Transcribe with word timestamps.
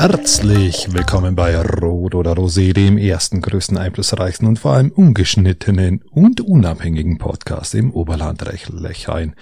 Herzlich 0.00 0.94
willkommen 0.94 1.36
bei 1.36 1.60
Rot 1.60 2.14
oder 2.14 2.32
Rosé, 2.32 2.72
dem 2.72 2.96
ersten, 2.96 3.42
größten, 3.42 3.76
einflussreichsten 3.76 4.48
und 4.48 4.58
vor 4.58 4.72
allem 4.72 4.90
ungeschnittenen 4.90 6.00
und 6.10 6.40
unabhängigen 6.40 7.18
Podcast 7.18 7.74
im 7.74 7.92
Oberland 7.92 8.42
Lechlein. 8.70 9.34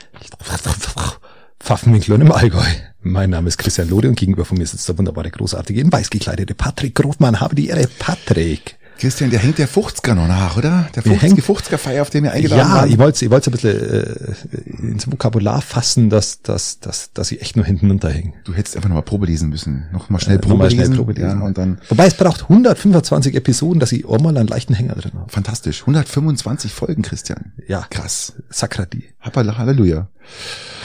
Pfaffenwinkel 1.60 2.14
und 2.14 2.22
im 2.22 2.32
Allgäu. 2.32 2.64
Mein 3.02 3.30
Name 3.30 3.46
ist 3.46 3.58
Christian 3.58 3.88
Lode 3.88 4.08
und 4.08 4.18
gegenüber 4.18 4.44
von 4.44 4.58
mir 4.58 4.66
sitzt 4.66 4.88
der 4.88 4.98
wunderbare, 4.98 5.30
großartige, 5.30 5.80
in 5.80 5.92
weiß 5.92 6.10
gekleidete 6.10 6.56
Patrick 6.56 6.96
Grofmann. 6.96 7.38
Habe 7.38 7.54
die 7.54 7.68
Ehre, 7.68 7.86
Patrick. 8.00 8.78
Christian, 8.98 9.30
der 9.30 9.38
hängt 9.38 9.58
der 9.58 9.68
50er 9.68 10.14
noch 10.14 10.26
nach, 10.26 10.56
oder? 10.56 10.88
Der 10.96 11.04
50, 11.04 11.44
50er 11.44 11.78
Feier, 11.78 12.02
auf 12.02 12.10
dem 12.10 12.24
wir 12.24 12.32
eingeladen 12.32 12.68
ja, 12.68 12.74
waren. 12.74 12.90
ich 12.90 12.98
wollte 12.98 13.24
ich 13.24 13.30
wollte 13.30 13.50
ein 13.50 13.52
bisschen 13.52 13.80
äh, 13.80 14.67
ins 14.80 15.10
Vokabular 15.10 15.60
fassen, 15.62 16.10
dass, 16.10 16.42
dass, 16.42 16.80
dass, 16.80 17.12
dass 17.12 17.30
ich 17.32 17.40
echt 17.42 17.56
nur 17.56 17.64
hinten 17.64 17.88
runterhänge. 17.90 18.32
Du 18.44 18.54
hättest 18.54 18.76
einfach 18.76 18.88
nochmal 18.88 19.02
Probe 19.04 19.26
lesen 19.26 19.48
müssen. 19.48 19.86
Nochmal 19.92 20.20
schnell 20.20 20.38
Probe, 20.38 20.54
Nochmal 20.54 20.70
schnell 20.70 20.80
lesen. 20.86 20.96
Probe 20.96 21.12
lesen. 21.12 21.40
Ja, 21.40 21.44
und 21.46 21.58
dann, 21.58 21.78
Wobei 21.88 22.06
es 22.06 22.14
braucht 22.14 22.42
125 22.42 23.34
Episoden, 23.34 23.80
dass 23.80 23.92
ich 23.92 24.04
auch 24.06 24.20
mal 24.20 24.36
einen 24.36 24.48
leichten 24.48 24.74
Hänger 24.74 24.94
drin 24.94 25.12
habe. 25.14 25.30
fantastisch. 25.30 25.80
125 25.82 26.72
Folgen, 26.72 27.02
Christian. 27.02 27.52
Ja, 27.66 27.86
Krass. 27.90 28.34
Sakrati. 28.50 29.04
Halleluja. 29.20 30.08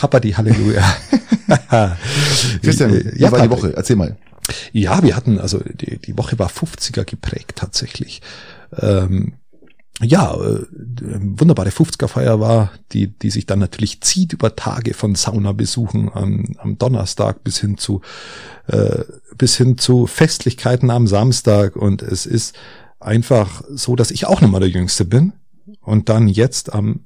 Happadi, 0.02 0.32
Halleluja. 0.32 0.84
Christian, 2.62 2.94
Äh, 2.94 3.14
wie 3.16 3.22
ja, 3.22 3.32
war 3.32 3.42
die. 3.42 3.50
Woche? 3.50 3.74
Erzähl 3.76 3.96
mal. 3.96 4.18
Ja, 4.72 5.02
wir 5.04 5.16
hatten, 5.16 5.40
also 5.40 5.60
die, 5.60 5.98
die 6.00 6.18
Woche 6.18 6.38
war 6.40 6.50
50er 6.50 7.06
geprägt 7.06 7.54
tatsächlich. 7.56 8.22
Ähm, 8.78 9.34
ja, 10.02 10.34
äh, 10.34 10.66
wunderbare 10.72 11.70
50er-Feier 11.70 12.40
war, 12.40 12.72
die, 12.92 13.08
die 13.08 13.30
sich 13.30 13.46
dann 13.46 13.60
natürlich 13.60 14.02
zieht 14.02 14.34
über 14.34 14.56
Tage 14.56 14.94
von 14.94 15.14
Saunabesuchen 15.14 16.12
am, 16.12 16.56
am 16.58 16.78
Donnerstag 16.78 17.44
bis 17.44 17.60
hin 17.60 17.78
zu 17.78 18.02
äh, 18.68 19.04
bis 19.38 19.56
hin 19.56 19.78
zu 19.78 20.08
Festlichkeiten 20.08 20.90
am 20.90 21.06
Samstag 21.06 21.76
und 21.76 22.02
es 22.02 22.26
ist 22.26 22.56
einfach 23.00 23.64
so, 23.70 23.96
dass 23.96 24.12
ich 24.12 24.26
auch 24.26 24.42
nochmal 24.42 24.62
der 24.62 24.70
Jüngste 24.70 25.06
bin 25.06 25.34
und 25.82 26.10
dann 26.10 26.28
jetzt 26.28 26.74
am 26.74 27.06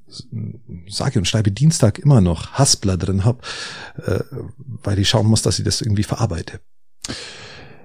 sage 0.87 1.19
und 1.19 1.25
schreibe 1.25 1.51
Dienstag 1.51 1.99
immer 1.99 2.21
noch 2.21 2.53
Haspler 2.53 2.97
drin 2.97 3.25
hab, 3.25 3.45
äh, 3.97 4.19
weil 4.83 4.97
ich 4.99 5.09
schauen 5.09 5.27
muss, 5.27 5.41
dass 5.41 5.59
ich 5.59 5.65
das 5.65 5.81
irgendwie 5.81 6.03
verarbeite. 6.03 6.61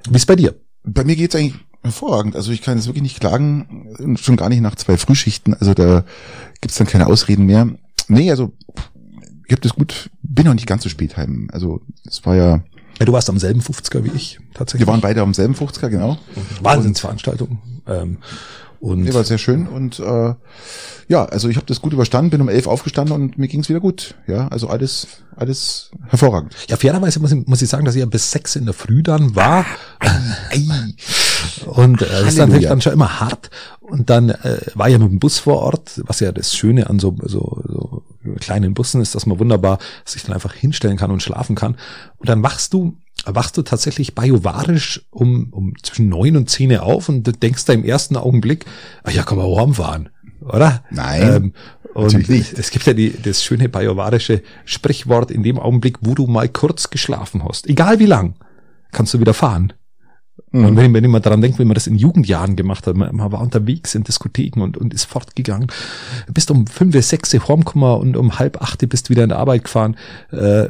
Wie 0.09 0.17
ist 0.17 0.27
bei 0.27 0.37
dir? 0.37 0.55
Bei 0.85 1.05
mir 1.05 1.17
geht's 1.17 1.35
eigentlich 1.35 1.61
hervorragend. 1.83 2.37
Also 2.37 2.53
ich 2.53 2.63
kann 2.63 2.77
jetzt 2.77 2.87
wirklich 2.87 3.03
nicht 3.03 3.21
klagen, 3.21 4.17
schon 4.21 4.37
gar 4.37 4.49
nicht 4.49 4.61
nach 4.61 4.75
zwei 4.77 4.97
Frühschichten. 4.97 5.55
Also 5.55 5.75
da 5.75 6.05
gibt's 6.61 6.77
dann 6.79 6.87
keine 6.87 7.07
Ausreden 7.07 7.47
mehr. 7.47 7.69
Nee, 8.09 8.31
also 8.31 8.53
ich 9.47 9.53
habe 9.53 9.61
das 9.63 9.75
gut, 9.75 10.11
bin 10.23 10.47
noch 10.47 10.55
nicht 10.55 10.67
ganz 10.67 10.83
so 10.83 10.89
spät 10.89 11.17
heim. 11.17 11.49
Also 11.53 11.81
es 12.07 12.25
war 12.25 12.37
ja, 12.37 12.63
Ja, 12.99 13.07
du 13.07 13.13
warst 13.13 13.29
am 13.29 13.39
selben 13.39 13.61
50er 13.61 14.05
wie 14.05 14.11
ich, 14.17 14.39
tatsächlich. 14.55 14.87
wir 14.87 14.93
waren 14.93 15.01
beide 15.01 15.21
am 15.23 15.35
selben 15.35 15.55
50er, 15.55 15.89
genau. 15.89 16.19
Wahnsinnsveranstaltung. 16.63 17.59
Ähm, 17.87 18.19
und 18.81 19.03
Nee, 19.03 19.15
war 19.15 19.23
sehr 19.23 19.39
schön 19.39 19.69
und 19.69 20.01
äh, 20.01 20.35
ja, 21.09 21.25
also 21.27 21.49
ich 21.49 21.57
habe 21.57 21.67
das 21.67 21.81
gut 21.81 21.93
überstanden, 21.93 22.31
bin 22.31 22.41
um 22.41 22.49
elf 22.49 22.67
aufgestanden 22.67 23.15
und 23.15 23.39
mir 23.39 23.47
ging's 23.47 23.69
wieder 23.69 23.79
gut. 23.81 24.17
Ja, 24.27 24.49
also 24.49 24.69
alles, 24.69 25.07
alles 25.37 25.91
hervorragend. 26.09 26.55
ja, 26.69 26.77
fairerweise 26.77 27.21
muss 27.21 27.31
ich, 27.33 27.47
muss 27.47 27.63
ich 27.63 27.69
sagen, 27.69 27.85
dass 27.85 27.95
ich 27.95 28.01
ja 28.01 28.07
bis 28.07 28.31
sechs 28.33 28.57
in 28.57 28.65
der 28.65 28.75
Früh 28.75 29.03
dann 29.05 29.37
war. 29.37 29.65
Und 31.67 32.03
äh, 32.03 32.07
das 32.07 32.29
ist 32.29 32.39
natürlich 32.39 32.69
dann 32.69 32.81
schon 32.81 32.93
immer 32.93 33.21
hart. 33.21 33.51
Und 33.81 34.11
dann 34.11 34.31
äh, 34.31 34.59
war 34.75 34.89
ja 34.89 34.99
mit 34.99 35.11
dem 35.11 35.19
Bus 35.19 35.39
vor 35.39 35.59
Ort, 35.59 36.01
was 36.07 36.21
ja 36.21 36.33
das 36.33 36.57
Schöne 36.57 36.89
an 36.89 36.99
so, 36.99 37.15
so, 37.23 37.63
so 37.69 38.03
kleinen 38.41 38.75
Bussen 38.75 39.01
ist, 39.01 39.15
dass 39.15 39.27
man 39.27 39.39
wunderbar 39.39 39.79
sich 40.05 40.23
dann 40.23 40.35
einfach 40.35 40.55
hinstellen 40.55 40.97
kann 40.97 41.11
und 41.11 41.23
schlafen 41.23 41.57
kann. 41.57 41.77
Und 42.19 42.29
dann 42.29 42.43
wachst 42.43 42.73
du, 42.73 42.97
wachst 43.25 43.57
du 43.57 43.63
tatsächlich 43.63 44.15
biovarisch 44.15 45.07
um, 45.11 45.49
um 45.51 45.75
zwischen 45.83 46.09
neun 46.09 46.37
und 46.37 46.51
zehn 46.51 46.77
auf 46.79 47.09
und 47.09 47.27
du 47.27 47.33
denkst 47.33 47.65
da 47.67 47.73
im 47.73 47.85
ersten 47.85 48.17
Augenblick, 48.17 48.65
ah 49.05 49.11
ja, 49.11 49.23
kann 49.23 49.39
man 49.39 49.47
warm 49.47 49.75
fahren, 49.75 50.09
oder? 50.41 50.83
Nein, 50.91 51.53
und 51.95 52.13
natürlich 52.13 52.29
nicht. 52.29 52.59
es 52.59 52.71
gibt 52.71 52.87
ja 52.87 52.95
die, 52.95 53.11
das 53.21 53.45
schöne 53.45 53.69
biovarische 53.69 54.43
Sprichwort, 54.65 55.31
in 55.31 55.43
dem 55.43 55.59
Augenblick, 55.59 55.99
wo 56.01 56.15
du 56.15 56.27
mal 56.27 56.49
kurz 56.49 56.91
geschlafen 56.91 57.45
hast, 57.45 57.69
egal 57.69 57.99
wie 57.99 58.07
lang, 58.07 58.35
kannst 58.93 59.15
du 59.15 59.21
wieder 59.21 59.35
fahren. 59.35 59.73
Mhm. 60.53 60.65
Und 60.67 60.77
wenn 60.77 60.95
wenn 60.95 61.05
ich 61.05 61.11
mal 61.11 61.21
daran 61.21 61.41
denke, 61.41 61.59
wie 61.59 61.65
man 61.65 61.75
das 61.75 61.87
in 61.87 61.97
Jugendjahren 61.97 62.57
gemacht 62.57 62.87
hat, 62.87 62.97
man, 62.97 63.15
man 63.15 63.33
war 63.33 63.41
unterwegs 63.41 63.95
in 63.95 64.05
Diskotheken 64.05 64.61
und, 64.63 64.77
und 64.77 64.95
ist 64.95 65.05
fortgegangen, 65.05 65.69
bist 66.33 66.51
um 66.51 66.67
fünf, 66.67 66.95
sechs 67.05 67.33
heimgekommen 67.33 67.99
und 67.99 68.17
um 68.17 68.39
halb 68.39 68.61
acht 68.63 68.87
bist 68.89 69.11
wieder 69.11 69.23
in 69.23 69.31
der 69.31 69.39
Arbeit 69.39 69.65
gefahren, 69.65 69.97
äh, 70.31 70.69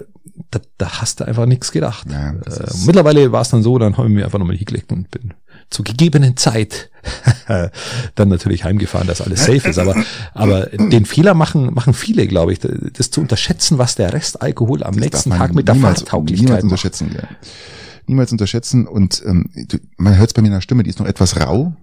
da, 0.50 0.60
da 0.78 1.00
hast 1.00 1.20
du 1.20 1.26
einfach 1.26 1.46
nichts 1.46 1.72
gedacht. 1.72 2.06
Ja, 2.10 2.32
das 2.44 2.58
äh, 2.58 2.86
mittlerweile 2.86 3.32
war 3.32 3.42
es 3.42 3.50
dann 3.50 3.62
so, 3.62 3.78
dann 3.78 3.96
habe 3.96 4.08
ich 4.08 4.14
mir 4.14 4.24
einfach 4.24 4.38
nochmal 4.38 4.56
hingelegt 4.56 4.92
und 4.92 5.10
bin 5.10 5.34
zur 5.70 5.84
gegebenen 5.84 6.36
Zeit 6.36 6.90
dann 8.14 8.28
natürlich 8.28 8.64
heimgefahren, 8.64 9.06
dass 9.08 9.20
alles 9.20 9.44
safe 9.44 9.68
ist. 9.68 9.78
Aber, 9.78 9.96
aber 10.34 10.66
den 10.66 11.06
Fehler 11.06 11.34
machen, 11.34 11.72
machen 11.72 11.94
viele, 11.94 12.26
glaube 12.26 12.52
ich, 12.52 12.60
das 12.60 13.10
zu 13.10 13.20
unterschätzen, 13.20 13.78
was 13.78 13.94
der 13.94 14.12
Restalkohol 14.12 14.82
am 14.82 14.94
nächsten 14.94 15.30
darf 15.30 15.38
man 15.38 15.38
Tag 15.38 15.54
mit 15.54 15.68
der 15.68 15.74
niemals, 15.74 16.00
Fahrtauglichkeit 16.00 16.44
niemals 16.44 16.62
macht. 16.64 16.72
unterschätzen. 16.72 17.10
Ja. 17.14 17.28
Niemals 18.06 18.32
unterschätzen 18.32 18.86
und 18.86 19.22
ähm, 19.24 19.50
du, 19.54 19.78
man 19.96 20.16
hört 20.16 20.30
es 20.30 20.34
bei 20.34 20.42
mir 20.42 20.48
in 20.48 20.54
der 20.54 20.60
Stimme, 20.60 20.82
die 20.82 20.90
ist 20.90 20.98
noch 20.98 21.06
etwas 21.06 21.40
rau, 21.40 21.74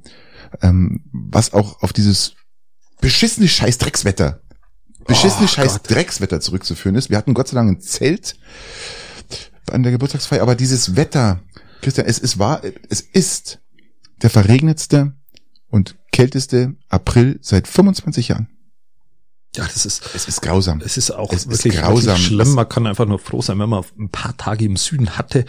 ähm, 0.61 1.01
was 1.11 1.53
auch 1.53 1.81
auf 1.81 1.93
dieses 1.93 2.35
beschissene 3.01 3.47
scheiß 3.47 3.77
Dreckswetter, 3.77 4.41
beschissene 5.07 5.45
Oh 5.45 5.47
scheiß 5.47 5.73
Gott. 5.73 5.89
Dreckswetter 5.89 6.41
zurückzuführen 6.41 6.95
ist. 6.95 7.09
Wir 7.09 7.17
hatten 7.17 7.33
Gott 7.33 7.47
sei 7.47 7.55
Dank 7.55 7.69
ein 7.69 7.81
Zelt 7.81 8.35
an 9.71 9.83
der 9.83 9.91
Geburtstagsfeier, 9.91 10.41
aber 10.41 10.55
dieses 10.55 10.95
Wetter, 10.95 11.41
Christian, 11.81 12.07
es 12.07 12.19
ist 12.19 12.39
wahr, 12.39 12.61
es 12.89 13.01
ist 13.01 13.59
der 14.21 14.29
verregnetste 14.29 15.13
und 15.69 15.95
kälteste 16.11 16.75
April 16.89 17.39
seit 17.41 17.67
25 17.67 18.29
Jahren. 18.29 18.49
Ja, 19.55 19.63
das 19.65 19.85
ist, 19.85 20.03
Es 20.13 20.27
ist 20.27 20.41
grausam. 20.41 20.79
Es 20.85 20.95
ist 20.95 21.09
auch 21.11 21.33
Es 21.33 21.45
ist 21.45 21.49
wirklich, 21.65 21.81
grausam. 21.81 22.09
wirklich 22.13 22.27
schlimm. 22.27 22.53
Man 22.53 22.69
kann 22.69 22.85
einfach 22.85 23.05
nur 23.07 23.17
froh 23.17 23.41
sein, 23.41 23.57
wenn 23.59 23.69
man 23.69 23.83
ein 23.97 24.09
paar 24.09 24.37
Tage 24.37 24.65
im 24.65 24.77
Süden 24.77 25.17
hatte. 25.17 25.45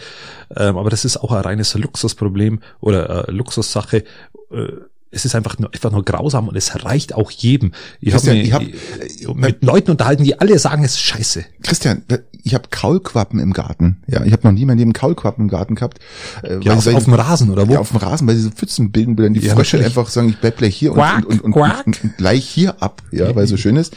Ähm, 0.55 0.77
aber 0.77 0.89
das 0.89 1.05
ist 1.05 1.17
auch 1.17 1.31
ein 1.31 1.41
reines 1.41 1.75
Luxusproblem 1.75 2.61
oder 2.79 3.27
äh, 3.27 3.31
Luxussache. 3.31 4.03
Äh, 4.51 4.67
es 5.11 5.25
ist 5.25 5.35
einfach 5.35 5.59
nur, 5.59 5.73
einfach 5.73 5.91
nur 5.91 6.03
grausam 6.05 6.47
und 6.47 6.55
es 6.55 6.83
reicht 6.85 7.13
auch 7.13 7.29
jedem. 7.31 7.73
Ich 7.99 8.13
habe 8.13 8.23
Christian, 8.23 8.37
mich 8.37 8.47
ich 8.47 8.53
hab- 8.53 8.61
ich- 8.63 9.27
mit 9.35 9.63
Leuten 9.63 9.91
unterhalten, 9.91 10.23
die 10.23 10.39
alle 10.39 10.57
sagen, 10.57 10.83
es 10.83 10.91
ist 10.93 11.01
scheiße. 11.01 11.43
Christian, 11.63 12.03
ich 12.43 12.53
habe 12.55 12.69
Kaulquappen 12.71 13.39
im 13.39 13.53
Garten. 13.53 14.01
Ja, 14.07 14.23
ich 14.23 14.31
habe 14.31 14.47
noch 14.47 14.51
nie 14.53 14.65
mein 14.65 14.77
Leben 14.77 14.93
Kaulquappen 14.93 15.45
im 15.45 15.49
Garten 15.49 15.75
gehabt. 15.75 15.99
Äh, 16.43 16.59
Ja, 16.63 16.73
auf, 16.75 16.85
weil- 16.85 16.95
auf 16.95 17.03
dem 17.03 17.13
Rasen 17.13 17.51
oder 17.51 17.67
wo? 17.67 17.73
ja, 17.73 17.79
auf 17.79 17.89
dem 17.89 17.97
Rasen, 17.97 18.25
weil 18.27 18.35
diese 18.35 18.51
Pfützen 18.51 18.91
bilden, 18.91 19.15
dann 19.15 19.33
die 19.33 19.41
Ja, 19.41 19.53
Frösche 19.53 19.75
natürlich. 19.77 19.97
einfach 19.97 20.09
sagen, 20.11 20.29
ich 20.29 20.37
bleib 20.39 20.57
gleich 20.57 20.75
hier 20.75 20.91
und, 20.93 20.97
Quack, 20.97 21.17
und, 21.25 21.25
und, 21.25 21.41
und, 21.41 21.51
quack. 21.51 21.85
und, 21.85 22.03
und 22.03 22.17
gleich 22.17 22.45
hier 22.47 22.81
ab, 22.81 23.03
ja, 23.11 23.35
weil 23.35 23.43
es 23.43 23.49
so 23.49 23.57
schön 23.57 23.75
ist. 23.75 23.93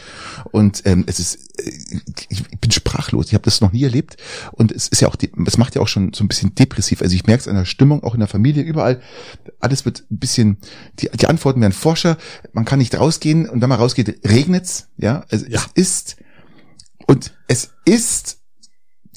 Und 0.51 0.83
ähm, 0.85 1.05
es 1.07 1.21
ist, 1.21 1.39
äh, 1.54 1.54
ich, 2.29 2.45
bin 2.61 2.71
sprachlos. 2.71 3.27
Ich 3.29 3.35
habe 3.35 3.45
das 3.45 3.61
noch 3.61 3.73
nie 3.73 3.85
erlebt. 3.85 4.17
Und 4.53 4.73
es 4.73 4.89
ist 4.89 5.01
ja 5.01 5.09
auch, 5.09 5.17
es 5.47 5.59
macht 5.59 5.75
ja 5.75 5.81
auch 5.81 5.89
schon 5.89 6.13
so 6.13 6.25
ein 6.25 6.29
bisschen 6.29 6.55
depressiv. 6.55 7.03
Also 7.03 7.15
ich 7.15 7.27
merke 7.27 7.43
es 7.43 7.49
an 7.49 7.57
der 7.57 7.65
Stimmung, 7.65 8.03
auch 8.03 8.15
in 8.15 8.21
der 8.21 8.29
Familie, 8.29 8.63
überall. 8.63 9.01
Alles 9.61 9.85
wird 9.85 10.05
ein 10.11 10.19
bisschen, 10.19 10.59
die, 11.01 11.09
die 11.11 11.27
Antworten 11.27 11.61
werden 11.61 11.73
forscher. 11.73 12.17
Man 12.53 12.65
kann 12.65 12.79
nicht 12.79 12.99
rausgehen 12.99 13.49
und 13.49 13.61
wenn 13.61 13.69
man 13.69 13.79
rausgeht, 13.79 14.21
regnet's. 14.27 14.89
Ja, 14.97 15.25
also 15.31 15.47
Ja. 15.47 15.61
es 15.75 15.85
ist 15.85 16.17
und 17.07 17.33
es 17.49 17.71
ist 17.85 18.39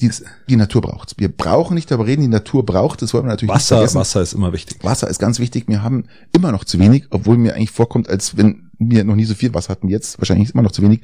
die, 0.00 0.10
die 0.48 0.56
Natur 0.56 0.82
braucht. 0.82 1.14
Wir 1.18 1.28
brauchen 1.28 1.74
nicht 1.74 1.90
darüber 1.90 2.06
reden, 2.06 2.22
die 2.22 2.28
Natur 2.28 2.64
braucht. 2.64 3.02
Das 3.02 3.12
wollen 3.14 3.24
wir 3.24 3.30
natürlich 3.30 3.50
nicht 3.52 3.56
Wasser, 3.62 3.76
vergessen. 3.76 3.98
Wasser 3.98 4.22
ist 4.22 4.32
immer 4.32 4.52
wichtig. 4.52 4.78
Wasser 4.82 5.08
ist 5.08 5.18
ganz 5.18 5.38
wichtig. 5.40 5.64
Wir 5.66 5.82
haben 5.82 6.04
immer 6.32 6.52
noch 6.52 6.64
zu 6.64 6.78
wenig, 6.78 7.06
obwohl 7.10 7.36
mir 7.36 7.54
eigentlich 7.54 7.70
vorkommt, 7.72 8.08
als 8.08 8.36
wenn 8.36 8.70
wir 8.78 9.02
noch 9.04 9.16
nie 9.16 9.24
so 9.24 9.34
viel 9.34 9.52
Wasser 9.54 9.70
hatten. 9.70 9.88
Jetzt 9.88 10.18
wahrscheinlich 10.18 10.48
ist 10.48 10.54
immer 10.54 10.62
noch 10.62 10.70
zu 10.72 10.82
wenig. 10.82 11.00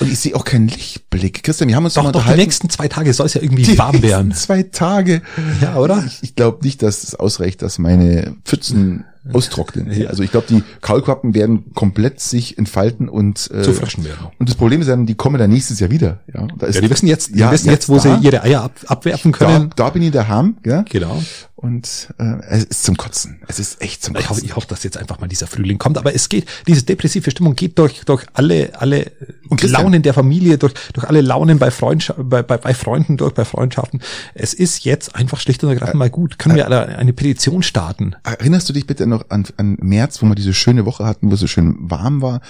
Und 0.00 0.10
ich 0.12 0.18
sehe 0.18 0.34
auch 0.36 0.44
keinen 0.44 0.68
Lichtblick. 0.68 1.42
Christian, 1.42 1.68
wir 1.68 1.76
haben 1.76 1.84
uns 1.84 1.94
Doch, 1.94 2.02
mal 2.04 2.12
doch, 2.12 2.26
die 2.26 2.34
nächsten 2.36 2.68
zwei 2.70 2.88
Tage 2.88 3.12
soll 3.14 3.26
es 3.26 3.34
ja 3.34 3.42
irgendwie 3.42 3.62
Die 3.62 3.78
warm 3.78 4.02
werden. 4.02 4.32
Zwei 4.32 4.62
Tage. 4.64 5.22
Ja, 5.60 5.76
oder? 5.76 6.04
Ich, 6.06 6.18
ich 6.22 6.34
glaube 6.36 6.58
nicht, 6.64 6.82
dass 6.82 7.02
es 7.04 7.14
ausreicht, 7.14 7.62
dass 7.62 7.78
meine 7.78 8.36
Pfützen 8.44 9.04
austrocknen. 9.32 9.90
Ja. 9.92 10.08
Also 10.08 10.22
ich 10.22 10.30
glaube, 10.30 10.46
die 10.48 10.62
Kaulquappen 10.82 11.34
werden 11.34 11.72
komplett 11.74 12.20
sich 12.20 12.58
entfalten 12.58 13.08
und 13.08 13.50
äh, 13.52 13.62
Zu 13.62 13.72
frischen 13.72 14.04
werden. 14.04 14.28
Und 14.38 14.48
das 14.48 14.54
Problem 14.56 14.80
ist 14.80 14.86
dann, 14.88 15.04
die 15.06 15.14
kommen 15.16 15.38
dann 15.38 15.50
nächstes 15.50 15.80
Jahr 15.80 15.90
wieder. 15.90 16.20
Ja, 16.32 16.46
da 16.58 16.66
ist, 16.66 16.76
Ja, 16.76 16.80
die 16.82 16.90
wissen 16.90 17.06
jetzt, 17.08 17.34
die 17.34 17.40
Ja, 17.40 17.50
wissen 17.50 17.70
jetzt, 17.70 17.88
wo 17.88 17.96
da- 17.96 18.00
sie 18.20 18.24
ihre 18.24 18.42
Eier 18.42 18.62
ab, 18.62 18.72
abwerfen 18.86 19.32
da, 19.32 19.38
können. 19.38 19.70
da 19.74 19.90
bin 19.90 20.02
ich 20.02 20.12
daheim, 20.12 20.58
ja. 20.64 20.82
Genau. 20.88 21.20
Und 21.58 22.12
äh, 22.18 22.36
es 22.50 22.64
ist 22.64 22.84
zum 22.84 22.98
Kotzen. 22.98 23.40
Es 23.48 23.58
ist 23.58 23.80
echt 23.80 24.02
zum 24.02 24.14
Ich 24.14 24.24
hoffe, 24.24 24.34
Kotzen. 24.34 24.44
ich 24.44 24.56
hoffe, 24.56 24.66
dass 24.68 24.82
jetzt 24.82 24.98
einfach 24.98 25.20
mal 25.20 25.26
dieser 25.26 25.46
Frühling 25.46 25.78
kommt. 25.78 25.96
Aber 25.96 26.14
es 26.14 26.28
geht, 26.28 26.46
diese 26.66 26.82
depressive 26.82 27.30
Stimmung 27.30 27.56
geht 27.56 27.78
durch, 27.78 28.04
durch 28.04 28.26
alle, 28.34 28.78
alle 28.78 29.10
Und 29.48 29.58
Christian- 29.58 29.82
Launen 29.82 30.02
der 30.02 30.12
Familie, 30.12 30.58
durch, 30.58 30.74
durch 30.92 31.08
alle 31.08 31.22
Launen 31.22 31.58
bei, 31.58 31.70
Freundscha 31.70 32.14
bei, 32.18 32.42
bei, 32.42 32.58
bei 32.58 32.74
Freunden, 32.74 33.16
durch, 33.16 33.32
bei 33.32 33.46
Freundschaften. 33.46 34.02
Es 34.34 34.52
ist 34.52 34.84
jetzt 34.84 35.14
einfach 35.16 35.40
schlicht 35.40 35.64
und 35.64 35.70
ergreifend 35.70 35.96
mal 35.96 36.10
gut. 36.10 36.38
Können 36.38 36.56
wir 36.56 36.66
alle 36.66 36.88
eine 36.98 37.14
Petition 37.14 37.62
starten? 37.62 38.14
Erinnerst 38.22 38.68
du 38.68 38.74
dich 38.74 38.86
bitte 38.86 39.06
noch 39.06 39.30
an, 39.30 39.46
an 39.56 39.78
März, 39.80 40.20
wo 40.22 40.26
wir 40.26 40.34
diese 40.34 40.52
schöne 40.52 40.84
Woche 40.84 41.06
hatten, 41.06 41.30
wo 41.30 41.34
es 41.34 41.40
so 41.40 41.46
schön 41.46 41.74
warm 41.78 42.20
war, 42.20 42.42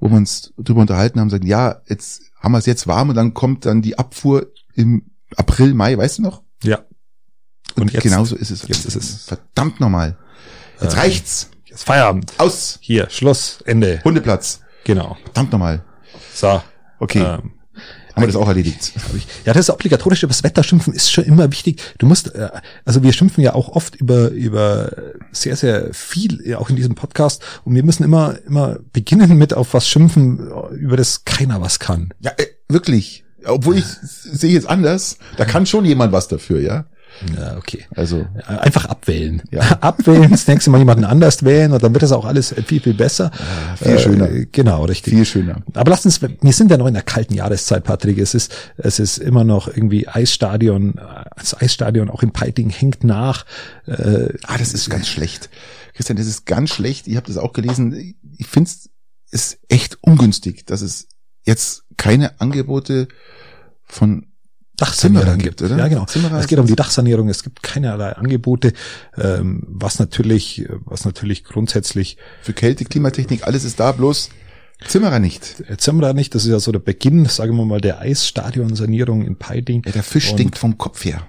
wo 0.00 0.08
wir 0.10 0.16
uns 0.16 0.52
drüber 0.58 0.80
unterhalten 0.80 1.20
haben, 1.20 1.30
sagen, 1.30 1.46
ja, 1.46 1.80
jetzt 1.86 2.22
haben 2.40 2.50
wir 2.50 2.58
es 2.58 2.66
jetzt 2.66 2.88
warm 2.88 3.10
und 3.10 3.14
dann 3.14 3.34
kommt 3.34 3.66
dann 3.66 3.82
die 3.82 3.98
Abfuhr 4.00 4.48
im 4.74 5.04
April, 5.36 5.74
Mai, 5.74 5.96
weißt 5.96 6.18
du 6.18 6.22
noch? 6.22 6.42
Ja. 6.64 6.80
Und, 7.76 7.82
Und 7.82 7.92
jetzt- 7.92 8.02
genauso 8.02 8.36
ist 8.36 8.50
es. 8.50 8.66
jetzt 8.68 8.84
ist 8.86 8.96
es. 8.96 9.24
Verdammt 9.26 9.80
nochmal. 9.80 10.16
Jetzt 10.80 10.96
reicht's. 10.96 11.48
Jetzt 11.66 11.84
Feierabend. 11.84 12.32
Aus. 12.38 12.78
Hier, 12.80 13.08
Schluss, 13.10 13.58
Ende. 13.64 14.00
Hundeplatz. 14.04 14.60
Genau. 14.84 15.16
Verdammt 15.24 15.52
nochmal. 15.52 15.82
So. 16.34 16.62
Okay. 16.98 17.20
Ähm, 17.20 17.52
Haben 18.14 18.22
wir 18.22 18.26
das 18.26 18.36
auch 18.36 18.48
erledigt. 18.48 18.92
Ja, 19.46 19.52
das 19.54 19.68
ist 19.68 19.70
obligatorisch. 19.70 20.22
Über 20.22 20.28
das 20.30 20.42
Wetter 20.44 20.62
schimpfen 20.62 20.92
ist 20.92 21.10
schon 21.10 21.24
immer 21.24 21.50
wichtig. 21.50 21.80
Du 21.98 22.06
musst, 22.06 22.34
äh, 22.34 22.50
also 22.84 23.02
wir 23.02 23.12
schimpfen 23.12 23.42
ja 23.42 23.54
auch 23.54 23.68
oft 23.70 23.94
über 23.96 24.28
über 24.30 24.90
sehr 25.32 25.56
sehr 25.56 25.92
viel, 25.94 26.54
auch 26.56 26.68
in 26.68 26.76
diesem 26.76 26.94
Podcast. 26.94 27.42
Und 27.64 27.74
wir 27.74 27.82
müssen 27.82 28.04
immer 28.04 28.36
immer 28.46 28.78
beginnen 28.92 29.36
mit 29.38 29.54
auf 29.54 29.72
was 29.74 29.88
schimpfen, 29.88 30.50
über 30.72 30.96
das 30.98 31.24
keiner 31.24 31.60
was 31.62 31.78
kann. 31.78 32.12
Ja, 32.20 32.32
äh, 32.36 32.46
wirklich. 32.68 33.24
Obwohl 33.44 33.78
ich 33.78 33.84
sehe 33.84 34.56
es 34.58 34.66
anders. 34.66 35.16
Da 35.36 35.44
kann 35.44 35.64
schon 35.66 35.84
jemand 35.84 36.12
was 36.12 36.28
dafür, 36.28 36.60
ja. 36.60 36.84
Ja, 37.36 37.56
okay. 37.56 37.86
Also. 37.94 38.26
Äh, 38.48 38.52
Einfach 38.58 38.86
abwählen. 38.86 39.42
Ja. 39.50 39.60
Abwählen, 39.80 40.30
das 40.30 40.46
nächste 40.46 40.70
Mal 40.70 40.78
jemanden 40.78 41.04
anders 41.04 41.44
wählen 41.44 41.72
und 41.72 41.82
dann 41.82 41.92
wird 41.94 42.02
das 42.02 42.12
auch 42.12 42.24
alles 42.24 42.54
viel, 42.66 42.80
viel 42.80 42.94
besser. 42.94 43.30
viel 43.76 43.98
schöner. 43.98 44.30
Äh, 44.30 44.46
genau, 44.50 44.84
richtig. 44.84 45.12
Viel 45.14 45.24
schöner. 45.24 45.62
Aber 45.74 45.90
lass 45.90 46.04
uns, 46.04 46.20
wir 46.22 46.52
sind 46.52 46.70
ja 46.70 46.76
noch 46.76 46.86
in 46.86 46.94
der 46.94 47.02
kalten 47.02 47.34
Jahreszeit, 47.34 47.84
Patrick. 47.84 48.18
Es 48.18 48.34
ist, 48.34 48.52
es 48.76 48.98
ist 48.98 49.18
immer 49.18 49.44
noch 49.44 49.68
irgendwie 49.68 50.08
Eisstadion, 50.08 50.94
das 51.36 51.60
Eisstadion 51.60 52.10
auch 52.10 52.22
in 52.22 52.32
Peiting 52.32 52.70
hängt 52.70 53.04
nach. 53.04 53.44
Äh, 53.86 54.28
Ah, 54.44 54.58
das 54.58 54.74
ist 54.74 54.90
ganz 54.90 55.08
schlecht. 55.08 55.50
Christian, 55.94 56.16
das 56.16 56.26
ist 56.26 56.46
ganz 56.46 56.70
schlecht. 56.70 57.06
Ich 57.06 57.16
habe 57.16 57.26
das 57.26 57.36
auch 57.36 57.52
gelesen. 57.52 58.14
Ich 58.38 58.46
finde 58.46 58.70
es 58.70 58.88
ist 59.30 59.58
echt 59.68 59.98
ungünstig, 60.02 60.66
dass 60.66 60.82
es 60.82 61.08
jetzt 61.44 61.84
keine 61.96 62.40
Angebote 62.40 63.08
von 63.84 64.26
Dachsanierung 64.86 65.38
gibt, 65.38 65.62
oder? 65.62 65.76
Ja, 65.76 65.88
genau. 65.88 66.04
Zimmerer 66.06 66.38
es 66.38 66.46
geht 66.46 66.58
um 66.58 66.66
die 66.66 66.76
Dachsanierung. 66.76 67.28
Es 67.28 67.42
gibt 67.42 67.62
keinerlei 67.62 68.12
Angebote, 68.12 68.72
ähm, 69.16 69.62
was 69.68 69.98
natürlich, 69.98 70.66
was 70.84 71.04
natürlich 71.04 71.44
grundsätzlich 71.44 72.16
für 72.42 72.52
Kälte, 72.52 72.84
Klimatechnik, 72.84 73.46
alles 73.46 73.64
ist 73.64 73.78
da, 73.80 73.92
bloß 73.92 74.30
Zimmerer 74.86 75.20
nicht. 75.20 75.62
äh, 75.68 75.76
Zimmerer 75.76 76.12
nicht. 76.12 76.34
Das 76.34 76.44
ist 76.44 76.50
ja 76.50 76.58
so 76.58 76.72
der 76.72 76.80
Beginn, 76.80 77.26
sagen 77.26 77.56
wir 77.56 77.64
mal, 77.64 77.80
der 77.80 78.00
Eisstadionsanierung 78.00 79.22
in 79.22 79.36
Peiting. 79.36 79.82
Ja, 79.86 79.92
der 79.92 80.02
Fisch 80.02 80.30
Und- 80.30 80.38
stinkt 80.38 80.58
vom 80.58 80.76
Kopf 80.78 81.04
her. 81.04 81.26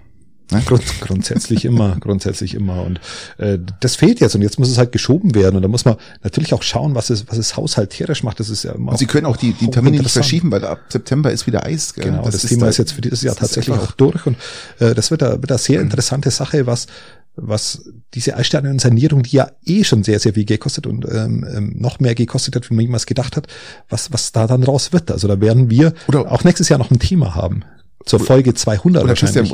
Ne? 0.54 0.62
Grund, 0.66 0.84
grundsätzlich 1.02 1.66
immer, 1.66 1.98
grundsätzlich 2.00 2.54
immer. 2.56 2.84
Und 2.84 3.00
äh, 3.38 3.58
das 3.80 3.96
fehlt 3.96 4.20
jetzt 4.20 4.36
und 4.36 4.42
jetzt 4.42 4.60
muss 4.60 4.70
es 4.70 4.78
halt 4.78 4.92
geschoben 4.92 5.36
werden. 5.36 5.56
Und 5.56 5.62
da 5.62 5.68
muss 5.68 5.86
man 5.86 5.96
natürlich 6.24 6.54
auch 6.54 6.64
schauen, 6.64 6.96
was 6.96 7.10
es, 7.10 7.28
was 7.28 7.38
es 7.38 7.58
haushalterisch 7.58 8.24
macht. 8.24 8.40
Das 8.40 8.50
ist 8.50 8.64
ja 8.64 8.74
immer 8.74 8.92
Und 8.92 8.98
Sie 8.98 9.06
können 9.08 9.26
auch 9.26 9.38
die, 9.38 9.54
die 9.54 9.70
Termine 9.70 9.98
nicht 9.98 10.12
verschieben, 10.12 10.52
weil 10.52 10.64
ab 10.66 10.80
September 10.90 11.32
ist 11.32 11.48
wieder 11.48 11.66
Eis. 11.66 11.94
Gell? 11.94 12.06
Genau, 12.06 12.24
das, 12.30 12.42
Thema 12.44 12.62
da- 12.66 12.70
ist 12.70 12.78
jetzt 12.78 12.94
für 12.94 13.02
dieses 13.02 13.22
Jahr 13.22 13.36
das 13.36 13.50
ist 13.50 13.56
tatsächlich 13.56 13.78
auch 13.78 13.92
durch 13.92 14.26
und 14.26 14.38
äh, 14.80 14.94
das 14.94 15.12
wird 15.12 15.22
da, 15.22 15.34
wird 15.42 15.52
da 15.52 15.58
sehr 15.58 15.82
interessante 15.82 16.32
Sache, 16.32 16.66
was 16.68 16.88
was 17.36 17.90
diese 18.14 18.38
Eisstadion-Sanierung, 18.38 19.24
die 19.24 19.38
ja 19.38 19.50
eh 19.66 19.84
schon 19.84 20.04
sehr, 20.04 20.20
sehr 20.20 20.36
viel 20.36 20.46
gekostet 20.46 20.86
und 20.86 21.04
ähm, 21.12 21.44
ähm, 21.52 21.74
noch 21.80 22.00
mehr 22.00 22.14
gekostet 22.14 22.56
hat, 22.56 22.70
wie 22.70 22.76
man 22.76 22.86
jemals 22.86 23.08
gedacht 23.08 23.36
hat, 23.36 23.48
was, 23.90 24.14
was 24.14 24.32
da 24.34 24.46
dann 24.46 24.62
raus 24.62 24.94
wird. 24.94 25.10
Also 25.10 25.28
da 25.28 25.42
werden 25.42 25.72
wir 25.72 25.94
Oder- 26.08 26.32
auch 26.32 26.44
nächstes 26.44 26.70
Jahr 26.70 26.78
noch 26.78 26.92
ein 26.92 27.00
Thema 27.00 27.34
haben. 27.34 27.64
Zur 28.06 28.20
Folge 28.20 28.54
200 28.54 29.04
Oder. 29.04 29.14
Christian, 29.14 29.50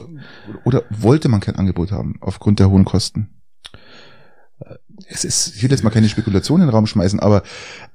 oder 0.63 0.83
wollte 0.89 1.29
man 1.29 1.39
kein 1.39 1.55
Angebot 1.55 1.91
haben 1.91 2.15
aufgrund 2.21 2.59
der 2.59 2.69
hohen 2.69 2.85
Kosten? 2.85 3.29
es 5.07 5.23
ist, 5.23 5.55
Ich 5.55 5.63
will 5.63 5.71
jetzt 5.71 5.83
mal 5.83 5.89
keine 5.89 6.09
Spekulation 6.09 6.61
in 6.61 6.67
den 6.67 6.73
Raum 6.73 6.85
schmeißen, 6.85 7.19
aber 7.19 7.43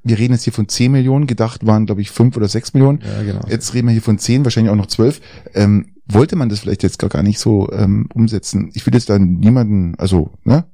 wir 0.03 0.19
reden 0.19 0.35
jetzt 0.35 0.45
hier 0.45 0.53
von 0.53 0.69
10 0.69 0.93
Millionen, 0.93 1.27
gedacht 1.27 1.67
waren, 1.67 1.87
glaube 1.87 2.01
ich, 2.01 2.11
5 2.11 2.37
oder 2.37 2.49
6 2.49 2.75
Millionen. 2.75 3.01
ja, 3.01 3.23
genau. 3.23 3.47
Jetzt 3.49 3.75
reden 3.75 3.89
wir 3.89 3.93
hier 3.93 4.03
von 4.03 4.19
10, 4.19 4.45
wahrscheinlich 4.45 4.71
auch 4.71 4.77
noch 4.77 4.87
12. 4.87 5.21
Ähm, 5.55 5.95
wollte 6.07 6.37
man 6.37 6.49
das 6.49 6.61
vielleicht 6.61 6.83
jetzt 6.83 6.99
gar, 6.99 7.11
gar 7.11 7.23
nicht 7.23 7.39
so 7.39 7.71
ähm, 7.73 8.09
umsetzen? 8.15 8.71
Ich 8.75 8.87
will 8.87 8.95
jetzt 8.95 9.09
da 9.11 9.19
niemanden, 9.19 9.95
also, 9.97 10.33
ne? 10.45 10.65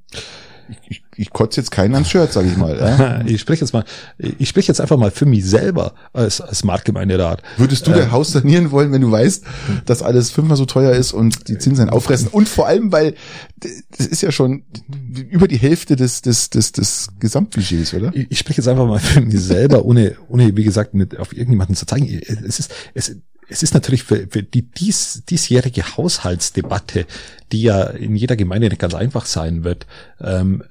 Ich, 0.69 0.77
ich, 0.89 1.00
ich 1.15 1.31
kotze 1.31 1.59
jetzt 1.59 1.71
keinen 1.71 1.93
ans 1.93 2.09
Shirt, 2.09 2.31
sage 2.31 2.47
ich 2.47 2.57
mal. 2.57 2.77
Ja? 2.77 3.21
Ich 3.31 3.41
spreche 3.41 3.61
jetzt 3.61 3.73
mal, 3.73 3.83
ich 4.17 4.49
spreche 4.49 4.69
jetzt 4.69 4.81
einfach 4.81 4.97
mal 4.97 5.11
für 5.11 5.25
mich 5.25 5.45
selber 5.45 5.93
als, 6.13 6.41
als 6.41 6.63
Marktgemeinderat. 6.63 7.43
Würdest 7.57 7.87
du 7.87 7.91
dein 7.91 8.11
Haus 8.11 8.31
sanieren 8.31 8.71
wollen, 8.71 8.91
wenn 8.91 9.01
du 9.01 9.11
weißt, 9.11 9.43
dass 9.85 10.01
alles 10.01 10.31
fünfmal 10.31 10.57
so 10.57 10.65
teuer 10.65 10.93
ist 10.93 11.13
und 11.13 11.47
die 11.47 11.57
Zinsen 11.57 11.89
auffressen? 11.89 12.27
Und 12.27 12.49
vor 12.49 12.67
allem, 12.67 12.91
weil 12.91 13.15
das 13.97 14.07
ist 14.07 14.21
ja 14.21 14.31
schon 14.31 14.63
über 15.29 15.47
die 15.47 15.57
Hälfte 15.57 15.95
des, 15.95 16.21
des, 16.21 16.49
des, 16.49 16.71
des 16.71 17.09
Gesamtbudgets, 17.19 17.93
oder? 17.93 18.11
Ich, 18.13 18.27
ich 18.29 18.39
spreche 18.39 18.61
jetzt 18.61 18.67
einfach 18.67 18.87
mal 18.87 18.99
für 18.99 19.21
mich 19.21 19.39
selber, 19.39 19.85
ohne, 19.85 20.15
ohne, 20.29 20.55
wie 20.55 20.63
gesagt, 20.63 20.93
mit 20.93 21.17
auf 21.19 21.33
irgendjemanden 21.33 21.75
zu 21.75 21.85
zeigen. 21.85 22.07
Es 22.07 22.59
ist, 22.59 22.73
es, 22.93 23.15
es 23.51 23.63
ist 23.63 23.73
natürlich 23.73 24.03
für, 24.03 24.27
für 24.29 24.43
die 24.43 24.61
dies, 24.61 25.23
diesjährige 25.29 25.97
Haushaltsdebatte, 25.97 27.05
die 27.51 27.63
ja 27.63 27.83
in 27.83 28.15
jeder 28.15 28.37
Gemeinde 28.37 28.69
nicht 28.69 28.79
ganz 28.79 28.93
einfach 28.93 29.25
sein 29.25 29.65
wird, 29.65 29.87
ähm, 30.21 30.63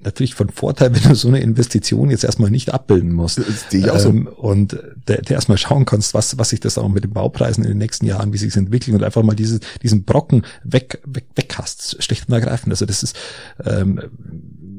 natürlich 0.00 0.34
von 0.34 0.48
Vorteil, 0.50 0.94
wenn 0.94 1.10
du 1.10 1.14
so 1.14 1.28
eine 1.28 1.40
Investition 1.40 2.10
jetzt 2.10 2.24
erstmal 2.24 2.50
nicht 2.50 2.72
abbilden 2.72 3.12
musst. 3.12 3.40
So. 3.98 4.10
Ähm, 4.10 4.26
und 4.26 4.78
der, 5.08 5.22
der 5.22 5.36
erstmal 5.36 5.58
schauen 5.58 5.84
kannst, 5.84 6.14
was, 6.14 6.38
was 6.38 6.50
sich 6.50 6.60
das 6.60 6.78
auch 6.78 6.88
mit 6.88 7.04
den 7.04 7.12
Baupreisen 7.12 7.64
in 7.64 7.70
den 7.70 7.78
nächsten 7.78 8.06
Jahren, 8.06 8.32
wie 8.32 8.38
sich 8.38 8.48
es 8.48 8.56
entwickelt 8.56 8.94
und 8.94 9.02
einfach 9.02 9.22
mal 9.22 9.36
dieses, 9.36 9.60
diesen 9.82 10.04
Brocken 10.04 10.42
weg, 10.64 11.00
weg, 11.04 11.26
weg 11.34 11.54
hast, 11.58 12.02
schlicht 12.02 12.28
und 12.28 12.34
ergreifend. 12.34 12.72
Also 12.72 12.86
das 12.86 13.02
ist, 13.02 13.16
ähm, 13.64 14.00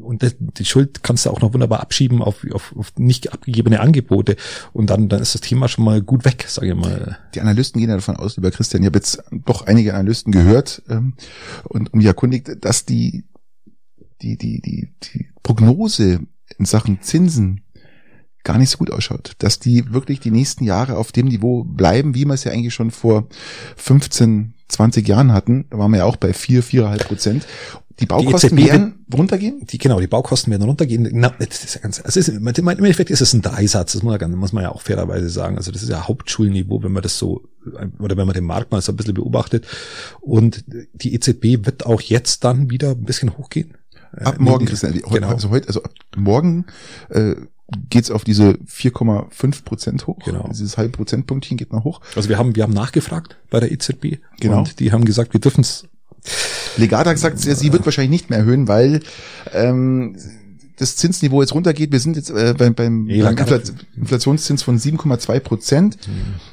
und 0.07 0.23
das, 0.23 0.35
die 0.39 0.65
Schuld 0.65 1.03
kannst 1.03 1.25
du 1.25 1.29
auch 1.29 1.41
noch 1.41 1.53
wunderbar 1.53 1.81
abschieben 1.81 2.21
auf, 2.21 2.45
auf, 2.53 2.73
auf 2.77 2.93
nicht 2.97 3.33
abgegebene 3.33 3.81
Angebote 3.81 4.37
und 4.71 4.89
dann, 4.89 5.09
dann 5.09 5.21
ist 5.21 5.35
das 5.35 5.41
Thema 5.41 5.67
schon 5.67 5.83
mal 5.83 6.01
gut 6.01 6.23
weg, 6.23 6.45
sage 6.47 6.69
ich 6.69 6.75
mal. 6.75 7.17
Die 7.35 7.41
Analysten 7.41 7.79
gehen 7.79 7.89
ja 7.89 7.95
davon 7.95 8.15
aus, 8.15 8.37
lieber 8.37 8.51
Christian, 8.51 8.83
ich 8.83 8.87
habe 8.87 8.97
jetzt 8.97 9.21
doch 9.31 9.67
einige 9.67 9.93
Analysten 9.93 10.31
gehört 10.31 10.81
ähm, 10.89 11.13
und, 11.65 11.91
und 11.91 11.95
mich 11.95 12.05
erkundigt, 12.05 12.49
dass 12.61 12.85
die, 12.85 13.25
die, 14.21 14.37
die, 14.37 14.61
die, 14.61 14.89
die 15.03 15.27
Prognose 15.43 16.21
in 16.57 16.65
Sachen 16.65 17.01
Zinsen 17.01 17.61
gar 18.44 18.57
nicht 18.57 18.69
so 18.69 18.77
gut 18.77 18.92
ausschaut. 18.92 19.35
Dass 19.39 19.59
die 19.59 19.92
wirklich 19.92 20.19
die 20.19 20.31
nächsten 20.31 20.63
Jahre 20.63 20.97
auf 20.97 21.11
dem 21.11 21.27
Niveau 21.27 21.63
bleiben, 21.63 22.15
wie 22.15 22.25
wir 22.25 22.33
es 22.33 22.45
ja 22.45 22.51
eigentlich 22.51 22.73
schon 22.73 22.92
vor 22.92 23.27
15, 23.75 24.53
20 24.69 25.07
Jahren 25.07 25.33
hatten. 25.33 25.65
Da 25.69 25.77
waren 25.77 25.92
wir 25.92 25.99
ja 25.99 26.06
auch 26.06 26.15
bei 26.15 26.33
4, 26.33 26.63
4,5 26.63 27.03
Prozent. 27.03 27.47
Die 27.99 28.06
Baukosten 28.06 28.57
EZB 28.57 28.69
werden 28.69 29.06
runtergehen? 29.11 29.65
Die, 29.65 29.80
genau, 29.80 29.99
die 29.99 30.07
Baukosten 30.07 30.51
werden 30.51 30.63
runtergehen. 30.63 31.09
Na, 31.13 31.33
das 31.39 31.63
ist 31.63 31.75
ja 31.75 31.81
ganz, 31.81 31.99
also 31.99 32.19
ist, 32.19 32.30
im 32.30 32.47
Endeffekt 32.47 33.09
ist 33.09 33.21
es 33.21 33.33
ein 33.33 33.42
Dreisatz, 33.42 33.94
das 33.94 34.03
muss 34.03 34.19
man, 34.19 34.35
muss 34.35 34.53
man 34.53 34.63
ja 34.63 34.71
auch 34.71 34.81
fairerweise 34.81 35.30
sagen. 35.30 35.57
Also 35.57 35.71
das 35.71 35.81
ist 35.81 35.89
ja 35.89 36.07
Hauptschulniveau, 36.07 36.83
wenn 36.83 36.92
man 36.92 37.01
das 37.01 37.18
so, 37.18 37.44
oder 37.99 38.15
wenn 38.15 38.27
man 38.27 38.35
den 38.35 38.44
Markt 38.44 38.71
mal 38.71 38.81
so 38.81 38.92
ein 38.92 38.95
bisschen 38.95 39.15
beobachtet. 39.15 39.65
Und 40.21 40.63
die 40.94 41.15
EZB 41.15 41.65
wird 41.65 41.87
auch 41.87 42.01
jetzt 42.01 42.44
dann 42.44 42.69
wieder 42.69 42.92
ein 42.92 43.03
bisschen 43.03 43.35
hochgehen. 43.35 43.73
Ab 44.14 44.35
Äh, 44.40 44.42
morgen, 44.42 44.66
die- 44.66 44.69
Christian, 44.71 44.94
genau. 45.11 45.30
also 45.30 45.49
heute, 45.49 45.68
also 45.68 45.83
ab 45.83 45.92
morgen 46.16 46.66
äh, 47.09 47.35
geht's 47.90 48.11
auf 48.11 48.23
diese 48.23 48.52
4,5 48.68 49.64
Prozent 49.66 50.07
hoch. 50.07 50.19
Genau. 50.26 50.47
Dieses 50.49 50.78
halbe 50.78 50.94
Prozentpunktchen 50.97 51.57
geht 51.57 51.73
noch 51.73 51.83
hoch. 51.83 52.02
Also 52.16 52.30
wir 52.30 52.37
haben, 52.37 52.56
wir 52.56 52.64
haben 52.64 52.73
nachgefragt 52.73 53.37
bei 53.49 53.59
der 53.59 53.71
EZB. 53.71 54.19
Genau. 54.40 54.59
Und 54.59 54.80
die 54.80 54.92
haben 54.92 55.04
gesagt, 55.06 55.33
wir 55.33 55.42
dürfen 55.42 55.61
es 55.61 55.85
Legata 56.78 57.16
sagt, 57.16 57.40
sie 57.40 57.54
sie 57.56 57.71
wird 57.73 57.85
wahrscheinlich 57.85 58.11
nicht 58.11 58.30
mehr 58.30 58.40
erhöhen, 58.40 58.68
weil 58.68 59.02
ähm, 59.54 60.16
das 60.77 60.95
Zinsniveau 60.95 61.41
jetzt 61.41 61.53
runtergeht. 61.53 61.91
Wir 61.91 61.99
sind 61.99 62.15
jetzt 62.15 62.29
äh, 62.29 62.53
beim, 62.57 62.73
beim, 62.75 63.03
Nee, 63.05 63.21
beim 63.21 63.35
Infl 63.37 63.61
Inflationszins 63.97 64.61
von 64.63 64.77
7,2 64.79 65.39
Prozent. 65.39 65.97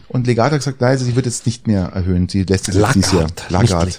Und 0.08 0.26
Legata 0.26 0.58
sagt, 0.60 0.80
nein, 0.80 0.96
sie 0.98 1.14
wird 1.14 1.26
jetzt 1.26 1.44
nicht 1.46 1.66
mehr 1.66 1.86
erhöhen. 1.94 2.28
Sie 2.28 2.42
lässt 2.44 2.68
es 2.68 2.74
dieses 2.94 3.12
Jahr. 3.12 3.26
Lagarde. 3.50 3.90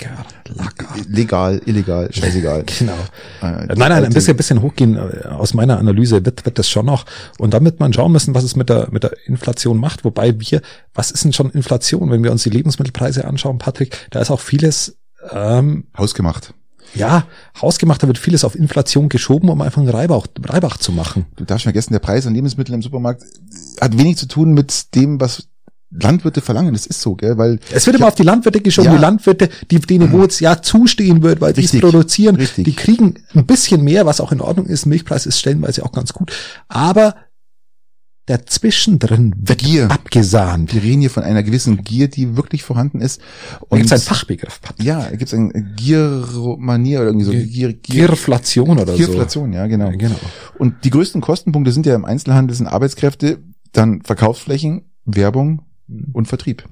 Lagarde. 0.53 1.09
Legal, 1.09 1.61
illegal, 1.65 2.09
scheißegal. 2.13 2.63
Genau. 2.79 2.93
Äh, 2.93 3.45
Nein, 3.45 3.67
die 3.73 3.79
nein, 3.79 3.91
ein 3.91 4.03
alte- 4.03 4.13
bisschen, 4.13 4.37
bisschen 4.37 4.61
hochgehen. 4.61 4.95
äh, 4.97 5.27
Aus 5.27 5.53
meiner 5.53 5.77
Analyse 5.77 6.25
wird, 6.25 6.45
wird 6.45 6.57
das 6.59 6.69
schon 6.69 6.85
noch. 6.85 7.05
Und 7.37 7.53
wird 7.53 7.79
man 7.79 7.93
schauen 7.93 8.11
müssen, 8.11 8.33
was 8.35 8.43
es 8.43 8.55
mit 8.55 8.69
der, 8.69 8.87
mit 8.91 9.03
der 9.03 9.13
Inflation 9.27 9.77
macht. 9.79 10.03
Wobei 10.05 10.39
wir, 10.39 10.61
was 10.93 11.11
ist 11.11 11.23
denn 11.23 11.33
schon 11.33 11.51
Inflation? 11.51 12.09
Wenn 12.11 12.23
wir 12.23 12.31
uns 12.31 12.43
die 12.43 12.49
Lebensmittelpreise 12.49 13.25
anschauen, 13.25 13.57
Patrick, 13.57 14.07
da 14.11 14.19
ist 14.21 14.31
auch 14.31 14.39
vieles, 14.39 14.97
ähm, 15.31 15.85
Hausgemacht. 15.97 16.53
Ja, 16.95 17.25
hausgemacht, 17.61 18.01
da 18.03 18.07
wird 18.07 18.17
vieles 18.17 18.43
auf 18.43 18.55
Inflation 18.55 19.09
geschoben, 19.09 19.49
um 19.49 19.61
einfach 19.61 19.79
einen 19.81 19.89
Reibach, 19.89 20.27
Reibach 20.43 20.77
zu 20.77 20.91
machen. 20.91 21.25
Du 21.35 21.43
darfst 21.45 21.59
nicht 21.65 21.73
vergessen, 21.73 21.93
der 21.93 21.99
Preis 21.99 22.25
an 22.27 22.33
Lebensmitteln 22.33 22.75
im 22.75 22.81
Supermarkt 22.81 23.23
hat 23.81 23.97
wenig 23.97 24.17
zu 24.17 24.27
tun 24.27 24.53
mit 24.53 24.93
dem, 24.95 25.19
was 25.19 25.47
Landwirte 25.91 26.41
verlangen. 26.41 26.73
Das 26.73 26.85
ist 26.87 27.01
so, 27.01 27.15
gell? 27.15 27.37
Weil 27.37 27.59
Es 27.71 27.85
wird 27.85 27.95
immer 27.97 28.07
auf 28.07 28.15
die 28.15 28.23
Landwirte 28.23 28.59
geschoben, 28.59 28.87
Ja. 28.91 28.95
die 28.95 29.01
Landwirte, 29.01 29.49
die, 29.71 29.79
denen 29.79 30.11
wo 30.11 30.23
jetzt 30.23 30.39
ja 30.41 30.61
zustehen 30.61 31.23
wird, 31.23 31.39
weil 31.41 31.53
die 31.53 31.63
es 31.63 31.79
produzieren, 31.79 32.35
Richtig. 32.35 32.65
die 32.65 32.73
kriegen 32.75 33.15
ein 33.33 33.45
bisschen 33.45 33.81
mehr, 33.83 34.05
was 34.05 34.19
auch 34.19 34.31
in 34.31 34.41
Ordnung 34.41 34.65
ist. 34.65 34.85
Milchpreis 34.85 35.25
ist 35.25 35.39
stellenweise 35.39 35.85
auch 35.85 35.91
ganz 35.91 36.11
gut. 36.11 36.33
Aber 36.67 37.15
der 38.27 38.45
Zwischendrin 38.47 39.35
wird 39.37 39.59
Gier. 39.59 39.91
abgesahnt. 39.91 40.73
wir 40.73 40.81
reden 40.81 41.01
hier 41.01 41.09
von 41.11 41.23
einer 41.23 41.43
gewissen 41.43 41.83
Gier, 41.83 42.07
die 42.07 42.35
wirklich 42.35 42.63
vorhanden 42.63 42.99
ist. 42.99 43.21
Da 43.69 43.77
gibt 43.77 43.85
es 43.85 43.91
einen 43.91 44.01
Fachbegriff, 44.01 44.61
Patrick. 44.61 44.85
Ja, 44.85 45.07
gibt 45.09 45.23
es 45.23 45.33
eine 45.33 45.51
Giermanier 45.75 46.99
oder 47.01 47.07
irgendwie 47.09 47.25
so. 47.25 47.31
Gier- 47.31 47.45
Gier, 47.45 47.73
Gier, 47.73 48.07
Gierflation 48.07 48.79
oder 48.79 48.95
Gierflation, 48.95 49.53
ja, 49.53 49.67
genau. 49.67 49.85
so. 49.85 49.91
Ja, 49.91 49.97
genau. 49.97 50.15
Und 50.57 50.83
die 50.83 50.89
größten 50.89 51.21
Kostenpunkte 51.21 51.71
sind 51.71 51.85
ja 51.85 51.93
im 51.95 52.05
Einzelhandel, 52.05 52.55
sind 52.55 52.67
Arbeitskräfte, 52.67 53.39
dann 53.73 54.01
Verkaufsflächen, 54.01 54.85
Werbung 55.05 55.61
und 56.13 56.27
Vertrieb. 56.27 56.63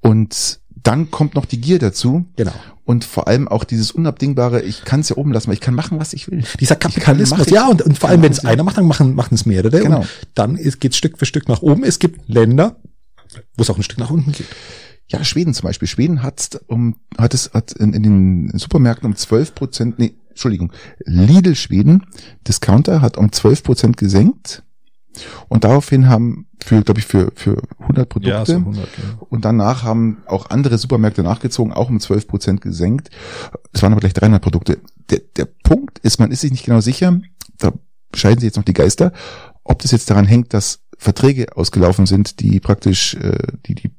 Und 0.00 0.60
dann 0.86 1.10
kommt 1.10 1.34
noch 1.34 1.44
die 1.46 1.60
Gier 1.60 1.78
dazu. 1.78 2.26
Genau. 2.36 2.52
Und 2.84 3.04
vor 3.04 3.26
allem 3.26 3.48
auch 3.48 3.64
dieses 3.64 3.90
unabdingbare, 3.90 4.62
ich 4.62 4.84
kann 4.84 5.00
es 5.00 5.08
ja 5.08 5.16
oben 5.16 5.32
lassen, 5.32 5.48
weil 5.48 5.54
ich 5.54 5.60
kann 5.60 5.74
machen, 5.74 5.98
was 5.98 6.12
ich 6.12 6.30
will. 6.30 6.44
Dieser 6.60 6.76
Kapitalismus, 6.76 7.40
Ich 7.40 7.46
kann- 7.46 7.54
ja, 7.54 7.68
und, 7.68 7.82
und 7.82 7.98
vor 7.98 8.08
allem, 8.08 8.22
wenn 8.22 8.30
es 8.30 8.44
einer 8.44 8.62
macht, 8.62 8.78
dann 8.78 8.86
machen, 8.86 9.14
machen 9.14 9.34
es 9.34 9.44
mehrere. 9.46 9.80
Genau. 9.80 10.00
Und 10.00 10.08
dann 10.34 10.54
geht 10.56 10.92
es 10.92 10.96
Stück 10.96 11.18
für 11.18 11.26
Stück 11.26 11.48
nach 11.48 11.62
oben. 11.62 11.82
Es 11.82 11.98
gibt 11.98 12.28
Länder, 12.28 12.76
wo 13.56 13.62
es 13.62 13.70
auch 13.70 13.76
ein 13.76 13.82
Stück 13.82 13.98
nach 13.98 14.10
unten 14.10 14.30
geht. 14.32 14.46
Ja, 15.08 15.22
Schweden 15.24 15.54
zum 15.54 15.66
Beispiel. 15.66 15.88
Schweden 15.88 16.22
hat 16.22 16.60
um, 16.68 16.96
hat 17.18 17.34
es 17.34 17.50
hat 17.52 17.72
in, 17.72 17.92
in 17.92 18.02
den 18.02 18.52
Supermärkten 18.58 19.06
um 19.06 19.16
12 19.16 19.54
Prozent, 19.54 19.98
nee, 19.98 20.14
Entschuldigung, 20.30 20.72
Lidl 21.04 21.54
Schweden, 21.54 22.06
Discounter 22.46 23.00
hat 23.00 23.16
um 23.16 23.32
12 23.32 23.62
Prozent 23.62 23.96
gesenkt. 23.96 24.62
Und 25.48 25.64
daraufhin 25.64 26.08
haben 26.08 26.46
für, 26.64 26.82
glaube 26.82 27.00
ich, 27.00 27.06
für, 27.06 27.32
für 27.34 27.62
100 27.80 28.08
Produkte. 28.08 28.56
100, 28.56 28.84
ja. 28.84 29.04
Und 29.28 29.44
danach 29.44 29.82
haben 29.82 30.22
auch 30.26 30.50
andere 30.50 30.78
Supermärkte 30.78 31.22
nachgezogen, 31.22 31.72
auch 31.72 31.88
um 31.88 32.00
12 32.00 32.26
Prozent 32.26 32.60
gesenkt. 32.60 33.10
Es 33.72 33.82
waren 33.82 33.92
aber 33.92 34.00
gleich 34.00 34.14
300 34.14 34.42
Produkte. 34.42 34.78
Der, 35.10 35.20
der 35.36 35.46
Punkt 35.62 35.98
ist, 36.00 36.18
man 36.18 36.30
ist 36.30 36.40
sich 36.40 36.50
nicht 36.50 36.64
genau 36.64 36.80
sicher, 36.80 37.20
da 37.58 37.72
scheiden 38.14 38.40
sich 38.40 38.48
jetzt 38.48 38.56
noch 38.56 38.64
die 38.64 38.72
Geister, 38.72 39.12
ob 39.64 39.82
das 39.82 39.90
jetzt 39.90 40.10
daran 40.10 40.26
hängt, 40.26 40.54
dass 40.54 40.80
Verträge 40.98 41.56
ausgelaufen 41.56 42.06
sind, 42.06 42.40
die 42.40 42.60
praktisch 42.60 43.14
äh, 43.14 43.38
die, 43.66 43.74
die 43.74 43.90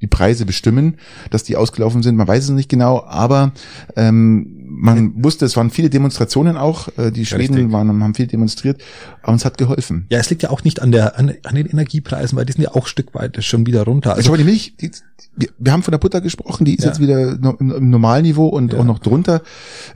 die 0.00 0.06
Preise 0.06 0.46
bestimmen, 0.46 0.96
dass 1.30 1.44
die 1.44 1.56
ausgelaufen 1.56 2.02
sind. 2.02 2.16
Man 2.16 2.26
weiß 2.28 2.44
es 2.44 2.50
nicht 2.50 2.68
genau, 2.68 3.04
aber 3.04 3.52
ähm, 3.96 4.56
man 4.72 5.22
wusste, 5.22 5.44
es 5.44 5.56
waren 5.56 5.70
viele 5.70 5.90
Demonstrationen 5.90 6.56
auch. 6.56 6.88
Äh, 6.96 7.10
die 7.10 7.26
Schweden 7.26 7.54
Richtig. 7.54 7.72
waren, 7.72 8.02
haben 8.02 8.14
viel 8.14 8.26
demonstriert, 8.26 8.80
aber 9.22 9.32
uns 9.32 9.44
hat 9.44 9.58
geholfen. 9.58 10.06
Ja, 10.10 10.18
es 10.18 10.30
liegt 10.30 10.42
ja 10.42 10.50
auch 10.50 10.64
nicht 10.64 10.80
an 10.80 10.92
der 10.92 11.18
an, 11.18 11.34
an 11.44 11.54
den 11.54 11.66
Energiepreisen, 11.66 12.36
weil 12.38 12.46
die 12.46 12.52
sind 12.52 12.62
ja 12.62 12.70
auch 12.70 12.84
ein 12.84 12.86
Stück 12.88 13.14
weit 13.14 13.42
schon 13.44 13.66
wieder 13.66 13.82
runter. 13.82 14.14
Also, 14.14 14.30
Also 14.32 14.42
die 14.42 14.48
Milch, 14.48 14.74
die, 14.80 14.90
wir, 15.36 15.48
wir 15.58 15.72
haben 15.72 15.82
von 15.82 15.92
der 15.92 15.98
Butter 15.98 16.20
gesprochen, 16.20 16.64
die 16.64 16.74
ist 16.76 16.84
Ja. 16.84 16.90
jetzt 16.90 17.00
wieder 17.00 17.36
no- 17.36 17.56
im, 17.60 17.70
im 17.70 17.90
Normalniveau 17.90 18.46
und 18.46 18.72
Ja. 18.72 18.78
auch 18.80 18.84
noch 18.84 19.00
drunter. 19.00 19.42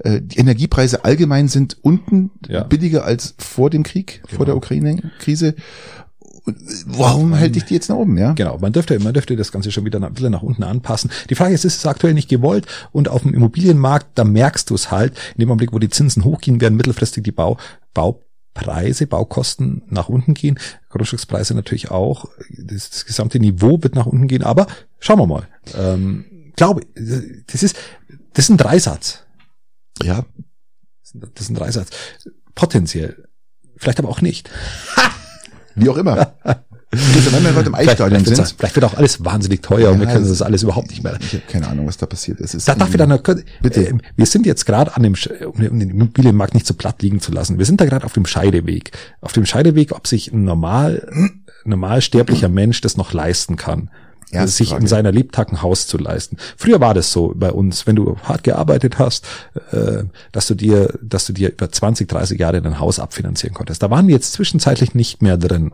Äh, 0.01 0.21
die 0.21 0.39
Energiepreise 0.39 1.05
allgemein 1.05 1.49
sind 1.49 1.79
unten 1.83 2.31
billiger 2.69 3.05
als 3.05 3.35
vor 3.39 3.71
dem 3.71 3.83
Krieg, 3.85 4.21
vor 4.29 4.31
Genau. 4.33 4.45
der 4.47 4.57
Ukraine-Krise. 4.57 5.55
Und, 6.45 6.57
äh, 6.61 6.63
Warum 6.87 7.35
hält 7.35 7.55
dich 7.55 7.65
die 7.65 7.75
jetzt 7.75 7.89
nach 7.89 7.97
oben, 7.97 8.19
ja? 8.19 8.33
Genau, 8.33 8.59
man 8.59 8.73
dürfte, 8.73 8.99
man 9.01 9.15
dürfte 9.15 9.35
das 9.37 9.51
Ganze 9.53 9.73
schon 9.73 9.85
wieder 9.85 9.99
nach, 9.99 10.09
ein 10.09 10.15
bisschen 10.15 10.33
nach 10.33 10.43
unten 10.43 10.63
anpassen. 10.63 11.11
Die 11.31 11.35
Frage 11.35 11.55
ist, 11.55 11.65
ist 11.65 11.79
es 11.79 11.87
aktuell 11.87 12.13
nicht 12.15 12.29
gewollt? 12.29 12.67
Und 12.93 13.09
auf 13.09 13.23
dem 13.23 13.33
Immobilienmarkt, 13.35 14.09
da 14.15 14.25
merkst 14.25 14.69
du 14.71 14.75
es 14.75 14.91
halt, 14.91 15.17
in 15.35 15.41
dem 15.41 15.49
Augenblick, 15.51 15.73
wo 15.73 15.79
die 15.79 15.89
Zinsen 15.91 16.25
hochgehen, 16.25 16.61
werden 16.61 16.77
mittelfristig 16.77 17.25
die 17.25 17.33
Bau, 17.33 17.57
Baupreise, 17.95 19.07
Baukosten 19.07 19.83
nach 19.89 20.09
unten 20.11 20.35
gehen. 20.35 20.59
Grundstückspreise 20.91 21.55
natürlich 21.55 21.91
auch. 21.91 22.27
Das, 22.51 22.91
das 22.91 23.07
gesamte 23.07 23.41
Niveau 23.41 23.83
wird 23.83 23.95
nach 23.95 24.07
unten 24.07 24.29
gehen. 24.29 24.43
Aber 24.43 24.67
schauen 25.01 25.19
wir 25.19 25.27
mal. 25.27 25.49
Ähm, 25.77 26.25
glaube, 26.57 26.83
das 26.95 27.63
ist, 27.63 27.77
das 28.35 28.45
ist 28.45 28.51
ein 28.51 28.59
Dreisatz. 28.59 29.23
Ja, 30.03 30.25
Das 31.03 31.09
ist 31.09 31.15
ein- 31.15 31.21
das 31.35 31.45
ist 31.45 31.51
ein 31.51 31.55
Dreisatz. 31.55 31.91
Potenziell. 32.55 33.29
Vielleicht 33.77 33.99
aber 33.99 34.09
auch 34.11 34.21
nicht. 34.21 34.51
wie 35.77 35.89
auch 35.89 35.97
immer. 35.97 36.35
Wenn 36.97 37.45
wir 37.45 37.55
heute 37.57 37.69
im 37.69 37.75
wird's- 38.27 38.37
sind, 38.37 38.55
vielleicht 38.57 38.77
wird 38.77 38.85
auch 38.85 38.95
alles 38.95 39.25
wahnsinnig 39.25 39.63
teuer 39.63 39.91
und 39.91 40.01
Ja, 40.01 40.07
wir 40.07 40.13
können 40.15 40.29
das 40.29 40.43
alles 40.43 40.63
überhaupt 40.63 40.91
nicht 40.91 41.03
mehr. 41.03 41.19
ich 41.21 41.33
habe 41.33 41.43
keine 41.51 41.67
Ahnung, 41.69 41.89
was 41.89 41.97
da 41.97 42.07
passiert 42.07 42.41
ist. 42.41 42.55
Ist 42.55 42.69
Da 42.69 42.77
darf 42.77 42.91
ich 42.91 42.97
dann, 42.97 43.09
Bitte. 43.63 43.89
äh, 43.89 43.95
wir 44.17 44.27
sind 44.27 44.47
jetzt 44.47 44.65
gerade 44.65 44.95
an 44.97 45.03
dem, 45.03 45.15
um 45.47 45.79
den 45.81 45.91
Immobilienmarkt 45.91 46.55
nicht 46.55 46.67
so 46.67 46.75
platt 46.75 47.03
liegen 47.03 47.21
zu 47.21 47.33
lassen. 47.33 47.59
Wir 47.59 47.67
sind 47.67 47.81
da 47.81 47.85
gerade 47.85 48.05
auf 48.07 48.13
dem 48.13 48.27
Scheideweg. 48.27 48.93
Auf 49.21 49.33
dem 49.33 49.45
Scheideweg, 49.45 49.91
ob 49.93 50.07
sich 50.07 50.33
ein 50.33 50.45
normal, 50.45 51.09
normal 51.65 52.01
sterblicher 52.01 52.49
Mensch 52.49 52.81
das 52.81 52.97
noch 52.97 53.13
leisten 53.13 53.57
kann. 53.57 53.91
Erste 54.31 54.57
sich 54.57 54.71
Frage. 54.71 54.83
in 54.83 54.89
seiner 54.89 55.13
Lebtag 55.13 55.53
ein 55.53 55.63
Haus 55.63 55.87
zu 55.87 55.99
leisten. 55.99 56.37
Früher 56.57 56.81
war 56.81 56.95
das 56.95 57.13
so 57.13 57.33
bei 57.37 57.51
uns, 57.51 57.87
wenn 57.87 57.97
du 57.97 58.17
hart 58.25 58.45
gearbeitet 58.45 58.99
hast, 58.99 59.27
äh, 59.71 60.05
dass 60.33 60.47
du 60.47 60.55
dir, 60.55 60.99
dass 61.03 61.27
du 61.27 61.33
dir 61.33 61.53
über 61.53 61.71
20, 61.71 62.09
30 62.09 62.39
Jahre 62.39 62.61
dein 62.61 62.79
Haus 62.79 62.99
abfinanzieren 62.99 63.55
konntest. 63.55 63.83
Da 63.83 63.91
waren 63.91 64.09
wir 64.09 64.15
jetzt 64.15 64.33
zwischenzeitlich 64.33 64.95
nicht 64.95 65.23
mehr 65.23 65.37
drin. 65.37 65.73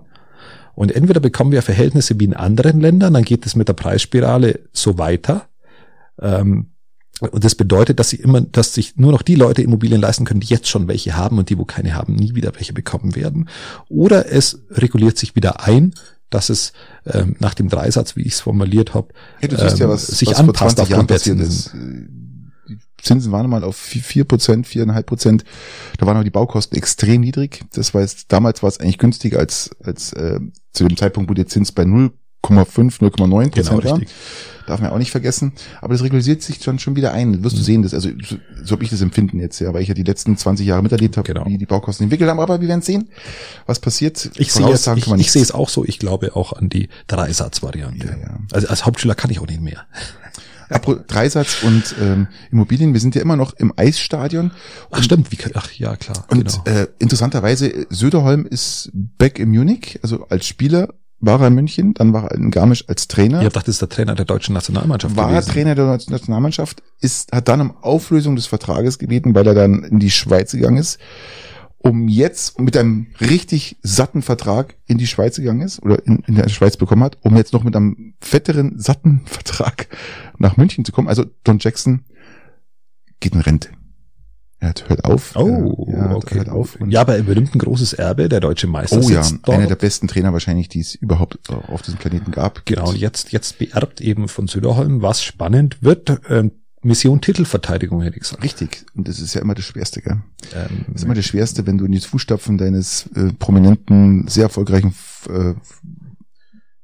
Und 0.74 0.92
entweder 0.92 1.20
bekommen 1.20 1.52
wir 1.52 1.62
Verhältnisse 1.62 2.18
wie 2.18 2.24
in 2.24 2.34
anderen 2.34 2.80
Ländern, 2.80 3.14
dann 3.14 3.24
geht 3.24 3.44
es 3.46 3.56
mit 3.56 3.68
der 3.68 3.74
Preisspirale 3.74 4.60
so 4.72 4.98
weiter. 4.98 5.46
Ähm, 6.20 6.70
und 7.20 7.44
das 7.44 7.54
bedeutet, 7.54 7.98
dass 7.98 8.08
sie 8.08 8.16
immer, 8.16 8.40
dass 8.40 8.72
sich 8.72 8.96
nur 8.96 9.12
noch 9.12 9.20
die 9.22 9.34
Leute 9.34 9.60
Immobilien 9.60 10.00
leisten 10.00 10.24
können, 10.24 10.40
die 10.40 10.46
jetzt 10.46 10.68
schon 10.68 10.88
welche 10.88 11.16
haben 11.16 11.38
und 11.38 11.50
die, 11.50 11.58
wo 11.58 11.66
keine 11.66 11.94
haben, 11.94 12.14
nie 12.14 12.34
wieder 12.34 12.54
welche 12.54 12.72
bekommen 12.72 13.14
werden. 13.14 13.48
Oder 13.88 14.32
es 14.32 14.62
reguliert 14.70 15.18
sich 15.18 15.36
wieder 15.36 15.62
ein, 15.66 15.92
dass 16.30 16.48
es 16.48 16.72
ähm, 17.06 17.36
nach 17.40 17.54
dem 17.54 17.68
Dreisatz, 17.68 18.16
wie 18.16 18.22
ich 18.22 18.34
es 18.34 18.40
formuliert 18.40 18.94
habe, 18.94 19.08
Ja, 19.42 19.48
siehst 19.50 19.78
ja, 19.78 19.86
ähm, 19.86 19.90
was, 19.92 20.06
sich 20.06 20.28
was 20.28 20.38
vor 20.38 20.48
anpasst 20.48 20.76
20 20.76 20.88
Jahren 20.90 21.06
passiert 21.06 21.38
Zinsen. 21.38 22.08
ist. 22.68 22.78
Die 23.00 23.02
Zinsen 23.02 23.32
waren 23.32 23.48
mal 23.48 23.64
auf 23.64 23.76
vier 23.76 24.24
Prozent, 24.24 24.66
viereinhalb 24.66 25.06
Prozent. 25.06 25.44
Da 25.98 26.06
waren 26.06 26.16
aber 26.16 26.24
die 26.24 26.30
Baukosten 26.30 26.76
extrem 26.76 27.22
niedrig. 27.22 27.62
Das 27.72 27.94
heißt, 27.94 28.26
damals 28.28 28.62
war 28.62 28.68
es 28.68 28.78
eigentlich 28.78 28.98
günstiger 28.98 29.38
als, 29.38 29.70
als 29.82 30.12
äh, 30.12 30.38
zu 30.72 30.86
dem 30.86 30.96
Zeitpunkt, 30.96 31.30
wo 31.30 31.34
der 31.34 31.46
Zins 31.46 31.72
bei 31.72 31.84
0,5, 32.42 33.00
0,9 33.00 33.50
Genau, 33.50 33.70
Prozent 33.70 33.84
richtig. 33.84 34.08
Darf 34.66 34.80
man 34.80 34.90
auch 34.90 34.98
nicht 34.98 35.10
vergessen. 35.10 35.52
Aber 35.80 35.94
das 35.94 36.02
reguliert 36.02 36.42
sich 36.42 36.62
schon, 36.62 36.78
schon 36.78 36.94
wieder 36.94 37.12
ein. 37.12 37.42
Wirst 37.42 37.58
du 37.58 37.62
sehen, 37.62 37.82
das, 37.82 37.92
also 37.92 38.08
so, 38.24 38.36
so 38.62 38.72
habe 38.72 38.84
ich 38.84 38.90
das 38.90 39.00
empfinden 39.00 39.40
jetzt, 39.40 39.58
ja, 39.58 39.72
weil 39.74 39.82
ich 39.82 39.88
ja 39.88 39.94
die 39.94 40.04
letzten 40.04 40.36
20 40.36 40.64
Jahre 40.66 40.82
miterlebt 40.82 41.16
habe, 41.16 41.26
Genau. 41.26 41.44
wie 41.46 41.58
die 41.58 41.66
Baukosten 41.66 42.04
entwickelt 42.04 42.30
haben. 42.30 42.38
Aber 42.38 42.60
wir 42.60 42.68
werden 42.68 42.82
sehen, 42.82 43.08
was 43.66 43.80
passiert. 43.80 44.30
Ich 44.36 44.52
sehe 44.52 44.68
es, 44.70 44.86
ich, 44.86 45.06
ich 45.08 45.32
sehe 45.32 45.42
es 45.42 45.50
auch 45.52 45.68
so. 45.68 45.84
Ich 45.84 45.98
glaube 45.98 46.36
auch 46.36 46.52
an 46.52 46.68
die 46.68 46.88
Dreisatzvariante. 47.08 48.06
Ja, 48.06 48.12
ja. 48.16 48.38
Also 48.52 48.68
als 48.68 48.86
Hauptschüler 48.86 49.14
kann 49.14 49.30
ich 49.30 49.40
auch 49.40 49.46
nicht 49.46 49.60
mehr. 49.60 49.86
Apro 50.70 50.94
Dreisatz 51.04 51.64
und 51.64 51.96
ähm, 52.00 52.28
Immobilien. 52.52 52.92
Wir 52.92 53.00
sind 53.00 53.16
ja 53.16 53.22
immer 53.22 53.34
noch 53.34 53.54
im 53.54 53.72
Eisstadion. 53.76 54.52
Ach 54.92 55.02
stimmt, 55.02 55.32
wie, 55.32 55.38
ach 55.54 55.72
ja 55.72 55.96
klar, 55.96 56.24
Und 56.28 56.62
genau. 56.64 56.78
äh, 56.78 56.86
interessanterweise, 57.00 57.86
Söderholm 57.90 58.46
ist 58.46 58.90
back 58.94 59.40
in 59.40 59.50
Munich, 59.50 59.98
also 60.02 60.26
als 60.28 60.46
Spieler 60.46 60.94
war 61.20 61.40
er 61.40 61.48
in 61.48 61.54
München, 61.54 61.94
dann 61.94 62.12
war 62.12 62.30
er 62.30 62.36
in 62.36 62.50
Garmisch 62.50 62.88
als 62.88 63.06
Trainer. 63.06 63.38
Ich 63.38 63.44
habe 63.44 63.50
gedacht, 63.50 63.68
das 63.68 63.76
ist 63.76 63.82
der 63.82 63.88
Trainer 63.90 64.14
der 64.14 64.24
deutschen 64.24 64.54
Nationalmannschaft 64.54 65.16
war 65.16 65.30
gewesen. 65.30 65.50
Trainer 65.50 65.74
der 65.74 65.86
Nationalmannschaft, 65.86 66.82
ist, 67.00 67.32
hat 67.32 67.48
dann 67.48 67.60
um 67.60 67.76
Auflösung 67.82 68.36
des 68.36 68.46
Vertrages 68.46 68.98
gebeten, 68.98 69.34
weil 69.34 69.46
er 69.46 69.54
dann 69.54 69.84
in 69.84 69.98
die 69.98 70.10
Schweiz 70.10 70.52
gegangen 70.52 70.78
ist, 70.78 70.98
um 71.78 72.08
jetzt 72.08 72.58
mit 72.58 72.76
einem 72.76 73.08
richtig 73.20 73.76
satten 73.82 74.22
Vertrag 74.22 74.76
in 74.86 74.98
die 74.98 75.06
Schweiz 75.06 75.36
gegangen 75.36 75.62
ist 75.62 75.82
oder 75.82 76.04
in, 76.06 76.18
in 76.26 76.34
der 76.34 76.48
Schweiz 76.48 76.76
bekommen 76.76 77.04
hat, 77.04 77.18
um 77.22 77.36
jetzt 77.36 77.52
noch 77.52 77.64
mit 77.64 77.76
einem 77.76 78.14
fetteren, 78.20 78.78
satten 78.78 79.22
Vertrag 79.26 79.88
nach 80.38 80.56
München 80.56 80.84
zu 80.84 80.92
kommen. 80.92 81.08
Also 81.08 81.24
Don 81.44 81.58
Jackson 81.58 82.04
geht 83.20 83.34
in 83.34 83.40
Rente. 83.40 83.68
Er 84.62 84.68
hat, 84.68 84.88
hört 84.90 85.04
auf. 85.04 85.34
Oh, 85.36 85.86
er, 85.90 86.10
er 86.10 86.16
okay. 86.16 86.34
hört 86.36 86.50
auf. 86.50 86.78
Ja, 86.86 87.00
aber 87.00 87.16
übernimmt 87.16 87.54
ein 87.54 87.58
großes 87.58 87.94
Erbe, 87.94 88.28
der 88.28 88.40
deutsche 88.40 88.66
Meister 88.66 89.00
Oh 89.02 89.08
ja, 89.08 89.22
sitzt 89.22 89.48
einer 89.48 89.58
dort. 89.58 89.70
der 89.70 89.76
besten 89.76 90.06
Trainer 90.06 90.32
wahrscheinlich, 90.34 90.68
die 90.68 90.80
es 90.80 90.94
überhaupt 90.94 91.38
auf 91.50 91.80
diesem 91.82 91.98
Planeten 91.98 92.30
gab. 92.30 92.66
Genau, 92.66 92.92
jetzt, 92.92 93.32
jetzt 93.32 93.58
beerbt 93.58 94.00
eben 94.02 94.28
von 94.28 94.48
Söderholm, 94.48 95.00
was 95.00 95.22
spannend 95.24 95.82
wird. 95.82 96.20
Ähm, 96.28 96.52
Mission 96.82 97.20
Titelverteidigung, 97.20 98.02
hätte 98.02 98.16
ich 98.16 98.22
gesagt. 98.22 98.42
Richtig. 98.42 98.84
Und 98.94 99.08
das 99.08 99.18
ist 99.20 99.34
ja 99.34 99.40
immer 99.42 99.54
das 99.54 99.64
Schwerste, 99.64 100.00
gell? 100.02 100.18
Ähm, 100.54 100.84
Das 100.88 100.96
ist 100.96 101.04
immer 101.04 101.14
das 101.14 101.24
Schwerste, 101.26 101.66
wenn 101.66 101.78
du 101.78 101.84
in 101.86 101.92
die 101.92 102.00
Fußstapfen 102.00 102.56
deines 102.58 103.06
äh, 103.14 103.32
prominenten, 103.38 104.28
sehr 104.28 104.44
erfolgreichen 104.44 104.94
äh, 105.28 105.54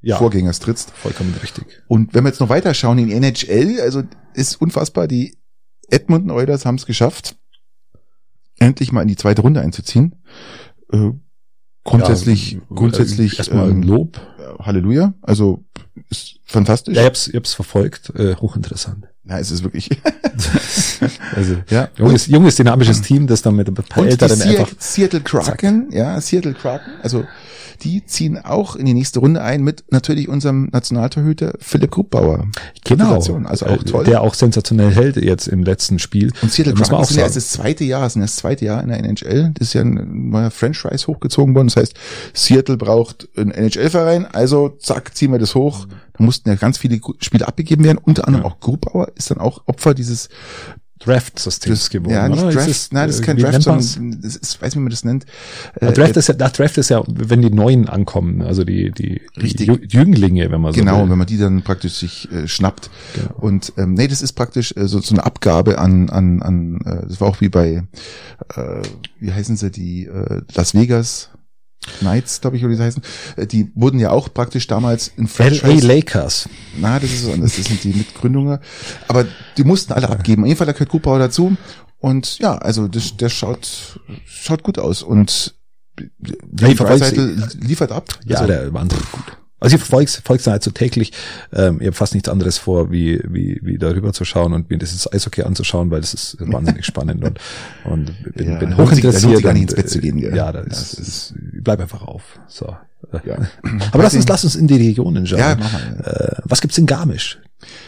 ja, 0.01 0.17
Vorgängers 0.17 0.59
trittst. 0.59 0.91
vollkommen 0.91 1.33
richtig. 1.41 1.65
Und 1.87 2.13
wenn 2.13 2.23
wir 2.23 2.29
jetzt 2.29 2.39
noch 2.39 2.49
weiter 2.49 2.73
schauen 2.73 2.97
in 2.99 3.07
die 3.07 3.13
NHL, 3.13 3.81
also 3.81 4.03
ist 4.33 4.61
unfassbar, 4.61 5.07
die 5.07 5.37
Edmonton 5.89 6.31
Oilers 6.31 6.65
haben 6.65 6.75
es 6.75 6.85
geschafft, 6.85 7.35
endlich 8.59 8.91
mal 8.91 9.01
in 9.01 9.07
die 9.07 9.15
zweite 9.15 9.41
Runde 9.41 9.61
einzuziehen. 9.61 10.15
Äh, 10.91 11.11
grundsätzlich, 11.83 12.53
Ja, 12.53 12.59
grundsätzlich 12.69 13.33
äh, 13.33 13.37
erstmal 13.37 13.69
ein 13.69 13.83
ähm, 13.83 13.83
Lob. 13.83 14.19
Halleluja. 14.59 15.13
Also 15.21 15.63
ist 16.09 16.39
fantastisch. 16.45 16.95
Ja, 16.95 17.01
ich 17.01 17.07
hab's, 17.07 17.27
ich 17.27 17.35
hab's 17.35 17.53
verfolgt, 17.53 18.11
äh, 18.15 18.35
hochinteressant. 18.35 19.07
Ja, 19.25 19.39
es 19.39 19.51
ist 19.51 19.63
wirklich. 19.63 19.89
also 21.35 21.57
ja. 21.69 21.89
junges, 21.97 22.27
junges 22.27 22.55
dynamisches 22.55 23.01
Team, 23.01 23.27
das 23.27 23.41
dann 23.41 23.55
mit 23.55 23.67
ein 23.67 23.73
paar 23.73 23.85
Und 23.97 24.05
die 24.05 24.11
Älteren 24.11 24.37
Seattle, 24.37 24.59
einfach. 24.59 24.75
Seattle 24.79 25.21
Kraken, 25.21 25.91
ja, 25.91 26.19
Seattle 26.21 26.53
Kraken, 26.53 26.91
also 27.01 27.25
die 27.83 28.05
ziehen 28.05 28.37
auch 28.37 28.75
in 28.75 28.85
die 28.85 28.93
nächste 28.93 29.19
Runde 29.19 29.41
ein 29.41 29.63
mit 29.63 29.85
natürlich 29.89 30.27
unserem 30.29 30.69
Nationaltorhüter 30.71 31.53
Philipp 31.59 31.91
Grubauer. 31.91 32.47
Genau, 32.83 33.13
also 33.13 33.65
auch 33.65 33.81
äh, 33.81 33.85
toll. 33.85 34.03
Der 34.05 34.21
auch 34.21 34.33
sensationell 34.33 34.91
hält 34.91 35.17
jetzt 35.17 35.47
im 35.47 35.63
letzten 35.63 35.99
Spiel. 35.99 36.31
Und 36.41 36.51
Seattle 36.51 36.73
Kraken 36.73 37.03
sind 37.05 37.17
ja 37.17 37.27
das 37.27 37.51
zweite 37.51 37.83
Jahr, 37.83 38.09
sind 38.09 38.21
das 38.21 38.35
zweite 38.37 38.65
Jahr 38.65 38.81
in 38.81 38.89
der 38.89 38.99
NHL. 38.99 39.51
Das 39.53 39.69
ist 39.69 39.73
ja 39.73 39.81
ein 39.81 40.29
neuer 40.29 40.51
Franchise 40.51 41.07
hochgezogen 41.07 41.55
worden. 41.55 41.67
Das 41.67 41.77
heißt, 41.77 41.93
Seattle 42.33 42.77
braucht 42.77 43.27
einen 43.37 43.51
NHL-Verein, 43.51 44.25
also 44.25 44.69
zack, 44.79 45.15
ziehen 45.15 45.31
wir 45.31 45.39
das 45.39 45.55
hoch. 45.55 45.87
Da 46.17 46.23
mussten 46.23 46.49
ja 46.49 46.55
ganz 46.55 46.77
viele 46.77 46.99
Spiele 47.19 47.47
abgegeben 47.47 47.83
werden. 47.83 47.99
Unter 47.99 48.27
anderem 48.27 48.45
Ja. 48.45 48.51
auch 48.51 48.59
Grubauer 48.59 49.09
ist 49.15 49.29
dann 49.29 49.39
auch 49.39 49.61
Opfer 49.67 49.93
dieses 49.93 50.29
Draft-Systems 50.99 51.89
geworden. 51.89 52.13
Ja, 52.13 52.27
nicht 52.27 52.41
oder? 52.43 52.51
Draft, 52.53 52.69
es, 52.69 52.91
nein, 52.91 53.07
das 53.07 53.17
ist 53.17 53.21
kein 53.23 53.37
wie 53.37 53.41
Draft, 53.41 53.61
sondern 53.61 53.83
ich 53.83 54.35
weiß 54.35 54.61
nicht, 54.61 54.75
wie 54.75 54.79
man 54.79 54.89
das 54.89 55.03
nennt. 55.05 55.25
Äh, 55.75 55.93
Draft 55.93 56.17
ist 56.17 56.27
ja, 56.27 56.35
na, 56.37 56.49
Draft 56.49 56.77
ist 56.77 56.89
ja, 56.89 57.03
wenn 57.07 57.41
die 57.41 57.49
Neuen 57.51 57.87
ankommen, 57.87 58.41
also 58.41 58.63
die, 58.63 58.91
die, 58.91 59.21
die 59.35 59.39
Richtig. 59.41 59.69
Jü- 59.69 59.91
Jünglinge, 59.93 60.49
wenn 60.51 60.61
man 60.61 60.73
so 60.73 60.79
Genau, 60.79 61.03
will. 61.03 61.09
wenn 61.11 61.17
man 61.17 61.27
die 61.27 61.37
dann 61.37 61.61
praktisch 61.61 61.95
sich 61.95 62.31
äh, 62.31 62.47
schnappt. 62.47 62.89
Genau. 63.15 63.35
Und 63.39 63.73
ähm, 63.77 63.93
nee, 63.93 64.07
das 64.07 64.21
ist 64.21 64.33
praktisch 64.33 64.73
äh, 64.75 64.87
so, 64.87 64.99
so 64.99 65.13
eine 65.15 65.25
Abgabe 65.25 65.77
an, 65.79 66.09
an, 66.09 66.41
an 66.41 66.81
äh, 66.85 67.07
das 67.07 67.21
war 67.21 67.27
auch 67.27 67.41
wie 67.41 67.49
bei, 67.49 67.83
äh, 68.55 68.81
wie 69.19 69.31
heißen 69.31 69.55
sie, 69.57 69.69
die 69.71 70.05
äh, 70.05 70.41
Las 70.55 70.73
Vegas 70.73 71.29
Knights, 71.99 72.41
glaube 72.41 72.57
ich, 72.57 72.63
oder 72.63 72.71
wie 72.71 72.75
sie 72.75 72.83
heißen. 72.83 73.03
Äh, 73.37 73.47
die 73.47 73.71
wurden 73.75 73.99
ja 73.99 74.11
auch 74.11 74.33
praktisch 74.33 74.67
damals 74.67 75.11
in 75.15 75.29
LA 75.37 75.79
Lakers. 75.81 76.49
Na, 76.77 76.99
das 76.99 77.11
ist 77.11 77.23
so 77.23 77.31
anders. 77.31 77.55
Das 77.55 77.65
sind 77.65 77.83
die 77.83 77.93
Mitgründungen. 77.93 78.59
Aber 79.07 79.25
die 79.57 79.63
mussten 79.63 79.93
alle 79.93 80.09
abgeben. 80.09 80.43
In 80.43 80.47
jedem 80.47 80.57
Fall, 80.57 80.67
da 80.67 80.73
gehört 80.73 80.89
Cooper 80.89 81.19
dazu. 81.19 81.55
Und 81.99 82.39
ja, 82.39 82.57
also 82.57 82.87
das, 82.87 83.17
der 83.17 83.29
schaut, 83.29 83.99
schaut 84.25 84.63
gut 84.63 84.77
aus. 84.79 85.01
Und 85.01 85.55
die 85.97 86.11
Ja, 86.59 86.67
ich 86.67 86.75
verfolge 86.75 87.03
Seite 87.03 87.35
liefert 87.59 87.91
ab. 87.91 88.09
Ja, 88.25 88.37
also, 88.37 88.47
der 88.47 88.73
wahnsinnig 88.73 89.11
gut. 89.11 89.25
Also 89.59 89.75
ich 89.75 89.81
verfolge 89.83 90.21
es 90.39 90.47
halt 90.47 90.63
so 90.63 90.69
täglich. 90.71 91.13
Ähm, 91.51 91.77
ich 91.79 91.87
habe 91.87 91.95
fast 91.95 92.13
nichts 92.13 92.29
anderes 92.29 92.57
vor, 92.59 92.91
wie, 92.91 93.19
wie, 93.27 93.59
wie 93.63 93.77
darüber 93.79 94.13
zu 94.13 94.23
schauen 94.23 94.53
und 94.53 94.69
mir 94.69 94.77
dieses 94.77 95.11
Eishockey 95.11 95.41
anzuschauen, 95.43 95.89
weil 95.89 96.01
das 96.01 96.13
ist 96.13 96.37
wahnsinnig 96.39 96.85
spannend 96.85 97.23
und, 97.23 97.39
und 97.85 98.33
bin, 98.35 98.49
Ja, 98.51 98.55
bin 98.59 98.69
da 98.71 98.77
hochinteressiert. 98.77 99.33
sich 99.35 99.43
gar 99.43 99.53
nicht 99.53 99.63
und, 99.63 99.71
ins 99.71 99.75
Bett 99.75 99.89
zu 99.89 99.99
gehen, 99.99 100.17
äh, 100.19 100.21
gell? 100.21 100.35
Ja, 100.35 100.51
das, 100.51 100.65
Ja, 100.65 100.71
ist, 100.71 100.93
ist, 100.99 101.33
bleib 101.63 101.79
einfach 101.81 102.03
auf. 102.03 102.39
So. 102.47 102.75
ja. 103.25 103.37
Aber 103.91 104.03
lass 104.03 104.13
uns, 104.13 104.27
lass 104.27 104.43
uns 104.43 104.55
in 104.55 104.67
die 104.67 104.75
Regionen 104.77 105.25
schauen. 105.25 105.39
Ja. 105.39 105.53
Äh, 105.53 106.35
was 106.43 106.61
gibt's 106.61 106.77
in 106.77 106.85
Garmisch? 106.85 107.39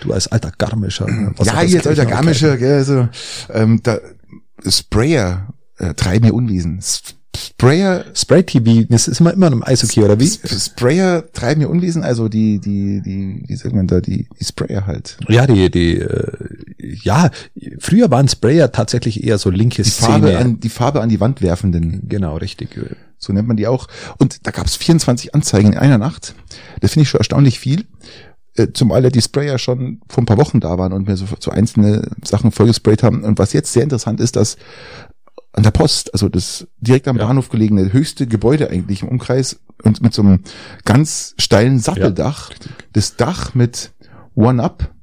Du 0.01 0.11
als 0.13 0.27
alter 0.27 0.51
Garmischer. 0.57 1.05
was 1.38 1.45
ja, 1.47 1.61
das 1.61 1.71
jetzt 1.71 1.85
alter 1.88 2.05
Garmischer, 2.07 2.57
gell, 2.57 2.77
also, 2.79 3.07
ähm, 3.53 3.79
da, 3.83 3.99
Sprayer 4.67 5.53
äh, 5.77 5.93
treiben 5.93 6.25
mir 6.27 6.33
Unwesen. 6.33 6.79
S- 6.79 7.03
Sprayer, 7.39 8.05
Spray 8.13 8.43
TV, 8.43 8.86
das 8.89 9.08
ist 9.08 9.19
immer 9.19 9.34
immer 9.34 9.48
im 9.48 9.63
Eishockey, 9.63 10.01
oder 10.01 10.19
wie? 10.19 10.27
Sprayer 10.27 11.24
treiben 11.31 11.62
mir 11.62 11.69
Unwesen, 11.69 12.03
also 12.03 12.27
die, 12.27 12.60
die, 12.60 13.01
die, 13.01 13.43
wie 13.48 13.55
sagt 13.55 13.74
man 13.74 13.88
da, 13.88 14.01
die, 14.01 14.27
die 14.39 14.43
Sprayer 14.43 14.86
halt. 14.86 15.17
Ja, 15.27 15.48
die, 15.48 15.72
die, 15.72 16.00
äh, 16.00 16.31
ja, 16.77 17.29
früher 17.79 18.12
waren 18.12 18.27
Sprayer 18.27 18.72
tatsächlich 18.72 19.24
eher 19.24 19.38
so 19.38 19.50
linke 19.50 19.84
Die 19.84 19.89
Szene. 19.89 20.12
Farbe 20.12 20.38
an, 20.38 20.60
die 20.60 20.69
Farbe 20.69 21.01
an 21.01 21.10
die 21.10 21.19
Wand 21.19 21.41
werfenden. 21.41 22.08
Genau, 22.10 22.38
richtig. 22.38 22.69
So 23.17 23.34
nennt 23.34 23.48
man 23.48 23.58
die 23.58 23.67
auch. 23.67 23.88
Und 24.17 24.46
da 24.48 24.51
gab 24.51 24.65
es 24.65 24.75
24 24.75 25.36
Anzeigen 25.36 25.74
in 25.74 25.79
einer 25.79 25.98
Nacht. 25.98 26.36
Das 26.81 26.91
finde 26.91 27.03
ich 27.03 27.10
schon 27.10 27.19
erstaunlich 27.19 27.60
viel. 27.60 27.86
Äh, 28.55 28.67
Zumal 28.74 29.03
ja 29.03 29.10
die 29.10 29.22
Sprayer 29.22 29.58
schon 29.58 30.01
vor 30.10 30.24
ein 30.24 30.25
paar 30.25 30.38
Wochen 30.38 30.60
da 30.60 30.77
waren 30.77 30.93
und 30.93 31.08
mir 31.08 31.17
so, 31.17 31.25
so 31.39 31.51
einzelne 31.51 32.10
Sachen 32.24 32.51
vollgesprayt 32.51 33.03
haben. 33.03 33.24
Und 33.24 33.39
was 33.39 33.53
jetzt 33.53 33.74
sehr 33.74 33.84
interessant 33.84 34.19
ist, 34.19 34.36
dass 34.36 34.58
an 35.51 35.63
der 35.63 35.71
Post, 35.71 36.13
also 36.13 36.29
das 36.29 36.67
direkt 36.77 37.07
am 37.07 37.17
Ja. 37.17 37.25
Bahnhof 37.25 37.49
gelegene 37.49 37.91
höchste 37.91 38.27
Gebäude 38.27 38.69
eigentlich 38.69 39.01
im 39.01 39.09
Umkreis 39.09 39.59
und 39.83 40.01
mit 40.01 40.13
so 40.13 40.21
einem 40.21 40.43
ganz 40.85 41.33
steilen 41.37 41.79
Satteldach, 41.79 42.51
das 42.93 43.15
Dach 43.15 43.55
mit 43.55 43.91
One-Up 44.35 44.93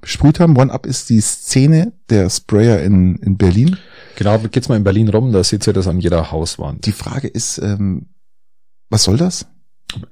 besprüht 0.00 0.40
haben. 0.40 0.56
One-Up 0.56 0.86
ist 0.86 1.10
die 1.10 1.20
Szene 1.20 1.92
der 2.10 2.28
Sprayer 2.30 2.82
in, 2.82 3.16
in 3.16 3.36
Berlin. 3.36 3.76
Genau, 4.16 4.38
geht's 4.38 4.68
mal 4.68 4.76
in 4.76 4.84
Berlin 4.84 5.08
rum, 5.08 5.32
da 5.32 5.44
seht 5.44 5.66
ihr 5.66 5.72
das 5.72 5.86
an 5.86 6.00
jeder 6.00 6.30
Hauswand. 6.30 6.86
Die 6.86 6.92
Frage 6.92 7.28
ist, 7.28 7.58
ähm, 7.58 8.08
was 8.90 9.04
soll 9.04 9.16
das? 9.16 9.46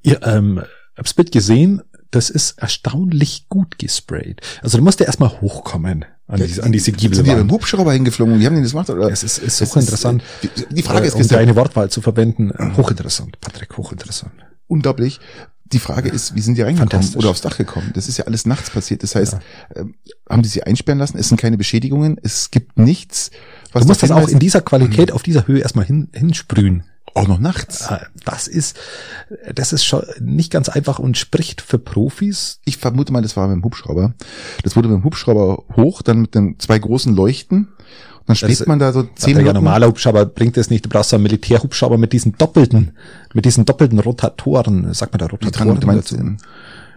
Ihr, 0.02 0.22
ähm, 0.22 0.62
hab's 0.96 1.14
Bild 1.14 1.32
gesehen, 1.32 1.82
das 2.10 2.30
ist 2.30 2.58
erstaunlich 2.58 3.48
gut 3.48 3.78
gesprayt. 3.78 4.40
Also 4.62 4.78
du 4.78 4.84
musst 4.84 5.00
ja 5.00 5.06
erstmal 5.06 5.40
hochkommen 5.40 6.04
an, 6.30 6.40
diese, 6.40 6.62
an 6.62 6.72
diese 6.72 6.84
Sind 6.86 7.00
die 7.02 7.08
mit 7.08 7.26
dem. 7.26 7.50
Hubschrauber 7.50 7.92
hingeflogen? 7.92 8.38
Wie 8.40 8.46
haben 8.46 8.56
die 8.56 8.62
das 8.62 8.70
gemacht? 8.72 8.90
Oder? 8.90 9.10
Es 9.10 9.22
ist, 9.22 9.38
ist 9.38 9.60
Das 9.60 9.70
hochinteressant. 9.70 10.22
Die, 10.42 10.48
die 10.74 10.82
Frage 10.82 11.04
äh, 11.04 11.08
ist, 11.08 11.14
um 11.14 11.26
deine 11.26 11.56
Wortwahl 11.56 11.90
zu 11.90 12.00
verwenden, 12.00 12.50
äh, 12.50 12.76
hochinteressant, 12.76 13.40
Patrick, 13.40 13.76
hochinteressant. 13.76 14.32
unglaublich. 14.66 15.20
Die 15.72 15.78
Frage 15.78 16.08
ist, 16.08 16.34
wie 16.34 16.40
sind 16.40 16.56
die 16.58 16.62
reingekommen 16.62 17.14
oder 17.14 17.30
aufs 17.30 17.42
Dach 17.42 17.56
gekommen? 17.56 17.92
Das 17.94 18.08
ist 18.08 18.16
ja 18.18 18.24
alles 18.24 18.44
nachts 18.44 18.70
passiert. 18.70 19.04
Das 19.04 19.14
heißt, 19.14 19.36
ähm, 19.76 19.94
haben 20.28 20.42
die 20.42 20.48
sie 20.48 20.64
einsperren 20.64 20.98
lassen? 20.98 21.16
Es 21.16 21.28
sind 21.28 21.40
keine 21.40 21.56
Beschädigungen. 21.56 22.16
Es 22.22 22.50
gibt 22.50 22.76
nichts. 22.76 23.30
Was 23.72 23.82
Du 23.82 23.88
musst 23.88 24.02
das 24.02 24.10
auch 24.10 24.28
in 24.28 24.40
dieser 24.40 24.62
Qualität 24.62 25.12
auf 25.12 25.22
dieser 25.22 25.46
Höhe 25.46 25.60
erstmal 25.60 25.84
hin, 25.84 26.08
hinsprühen. 26.12 26.82
Auch 27.14 27.26
noch 27.28 27.38
nachts. 27.38 27.88
Das 28.24 28.46
ist, 28.48 28.76
das 29.54 29.72
ist 29.72 29.84
schon 29.84 30.02
nicht 30.20 30.50
ganz 30.52 30.68
einfach 30.68 30.98
und 30.98 31.16
spricht 31.18 31.60
für 31.60 31.78
Profis. 31.78 32.60
Ich 32.64 32.76
vermute 32.76 33.12
mal, 33.12 33.22
das 33.22 33.36
war 33.36 33.48
mit 33.48 33.56
dem 33.56 33.64
Hubschrauber. 33.64 34.14
Das 34.62 34.76
wurde 34.76 34.88
mit 34.88 34.98
dem 34.98 35.04
Hubschrauber 35.04 35.64
hoch, 35.76 36.02
dann 36.02 36.22
mit 36.22 36.34
den 36.34 36.58
zwei 36.58 36.78
großen 36.78 37.14
Leuchten. 37.14 37.68
Und 38.20 38.28
dann 38.28 38.36
steht 38.36 38.50
Das- 38.60 38.66
man 38.66 38.78
da 38.78 38.92
so 38.92 39.02
zehn 39.16 39.36
Minuten. 39.36 39.54
normaler 39.54 39.88
Hubschrauber 39.88 40.26
bringt 40.26 40.56
es 40.56 40.70
nicht. 40.70 40.84
Du 40.84 40.88
brauchst 40.88 41.10
so 41.10 41.16
einen 41.16 41.22
Militärhubschrauber 41.24 41.98
mit 41.98 42.12
diesen 42.12 42.36
doppelten, 42.36 42.92
mit 43.34 43.44
diesen 43.44 43.64
doppelten 43.64 43.98
Rotatoren. 43.98 44.92
Sag 44.94 45.12
mal 45.12 45.18
da 45.18 45.26
Rotatoren 45.26 45.80
dazu. 45.80 46.16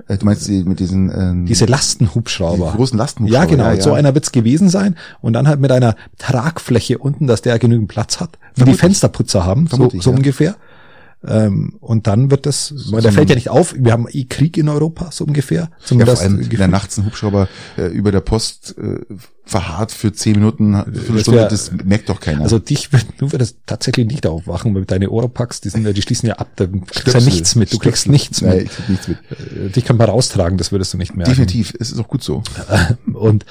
Äh, 0.07 0.17
du 0.17 0.25
meinst 0.25 0.47
die, 0.47 0.63
mit 0.63 0.79
diesen 0.79 1.09
ähm, 1.09 1.45
Diese 1.45 1.65
Lastenhubschrauber. 1.65 2.71
Die 2.71 2.77
großen 2.77 2.97
Lastenhubschrauber, 2.97 3.43
Ja, 3.43 3.49
genau. 3.49 3.65
ja, 3.65 3.73
ja. 3.73 3.81
So 3.81 3.93
einer 3.93 4.13
wird's 4.13 4.31
gewesen 4.31 4.69
sein. 4.69 4.95
Und 5.21 5.33
dann 5.33 5.47
halt 5.47 5.59
mit 5.59 5.71
einer 5.71 5.95
Tragfläche 6.17 6.97
unten, 6.97 7.27
dass 7.27 7.41
der 7.41 7.57
genügend 7.59 7.87
Platz 7.87 8.19
hat. 8.19 8.37
Wie 8.55 8.65
die. 8.65 8.73
Fensterputzer 8.73 9.45
haben, 9.45 9.67
so, 9.67 9.77
Vermutlich, 9.77 10.03
so 10.03 10.11
ja. 10.11 10.17
ungefähr. 10.17 10.55
Ähm, 11.25 11.77
und 11.79 12.07
dann 12.07 12.31
wird 12.31 12.45
das, 12.45 12.73
weil 12.91 13.01
der 13.01 13.11
so 13.11 13.15
fällt 13.15 13.29
ja 13.29 13.35
nicht 13.35 13.49
auf. 13.49 13.73
Wir 13.77 13.91
haben 13.93 14.07
eh 14.11 14.25
Krieg 14.25 14.57
in 14.57 14.67
Europa, 14.67 15.09
so 15.11 15.23
ungefähr. 15.23 15.61
Ja, 15.61 15.67
vor 15.67 15.85
Zumindest 15.85 16.21
allem, 16.21 16.49
wenn 16.59 16.69
nachts 16.69 16.97
ein 16.97 17.05
Hubschrauber 17.05 17.47
äh, 17.77 17.87
über 17.87 18.11
der 18.11 18.19
Post 18.19 18.75
äh, 18.77 18.99
verharrt 19.45 19.91
für 19.91 20.11
zehn 20.13 20.33
Minuten, 20.33 20.73
für 20.93 21.19
Stunde, 21.19 21.41
wär- 21.41 21.47
das 21.47 21.71
merkt 21.71 22.09
doch 22.09 22.19
keiner. 22.19 22.41
Also 22.43 22.59
dich, 22.59 22.91
wird- 22.91 23.05
du 23.17 23.31
würdest 23.31 23.57
tatsächlich 23.65 24.05
nicht 24.07 24.25
aufwachen, 24.27 24.75
weil 24.75 24.85
deine 24.85 25.09
Oropax, 25.09 25.61
die 25.61 25.69
sind 25.69 25.85
ja, 25.85 25.93
die 25.93 26.01
schließen 26.01 26.27
ja 26.27 26.35
ab, 26.35 26.49
da 26.57 26.65
kriegst 26.65 26.93
ja 26.95 27.01
Stöpsel. 27.11 27.23
nichts 27.31 27.55
mit, 27.55 27.71
du 27.73 27.77
kriegst 27.79 28.07
nichts 28.09 28.41
Nein, 28.41 28.57
mit. 28.57 28.63
ich 28.65 28.71
krieg 28.71 28.89
nichts 28.89 29.07
mit. 29.07 29.17
Äh, 29.65 29.69
Dich 29.69 29.85
kann 29.85 29.97
man 29.97 30.09
raustragen, 30.09 30.57
das 30.57 30.71
würdest 30.71 30.93
du 30.93 30.97
nicht 30.97 31.15
merken. 31.15 31.31
Definitiv, 31.31 31.73
es 31.79 31.91
ist 31.91 31.99
auch 31.99 32.07
gut 32.07 32.23
so. 32.23 32.43
Und 33.13 33.45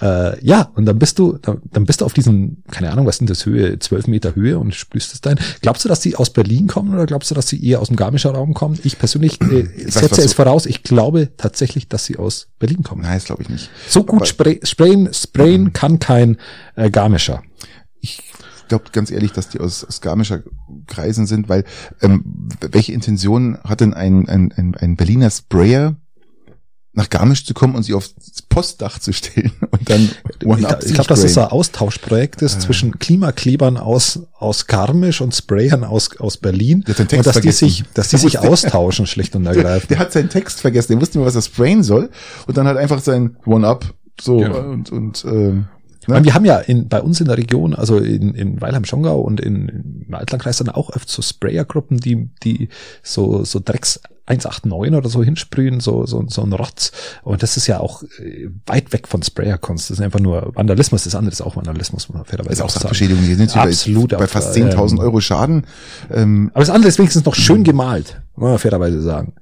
äh, 0.00 0.44
ja, 0.44 0.70
und 0.74 0.86
dann 0.86 0.98
bist 0.98 1.18
du, 1.18 1.38
dann, 1.40 1.62
dann 1.70 1.84
bist 1.84 2.00
du 2.00 2.04
auf 2.04 2.12
diesen, 2.12 2.64
keine 2.70 2.90
Ahnung, 2.90 3.06
was 3.06 3.18
sind 3.18 3.30
das 3.30 3.46
Höhe, 3.46 3.78
12 3.78 4.08
Meter 4.08 4.34
Höhe 4.34 4.58
und 4.58 4.74
sprühst 4.74 5.14
es 5.14 5.20
dahin. 5.20 5.38
Glaubst 5.60 5.84
du, 5.84 5.88
dass 5.88 6.00
die 6.00 6.16
aus 6.16 6.30
Berlin 6.30 6.66
kommen 6.66 6.92
oder 6.92 7.06
glaubst 7.06 7.30
du, 7.30 7.34
dass 7.34 7.48
sie 7.48 7.64
eher 7.64 7.80
aus 7.80 7.88
dem 7.88 7.96
Garmischer 7.96 8.32
Raum 8.32 8.54
kommen? 8.54 8.78
Ich 8.82 8.98
persönlich 8.98 9.40
äh, 9.40 9.44
weiß, 9.86 9.94
setze 9.94 10.10
was 10.10 10.18
es 10.18 10.32
voraus. 10.32 10.66
Ich 10.66 10.82
glaube 10.82 11.30
tatsächlich, 11.36 11.88
dass 11.88 12.04
sie 12.04 12.16
aus 12.16 12.48
Berlin 12.58 12.82
kommen. 12.82 13.02
Nein, 13.02 13.14
das 13.14 13.24
glaube 13.24 13.42
ich 13.42 13.48
nicht. 13.48 13.70
So 13.88 14.04
gut 14.04 14.20
Aber 14.20 14.26
spray, 14.26 14.60
sprayen, 14.64 15.12
sprayen 15.12 15.72
kann 15.72 16.00
kein 16.00 16.38
äh, 16.74 16.90
Garmischer. 16.90 17.42
Ich 18.00 18.20
glaube 18.68 18.86
ganz 18.92 19.10
ehrlich, 19.10 19.32
dass 19.32 19.48
die 19.48 19.60
aus, 19.60 19.84
aus 19.84 20.00
Garmischer 20.00 20.42
Kreisen 20.86 21.26
sind, 21.26 21.48
weil 21.48 21.64
ähm, 22.00 22.48
welche 22.60 22.92
Intention 22.92 23.58
hat 23.62 23.80
denn 23.80 23.94
ein, 23.94 24.28
ein, 24.28 24.52
ein, 24.56 24.74
ein 24.74 24.96
Berliner 24.96 25.30
Sprayer 25.30 25.96
nach 26.94 27.10
Garmisch 27.10 27.44
zu 27.44 27.54
kommen 27.54 27.74
und 27.74 27.82
sich 27.82 27.94
aufs 27.94 28.14
Postdach 28.48 28.98
zu 29.00 29.12
stellen 29.12 29.52
und 29.70 29.90
dann 29.90 30.10
Ich, 30.40 30.46
One-Up 30.46 30.82
ich 30.84 30.94
glaube, 30.94 31.08
dass 31.08 31.22
das 31.22 31.36
ein 31.36 31.48
Austauschprojekt 31.48 32.40
ist 32.42 32.62
zwischen 32.62 32.98
Klimaklebern 32.98 33.76
aus, 33.76 34.20
aus 34.38 34.66
Garmisch 34.66 35.20
und 35.20 35.34
Sprayern 35.34 35.84
aus, 35.84 36.16
aus 36.18 36.36
Berlin. 36.36 36.84
Der 36.86 36.96
hat 36.96 37.08
Text 37.08 37.18
Und 37.18 37.26
dass 37.26 37.34
die 37.36 37.40
vergessen. 37.42 37.68
sich, 37.68 37.84
dass 37.94 38.08
die 38.08 38.16
Der 38.16 38.20
sich 38.20 38.38
austauschen, 38.38 39.06
schlicht 39.06 39.34
und 39.34 39.44
ergreifend. 39.46 39.90
Der 39.90 39.98
hat 39.98 40.12
seinen 40.12 40.28
Text 40.28 40.60
vergessen, 40.60 40.92
der 40.92 41.00
wusste 41.00 41.18
nicht 41.18 41.24
mehr, 41.24 41.26
was 41.26 41.34
er 41.34 41.42
sprayen 41.42 41.82
soll 41.82 42.10
und 42.46 42.56
dann 42.56 42.66
halt 42.66 42.78
einfach 42.78 43.00
sein 43.00 43.36
One-Up 43.44 43.92
so 44.20 44.40
Ja. 44.40 44.52
und, 44.52 44.92
und 44.92 45.24
Ich 46.00 46.08
meine, 46.08 46.24
wir 46.24 46.34
haben 46.34 46.44
ja 46.44 46.58
in, 46.58 46.88
bei 46.88 47.00
uns 47.00 47.18
in 47.20 47.26
der 47.26 47.38
Region, 47.38 47.74
also 47.74 47.96
in, 47.98 48.34
in 48.34 48.60
Weilheim-Schongau 48.60 49.18
und 49.20 49.40
in, 49.40 50.04
im 50.06 50.14
Altlandkreis 50.14 50.58
dann 50.58 50.68
auch 50.68 50.90
oft 50.90 51.08
so 51.08 51.22
Sprayergruppen, 51.22 51.96
die, 51.98 52.28
die 52.44 52.68
so, 53.02 53.42
so 53.44 53.58
Drecks 53.58 54.00
189 54.26 54.96
oder 54.96 55.08
so 55.08 55.22
hinsprühen, 55.22 55.80
so, 55.80 56.06
so, 56.06 56.24
so 56.28 56.42
ein 56.42 56.52
Rotz. 56.52 56.92
Und 57.22 57.42
das 57.42 57.56
ist 57.56 57.66
ja 57.66 57.80
auch 57.80 58.02
äh, 58.02 58.48
weit 58.66 58.92
weg 58.92 59.06
von 59.06 59.22
Sprayerkunst. 59.22 59.90
Das 59.90 59.98
ist 59.98 60.04
einfach 60.04 60.20
nur 60.20 60.52
Vandalismus. 60.54 61.04
Das 61.04 61.14
andere 61.14 61.32
ist 61.32 61.42
auch 61.42 61.56
Vandalismus, 61.56 62.08
muss 62.08 62.16
man 62.16 62.24
fairerweise 62.24 62.54
ist 62.54 62.62
auch. 62.62 62.70
Sachbeschädigung. 62.70 63.22
Hier 63.22 63.36
sind 63.36 63.54
Absolut. 63.56 64.10
bei, 64.10 64.16
bei 64.16 64.26
fast 64.26 64.56
ähm, 64.56 64.68
10.000 64.68 64.98
Euro 65.00 65.20
Schaden. 65.20 65.66
Ähm, 66.10 66.50
Aber 66.54 66.60
das 66.60 66.70
andere 66.70 66.88
ist 66.88 66.98
wenigstens 66.98 67.24
noch 67.24 67.34
schön 67.34 67.64
gemalt, 67.64 68.22
muss 68.36 68.48
man 68.50 68.58
fairerweise 68.58 69.02
sagen. 69.02 69.34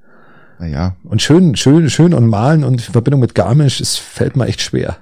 naja, 0.59 0.97
Und 1.05 1.23
schön, 1.23 1.55
schön, 1.55 1.89
schön 1.89 2.13
und 2.13 2.27
malen 2.27 2.65
und 2.65 2.87
in 2.87 2.93
Verbindung 2.93 3.21
mit 3.21 3.35
Garmisch, 3.35 3.81
es 3.81 3.97
fällt 3.97 4.37
mir 4.37 4.47
echt 4.47 4.63
schwer. 4.63 4.97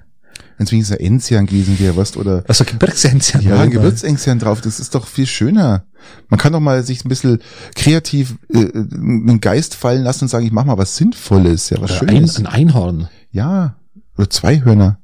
Wenn 0.60 0.66
es 0.66 0.72
wenigstens 0.72 0.98
ein 0.98 1.04
Enzian 1.06 1.46
gewesen 1.46 1.78
wäre, 1.78 1.96
was 1.96 2.18
oder 2.18 2.44
Also 2.46 2.66
Gebirgsenzian. 2.66 3.40
ja, 3.42 3.58
ein 3.60 3.70
Gewürzenzian 3.70 4.38
drauf, 4.38 4.60
das 4.60 4.78
ist 4.78 4.94
doch 4.94 5.06
viel 5.06 5.26
schöner. 5.26 5.86
Man 6.28 6.38
kann 6.38 6.52
doch 6.52 6.60
mal 6.60 6.84
sich 6.84 7.02
ein 7.02 7.08
bisschen 7.08 7.38
kreativ 7.74 8.34
äh, 8.52 8.58
einen 8.74 9.40
Geist 9.40 9.74
fallen 9.74 10.02
lassen 10.02 10.24
und 10.24 10.28
sagen, 10.28 10.44
ich 10.44 10.52
mach 10.52 10.66
mal 10.66 10.76
was 10.76 10.96
Sinnvolles, 10.96 11.70
ja, 11.70 11.80
was 11.80 11.92
Oder 11.92 12.10
ein, 12.10 12.16
Schönes. 12.16 12.36
ein 12.36 12.46
Einhorn. 12.46 13.08
Ja, 13.30 13.76
oder 14.18 14.28
zwei 14.28 14.62
Hörner. 14.62 14.98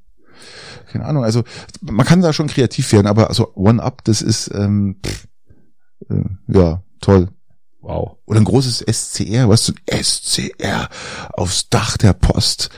Keine 0.93 1.07
Ahnung, 1.07 1.25
also 1.25 1.43
man 1.81 2.05
kann 2.05 2.21
da 2.21 2.35
schon 2.35 2.49
kreativ 2.49 2.93
werden, 2.93 3.07
aber 3.07 3.29
also 3.31 3.55
One-Up, 3.55 4.05
das 4.05 4.21
ist 4.21 4.51
ähm, 4.55 4.97
pff, 5.07 5.27
äh, 6.11 6.23
ja 6.53 6.83
toll. 7.01 7.31
Wow. 7.81 8.19
Oder 8.27 8.41
ein 8.41 8.45
großes 8.45 8.85
SCR, 8.87 9.49
was 9.49 9.65
du 9.65 9.73
SCR 9.91 10.91
aufs 11.33 11.71
Dach 11.71 11.97
der 11.97 12.13
Post. 12.13 12.69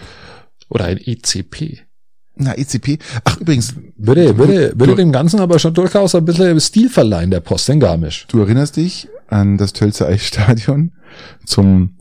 Oder 0.68 0.84
ein 0.84 0.98
ECP. 0.98 1.80
Na, 2.38 2.55
ECP. 2.57 2.98
Ach, 3.24 3.37
übrigens. 3.38 3.74
Würde, 3.96 4.38
würde, 4.38 4.72
würde 4.77 4.94
dem 4.94 5.12
Ganzen 5.12 5.40
aber 5.40 5.59
schon 5.59 5.74
durchaus 5.74 6.14
ein 6.14 6.24
bisschen 6.24 6.59
Stil 6.61 6.88
verleihen, 6.88 7.31
der 7.31 7.40
Post 7.40 7.68
in 7.68 7.81
Garmisch. 7.81 8.27
Du 8.29 8.40
erinnerst 8.40 8.77
dich 8.77 9.09
an 9.29 9.59
das 9.59 9.72
Tölzer 9.72 10.07
Eisstadion 10.07 10.92
zum 11.44 11.96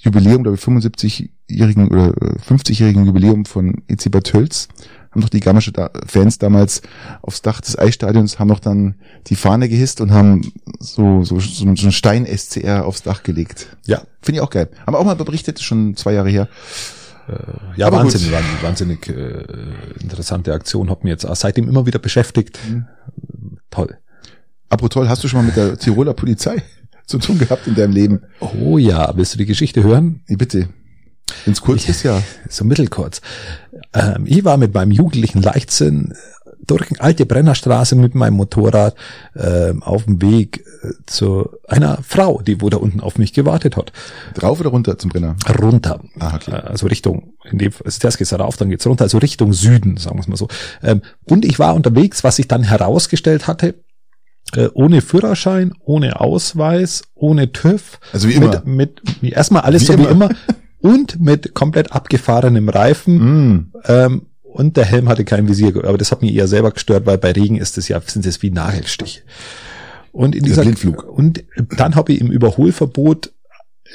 Jubiläum, 0.00 0.44
glaube 0.44 0.56
ich, 0.56 0.62
75-jährigen 0.62 1.88
oder 1.88 2.14
50-jährigen 2.48 3.04
Jubiläum 3.04 3.44
von 3.44 3.82
EC 3.88 4.10
Bad 4.10 4.24
Tölz 4.24 4.68
haben 5.10 5.22
doch 5.22 5.28
die 5.28 5.40
Garmische 5.40 5.72
Fans 6.06 6.38
damals 6.38 6.82
aufs 7.22 7.42
Dach 7.42 7.60
des 7.60 7.78
Eisstadions, 7.78 8.38
haben 8.38 8.48
doch 8.48 8.60
dann 8.60 8.94
die 9.26 9.34
Fahne 9.34 9.68
gehisst 9.68 10.00
und 10.00 10.12
haben 10.12 10.52
so, 10.78 11.24
so, 11.24 11.40
so, 11.40 11.64
einen 11.64 11.76
Stein-SCR 11.76 12.86
aufs 12.86 13.02
Dach 13.02 13.22
gelegt. 13.22 13.76
Ja. 13.86 14.02
Finde 14.22 14.38
ich 14.38 14.42
auch 14.42 14.50
geil. 14.50 14.68
Haben 14.86 14.94
wir 14.94 14.98
auch 14.98 15.04
mal 15.04 15.16
berichtet, 15.16 15.60
schon 15.60 15.96
zwei 15.96 16.12
Jahre 16.12 16.30
her. 16.30 16.48
Äh, 17.30 17.80
ja, 17.80 17.86
Aber 17.86 17.98
wahnsinnig, 17.98 18.30
gut. 18.30 18.62
wahnsinnig 18.62 19.08
äh, 19.08 19.44
interessante 20.00 20.52
Aktion, 20.52 20.90
hat 20.90 21.04
mir 21.04 21.10
jetzt 21.10 21.26
seitdem 21.34 21.68
immer 21.68 21.86
wieder 21.86 21.98
beschäftigt. 21.98 22.58
Mhm. 22.68 22.86
Toll. 23.70 23.98
Apropos 24.68 24.94
toll, 24.94 25.08
hast 25.08 25.22
du 25.22 25.28
schon 25.28 25.40
mal 25.40 25.46
mit 25.46 25.56
der 25.56 25.76
Tiroler 25.78 26.14
Polizei 26.14 26.62
zu 27.06 27.18
tun 27.18 27.38
gehabt 27.38 27.66
in 27.66 27.74
deinem 27.74 27.92
Leben? 27.92 28.22
Oh 28.40 28.78
ja, 28.78 29.12
willst 29.16 29.34
du 29.34 29.38
die 29.38 29.46
Geschichte 29.46 29.82
hören? 29.82 30.22
Bitte. 30.28 30.68
Wenn 31.44 31.52
es 31.52 31.60
kurz 31.60 31.88
ist, 31.88 32.02
ja. 32.02 32.22
So 32.48 32.64
mittelkurz. 32.64 33.20
Ähm, 33.94 34.24
ich 34.26 34.44
war 34.44 34.56
mit 34.56 34.74
meinem 34.74 34.90
jugendlichen 34.90 35.42
Leichtsinn 35.42 36.14
durch 36.66 36.90
eine 36.90 37.00
alte 37.00 37.26
Brennerstraße 37.26 37.96
mit 37.96 38.14
meinem 38.14 38.34
Motorrad 38.34 38.94
äh, 39.34 39.72
auf 39.80 40.04
dem 40.04 40.22
Weg 40.22 40.64
äh, 40.82 40.92
zu 41.06 41.48
einer 41.68 41.98
Frau, 42.02 42.40
die 42.42 42.60
wo 42.60 42.68
da 42.68 42.76
unten 42.76 43.00
auf 43.00 43.18
mich 43.18 43.32
gewartet 43.32 43.76
hat. 43.76 43.92
Drauf 44.34 44.60
oder 44.60 44.70
runter 44.70 44.98
zum 44.98 45.10
Brenner? 45.10 45.36
Runter. 45.60 46.00
Ah, 46.18 46.34
okay. 46.34 46.52
Äh, 46.52 46.68
also 46.68 46.86
Richtung, 46.86 47.34
in 47.50 47.58
dem, 47.58 47.72
also 47.84 47.98
zuerst 47.98 48.18
geht's 48.18 48.32
rauf, 48.32 48.56
dann 48.56 48.70
geht's 48.70 48.86
runter, 48.86 49.04
also 49.04 49.18
Richtung 49.18 49.52
Süden, 49.52 49.96
sagen 49.96 50.16
wir 50.16 50.20
es 50.20 50.28
mal 50.28 50.36
so. 50.36 50.48
Ähm, 50.82 51.02
und 51.24 51.44
ich 51.44 51.58
war 51.58 51.74
unterwegs, 51.74 52.24
was 52.24 52.36
sich 52.36 52.48
dann 52.48 52.62
herausgestellt 52.62 53.46
hatte, 53.46 53.74
äh, 54.54 54.68
ohne 54.74 55.00
Führerschein, 55.00 55.72
ohne 55.80 56.20
Ausweis, 56.20 57.02
ohne 57.14 57.52
TÜV. 57.52 58.00
Also 58.12 58.28
wie 58.28 58.34
immer. 58.34 58.62
Mit, 58.64 59.22
mit 59.22 59.32
erstmal 59.32 59.62
alles 59.62 59.82
wie 59.82 59.86
so 59.86 59.92
immer. 59.94 60.08
wie 60.08 60.12
immer 60.12 60.28
und 60.80 61.20
mit 61.20 61.54
komplett 61.54 61.92
abgefahrenem 61.92 62.68
Reifen. 62.68 63.16
Mm. 63.18 63.72
Ähm, 63.86 64.22
und 64.52 64.76
der 64.76 64.84
Helm 64.84 65.08
hatte 65.08 65.24
kein 65.24 65.48
Visier, 65.48 65.74
aber 65.84 65.98
das 65.98 66.10
hat 66.10 66.22
mich 66.22 66.34
eher 66.34 66.48
selber 66.48 66.70
gestört, 66.70 67.06
weil 67.06 67.18
bei 67.18 67.32
Regen 67.32 67.56
ist 67.56 67.78
es 67.78 67.88
ja, 67.88 68.00
sind 68.00 68.26
es 68.26 68.42
wie 68.42 68.50
Nagelstiche. 68.50 69.22
Und 70.12 70.34
in 70.34 70.42
dieser, 70.44 70.64
und 71.08 71.44
dann 71.76 71.94
habe 71.94 72.12
ich 72.12 72.20
im 72.20 72.30
Überholverbot 72.30 73.32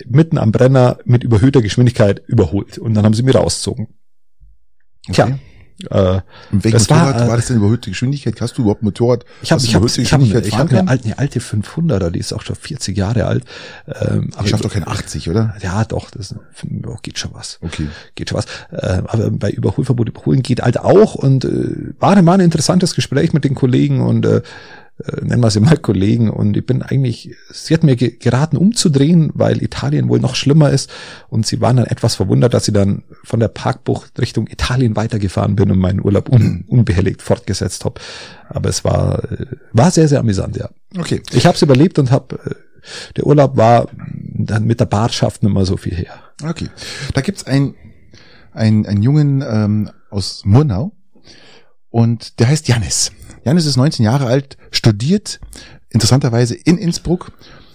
mitten 0.06 0.38
am 0.38 0.52
Brenner 0.52 0.98
mit 1.06 1.24
überhöhter 1.24 1.62
Geschwindigkeit 1.62 2.22
überholt 2.28 2.78
und 2.78 2.94
dann 2.94 3.06
haben 3.06 3.14
sie 3.14 3.24
mir 3.24 3.36
rausgezogen. 3.36 3.88
Okay. 5.08 5.14
Tja, 5.14 5.40
äh, 5.90 6.22
In 6.52 6.64
welchem 6.64 6.78
Motorrad 6.80 7.16
war, 7.16 7.26
äh, 7.26 7.28
war 7.28 7.36
das 7.36 7.48
denn 7.48 7.58
überhöhte 7.58 7.90
Geschwindigkeit? 7.90 8.40
Hast 8.40 8.58
du 8.58 8.62
überhaupt 8.62 8.82
ein 8.82 8.86
Motorrad? 8.86 9.26
Ich 9.42 9.52
habe 9.52 9.62
ich 9.62 9.76
hab, 9.76 9.84
ich 9.84 10.14
hab, 10.14 10.22
ich 10.22 10.58
hab 10.58 10.70
eine, 10.70 10.88
alte, 10.88 11.06
eine 11.06 11.20
alte 11.20 11.40
500er, 11.40 12.10
die 12.12 12.20
ist 12.20 12.34
auch 12.34 12.42
schon 12.42 12.56
40 12.56 12.98
Jahre 12.98 13.26
alt. 13.26 13.44
Ähm, 13.88 14.32
aber 14.36 14.48
schafft 14.48 14.64
doch 14.64 14.72
kein 14.72 14.88
80, 14.88 15.30
oder? 15.30 15.56
Ja, 15.62 15.84
doch, 15.84 16.10
das 16.12 16.34
oh, 16.88 16.98
geht 17.02 17.20
schon 17.20 17.34
was. 17.34 17.60
Okay. 17.62 17.88
Geht 18.16 18.30
schon 18.30 18.38
was. 18.38 18.46
Äh, 18.72 19.02
aber 19.06 19.32
bei 19.32 19.52
Überholverbot 19.52 20.08
überholen 20.08 20.44
geht 20.44 20.62
halt 20.62 20.80
auch 20.80 21.16
und 21.16 21.46
äh, 21.46 21.94
war 22.00 22.22
mal 22.22 22.34
ein 22.34 22.40
interessantes 22.40 22.96
Gespräch 22.96 23.34
mit 23.34 23.44
den 23.44 23.56
Kollegen 23.56 24.02
und 24.02 24.26
äh, 24.26 24.42
äh, 25.04 25.26
nennen 25.26 25.42
wir 25.42 25.52
sie 25.52 25.60
mal 25.60 25.78
Kollegen 25.78 26.30
und 26.30 26.56
ich 26.56 26.66
bin 26.66 26.82
eigentlich, 26.82 27.36
sie 27.52 27.74
hat 27.74 27.84
mir 27.84 27.98
geraten 27.98 28.56
umzudrehen, 28.56 29.30
weil 29.34 29.62
Italien 29.62 30.08
wohl 30.08 30.22
noch 30.22 30.36
schlimmer 30.36 30.70
ist 30.70 30.90
und 31.28 31.46
sie 31.46 31.60
waren 31.60 31.78
dann 31.78 31.86
etwas 31.86 32.16
verwundert, 32.16 32.54
dass 32.54 32.64
sie 32.64 32.72
dann 32.72 33.04
von 33.24 33.42
der 33.42 33.50
Parkbucht 33.50 34.18
Richtung 34.20 34.48
Italien 34.48 34.96
weitergefahren 34.96 35.58
bin 35.58 35.70
und 35.70 35.80
meinen 35.80 36.04
Urlaub 36.04 36.30
un, 36.30 36.64
unbehelligt 36.68 37.22
fortgesetzt 37.22 37.84
habe. 37.84 38.00
Aber 38.48 38.70
es 38.70 38.86
war, 38.86 39.32
äh, 39.32 39.46
war 39.74 39.92
sehr, 39.92 40.08
sehr 40.08 40.22
amüsant, 40.22 40.56
ja. 40.56 40.70
Okay. 40.98 41.22
Ich 41.34 41.46
habe 41.46 41.56
es 41.56 41.62
überlebt 41.62 42.00
und 42.00 42.12
habe, 42.12 42.40
äh, 42.46 42.56
der 43.18 43.28
Urlaub 43.28 43.58
war 43.58 43.90
dann 44.34 44.64
mit 44.64 44.80
der 44.80 44.86
Barschaft 44.86 45.44
nicht 45.44 45.54
mehr 45.54 45.66
so 45.66 45.76
viel 45.76 45.96
her. 45.96 46.14
Okay. 46.42 46.70
Da 47.14 47.20
gibt's 47.20 47.46
ein, 47.46 47.76
ein, 48.54 48.86
einen 48.86 49.04
Jungen 49.04 49.44
ähm, 49.46 49.90
aus 50.10 50.44
Murnau 50.46 50.94
und 51.90 52.40
der 52.40 52.48
heißt 52.48 52.70
Janis. 52.70 53.12
Janis 53.46 53.68
ist 53.68 53.78
19 53.78 54.04
Jahre 54.04 54.26
alt, 54.26 54.58
studiert 54.72 55.40
interessanterweise 55.90 56.56
in 56.56 56.78
Innsbruck 56.78 57.32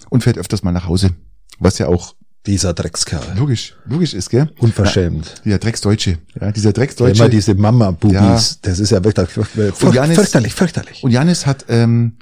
und 0.09 0.23
fährt 0.23 0.37
öfters 0.37 0.63
mal 0.63 0.71
nach 0.71 0.85
Hause, 0.85 1.11
was 1.59 1.77
ja 1.77 1.87
auch 1.87 2.13
dieser 2.45 2.73
Dreckskerl. 2.73 3.37
Logisch, 3.37 3.75
logisch 3.85 4.13
ist, 4.13 4.29
gell? 4.29 4.51
Unverschämt. 4.59 5.27
Ja, 5.27 5.41
dieser 5.45 5.57
Drecksdeutsche. 5.59 6.17
Ja, 6.39 6.51
dieser 6.51 6.73
Drecksdeutsche. 6.73 7.23
Immer 7.23 7.29
diese 7.29 7.55
Mama-Bubis. 7.55 8.13
Ja. 8.19 8.39
Das 8.63 8.79
ist 8.79 8.89
ja 8.89 9.03
wirklich 9.03 9.29
fürchterlich, 9.29 10.15
fürchterlich, 10.15 10.53
fürchterlich. 10.53 11.03
Und 11.03 11.11
Janis 11.11 11.45
hat, 11.45 11.65
ähm, 11.69 12.17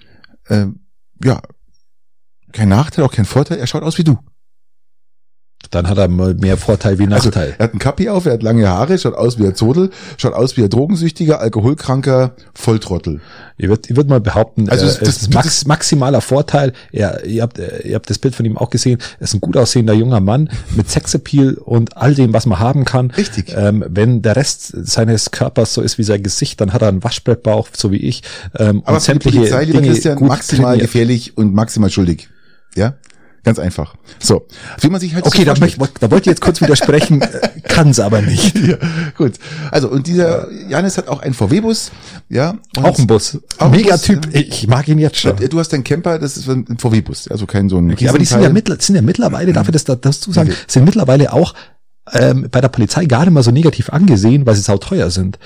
äh, 0.47 0.65
ja, 1.23 1.41
kein 2.51 2.69
Nachteil, 2.69 3.05
auch 3.05 3.13
kein 3.13 3.25
Vorteil. 3.25 3.57
Er 3.57 3.67
schaut 3.67 3.83
aus 3.83 3.97
wie 3.97 4.03
du. 4.03 4.17
Dann 5.71 5.87
hat 5.87 5.99
er 5.99 6.07
mehr 6.07 6.57
Vorteil 6.57 6.97
wie 6.97 7.03
also, 7.03 7.27
Nachteil. 7.27 7.43
Also, 7.43 7.55
er 7.59 7.63
hat 7.65 7.71
einen 7.71 7.79
Kappi 7.79 8.09
auf, 8.09 8.25
er 8.25 8.33
hat 8.33 8.43
lange 8.43 8.67
Haare, 8.67 8.97
schaut 8.97 9.13
aus 9.13 9.37
wie 9.37 9.45
ein 9.45 9.53
Zodel, 9.53 9.91
schaut 10.17 10.33
aus 10.33 10.57
wie 10.57 10.63
ein 10.63 10.69
Drogensüchtiger, 10.69 11.39
alkoholkranker 11.41 12.31
Volltrottel. 12.55 13.21
Ich 13.57 13.67
würde 13.67 13.83
ich 13.87 13.95
würd 13.95 14.07
mal 14.07 14.21
behaupten, 14.21 14.69
also 14.69 14.85
das, 14.85 14.99
das, 14.99 15.17
ist 15.17 15.33
max, 15.33 15.65
maximaler 15.67 16.21
Vorteil. 16.21 16.73
Er, 16.91 17.23
ihr, 17.25 17.43
habt, 17.43 17.59
ihr 17.59 17.93
habt 17.93 18.09
das 18.09 18.17
Bild 18.17 18.33
von 18.33 18.45
ihm 18.45 18.57
auch 18.57 18.71
gesehen. 18.71 18.99
Er 19.19 19.25
ist 19.25 19.33
ein 19.35 19.41
gut 19.41 19.57
aussehender 19.57 19.93
junger 19.93 20.21
Mann 20.21 20.49
mit 20.75 20.89
Sexappeal 20.89 21.53
und 21.53 21.97
all 21.97 22.15
dem, 22.15 22.33
was 22.33 22.47
man 22.47 22.59
haben 22.59 22.83
kann. 22.85 23.11
Richtig. 23.11 23.53
Ähm, 23.55 23.85
wenn 23.87 24.23
der 24.23 24.37
Rest 24.37 24.73
seines 24.87 25.29
Körpers 25.29 25.73
so 25.73 25.81
ist 25.81 25.99
wie 25.99 26.03
sein 26.03 26.23
Gesicht, 26.23 26.59
dann 26.61 26.73
hat 26.73 26.81
er 26.81 26.87
einen 26.87 27.03
Waschbrettbauch, 27.03 27.67
so 27.75 27.91
wie 27.91 27.97
ich. 27.97 28.23
Ähm, 28.57 28.81
Aber 28.85 28.95
und 28.95 29.03
sämtliche 29.03 29.33
die 29.33 29.49
Polizei, 29.49 29.65
Dinge 29.65 29.87
Christian, 29.87 30.25
maximal 30.25 30.71
trainiert. 30.71 30.81
gefährlich 30.91 31.37
und 31.37 31.53
maximal 31.53 31.91
schuldig. 31.91 32.29
Ja? 32.75 32.95
Ganz 33.43 33.59
einfach. 33.59 33.95
So, 34.19 34.45
wie 34.81 34.89
man 34.89 34.99
sich 34.99 35.15
halt 35.15 35.25
Okay, 35.25 35.39
so 35.39 35.53
da, 35.53 35.59
möchte, 35.59 35.79
da 35.99 36.11
wollte 36.11 36.29
ich 36.29 36.33
jetzt 36.33 36.41
kurz 36.41 36.61
widersprechen, 36.61 37.21
äh, 37.21 37.61
kann 37.61 37.89
es 37.89 37.99
aber 37.99 38.21
nicht. 38.21 38.57
Ja, 38.59 38.77
gut. 39.17 39.33
Also 39.71 39.89
und 39.89 40.07
dieser 40.07 40.51
Janis 40.67 40.97
hat 40.97 41.07
auch 41.07 41.21
einen 41.21 41.33
VW-Bus, 41.33 41.91
ja. 42.29 42.55
Auch 42.81 42.97
ein 42.97 43.07
Bus. 43.07 43.39
Auch 43.57 43.71
Mega 43.71 43.97
Typ. 43.97 44.33
Ich 44.33 44.67
mag 44.67 44.87
ihn 44.87 44.99
jetzt 44.99 45.17
schon. 45.17 45.35
Du 45.37 45.59
hast 45.59 45.73
einen 45.73 45.83
Camper, 45.83 46.19
das 46.19 46.37
ist 46.37 46.49
ein 46.49 46.77
VW-Bus, 46.77 47.29
also 47.29 47.45
kein 47.45 47.69
so 47.69 47.77
ein. 47.77 47.91
Okay, 47.91 48.09
aber 48.09 48.19
die 48.19 48.25
sind 48.25 48.41
ja, 48.41 48.49
mittler, 48.49 48.77
sind 48.79 48.95
ja 48.95 49.01
mittlerweile, 49.01 49.53
dafür, 49.53 49.71
dass 49.71 49.85
das 49.85 50.19
zu 50.19 50.31
sagen, 50.31 50.53
sind 50.67 50.85
mittlerweile 50.85 51.33
auch 51.33 51.53
ähm, 52.13 52.47
bei 52.49 52.61
der 52.61 52.69
Polizei 52.69 53.05
gar 53.05 53.21
nicht 53.21 53.33
mal 53.33 53.43
so 53.43 53.51
negativ 53.51 53.89
angesehen, 53.89 54.45
weil 54.45 54.55
sie 54.55 54.61
sau 54.61 54.77
teuer 54.77 55.11
sind. 55.11 55.37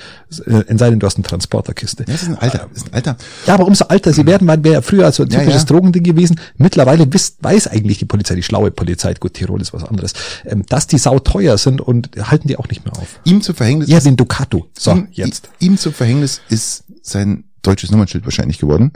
Äh, 0.46 0.62
in 0.68 0.78
seinen 0.78 1.00
du 1.00 1.06
hast 1.06 1.16
eine 1.16 1.24
Transporterkiste. 1.24 2.04
Ja, 2.06 2.12
das 2.12 2.22
ist 2.22 2.28
ein 2.28 2.38
Alter, 2.38 2.68
das 2.72 2.82
ist 2.82 2.88
ein 2.88 2.94
Alter. 2.94 3.16
Ja, 3.46 3.54
aber 3.54 3.66
umso 3.66 3.84
alter 3.86 4.12
sie 4.12 4.26
werden, 4.26 4.46
man 4.46 4.64
wäre 4.64 4.82
früher 4.82 5.10
so 5.12 5.24
ein 5.24 5.28
typisches 5.28 5.52
ja, 5.52 5.58
ja. 5.58 5.64
Drogending 5.64 6.02
gewesen. 6.02 6.40
Mittlerweile 6.56 7.12
wisst, 7.12 7.42
weiß 7.42 7.68
eigentlich 7.68 7.98
die 7.98 8.06
Polizei, 8.06 8.34
die 8.34 8.42
schlaue 8.42 8.70
Polizei, 8.70 9.14
gut, 9.14 9.34
Tirol 9.34 9.60
ist 9.60 9.72
was 9.72 9.84
anderes, 9.84 10.14
ähm, 10.44 10.64
dass 10.66 10.86
die 10.86 10.98
sau 10.98 11.18
teuer 11.18 11.58
sind 11.58 11.80
und 11.80 12.10
halten 12.18 12.48
die 12.48 12.56
auch 12.56 12.68
nicht 12.68 12.84
mehr 12.84 12.96
auf. 12.96 13.20
Ihm 13.24 13.42
zu 13.42 13.54
Verhängnis. 13.54 13.88
Ja, 13.88 14.00
den 14.00 14.16
Ducato. 14.16 14.68
So, 14.78 14.92
ihm, 14.92 15.08
jetzt. 15.10 15.50
Ihm 15.58 15.76
zu 15.76 15.92
Verhängnis 15.92 16.40
ist 16.48 16.84
sein 17.02 17.44
deutsches 17.62 17.90
Nummernschild 17.90 18.24
wahrscheinlich 18.24 18.58
geworden. 18.58 18.92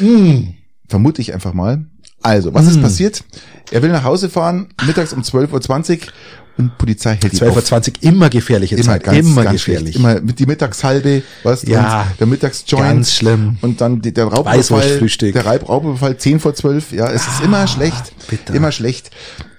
Mm. 0.00 0.54
Vermute 0.88 1.22
ich 1.22 1.32
einfach 1.32 1.52
mal. 1.54 1.86
Also, 2.22 2.54
was 2.54 2.66
mm. 2.66 2.68
ist 2.68 2.82
passiert? 2.82 3.24
Er 3.70 3.82
will 3.82 3.90
nach 3.90 4.04
Hause 4.04 4.28
fahren, 4.28 4.68
mittags 4.86 5.12
um 5.12 5.22
12.20 5.22 5.92
Uhr 5.92 6.12
und 6.58 6.76
Polizei 6.76 7.18
hält 7.20 7.32
12.20 7.32 7.88
Uhr, 7.88 7.94
immer 8.02 8.28
gefährliche 8.28 8.74
immer 8.76 8.84
Zeit, 8.84 9.04
ganz, 9.04 9.18
immer 9.18 9.44
ganz 9.44 9.64
gefährlich. 9.64 9.94
Schlecht. 9.94 9.98
Immer 9.98 10.20
mit 10.20 10.38
die 10.38 10.46
Mittagshalbe, 10.46 11.22
was 11.42 11.62
ja, 11.62 12.06
der 12.18 12.26
Mittagsjoint. 12.26 12.84
Ganz 12.84 13.12
schlimm. 13.12 13.56
Und 13.62 13.80
dann 13.80 14.02
die, 14.02 14.12
der 14.12 14.26
Raubüberfall, 14.26 14.98
der 15.32 15.46
Raubüberfall 15.46 16.16
10 16.16 16.40
vor 16.40 16.54
12, 16.54 16.92
ja, 16.92 17.10
es 17.10 17.26
ah, 17.26 17.30
ist 17.32 17.44
immer 17.44 17.58
ah, 17.58 17.66
schlecht, 17.66 18.12
bitter. 18.28 18.54
immer 18.54 18.70
schlecht. 18.70 19.10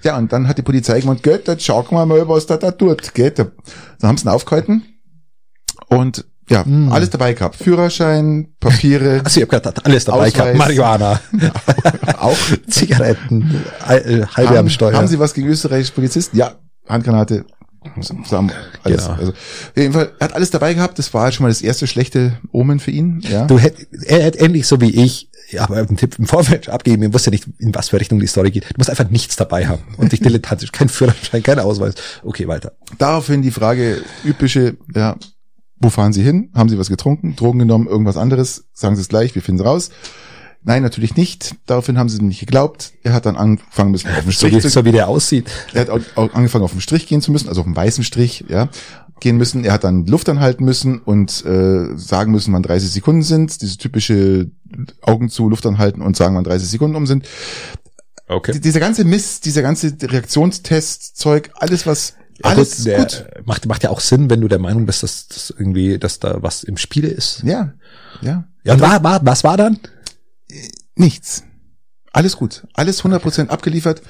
Ja, 0.02 0.16
und 0.18 0.32
dann 0.32 0.46
hat 0.46 0.58
die 0.58 0.62
Polizei 0.62 1.00
gemeint, 1.00 1.22
geht, 1.22 1.48
jetzt 1.48 1.64
schauen 1.64 1.86
wir 1.90 2.06
mal, 2.06 2.28
was 2.28 2.46
da 2.46 2.56
da 2.56 2.70
tut, 2.70 3.12
geht. 3.14 3.38
Dann 3.38 3.50
haben 4.02 4.16
sie 4.16 4.26
ihn 4.26 4.28
aufgehalten 4.28 4.82
und 5.88 6.24
ja, 6.48 6.62
mm. 6.64 6.92
alles 6.92 7.10
dabei 7.10 7.32
gehabt. 7.32 7.56
Führerschein, 7.56 8.48
Papiere. 8.60 9.20
Also 9.24 9.40
ich 9.40 9.46
habe 9.46 9.60
gerade 9.60 9.84
alles 9.84 10.04
dabei 10.04 10.28
Ausweis. 10.28 10.34
gehabt. 10.34 10.56
Marihuana. 10.56 11.20
auch. 12.18 12.36
Zigaretten, 12.68 13.64
halbe 13.86 14.28
haben, 14.36 14.56
am 14.56 14.68
Steuer. 14.68 14.92
Haben 14.92 15.08
Sie 15.08 15.18
was 15.18 15.32
gegen 15.32 15.48
österreichische 15.48 15.92
Polizisten? 15.92 16.36
Ja, 16.36 16.54
Handgranate, 16.88 17.44
zusammen, 18.00 18.52
alles. 18.82 19.04
Genau. 19.04 19.14
Also, 19.16 19.32
auf 19.32 19.72
jeden 19.76 19.92
Fall, 19.92 20.12
er 20.18 20.24
hat 20.24 20.34
alles 20.34 20.50
dabei 20.50 20.74
gehabt. 20.74 20.98
Das 20.98 21.12
war 21.12 21.24
halt 21.24 21.34
schon 21.34 21.44
mal 21.44 21.50
das 21.50 21.62
erste 21.62 21.86
schlechte 21.86 22.38
Omen 22.52 22.80
für 22.80 22.90
ihn. 22.90 23.20
Ja. 23.28 23.46
Du 23.46 23.58
hätt, 23.58 23.76
er 24.06 24.22
hätte 24.22 24.38
ähnlich 24.38 24.66
so 24.66 24.80
wie 24.80 24.90
ich, 24.90 25.30
ja, 25.50 25.62
aber 25.62 25.76
einen 25.76 25.96
Tipp 25.96 26.18
im 26.18 26.26
Vorfeld 26.26 26.68
abgeben. 26.68 27.02
Ich 27.02 27.12
wusste 27.12 27.30
ja 27.30 27.32
nicht, 27.32 27.46
in 27.58 27.74
was 27.74 27.90
für 27.90 28.00
Richtung 28.00 28.20
die 28.20 28.26
Story 28.26 28.50
geht. 28.50 28.64
Du 28.64 28.74
musst 28.78 28.90
einfach 28.90 29.08
nichts 29.10 29.36
dabei 29.36 29.66
haben 29.66 29.82
und 29.98 30.12
dich 30.12 30.20
dilettantisch, 30.20 30.72
kein 30.72 30.88
Führerschein, 30.88 31.42
kein 31.42 31.58
Ausweis. 31.58 31.94
Okay, 32.22 32.48
weiter. 32.48 32.72
Daraufhin 32.98 33.42
die 33.42 33.50
Frage, 33.50 34.02
übliche, 34.24 34.76
ja, 34.94 35.16
wo 35.78 35.90
fahren 35.90 36.12
Sie 36.12 36.22
hin? 36.22 36.50
Haben 36.54 36.68
Sie 36.68 36.78
was 36.78 36.88
getrunken, 36.88 37.36
Drogen 37.36 37.58
genommen, 37.58 37.86
irgendwas 37.86 38.16
anderes? 38.16 38.64
Sagen 38.72 38.96
Sie 38.96 39.02
es 39.02 39.08
gleich, 39.08 39.34
wir 39.34 39.42
finden 39.42 39.60
es 39.60 39.66
raus. 39.66 39.90
Nein, 40.66 40.82
natürlich 40.82 41.14
nicht. 41.16 41.56
Daraufhin 41.66 41.98
haben 41.98 42.08
sie 42.08 42.18
ihm 42.18 42.28
nicht 42.28 42.40
geglaubt. 42.40 42.92
Er 43.02 43.12
hat 43.12 43.26
dann 43.26 43.36
angefangen 43.36 43.90
müssen, 43.90 44.08
auf 44.08 44.20
dem 44.22 44.26
So 44.26 44.46
Strich 44.48 44.60
zu 44.62 44.68
so 44.70 44.84
wie 44.84 44.92
der 44.92 45.08
aussieht. 45.08 45.50
er 45.74 45.82
hat 45.82 45.90
auch, 45.90 46.32
angefangen 46.34 46.64
auf 46.64 46.70
dem 46.72 46.80
Strich 46.80 47.06
gehen 47.06 47.20
zu 47.20 47.32
müssen, 47.32 47.48
also 47.48 47.60
auf 47.60 47.66
dem 47.66 47.76
weißen 47.76 48.02
Strich, 48.02 48.44
ja, 48.48 48.68
gehen 49.20 49.36
müssen. 49.36 49.64
Er 49.64 49.72
hat 49.74 49.84
dann 49.84 50.06
Luft 50.06 50.28
anhalten 50.28 50.64
müssen 50.64 50.98
und 51.00 51.44
äh, 51.44 51.96
sagen 51.96 52.32
müssen, 52.32 52.52
wann 52.54 52.62
30 52.62 52.90
Sekunden 52.90 53.22
sind. 53.22 53.60
Diese 53.60 53.76
typische 53.76 54.50
Augen 55.02 55.28
zu, 55.28 55.48
Luft 55.50 55.66
anhalten 55.66 56.00
und 56.02 56.16
sagen, 56.16 56.34
wann 56.34 56.44
30 56.44 56.68
Sekunden 56.68 56.96
um 56.96 57.06
sind. 57.06 57.26
Okay. 58.26 58.52
Die- 58.52 58.60
Dieser 58.60 58.80
ganze 58.80 59.04
Mist, 59.04 59.44
dieser 59.44 59.60
ganze 59.60 59.92
Reaktionstest-Zeug, 60.02 61.50
alles 61.54 61.86
was, 61.86 62.14
Ja, 62.42 62.50
alles 62.50 62.78
gut, 62.78 62.86
der, 62.86 62.98
gut. 62.98 63.24
Macht, 63.44 63.66
macht 63.66 63.82
ja 63.82 63.90
auch 63.90 64.00
Sinn, 64.00 64.30
wenn 64.30 64.40
du 64.40 64.48
der 64.48 64.58
Meinung 64.58 64.86
bist, 64.86 65.02
dass 65.02 65.28
das 65.28 65.54
irgendwie, 65.56 65.98
dass 65.98 66.18
da 66.20 66.38
was 66.42 66.64
im 66.64 66.76
Spiele 66.76 67.08
ist. 67.08 67.42
Ja, 67.44 67.74
ja. 68.22 68.44
Ja, 68.64 68.72
und 68.74 68.80
war, 68.80 69.04
war, 69.04 69.20
was 69.26 69.44
war 69.44 69.56
dann? 69.58 69.78
Nichts. 70.96 71.44
Alles 72.12 72.36
gut. 72.36 72.64
Alles 72.74 73.02
100% 73.02 73.48
abgeliefert. 73.48 74.00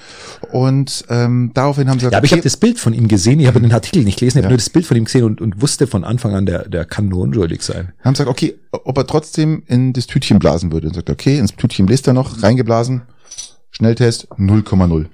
Und 0.53 1.07
ähm, 1.09 1.53
daraufhin 1.55 1.89
haben 1.89 1.99
sie 1.99 2.05
Ja, 2.05 2.19
aber 2.19 2.27
ich 2.27 2.33
okay, 2.33 2.41
habe 2.41 2.43
das 2.45 2.59
Bild 2.59 2.79
von 2.79 2.93
ihm 2.93 3.09
gesehen. 3.09 3.41
Ich 3.41 3.47
habe 3.47 3.61
den 3.63 3.73
Artikel 3.73 4.05
nicht 4.05 4.19
gelesen, 4.19 4.39
ich 4.39 4.45
habe 4.45 4.49
Ja. 4.49 4.57
nur 4.57 4.59
das 4.59 4.69
Bild 4.69 4.85
von 4.85 4.97
ihm 4.99 5.07
gesehen 5.07 5.25
und, 5.25 5.41
und 5.41 5.63
wusste 5.63 5.87
von 5.87 6.05
Anfang 6.05 6.35
an, 6.35 6.45
der, 6.45 6.69
der 6.69 6.85
kann 6.85 7.09
nur 7.09 7.23
unschuldig 7.23 7.63
sein. 7.63 7.95
haben 8.05 8.13
gesagt, 8.13 8.29
okay, 8.29 8.57
ob 8.73 8.99
er 8.99 9.07
trotzdem 9.07 9.63
in 9.69 9.95
das 9.95 10.07
Tütchen 10.07 10.39
blasen 10.39 10.71
würde. 10.71 10.89
Und 10.89 10.95
sagt, 10.95 11.09
okay, 11.09 11.39
ins 11.39 11.57
Tütchen 11.57 11.87
bläst 11.87 12.07
er 12.07 12.13
noch, 12.13 12.43
reingeblasen, 12.43 13.03
Schnelltest 13.71 14.31
0,0. 14.33 15.07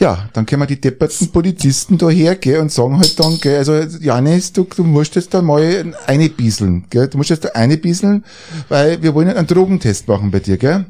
Ja, 0.00 0.30
dann 0.32 0.46
können 0.46 0.62
wir 0.62 0.66
die 0.66 0.80
depperten 0.80 1.30
Polizisten 1.30 1.98
daher, 1.98 2.34
gell, 2.34 2.58
und 2.58 2.72
sagen 2.72 2.96
halt 2.96 3.20
dann, 3.20 3.38
gell, 3.38 3.58
also, 3.58 3.74
Janis, 3.74 4.50
du, 4.52 4.64
du 4.64 4.82
musst 4.82 5.14
jetzt 5.14 5.34
da 5.34 5.42
mal 5.42 5.94
eine 6.06 6.30
bieseln, 6.30 6.86
gell, 6.88 7.06
du 7.08 7.18
musst 7.18 7.28
jetzt 7.28 7.44
da 7.44 7.50
eine 7.50 7.76
bieseln, 7.76 8.24
weil 8.70 9.02
wir 9.02 9.14
wollen 9.14 9.28
einen 9.28 9.46
Drogentest 9.46 10.08
machen 10.08 10.30
bei 10.30 10.40
dir, 10.40 10.56
gell. 10.56 10.76
Und 10.76 10.86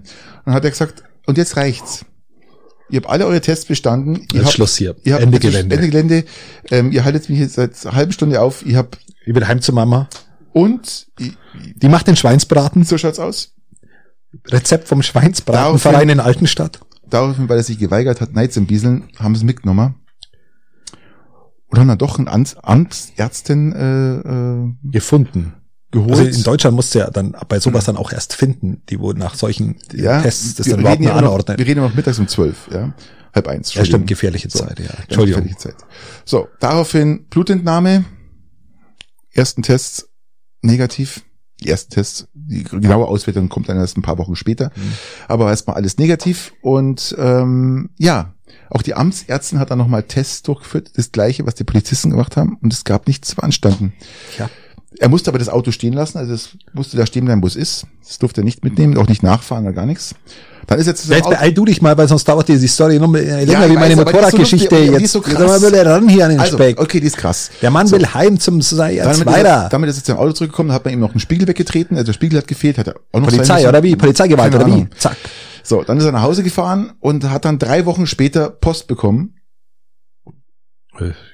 dann 0.46 0.54
hat 0.54 0.64
er 0.64 0.70
gesagt, 0.70 1.02
und 1.26 1.38
jetzt 1.38 1.56
reicht's. 1.56 2.04
Ihr 2.88 3.00
habt 3.00 3.08
alle 3.10 3.26
eure 3.26 3.40
Tests 3.40 3.66
bestanden. 3.66 4.26
Ihr 4.32 4.42
habt, 4.42 4.52
Schluss 4.52 4.76
hier. 4.76 4.94
Ihr 5.02 5.14
habt 5.14 5.22
Ende 5.22 5.38
Gelände. 5.38 5.76
Ende 5.76 5.88
Gelände. 5.88 6.24
Ähm, 6.70 6.92
ihr 6.92 7.04
haltet 7.04 7.28
mich 7.28 7.38
jetzt 7.38 7.54
seit 7.54 7.84
einer 7.84 7.94
halben 7.94 8.12
Stunde 8.12 8.40
auf. 8.40 8.64
Ihr 8.64 8.76
habt, 8.78 8.98
Ich 9.26 9.34
will 9.34 9.46
heim 9.46 9.60
zu 9.60 9.72
Mama. 9.72 10.08
und, 10.52 11.08
Die 11.76 11.88
macht 11.88 12.06
den 12.06 12.16
Schweinsbraten. 12.16 12.84
so 12.84 12.96
schaut's 12.98 13.18
aus. 13.18 13.54
Rezept 14.46 14.86
vom 14.88 15.02
Schweinsbratenverein 15.02 16.08
in 16.08 16.20
Altenstadt. 16.20 16.80
Daraufhin, 17.10 17.48
weil 17.48 17.58
er 17.58 17.62
sich 17.62 17.78
geweigert 17.78 18.20
hat, 18.20 18.32
Neid 18.32 18.52
zu 18.52 18.60
bieseln, 18.62 19.08
haben 19.18 19.36
sie 19.36 19.44
mitgenommen. 19.44 19.94
Und 21.68 21.78
haben 21.78 21.88
dann 21.88 21.98
doch 21.98 22.18
eine 22.18 22.30
Amts 22.30 22.56
Amtsärztin 22.56 23.72
äh, 23.72 24.14
äh, 24.16 24.72
Gefunden. 24.90 25.54
geholt. 25.92 26.10
Also 26.18 26.24
in 26.24 26.42
Deutschland 26.42 26.74
musst 26.74 26.94
du 26.94 26.98
ja 26.98 27.10
dann 27.10 27.36
bei 27.48 27.60
sowas 27.60 27.84
dann 27.84 27.96
auch 27.96 28.12
erst 28.12 28.34
finden, 28.34 28.82
die 28.88 28.98
wo 28.98 29.12
nach 29.12 29.34
solchen 29.36 29.76
ja, 29.92 30.20
Tests 30.20 30.56
das 30.56 30.66
dann 30.66 30.80
überhaupt 30.80 31.00
ja 31.00 31.14
anordnen. 31.14 31.58
Wir 31.58 31.66
reden 31.66 31.80
ja 31.80 31.86
noch 31.86 31.94
mittags 31.94 32.18
um 32.18 32.26
zwölf, 32.26 32.68
ja. 32.72 32.92
Halb 33.32 33.46
eins. 33.46 33.72
Ja, 33.74 33.84
stimmt, 33.84 34.08
gefährliche 34.08 34.50
So, 34.50 34.58
Zeit, 34.58 34.80
ja. 34.80 34.86
Entschuldigung. 35.02 35.42
gefährliche 35.44 35.58
Zeit. 35.58 35.76
So, 36.24 36.48
daraufhin 36.58 37.26
Blutentnahme. 37.28 38.04
Ersten 39.32 39.62
Tests 39.62 40.08
negativ. 40.62 41.22
Die 41.62 41.68
ersten 41.68 41.92
Tests, 41.92 42.28
die 42.34 42.64
genaue 42.64 43.06
Auswertung 43.06 43.48
kommt 43.48 43.68
dann 43.68 43.76
erst 43.76 43.96
ein 43.96 44.02
paar 44.02 44.18
Wochen 44.18 44.36
später. 44.36 44.70
Mhm. 44.74 44.92
Aber 45.28 45.48
erstmal 45.50 45.76
alles 45.76 45.98
negativ. 45.98 46.52
Und 46.62 47.14
ähm, 47.18 47.90
ja, 47.98 48.34
auch 48.70 48.82
die 48.82 48.94
Amtsärztin 48.94 49.58
hat 49.58 49.70
dann 49.70 49.78
nochmal 49.78 50.04
Tests 50.04 50.42
durchgeführt, 50.42 50.92
das 50.96 51.12
gleiche, 51.12 51.46
was 51.46 51.54
die 51.54 51.64
Polizisten 51.64 52.10
gemacht 52.10 52.36
haben. 52.36 52.56
Und 52.62 52.72
es 52.72 52.84
gab 52.84 53.06
nichts 53.06 53.28
zu 53.28 53.36
beanstanden. 53.36 53.92
Ja. 54.38 54.48
Er 54.98 55.08
musste 55.08 55.30
aber 55.30 55.38
das 55.38 55.48
Auto 55.48 55.70
stehen 55.70 55.92
lassen, 55.92 56.18
also 56.18 56.32
es 56.32 56.56
musste 56.72 56.96
da 56.96 57.06
stehen 57.06 57.24
bleiben, 57.24 57.42
wo 57.42 57.46
es 57.46 57.56
ist. 57.56 57.86
Das 58.04 58.18
durfte 58.18 58.42
er 58.42 58.44
nicht 58.44 58.64
mitnehmen, 58.64 58.96
auch 58.98 59.06
nicht 59.06 59.22
nachfahren 59.22 59.64
oder 59.64 59.72
gar 59.72 59.86
nichts. 59.86 60.14
Dann 60.66 60.78
ist 60.78 60.86
er 60.86 60.92
Ja, 60.94 60.96
seinem 60.96 61.16
jetzt 61.18 61.30
beeil 61.30 61.52
du 61.52 61.64
dich 61.64 61.82
mal, 61.82 61.96
weil 61.98 62.06
sonst 62.08 62.28
dauert 62.28 62.48
die 62.48 62.68
Story 62.68 62.98
noch 62.98 63.12
äh, 63.14 63.44
länger 63.44 63.64
ich 63.66 63.70
wie 63.72 63.74
meine 63.74 63.96
weiß, 63.96 63.98
so 63.98 64.04
Motorradgeschichte. 64.04 64.68
lustig, 64.74 64.88
aber 64.88 64.98
die 64.98 65.02
jetzt 65.02 65.02
ist 65.04 65.12
so 65.12 65.18
jetzt 65.20 65.30
krass. 65.36 65.60
mal 65.62 65.68
wieder 65.72 65.86
ran 65.86 66.08
hier 66.08 66.24
an 66.24 66.30
den 66.30 66.40
Also, 66.40 66.56
Speck. 66.56 66.80
okay, 66.80 67.00
die 67.00 67.06
ist 67.06 67.16
krass. 67.16 67.50
Der 67.62 67.70
Mann 67.70 67.90
will 67.90 68.06
heim 68.06 68.38
zum 68.38 68.60
sei 68.62 68.96
Damit 68.96 69.06
jetzt 69.16 69.20
ist, 69.20 69.26
er, 69.26 69.32
weiter. 69.32 69.68
damit 69.70 69.90
ist 69.90 69.96
er 69.98 70.04
zu 70.04 70.12
seinem 70.12 70.18
Auto 70.20 70.32
zurückgekommen, 70.32 70.72
hat 70.72 70.84
man 70.84 70.94
ihm 70.94 71.00
noch 71.00 71.10
einen 71.10 71.20
Spiegel 71.20 71.48
weggetreten, 71.48 71.96
also 71.96 72.06
der 72.06 72.12
Spiegel 72.12 72.38
hat 72.38 72.46
gefehlt, 72.48 72.78
hat 72.78 72.88
er 72.88 72.94
auch 73.12 73.20
noch 73.20 73.28
Polizei 73.28 73.68
oder 73.68 73.82
wie? 73.82 73.96
Polizeigewalt 73.96 74.54
oder 74.54 74.66
wie? 74.66 74.86
Zack. 74.96 75.16
So, 75.62 75.82
dann 75.82 75.98
ist 75.98 76.04
er 76.04 76.12
nach 76.12 76.22
Hause 76.22 76.42
gefahren 76.42 76.92
und 77.00 77.28
hat 77.30 77.44
dann 77.44 77.58
drei 77.58 77.84
Wochen 77.86 78.06
später 78.06 78.50
Post 78.50 78.86
bekommen 78.86 79.34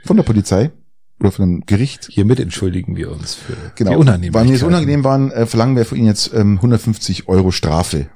von 0.04 0.16
der 0.16 0.22
Polizei 0.24 0.70
oder 1.18 1.32
von 1.32 1.42
einem 1.44 1.60
Gericht. 1.66 2.08
Hiermit 2.10 2.38
entschuldigen 2.40 2.96
wir 2.96 3.10
uns 3.10 3.34
für 3.34 3.54
Genau. 3.74 3.90
die 3.92 3.96
Unannehmlichkeiten. 3.96 4.34
Weil 4.46 4.52
mir 4.52 4.58
so 4.58 4.66
unangenehm 4.66 5.02
waren, 5.04 5.30
äh, 5.32 5.46
verlangen 5.46 5.74
wir 5.76 5.84
von 5.84 5.96
Ihnen 5.98 6.06
jetzt 6.06 6.32
ähm, 6.34 6.56
150 6.56 7.28
Euro 7.28 7.50
Strafe. 7.50 8.06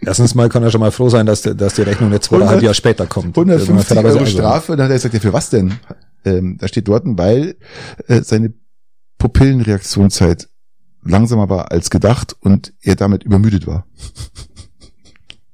Erstens 0.00 0.34
mal 0.34 0.48
kann 0.48 0.62
er 0.62 0.70
schon 0.70 0.80
mal 0.80 0.90
froh 0.90 1.08
sein, 1.08 1.26
dass, 1.26 1.42
dass 1.42 1.74
die 1.74 1.82
Rechnung 1.82 2.12
jetzt 2.12 2.26
zweieinhalb 2.26 2.50
100 2.50 2.62
Jahre 2.64 2.74
später 2.74 3.06
kommt. 3.06 3.36
150 3.36 3.86
Fairerweise 3.86 4.14
Euro 4.16 4.24
also- 4.24 4.36
Strafe. 4.36 4.72
Und 4.72 4.78
dann 4.78 4.84
hat 4.86 4.92
er 4.92 4.96
gesagt, 4.96 5.14
ja, 5.14 5.20
für 5.20 5.32
was 5.32 5.50
denn? 5.50 5.74
Ähm, 6.24 6.56
da 6.58 6.68
steht 6.68 6.88
dort, 6.88 7.04
weil 7.06 7.56
äh, 8.08 8.22
seine 8.22 8.54
Pupillenreaktionszeit 9.18 10.48
langsamer 11.04 11.48
war 11.48 11.70
als 11.70 11.90
gedacht 11.90 12.34
und 12.40 12.72
er 12.80 12.96
damit 12.96 13.24
übermüdet 13.24 13.66
war. 13.66 13.86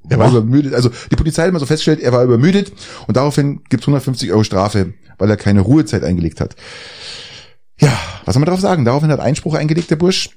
Er 0.09 0.19
war 0.19 0.31
übermüdet. 0.31 0.75
Also 0.75 0.91
die 1.11 1.17
Polizei 1.17 1.43
hat 1.43 1.51
immer 1.51 1.61
so 1.61 1.67
festgestellt, 1.67 2.01
er 2.01 2.13
war 2.13 2.25
übermüdet 2.25 2.73
und 3.07 3.17
daraufhin 3.17 3.63
gibt 3.69 3.85
150 3.85 4.33
Euro 4.33 4.43
Strafe, 4.43 4.95
weil 5.19 5.31
er 5.31 5.37
keine 5.37 5.61
Ruhezeit 5.61 6.03
eingelegt 6.03 6.41
hat. 6.41 6.57
Ja, 7.79 7.97
was 8.25 8.35
soll 8.35 8.41
man 8.41 8.47
darauf 8.47 8.61
sagen? 8.61 8.85
Daraufhin 8.85 9.11
hat 9.11 9.21
Einspruch 9.21 9.55
eingelegt, 9.55 9.91
der 9.91 9.97
Bursch. 9.97 10.31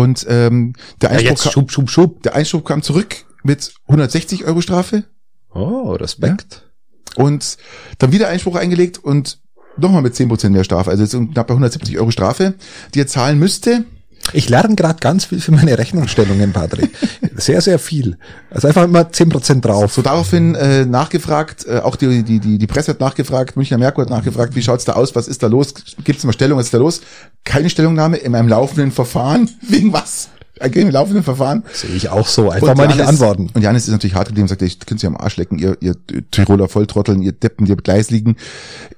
Und 0.00 0.26
ähm, 0.28 0.74
der, 1.00 1.10
Ja, 1.10 1.16
Einspruch 1.18 1.30
jetzt 1.30 1.42
kam, 1.44 1.52
schub, 1.52 1.70
schub, 1.70 1.90
schub. 1.90 2.22
der 2.22 2.34
Einspruch 2.34 2.64
kam 2.64 2.82
zurück 2.82 3.16
mit 3.42 3.72
160 3.88 4.44
Euro 4.44 4.60
Strafe. 4.60 5.04
Oh, 5.52 5.92
Respekt. 5.92 6.62
und 7.16 7.56
dann 7.98 8.12
wieder 8.12 8.28
Einspruch 8.28 8.54
eingelegt 8.56 8.98
und 8.98 9.40
nochmal 9.76 10.02
mit 10.02 10.14
10% 10.14 10.50
mehr 10.50 10.64
Strafe, 10.64 10.90
also 10.90 11.02
jetzt 11.02 11.12
knapp 11.32 11.46
bei 11.48 11.54
170 11.54 11.98
Euro 11.98 12.10
Strafe, 12.10 12.54
die 12.94 13.00
er 13.00 13.06
zahlen 13.06 13.38
müsste. 13.38 13.84
Ich 14.32 14.48
lerne 14.48 14.74
gerade 14.74 14.98
ganz 15.00 15.24
viel 15.24 15.40
für 15.40 15.52
meine 15.52 15.78
Rechnungsstellungen, 15.78 16.52
Patrick. 16.52 16.90
Sehr, 17.36 17.60
sehr 17.60 17.78
viel. 17.78 18.18
Also 18.50 18.68
einfach 18.68 18.84
immer 18.84 19.02
10% 19.02 19.60
drauf. 19.60 19.92
So 19.92 20.02
daraufhin 20.02 20.54
äh, 20.54 20.84
nachgefragt, 20.84 21.66
äh, 21.66 21.78
auch 21.78 21.96
die, 21.96 22.22
die, 22.22 22.38
die, 22.40 22.58
die 22.58 22.66
Presse 22.66 22.92
hat 22.92 23.00
nachgefragt, 23.00 23.56
Münchner 23.56 23.78
Merkur 23.78 24.04
hat 24.04 24.10
nachgefragt, 24.10 24.54
wie 24.54 24.62
schaut's 24.62 24.84
da 24.84 24.92
aus, 24.92 25.14
was 25.14 25.28
ist 25.28 25.42
da 25.42 25.46
los, 25.46 25.74
gibt's 26.04 26.24
mal 26.24 26.32
Stellung, 26.32 26.58
was 26.58 26.66
ist 26.66 26.74
da 26.74 26.78
los? 26.78 27.00
Keine 27.44 27.70
Stellungnahme 27.70 28.18
in 28.18 28.34
einem 28.34 28.48
laufenden 28.48 28.92
Verfahren, 28.92 29.50
wegen 29.62 29.92
was? 29.92 30.28
Eigentlich 30.60 30.84
im 30.84 30.90
laufenden 30.90 31.24
Verfahren. 31.24 31.64
Sehe 31.72 31.90
ich 31.90 32.08
auch 32.10 32.26
so. 32.28 32.50
Einfach 32.50 32.76
mal 32.76 32.86
nicht 32.86 32.98
Janis- 32.98 33.08
antworten. 33.08 33.48
Und 33.54 33.62
Janis 33.62 33.84
ist 33.88 33.92
natürlich 33.92 34.14
hart 34.14 34.28
geblieben 34.28 34.44
und 34.44 34.48
sagt, 34.48 34.62
ich 34.62 34.78
könnt 34.80 35.00
sie 35.00 35.06
am 35.06 35.16
Arsch 35.16 35.36
lecken, 35.36 35.58
ihr, 35.58 35.76
ihr 35.80 35.94
Tiroler 36.30 36.68
Volltrotteln, 36.68 37.22
ihr 37.22 37.32
Deppen, 37.32 37.64
die 37.66 37.72
am 37.72 37.78
Gleis 37.78 38.10
liegen. 38.10 38.36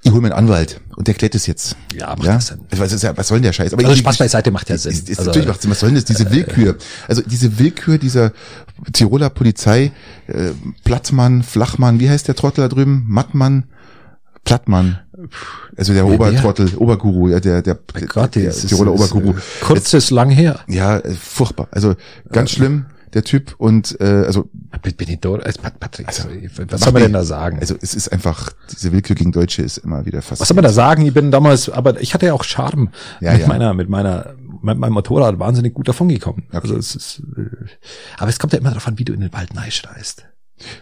Ich 0.02 0.10
hol 0.12 0.20
mir 0.20 0.28
einen 0.34 0.48
Anwalt 0.48 0.80
und 0.96 1.06
der 1.06 1.14
klärt 1.14 1.34
es 1.36 1.46
jetzt. 1.46 1.76
Ja, 1.94 2.08
macht 2.16 2.24
ja? 2.24 2.34
das 2.34 2.48
Sinn. 2.48 2.60
Das 2.70 2.92
ist 2.92 3.02
ja, 3.02 3.16
was 3.16 3.28
soll 3.28 3.38
denn 3.38 3.44
der 3.44 3.52
Scheiß? 3.52 3.72
Aber 3.72 3.84
Also 3.84 3.96
Spaß 3.96 4.18
beiseite 4.18 4.50
macht 4.50 4.68
ja 4.70 4.76
Sinn. 4.76 4.92
Ist, 4.92 5.08
ist 5.08 5.18
Also, 5.20 5.30
natürlich 5.30 5.48
macht 5.48 5.62
Sinn. 5.62 5.70
Was 5.70 5.80
soll 5.80 5.88
denn 5.90 5.96
das? 5.96 6.04
Diese 6.04 6.30
Willkür. 6.30 6.76
Also 7.06 7.22
diese 7.22 7.58
Willkür 7.58 7.98
dieser 7.98 8.32
Tiroler 8.92 9.30
Polizei, 9.30 9.92
äh, 10.26 10.50
Plattmann, 10.84 11.42
Flachmann, 11.44 12.00
wie 12.00 12.10
heißt 12.10 12.26
der 12.26 12.34
Trottel 12.34 12.62
da 12.62 12.68
drüben? 12.68 13.04
Mattmann, 13.06 13.64
Plattmann. 14.44 14.98
Also 15.76 15.92
der 15.92 16.06
Obertrottel, 16.06 16.74
Oberguru, 16.76 17.28
ja, 17.28 17.40
der, 17.40 17.62
der, 17.62 17.78
Mein 17.94 18.06
Gott, 18.06 18.34
der 18.34 18.50
ist, 18.50 18.68
Tiroler 18.68 18.94
ist, 18.94 19.00
Oberguru. 19.12 19.36
äh, 19.36 19.40
Kurz 19.62 19.92
ist 19.94 20.10
lang 20.10 20.30
her. 20.30 20.60
Ja, 20.68 20.98
äh, 20.98 21.12
furchtbar. 21.14 21.68
Also 21.70 21.94
ganz 22.30 22.50
schlimm, 22.50 22.86
der 23.14 23.24
Typ. 23.24 23.54
Und 23.58 24.00
äh, 24.00 24.04
also, 24.04 24.48
Benidorm, 24.96 25.40
äh, 25.40 25.52
Pat- 25.52 25.78
Patrick, 25.80 26.08
Also, 26.08 26.24
was 26.68 26.80
soll 26.80 26.92
man 26.92 27.02
denn 27.02 27.12
da 27.12 27.24
sagen? 27.24 27.58
also 27.60 27.74
es 27.80 27.94
ist 27.94 28.08
einfach, 28.12 28.50
diese 28.72 28.92
Willkür 28.92 29.14
gegen 29.16 29.32
Deutsche 29.32 29.62
ist 29.62 29.78
immer 29.78 30.04
wieder 30.06 30.22
fast. 30.22 30.40
was 30.40 30.48
soll 30.48 30.54
man 30.54 30.64
da 30.64 30.72
sagen? 30.72 31.06
Ich 31.06 31.14
bin 31.14 31.30
damals, 31.30 31.68
aber 31.68 32.00
ich 32.00 32.14
hatte 32.14 32.26
ja 32.26 32.32
auch 32.34 32.44
Charme 32.44 32.90
Ja, 33.20 33.32
mit 33.32 33.42
ja. 33.42 33.48
meiner, 33.48 33.74
mit 33.74 33.88
meiner, 33.88 34.34
mit 34.62 34.78
meinem 34.78 34.92
Motorrad 34.92 35.38
wahnsinnig 35.38 35.74
gut 35.74 35.88
davon 35.88 36.08
gekommen. 36.08 36.44
Okay. 36.48 36.58
Also 36.62 36.76
es 36.76 36.94
ist, 36.94 37.22
äh, 37.36 37.66
aber 38.16 38.28
es 38.30 38.38
kommt 38.38 38.52
ja 38.52 38.58
immer 38.58 38.70
darauf 38.70 38.86
an, 38.86 38.98
wie 38.98 39.04
du 39.04 39.12
in 39.12 39.20
den 39.20 39.32
Wald 39.32 39.50
schreist. 39.72 40.24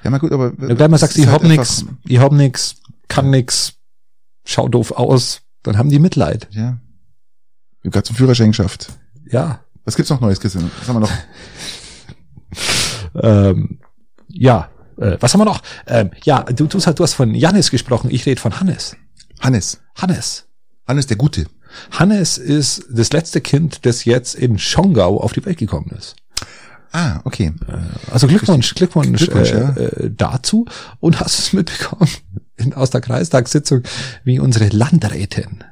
Ja, 0.05 0.11
mal 0.11 0.19
gut, 0.19 0.33
aber 0.33 0.53
Wenn 0.59 0.69
du 0.69 0.77
gleich 0.77 0.89
mal 0.91 0.99
sagst, 0.99 1.17
ich 1.17 1.27
halt 1.27 1.43
hab 1.43 1.49
nix, 1.49 1.85
ich 2.07 2.19
hab 2.19 2.33
nix, 2.33 2.77
kann 3.09 3.31
nix, 3.31 3.73
schau 4.45 4.69
doof 4.69 4.93
aus, 4.93 5.43
dann 5.63 5.79
haben 5.79 5.91
die 5.91 5.99
Mitleid. 5.99 6.49
Ja. 6.51 6.79
Gerade 7.83 8.05
zum 8.05 8.17
Führerschein 8.17 8.51
geschafft. 8.51 8.93
Ja. 9.31 9.61
Was 9.85 9.97
gibt's 9.97 10.11
noch 10.11 10.21
Neues, 10.21 10.41
Christian? 10.41 10.71
Was 10.79 10.89
haben 10.89 10.97
wir 10.97 11.01
noch? 11.01 11.13
Ähm, 13.15 13.79
ja. 14.29 14.71
Äh, 14.97 15.17
was 15.21 15.33
haben 15.33 15.41
wir 15.41 15.47
noch? 15.47 15.63
Ähm, 15.87 16.11
ja, 16.25 16.43
du, 16.43 16.67
du, 16.67 16.79
du 16.79 17.03
hast 17.03 17.15
von 17.15 17.35
Janis 17.35 17.71
gesprochen, 17.71 18.11
ich 18.11 18.27
rede 18.27 18.41
von 18.41 18.61
Hannes. 18.61 18.97
Hannes. 19.41 19.81
Hannes. 19.97 20.47
Hannes 20.87 21.07
der 21.07 21.17
Gute. 21.17 21.47
Hannes 21.93 22.39
ist 22.39 22.85
das 22.91 23.13
letzte 23.13 23.41
Kind, 23.41 23.87
das 23.87 24.05
jetzt 24.05 24.35
in 24.35 24.59
Schongau 24.59 25.21
auf 25.21 25.33
die 25.33 25.45
Welt 25.45 25.59
gekommen 25.59 25.91
ist. 25.97 26.17
Ah, 26.93 27.21
okay. 27.25 27.53
Also 28.11 28.27
Glückwunsch, 28.27 28.75
Glückwunsch, 28.75 29.19
Glückwunsch, 29.19 29.53
äh, 29.53 29.61
ja. 29.61 29.69
äh, 29.71 30.11
dazu. 30.11 30.67
Und 30.99 31.21
hast 31.21 31.39
du 31.39 31.43
es 31.43 31.53
mitbekommen 31.53 32.11
in, 32.61 32.75
aus 32.75 32.91
der 32.91 33.01
Kreistagssitzung, 33.01 33.83
wie 34.25 34.39
unsere 34.39 34.69
Landrätin 34.69 35.65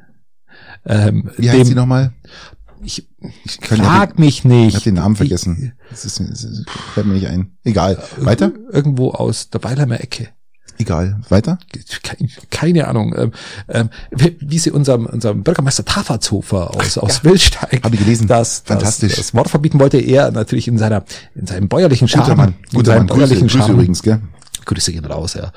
ähm, 0.85 1.31
Wie 1.37 1.51
heißt 1.51 1.67
sie 1.67 1.75
nochmal? 1.75 2.13
ich, 2.83 3.09
ich 3.45 3.59
frag 3.61 4.17
den, 4.17 4.25
mich 4.25 4.45
nicht. 4.45 4.69
Ich 4.69 4.75
habe 4.75 4.85
den 4.85 4.95
Namen 4.95 5.17
vergessen. 5.17 5.73
Das 5.91 6.05
ist, 6.05 6.21
das 6.21 6.45
ist, 6.45 6.65
fällt 6.95 7.07
mir 7.07 7.15
nicht 7.15 7.27
ein. 7.27 7.53
Egal. 7.65 8.03
Weiter? 8.19 8.53
Irgendwo 8.71 9.11
aus 9.11 9.51
der 9.51 9.63
Weilheimer 9.65 10.01
Ecke. 10.01 10.29
Egal. 10.79 11.21
Weiter? 11.29 11.59
Keine 12.51 12.87
Ahnung. 12.87 13.13
Ähm, 13.17 13.33
ähm, 13.69 13.91
wie 14.11 14.61
sie 14.61 14.71
unserem, 14.71 15.07
unserem 15.07 15.43
Bürgermeister 15.43 15.85
Tafatshofer 15.85 16.77
aus, 16.77 16.97
aus 16.99 17.17
ja. 17.17 17.31
Wildsteig. 17.31 17.83
Habe 17.83 17.97
ich 17.97 18.01
gelesen. 18.01 18.29
Das, 18.29 18.63
Fantastisch. 18.65 19.17
Das, 19.17 19.27
das 19.27 19.35
Wort 19.35 19.51
verbieten 19.51 19.81
wollte 19.81 19.99
er 19.99 20.31
natürlich 20.31 20.69
in 20.69 20.79
seiner, 20.79 21.05
in 21.35 21.49
seinem 21.49 21.69
bäuerlichen 21.69 22.07
Charme. 22.07 22.25
Guter 22.25 22.37
Mann. 22.37 22.55
Guter 22.73 22.97
Mann. 22.97 23.07
Bäuerlichen 23.09 23.49
Grüße, 23.49 23.59
Grüße 23.59 23.73
übrigens, 23.73 24.03
gell? 24.05 24.21
Grüße 24.69 24.93
gehen 24.93 25.05
raus, 25.05 25.35
ja. 25.35 25.53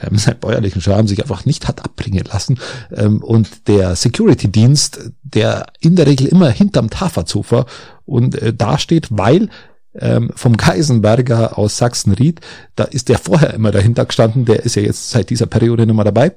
Ähm, 0.00 0.18
sein 0.18 0.38
bäuerlichen 0.40 0.82
Charme 0.82 1.06
sich 1.06 1.22
einfach 1.22 1.44
nicht 1.44 1.68
hat 1.68 1.84
abbringen 1.84 2.24
lassen. 2.24 2.58
Ähm, 2.92 3.22
und 3.22 3.68
der 3.68 3.94
Security-Dienst, 3.94 5.10
der 5.22 5.66
in 5.80 5.94
der 5.94 6.06
Regel 6.06 6.26
immer 6.26 6.50
hinterm 6.50 6.90
Tafatshofer 6.90 7.66
und 8.04 8.40
äh, 8.40 8.52
dasteht, 8.52 9.08
weil 9.10 9.48
ähm, 9.96 10.32
vom 10.34 10.56
Geisenberger 10.56 11.56
aus 11.56 11.78
Sachsen-Ried, 11.78 12.40
da 12.74 12.84
ist 12.84 13.08
der 13.08 13.18
vorher 13.18 13.54
immer 13.54 13.70
dahinter 13.70 14.04
gestanden, 14.06 14.44
der 14.44 14.64
ist 14.64 14.74
ja 14.74 14.82
jetzt 14.82 15.10
seit 15.10 15.30
dieser 15.30 15.46
Periode 15.46 15.86
nicht 15.86 15.94
mehr 15.94 16.04
dabei. 16.04 16.32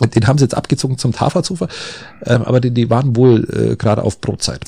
Den 0.00 0.26
haben 0.26 0.38
sie 0.38 0.44
jetzt 0.44 0.56
abgezogen 0.56 0.98
zum 0.98 1.12
Tafelzufer, 1.12 1.68
ähm, 2.24 2.42
aber 2.42 2.60
die, 2.60 2.72
die 2.72 2.90
waren 2.90 3.14
wohl 3.14 3.46
äh, 3.52 3.76
gerade 3.76 4.02
auf 4.02 4.20
Brotzeit. 4.20 4.64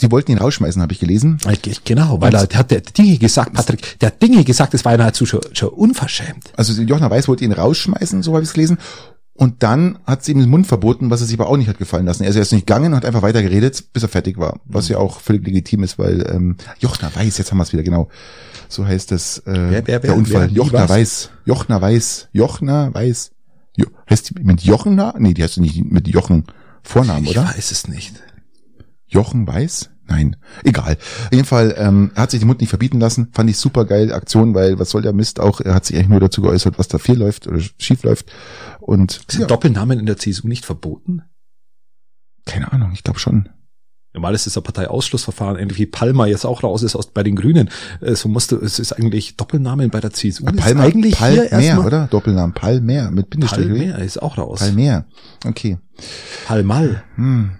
Sie 0.00 0.10
wollten 0.10 0.32
ihn 0.32 0.38
rausschmeißen, 0.38 0.82
habe 0.82 0.92
ich 0.92 0.98
gelesen. 0.98 1.38
Genau, 1.84 2.20
weil 2.20 2.34
er 2.34 2.42
hat 2.42 2.70
der 2.70 2.80
Dinge 2.80 3.18
gesagt, 3.18 3.52
Patrick, 3.52 3.98
der 4.00 4.08
hat 4.08 4.20
Dinge 4.20 4.42
gesagt, 4.42 4.74
das 4.74 4.84
war 4.84 4.96
nahezu 4.96 5.26
schon, 5.26 5.42
schon 5.52 5.68
unverschämt. 5.68 6.52
Also 6.56 6.80
Jochner 6.82 7.10
Weiß 7.10 7.28
wollte 7.28 7.44
ihn 7.44 7.52
rausschmeißen, 7.52 8.22
so 8.22 8.32
habe 8.32 8.42
ich 8.42 8.48
es 8.48 8.54
gelesen. 8.54 8.78
Und 9.36 9.64
dann 9.64 9.98
hat 10.06 10.24
sie 10.24 10.32
ihm 10.32 10.38
den 10.38 10.48
Mund 10.48 10.66
verboten, 10.66 11.10
was 11.10 11.20
er 11.20 11.26
sich 11.26 11.38
aber 11.38 11.48
auch 11.48 11.56
nicht 11.56 11.68
hat 11.68 11.78
gefallen 11.78 12.06
lassen. 12.06 12.22
Er 12.22 12.30
ist 12.30 12.36
erst 12.36 12.52
nicht 12.52 12.66
gegangen 12.66 12.92
und 12.92 12.96
hat 12.96 13.04
einfach 13.04 13.22
weiter 13.22 13.42
geredet, 13.42 13.92
bis 13.92 14.02
er 14.04 14.08
fertig 14.08 14.38
war. 14.38 14.60
Was 14.64 14.88
ja 14.88 14.98
auch 14.98 15.20
völlig 15.20 15.44
legitim 15.44 15.82
ist, 15.82 15.98
weil 15.98 16.24
ähm, 16.32 16.56
Jochner 16.78 17.10
Weiß, 17.14 17.38
jetzt 17.38 17.50
haben 17.50 17.58
wir 17.58 17.64
es 17.64 17.72
wieder 17.72 17.82
genau. 17.82 18.08
So 18.68 18.86
heißt 18.86 19.10
es 19.10 19.38
äh, 19.38 19.52
wer, 19.52 19.70
wer, 19.70 19.86
wer, 19.86 20.00
der 20.00 20.16
Unfall. 20.16 20.52
Jochner 20.52 20.88
Weiß. 20.88 21.30
Jochner 21.44 21.80
Weiß. 21.80 22.28
Jochner 22.32 22.94
Weiß. 22.94 23.32
Jo, 23.76 23.86
heißt 24.08 24.30
die 24.30 24.42
mit 24.44 24.62
Jochner? 24.62 25.14
Nee, 25.18 25.34
die 25.34 25.42
heißt 25.42 25.58
nicht 25.58 25.84
mit 25.84 26.06
Jochen 26.06 26.44
Vornamen, 26.84 27.26
oder? 27.26 27.48
Ich 27.50 27.56
weiß 27.56 27.72
es 27.72 27.88
nicht. 27.88 28.14
Jochen 29.14 29.46
Weiß? 29.46 29.90
Nein, 30.06 30.36
egal. 30.64 30.98
Auf 30.98 31.32
jeden 31.32 31.46
Fall, 31.46 31.74
ähm, 31.78 32.10
er 32.14 32.22
hat 32.22 32.30
sich 32.30 32.40
den 32.40 32.46
Mund 32.46 32.60
nicht 32.60 32.68
verbieten 32.68 33.00
lassen. 33.00 33.28
Fand 33.32 33.48
ich 33.48 33.56
super 33.56 33.86
geil 33.86 34.12
Aktion, 34.12 34.54
weil 34.54 34.78
was 34.78 34.90
soll 34.90 35.00
der 35.00 35.14
Mist 35.14 35.40
auch? 35.40 35.60
Er 35.60 35.74
hat 35.74 35.86
sich 35.86 35.96
eigentlich 35.96 36.08
nur 36.10 36.20
dazu 36.20 36.42
geäußert, 36.42 36.78
was 36.78 36.88
da 36.88 36.98
viel 36.98 37.18
läuft 37.18 37.46
oder 37.46 37.60
schief 37.78 38.02
läuft. 38.02 38.30
Und 38.80 39.22
sind 39.28 39.42
ja. 39.42 39.46
Doppelnamen 39.46 39.98
in 39.98 40.06
der 40.06 40.18
CSU 40.18 40.46
nicht 40.46 40.66
verboten? 40.66 41.22
Keine 42.44 42.70
Ahnung, 42.72 42.90
ich 42.92 43.02
glaube 43.02 43.18
schon. 43.18 43.48
Normal 44.12 44.34
ist 44.34 44.46
es 44.46 44.56
ein 44.56 44.62
Parteiausschlussverfahren, 44.62 45.58
ähnlich 45.58 45.78
wie 45.78 45.86
Palmer 45.86 46.26
jetzt 46.26 46.44
auch 46.44 46.62
raus 46.62 46.82
ist 46.82 46.94
aus, 46.94 47.06
bei 47.06 47.22
den 47.22 47.34
Grünen. 47.34 47.70
Äh, 48.00 48.14
so 48.14 48.28
musste, 48.28 48.56
es 48.56 48.78
ist 48.78 48.92
eigentlich 48.92 49.36
Doppelnamen 49.36 49.90
bei 49.90 50.00
der 50.00 50.12
CSU. 50.12 50.44
Palmer, 50.44 50.66
ist 50.66 50.76
eigentlich 50.76 51.14
Palmer, 51.16 51.42
hier 51.44 51.58
mehr, 51.58 51.84
oder? 51.84 52.06
Doppelnamen, 52.08 52.52
Palmer 52.52 53.10
mit 53.10 53.30
Bindestrich. 53.30 53.66
Palmer 53.66 53.98
ist 54.00 54.22
auch 54.22 54.36
raus. 54.36 54.58
Palmer, 54.60 55.06
okay. 55.46 55.78
Palmal. 56.46 57.04
Hm 57.16 57.52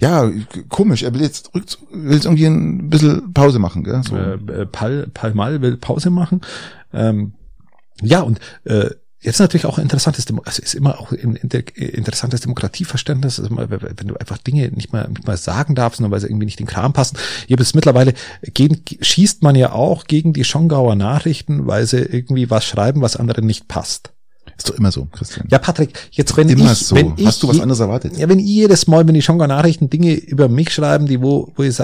ja, 0.00 0.30
komisch. 0.68 1.02
Er 1.02 1.14
will 1.14 1.22
jetzt 1.22 1.54
rück, 1.54 1.64
will 1.90 2.14
jetzt 2.14 2.24
irgendwie 2.24 2.46
ein 2.46 2.90
bisschen 2.90 3.32
Pause 3.32 3.58
machen, 3.58 3.84
gell? 3.84 4.02
So. 4.08 4.16
Äh, 4.16 4.34
äh 4.34 4.66
Pal, 4.66 5.06
Palmal 5.12 5.62
will 5.62 5.76
Pause 5.76 6.10
machen. 6.10 6.40
Ähm, 6.92 7.32
ja, 8.02 8.20
und 8.20 8.40
äh, 8.64 8.90
Jetzt 9.22 9.38
natürlich 9.38 9.66
auch 9.66 9.78
interessantes, 9.78 10.24
also 10.26 10.62
ist 10.62 10.74
immer 10.74 10.98
auch 10.98 11.12
ein 11.12 11.36
interessantes 11.36 12.40
Demokratieverständnis, 12.40 13.38
also 13.38 13.54
wenn 13.54 14.08
du 14.08 14.16
einfach 14.16 14.38
Dinge 14.38 14.70
nicht 14.70 14.94
mal, 14.94 15.08
nicht 15.08 15.26
mal 15.26 15.36
sagen 15.36 15.74
darfst, 15.74 15.98
sondern 15.98 16.10
weil 16.10 16.20
sie 16.20 16.28
irgendwie 16.28 16.46
nicht 16.46 16.58
in 16.58 16.64
den 16.64 16.72
Kram 16.72 16.94
passen. 16.94 17.18
Jetzt 17.46 17.74
mittlerweile 17.74 18.14
gehen, 18.40 18.82
schießt 18.98 19.42
man 19.42 19.56
ja 19.56 19.72
auch 19.72 20.04
gegen 20.04 20.32
die 20.32 20.44
Schongauer 20.44 20.94
Nachrichten, 20.94 21.66
weil 21.66 21.86
sie 21.86 21.98
irgendwie 21.98 22.48
was 22.48 22.64
schreiben, 22.64 23.02
was 23.02 23.16
anderen 23.16 23.44
nicht 23.44 23.68
passt. 23.68 24.14
Ist 24.60 24.68
doch 24.68 24.74
immer 24.74 24.92
so, 24.92 25.08
Christian. 25.10 25.48
Ja, 25.50 25.56
Patrick, 25.56 25.94
jetzt 26.10 26.36
wenn 26.36 26.50
immer 26.50 26.72
ich, 26.72 26.78
so. 26.78 26.94
wenn 26.94 27.14
ich, 27.16 27.26
Hast 27.26 27.42
du 27.42 27.48
was 27.48 27.60
anderes 27.60 27.80
erwartet? 27.80 28.18
Ja, 28.18 28.28
wenn 28.28 28.38
ich 28.38 28.44
jedes 28.44 28.86
Mal, 28.86 29.06
wenn 29.08 29.14
die 29.14 29.22
Schonga 29.22 29.46
Nachrichten 29.46 29.88
Dinge 29.88 30.12
über 30.12 30.50
mich 30.50 30.70
schreiben, 30.70 31.06
die 31.06 31.22
wo, 31.22 31.50
wo 31.56 31.62
ich, 31.62 31.78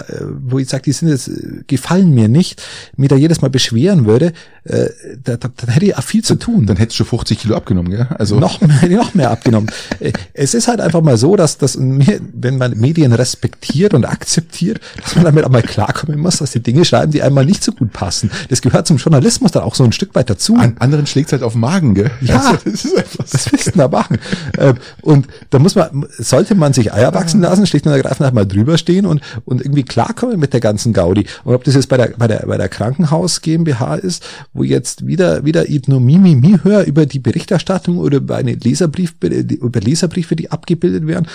wo 0.47 0.59
ich 0.59 0.69
sage, 0.69 0.83
die 0.83 0.93
sind 0.93 1.09
jetzt, 1.09 1.31
gefallen 1.69 2.11
mir 2.11 2.29
nicht, 2.29 2.63
mir 2.99 3.09
da 3.09 3.17
jedes 3.17 3.41
Mal 3.41 3.49
beschweren 3.49 4.05
würde, 4.05 4.35
äh, 4.65 4.91
da, 5.25 5.39
da, 5.39 5.49
dann 5.57 5.71
hätte 5.71 5.87
ich 5.87 5.97
auch 5.97 6.03
viel 6.03 6.23
zu 6.23 6.35
tun. 6.35 6.67
Dann 6.67 6.77
hättest 6.77 7.01
du 7.01 7.05
50 7.05 7.39
Kilo 7.39 7.57
abgenommen, 7.57 7.91
gell? 7.91 8.09
Also 8.19 8.39
noch 8.39 8.61
mehr, 8.61 8.91
noch 8.91 9.15
mehr 9.15 9.31
abgenommen. 9.31 9.71
Äh, 10.01 10.13
es 10.35 10.53
ist 10.53 10.69
halt 10.69 10.83
einfach 10.83 11.01
mal 11.01 11.17
so, 11.17 11.37
dass, 11.37 11.57
dass 11.57 11.79
wenn 11.79 12.59
man 12.59 12.77
Medien 12.79 13.13
respektiert 13.13 13.95
und 13.95 14.05
akzeptiert, 14.05 14.81
dass 15.03 15.15
man 15.15 15.25
damit 15.25 15.45
auch 15.45 15.51
mal 15.51 15.63
klarkommen 15.63 16.19
muss, 16.21 16.39
dass 16.39 16.51
die 16.51 16.61
Dinge 16.61 16.85
schreiben, 16.85 17.13
die 17.13 17.23
einmal 17.23 17.47
nicht 17.47 17.65
so 17.65 17.73
gut 17.73 17.93
passen. 17.93 18.31
Das 18.51 18.61
gehört 18.61 18.87
zum 18.87 18.99
Journalismus 18.99 19.53
dann 19.53 19.63
auch 19.63 19.75
so 19.75 19.85
ein 19.85 19.93
Stück 19.93 20.15
weit 20.15 20.29
dazu. 20.29 20.57
An 20.57 20.77
anderen 20.79 21.07
schlägt 21.07 21.33
halt 21.33 21.43
auf 21.43 21.53
den 21.53 21.61
Magen, 21.61 21.95
gell? 21.95 22.11
Ja, 22.21 22.41
also, 22.51 22.66
das 22.73 22.85
ist 22.85 22.97
einfach 22.97 23.27
so 23.27 23.37
was 23.37 23.53
willst 23.53 23.67
du 23.69 23.79
da 23.79 23.89
machen? 23.89 24.19
Ähm, 24.59 24.77
und 25.03 25.27
da 25.51 25.59
muss 25.59 25.75
man, 25.75 26.07
sollte 26.19 26.55
man 26.55 26.73
sich 26.73 26.93
Eier 26.93 27.15
wachsen 27.15 27.41
lassen, 27.41 27.67
schlicht 27.67 27.87
und 27.87 27.93
ergreifend 27.93 28.33
mal 28.35 28.47
drüber 28.47 28.79
stehen 28.79 29.07
und, 29.07 29.21
und 29.45 29.61
irgendwie 29.61 29.85
klarkommen 29.85 30.39
mit 30.41 30.53
der 30.53 30.61
ganzen 30.61 30.93
Gaudi. 30.93 31.27
Und 31.45 31.55
ob 31.55 31.65
das 31.65 31.75
jetzt 31.75 31.89
bei 31.89 31.97
der, 31.97 32.15
bei 32.17 32.27
der, 32.27 32.47
bei 32.47 32.57
der 32.57 32.69
Krankenhaus 32.69 33.41
GmbH 33.43 33.97
ist, 33.97 34.25
wo 34.53 34.63
jetzt 34.63 35.07
wieder, 35.07 35.45
wieder 35.45 35.69
ich 35.69 35.89
nur 35.89 36.01
Mimimi 36.01 36.59
höre 36.63 36.85
über 36.85 37.07
die 37.07 37.19
Berichterstattung 37.19 37.99
oder 37.99 38.19
über 38.19 38.37
eine 38.37 38.55
Leserbrief, 38.55 39.15
über 39.21 39.81
Leserbriefe, 39.81 40.37
die 40.37 40.51
abgebildet 40.51 41.07
werden. 41.07 41.29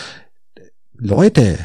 Leute, 0.98 1.58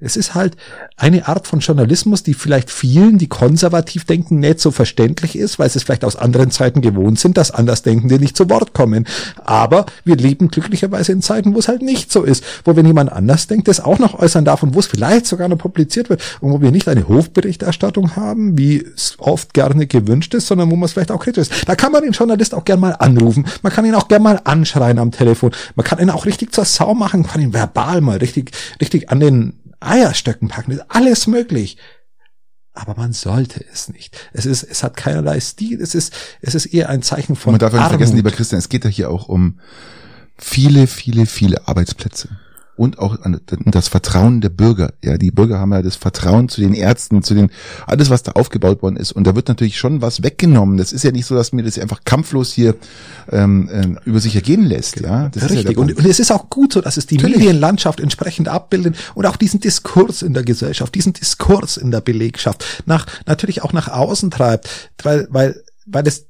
es 0.00 0.16
ist 0.16 0.34
halt 0.34 0.56
eine 0.96 1.28
Art 1.28 1.46
von 1.46 1.60
Journalismus, 1.60 2.22
die 2.22 2.34
vielleicht 2.34 2.70
vielen, 2.70 3.18
die 3.18 3.26
konservativ 3.26 4.04
denken, 4.04 4.40
nicht 4.40 4.60
so 4.60 4.70
verständlich 4.70 5.36
ist, 5.36 5.58
weil 5.58 5.68
sie 5.68 5.78
es 5.78 5.82
vielleicht 5.82 6.04
aus 6.04 6.16
anderen 6.16 6.50
Zeiten 6.50 6.80
gewohnt 6.80 7.18
sind, 7.18 7.36
dass 7.36 7.50
Andersdenkende 7.50 8.18
nicht 8.18 8.36
zu 8.36 8.48
Wort 8.48 8.74
kommen. 8.74 9.06
Aber 9.44 9.86
wir 10.04 10.16
leben 10.16 10.48
glücklicherweise 10.48 11.12
in 11.12 11.22
Zeiten, 11.22 11.54
wo 11.54 11.58
es 11.58 11.68
halt 11.68 11.82
nicht 11.82 12.12
so 12.12 12.22
ist, 12.22 12.44
wo 12.64 12.76
wenn 12.76 12.86
jemand 12.86 13.12
anders 13.12 13.46
denkt, 13.48 13.68
das 13.68 13.80
auch 13.80 13.98
noch 13.98 14.18
äußern 14.18 14.44
darf 14.44 14.62
und 14.62 14.74
wo 14.74 14.80
es 14.80 14.86
vielleicht 14.86 15.26
sogar 15.26 15.48
noch 15.48 15.58
publiziert 15.58 16.10
wird 16.10 16.22
und 16.40 16.52
wo 16.52 16.60
wir 16.60 16.70
nicht 16.70 16.88
eine 16.88 17.08
Hofberichterstattung 17.08 18.14
haben, 18.16 18.56
wie 18.56 18.78
es 18.78 19.16
oft 19.18 19.52
gerne 19.52 19.86
gewünscht 19.86 20.34
ist, 20.34 20.46
sondern 20.46 20.70
wo 20.70 20.76
man 20.76 20.84
es 20.84 20.92
vielleicht 20.92 21.10
auch 21.10 21.20
kritisch 21.20 21.48
ist. 21.48 21.68
Da 21.68 21.74
kann 21.74 21.92
man 21.92 22.02
den 22.02 22.12
Journalist 22.12 22.54
auch 22.54 22.64
gern 22.64 22.80
mal 22.80 22.94
anrufen. 22.98 23.46
Man 23.62 23.72
kann 23.72 23.84
ihn 23.84 23.94
auch 23.94 24.08
gern 24.08 24.22
mal 24.22 24.40
anschreien 24.44 24.98
am 24.98 25.10
Telefon. 25.10 25.50
Man 25.74 25.84
kann 25.84 25.98
ihn 25.98 26.10
auch 26.10 26.26
richtig 26.26 26.52
zur 26.52 26.64
Sau 26.64 26.94
machen, 26.94 27.26
kann 27.26 27.40
ihn 27.40 27.52
verbal 27.52 28.00
mal 28.00 28.18
richtig, 28.18 28.52
richtig 28.80 29.10
an 29.10 29.20
den 29.20 29.54
Eierstöcken 29.80 30.48
packen, 30.48 30.72
ist 30.72 30.84
alles 30.88 31.26
möglich. 31.26 31.78
Aber 32.72 32.94
man 32.94 33.12
sollte 33.12 33.64
es 33.72 33.88
nicht. 33.88 34.16
Es 34.32 34.46
ist, 34.46 34.62
es 34.62 34.84
hat 34.84 34.96
keinerlei 34.96 35.40
Stil. 35.40 35.80
Es 35.80 35.96
ist, 35.96 36.12
es 36.40 36.54
ist 36.54 36.66
eher 36.66 36.88
ein 36.88 37.02
Zeichen 37.02 37.34
von. 37.34 37.54
Und 37.54 37.60
man 37.60 37.70
darf 37.70 37.72
nicht 37.72 37.88
vergessen, 37.88 38.16
lieber 38.16 38.30
Christian, 38.30 38.58
es 38.58 38.68
geht 38.68 38.84
ja 38.84 38.90
hier 38.90 39.10
auch 39.10 39.28
um 39.28 39.58
viele, 40.36 40.86
viele, 40.86 41.26
viele 41.26 41.66
Arbeitsplätze 41.66 42.38
und 42.78 42.98
auch 42.98 43.20
an 43.22 43.40
das 43.66 43.88
Vertrauen 43.88 44.40
der 44.40 44.50
Bürger. 44.50 44.92
Ja, 45.02 45.18
die 45.18 45.30
Bürger 45.32 45.58
haben 45.58 45.72
ja 45.72 45.82
das 45.82 45.96
Vertrauen 45.96 46.48
zu 46.48 46.60
den 46.60 46.74
Ärzten, 46.74 47.22
zu 47.22 47.34
den 47.34 47.50
alles, 47.86 48.08
was 48.08 48.22
da 48.22 48.32
aufgebaut 48.32 48.82
worden 48.82 48.96
ist. 48.96 49.12
Und 49.12 49.26
da 49.26 49.34
wird 49.34 49.48
natürlich 49.48 49.78
schon 49.78 50.00
was 50.00 50.22
weggenommen. 50.22 50.76
Das 50.76 50.92
ist 50.92 51.02
ja 51.02 51.10
nicht 51.10 51.26
so, 51.26 51.34
dass 51.34 51.52
mir 51.52 51.64
das 51.64 51.78
einfach 51.78 52.04
kampflos 52.04 52.52
hier 52.52 52.76
ähm, 53.30 53.68
äh, 53.68 54.08
über 54.08 54.20
sich 54.20 54.36
ergehen 54.36 54.64
lässt. 54.64 55.00
Ja, 55.00 55.28
das 55.28 55.50
richtig. 55.50 55.76
Ja 55.76 55.78
und, 55.78 55.96
und, 55.96 56.06
es 56.06 56.20
ist 56.20 56.30
auch 56.30 56.48
gut 56.50 56.72
so, 56.72 56.80
dass 56.80 56.96
es 56.96 57.06
die 57.06 57.16
natürlich. 57.16 57.38
Medienlandschaft 57.38 57.98
entsprechend 57.98 58.48
abbildet 58.48 58.96
und 59.14 59.26
auch 59.26 59.36
diesen 59.36 59.58
Diskurs 59.58 60.22
in 60.22 60.32
der 60.32 60.44
Gesellschaft, 60.44 60.94
diesen 60.94 61.12
Diskurs 61.12 61.76
in 61.76 61.90
der 61.90 62.00
Belegschaft 62.00 62.64
nach 62.86 63.06
natürlich 63.26 63.62
auch 63.62 63.72
nach 63.72 63.88
außen 63.88 64.30
treibt, 64.30 64.90
weil 65.02 65.26
weil 65.30 65.62
weil 65.86 66.06
es 66.06 66.26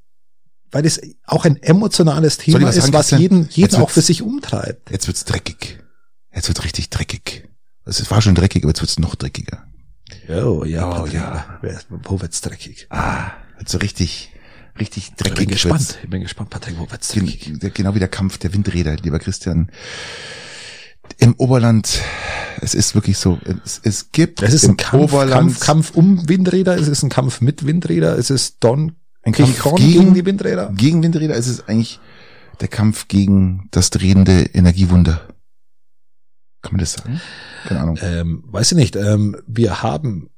weil 0.71 0.87
es 0.87 1.01
auch 1.27 1.45
ein 1.45 1.57
emotionales 1.63 2.39
Thema 2.39 2.69
ist, 2.69 2.93
was 2.93 3.11
jeden, 3.11 3.49
jeden 3.51 3.77
auch 3.77 3.91
für 3.91 4.03
sich 4.03 4.23
umtreibt. 4.23 4.91
Jetzt 4.91 5.07
wird's 5.07 5.25
dreckig. 5.25 5.79
Jetzt 6.39 6.47
wird's 6.47 6.63
richtig 6.63 6.89
dreckig. 6.89 7.49
Es 7.85 8.09
war 8.13 8.23
schon 8.23 8.37
dreckig, 8.37 8.63
aber 8.63 8.71
jetzt 8.71 8.81
wird's 8.81 9.01
noch 9.01 9.17
dreckiger. 9.17 9.67
Oh, 10.29 10.63
ja, 10.65 11.03
oh, 11.03 11.07
ja. 11.07 11.59
Wo 11.89 12.21
wird's 12.21 12.43
dreckig? 12.43 12.87
Ah, 12.91 13.33
wird 13.57 13.69
so 13.69 13.79
richtig, 13.79 14.31
richtig 14.79 15.15
dreckig. 15.17 15.33
Ich 15.33 15.47
bin 15.47 15.49
gespannt. 15.49 15.99
Ich 16.01 16.09
bin 16.09 16.23
gespannt, 16.23 16.51
Patrick, 16.51 16.79
wo 16.79 16.89
wird's 16.89 17.09
dreckig? 17.09 17.59
Genau 17.75 17.97
wie 17.97 17.99
der 17.99 18.07
Kampf 18.07 18.39
der 18.39 18.55
Windräder, 18.55 18.95
lieber 19.03 19.19
Christian. 19.19 19.73
Im 21.17 21.35
Oberland, 21.39 22.03
es 22.61 22.75
ist 22.75 22.95
wirklich 22.95 23.19
so, 23.19 23.41
es, 23.65 23.81
es 23.83 24.13
gibt 24.13 24.41
es 24.41 24.55
ist 24.55 24.69
ein 24.69 24.77
Kampf, 24.77 25.11
Kampf, 25.11 25.59
Kampf 25.59 25.91
um 25.97 26.29
Windräder, 26.29 26.79
es 26.79 26.87
ist 26.87 27.03
ein 27.03 27.09
Kampf 27.09 27.41
mit 27.41 27.67
Windräder, 27.67 28.17
es 28.17 28.31
ist 28.31 28.59
Don 28.61 28.93
ein 29.25 29.33
Kampf 29.33 29.61
gegen, 29.75 29.77
gegen 29.77 30.15
die 30.15 30.25
Windräder. 30.25 30.73
Gegen 30.77 31.03
Windräder, 31.03 31.35
es 31.35 31.49
ist 31.49 31.69
eigentlich 31.69 31.99
der 32.61 32.69
Kampf 32.69 33.09
gegen 33.09 33.67
das 33.73 33.91
drehende 33.91 34.43
Energiewunder. 34.55 35.35
Kann 36.63 36.73
man 36.73 36.81
das 36.81 36.95
sagen? 36.95 37.21
Keine 37.67 37.81
Ahnung. 37.81 37.99
Ähm, 38.03 38.45
weiß 38.47 38.73
ich 38.73 38.79
nicht. 38.79 38.97
Ähm, 38.97 39.37
wir 39.47 39.83
haben 39.83 40.31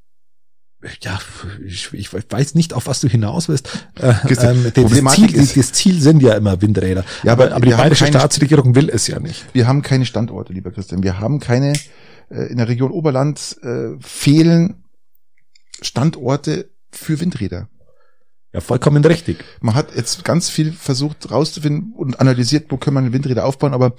ja, 1.02 1.18
ich, 1.64 1.92
ich 1.92 2.12
weiß 2.12 2.54
nicht, 2.54 2.72
auf 2.72 2.86
was 2.86 3.00
du 3.00 3.08
hinaus 3.08 3.48
willst. 3.48 3.68
Äh, 4.00 4.14
ähm, 4.28 4.72
das, 4.74 5.14
Ziel, 5.14 5.34
ist, 5.34 5.56
das 5.56 5.72
Ziel 5.72 6.00
sind 6.00 6.22
ja 6.22 6.34
immer 6.34 6.62
Windräder. 6.62 7.04
Ja, 7.22 7.32
aber, 7.32 7.52
aber 7.52 7.66
die 7.66 7.72
bayerische 7.72 8.06
Staatsregierung 8.06 8.74
will 8.74 8.88
es 8.88 9.06
ja 9.06 9.20
nicht. 9.20 9.44
Wir 9.52 9.66
haben 9.66 9.82
keine 9.82 10.06
Standorte, 10.06 10.54
lieber 10.54 10.70
Christian. 10.70 11.02
Wir 11.02 11.20
haben 11.20 11.38
keine 11.38 11.74
äh, 12.30 12.50
in 12.50 12.56
der 12.56 12.68
Region 12.68 12.92
Oberland 12.92 13.58
äh, 13.62 13.90
fehlen 14.00 14.84
Standorte 15.82 16.70
für 16.90 17.20
Windräder. 17.20 17.68
Ja, 18.52 18.60
vollkommen 18.60 19.04
richtig. 19.04 19.44
Man 19.60 19.76
hat 19.76 19.94
jetzt 19.94 20.24
ganz 20.24 20.48
viel 20.48 20.72
versucht 20.72 21.30
rauszufinden 21.30 21.92
und 21.96 22.18
analysiert, 22.18 22.66
wo 22.70 22.78
können 22.78 22.94
man 22.94 23.12
Windräder 23.12 23.46
aufbauen, 23.46 23.72
aber 23.72 23.92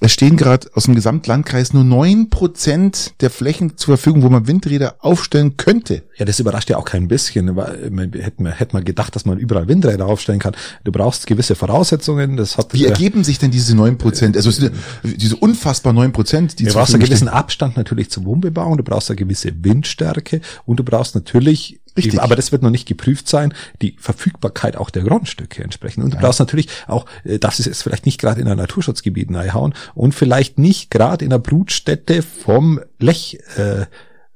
es 0.00 0.12
stehen 0.12 0.36
gerade 0.36 0.68
aus 0.74 0.84
dem 0.84 0.94
Gesamtlandkreis 0.94 1.72
nur 1.72 1.82
neun 1.82 2.28
Prozent 2.28 3.14
der 3.22 3.30
Flächen 3.30 3.78
zur 3.78 3.96
Verfügung, 3.96 4.22
wo 4.22 4.28
man 4.28 4.46
Windräder 4.46 4.96
aufstellen 4.98 5.56
könnte. 5.56 6.02
Ja, 6.18 6.26
das 6.26 6.38
überrascht 6.38 6.68
ja 6.68 6.76
auch 6.76 6.84
kein 6.84 7.08
bisschen. 7.08 7.56
Hätte 7.56 8.42
man, 8.42 8.52
hätte 8.52 8.74
man 8.74 8.84
gedacht, 8.84 9.16
dass 9.16 9.24
man 9.24 9.38
überall 9.38 9.66
Windräder 9.66 10.04
aufstellen 10.04 10.40
kann. 10.40 10.54
Du 10.84 10.92
brauchst 10.92 11.26
gewisse 11.26 11.54
Voraussetzungen. 11.54 12.36
Das 12.36 12.58
hat 12.58 12.74
Wie 12.74 12.84
ergeben 12.84 13.24
sich 13.24 13.38
denn 13.38 13.50
diese 13.50 13.74
neun 13.74 13.96
Prozent? 13.96 14.36
Also 14.36 14.68
diese 15.04 15.36
unfassbar 15.36 15.94
neun 15.94 16.12
Prozent, 16.12 16.58
die 16.58 16.64
Du 16.64 16.74
brauchst 16.74 16.92
einen 16.92 17.02
gewissen 17.02 17.28
Abstand 17.28 17.78
natürlich 17.78 18.10
zur 18.10 18.26
Wohnbebauung, 18.26 18.76
du 18.76 18.84
brauchst 18.84 19.08
eine 19.10 19.16
gewisse 19.16 19.52
Windstärke 19.64 20.42
und 20.66 20.78
du 20.78 20.84
brauchst 20.84 21.14
natürlich 21.14 21.80
Richtig. 21.96 22.20
Aber 22.20 22.36
das 22.36 22.52
wird 22.52 22.62
noch 22.62 22.70
nicht 22.70 22.86
geprüft 22.86 23.28
sein, 23.28 23.54
die 23.82 23.96
Verfügbarkeit 23.98 24.76
auch 24.76 24.90
der 24.90 25.02
Grundstücke 25.02 25.62
entsprechend. 25.62 26.04
Und 26.04 26.12
du 26.12 26.16
ja. 26.16 26.22
brauchst 26.22 26.40
natürlich 26.40 26.68
auch, 26.86 27.06
äh, 27.24 27.38
das 27.38 27.60
ist 27.60 27.66
jetzt 27.66 27.82
vielleicht 27.82 28.06
nicht 28.06 28.20
gerade 28.20 28.40
in 28.40 28.48
ein 28.48 28.56
Naturschutzgebiet 28.56 29.34
reinhauen 29.34 29.74
und 29.94 30.14
vielleicht 30.14 30.58
nicht 30.58 30.90
gerade 30.90 31.24
in 31.24 31.30
der 31.30 31.38
Brutstätte 31.38 32.22
vom 32.22 32.80
Lechadler. 32.98 33.82
Äh, 33.82 33.86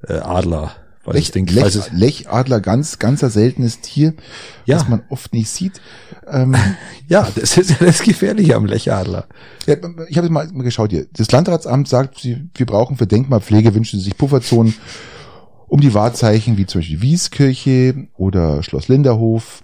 äh, 0.09 0.19
Adler. 0.19 0.73
Lech, 1.07 1.33
denke, 1.33 1.55
Lech, 1.55 1.65
also 1.65 1.83
Lechadler, 1.93 2.61
ganz, 2.61 2.99
ganzer 2.99 3.31
seltenes 3.31 3.81
Tier, 3.81 4.15
ja. 4.65 4.77
das 4.77 4.89
man 4.89 5.03
oft 5.09 5.33
nicht 5.33 5.49
sieht. 5.49 5.81
Ähm, 6.31 6.55
ja, 7.09 7.27
das 7.35 7.57
ist 7.57 7.71
ja 7.71 7.77
das 7.81 8.03
Gefährliche 8.03 8.55
am 8.55 8.67
Lechadler. 8.67 9.27
Ja, 9.67 9.77
ich 10.09 10.19
habe 10.19 10.31
mal 10.31 10.47
geschaut 10.47 10.91
hier. 10.91 11.07
Das 11.13 11.33
Landratsamt 11.33 11.89
sagt, 11.89 12.25
wir 12.25 12.67
brauchen 12.67 12.97
für 12.97 13.07
Denkmalpflege, 13.07 13.75
wünschen 13.75 13.99
sie 13.99 14.05
sich 14.05 14.17
Pufferzonen 14.17 14.75
um 15.71 15.81
die 15.81 15.95
Wahrzeichen 15.95 16.59
wie 16.59 16.67
zum 16.67 16.81
Beispiel 16.81 17.01
Wieskirche 17.01 18.09
oder 18.17 18.63
Schloss 18.63 18.89
Linderhof. 18.89 19.63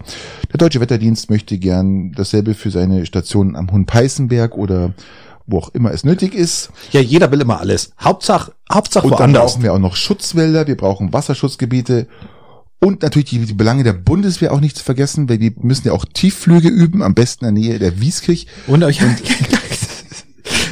Der 0.51 0.57
Deutsche 0.57 0.79
Wetterdienst 0.79 1.29
möchte 1.29 1.57
gern 1.57 2.13
dasselbe 2.13 2.53
für 2.53 2.71
seine 2.71 3.05
Stationen 3.05 3.57
am 3.57 3.69
Hohenpeißenberg 3.71 4.57
oder 4.57 4.93
wo 5.45 5.59
auch 5.59 5.69
immer 5.73 5.91
es 5.91 6.05
nötig 6.05 6.33
ist. 6.33 6.71
Ja, 6.91 7.01
jeder 7.01 7.31
will 7.31 7.41
immer 7.41 7.59
alles. 7.59 7.91
Hauptsache, 7.99 8.53
Hauptsache 8.71 9.05
und 9.05 9.11
woanders. 9.11 9.33
dann 9.33 9.41
brauchen 9.47 9.63
wir 9.63 9.73
auch 9.73 9.79
noch 9.79 9.95
Schutzwälder, 9.97 10.65
wir 10.65 10.77
brauchen 10.77 11.11
Wasserschutzgebiete 11.11 12.07
und 12.79 13.01
natürlich 13.01 13.29
die, 13.29 13.39
die 13.39 13.53
Belange 13.53 13.83
der 13.83 13.93
Bundeswehr 13.93 14.53
auch 14.53 14.61
nicht 14.61 14.77
zu 14.77 14.83
vergessen, 14.83 15.27
weil 15.27 15.39
die 15.39 15.53
müssen 15.59 15.87
ja 15.87 15.93
auch 15.93 16.05
Tiefflüge 16.05 16.69
üben, 16.69 17.01
am 17.01 17.15
besten 17.15 17.45
in 17.45 17.55
der 17.55 17.63
Nähe 17.63 17.79
der 17.79 17.99
Wieskirch. 17.99 18.47
Und, 18.67 18.83
und 18.83 18.95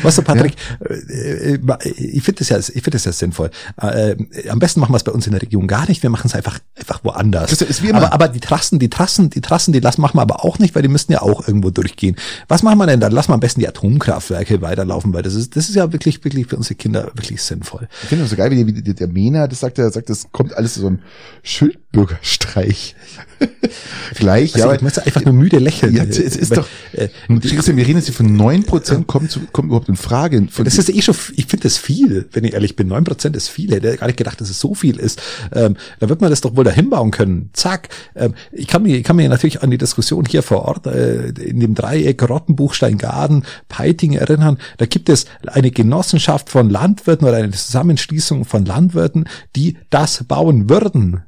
Weißt 0.06 0.18
du, 0.18 0.22
Patrick, 0.22 0.56
ja. 0.80 0.88
Äh, 0.88 1.56
äh, 1.56 1.90
ich 1.90 2.24
finde 2.24 2.40
das 2.40 2.50
ja, 2.50 2.58
ich 2.58 2.66
finde 2.66 2.92
das 2.92 3.06
ja 3.06 3.12
sinnvoll. 3.12 3.50
Äh, 3.82 4.16
am 4.50 4.60
besten 4.60 4.80
machen 4.80 4.94
wir 4.94 4.98
es 4.98 5.04
bei 5.04 5.12
uns 5.12 5.26
in 5.26 5.34
der 5.34 5.42
Region 5.42 5.68
gar 5.68 5.88
nicht. 5.88 6.04
Wir 6.04 6.10
machen 6.10 6.28
es 6.28 6.36
einfach, 6.36 6.60
einfach 6.78 7.04
woanders. 7.04 7.52
Das 7.52 7.62
ist 7.62 7.84
wie 7.84 7.90
immer. 7.90 8.00
Aber, 8.00 8.14
aber 8.14 8.28
die 8.30 8.40
Trassen, 8.40 8.80
die 8.80 8.90
Trassen, 8.90 9.30
die 9.30 9.42
Trassen, 9.42 9.74
die 9.74 9.80
lassen 9.80 10.02
machen 10.02 10.18
wir 10.18 10.22
aber 10.22 10.44
auch 10.44 10.60
nicht, 10.60 10.76
weil 10.76 10.82
die 10.82 10.88
müssten 10.88 11.12
ja 11.12 11.22
auch 11.22 11.48
irgendwo 11.48 11.70
durchgehen. 11.70 12.16
Was 12.48 12.64
machen 12.64 12.78
wir 12.78 12.88
denn 12.88 13.00
dann? 13.00 13.12
Lassen 13.12 13.30
wir 13.30 13.36
am 13.36 13.40
besten 13.40 13.60
die 13.60 13.68
Atomkraftwerke 13.68 14.62
weiterlaufen, 14.62 15.14
weil 15.14 15.24
das 15.24 15.36
ist, 15.36 15.56
das 15.56 15.70
ist 15.70 15.76
ja 15.76 15.92
wirklich, 15.92 16.24
wirklich 16.24 16.48
für 16.48 16.58
unsere 16.58 16.76
Kinder 16.76 17.12
wirklich 17.16 17.42
sinnvoll. 17.42 17.88
Ich 18.04 18.10
finde 18.10 18.24
das 18.24 18.32
so 18.32 18.36
geil, 18.36 18.52
wie, 18.52 18.68
wie 18.68 18.82
der 18.82 19.08
Mena, 19.08 19.48
das 19.48 19.60
sagt 19.60 19.80
er, 19.80 19.90
sagt, 19.92 20.10
das 20.10 20.32
kommt 20.32 20.56
alles 20.56 20.76
so 20.76 20.88
ein 20.88 21.02
Schildbürgerstreich. 21.44 22.96
Gleich, 24.16 24.56
also, 24.56 24.68
ja. 24.68 24.76
Ich 24.76 24.82
möchte 24.82 25.06
einfach 25.06 25.24
nur 25.26 25.34
müde 25.34 25.60
lächeln. 25.60 25.96
Ja, 25.96 26.04
es 26.04 26.18
ist 26.18 26.52
weil, 26.52 26.58
doch, 26.58 26.68
äh, 26.94 27.10
wir 27.28 27.88
reden 27.88 27.98
jetzt 27.98 28.06
hier 28.06 28.14
von 28.14 28.36
neun 28.36 28.64
Prozent, 28.64 29.08
kommt, 29.08 29.32
zu, 29.32 29.42
kommt 29.52 29.68
überhaupt 29.68 29.90
in 29.96 30.50
Frage. 30.50 30.64
das 30.64 30.78
ist 30.78 30.90
eh 30.90 31.02
schon, 31.02 31.16
ich 31.36 31.48
finde 31.48 31.64
das 31.64 31.78
viel, 31.78 32.28
wenn 32.32 32.44
ich 32.44 32.54
ehrlich 32.54 32.76
bin. 32.76 32.88
Neun 32.88 33.04
Prozent 33.04 33.36
ist 33.36 33.50
viel. 33.50 33.72
Hätte 33.72 33.98
gar 33.98 34.08
nicht 34.08 34.18
gedacht, 34.18 34.42
dass 34.42 34.50
es 34.50 34.60
so 34.60 34.74
viel 34.76 34.98
ist. 34.98 35.22
Ähm, 35.54 35.78
da 36.00 36.10
wird 36.10 36.22
man 36.22 36.30
das 36.30 36.42
doch 36.42 36.56
wohl 36.56 36.64
dahin 36.64 36.90
bauen 36.90 37.12
können. 37.12 37.50
Zack. 37.54 37.90
Ähm, 38.16 38.34
ich 38.52 38.68
kann 38.68 38.84
mir, 38.84 38.98
ich 38.98 39.04
kann 39.04 39.16
mir 39.16 39.30
natürlich 39.30 39.64
an 39.64 39.72
die 39.72 39.78
Diskussion 39.78 40.26
hier 40.26 40.44
vor 40.44 40.64
Ort, 40.66 40.88
äh, 40.88 41.30
in 41.30 41.60
dem 41.60 41.76
Dreieck 41.76 42.22
Rottenbuchstein-Garden, 42.28 43.46
Peiting 43.70 44.14
erinnern. 44.14 44.58
Da 44.78 44.86
gibt 44.86 45.10
es 45.10 45.26
eine 45.48 45.72
Genossenschaft 45.72 46.50
von 46.50 46.70
Landwirten 46.70 47.28
oder 47.28 47.38
eine 47.38 47.52
Zusammenschließung 47.52 48.46
von 48.46 48.66
Landwirten, 48.66 49.26
die 49.56 49.78
das 49.90 50.24
bauen 50.24 50.70
würden. 50.70 51.24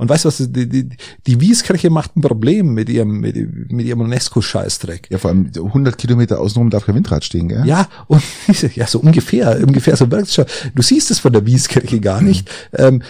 Und 0.00 0.08
weißt 0.08 0.24
du 0.24 0.28
was, 0.28 0.38
die, 0.38 0.66
die, 0.66 0.88
die 1.26 1.40
Wieskirche 1.42 1.90
macht 1.90 2.16
ein 2.16 2.22
Problem 2.22 2.72
mit 2.72 2.88
ihrem, 2.88 3.20
mit, 3.20 3.36
mit 3.70 3.84
ihrem 3.84 4.00
UNESCO-Scheißdreck. 4.00 5.08
Ja, 5.10 5.18
vor 5.18 5.28
allem 5.28 5.50
100 5.54 5.98
Kilometer 5.98 6.40
außenrum 6.40 6.70
darf 6.70 6.86
kein 6.86 6.94
Windrad 6.94 7.22
stehen, 7.22 7.48
gell? 7.48 7.66
Ja, 7.66 7.86
und, 8.06 8.22
ja, 8.76 8.86
so 8.86 9.00
ungefähr, 9.00 9.62
ungefähr 9.62 9.96
so 9.96 10.10
wirkt 10.10 10.32
schon. 10.32 10.46
Du 10.74 10.80
siehst 10.80 11.10
es 11.10 11.18
von 11.18 11.34
der 11.34 11.44
Wieskirche 11.44 12.00
gar 12.00 12.22
nicht. 12.22 12.48
Mhm. 12.72 12.78
Ähm, 12.78 13.02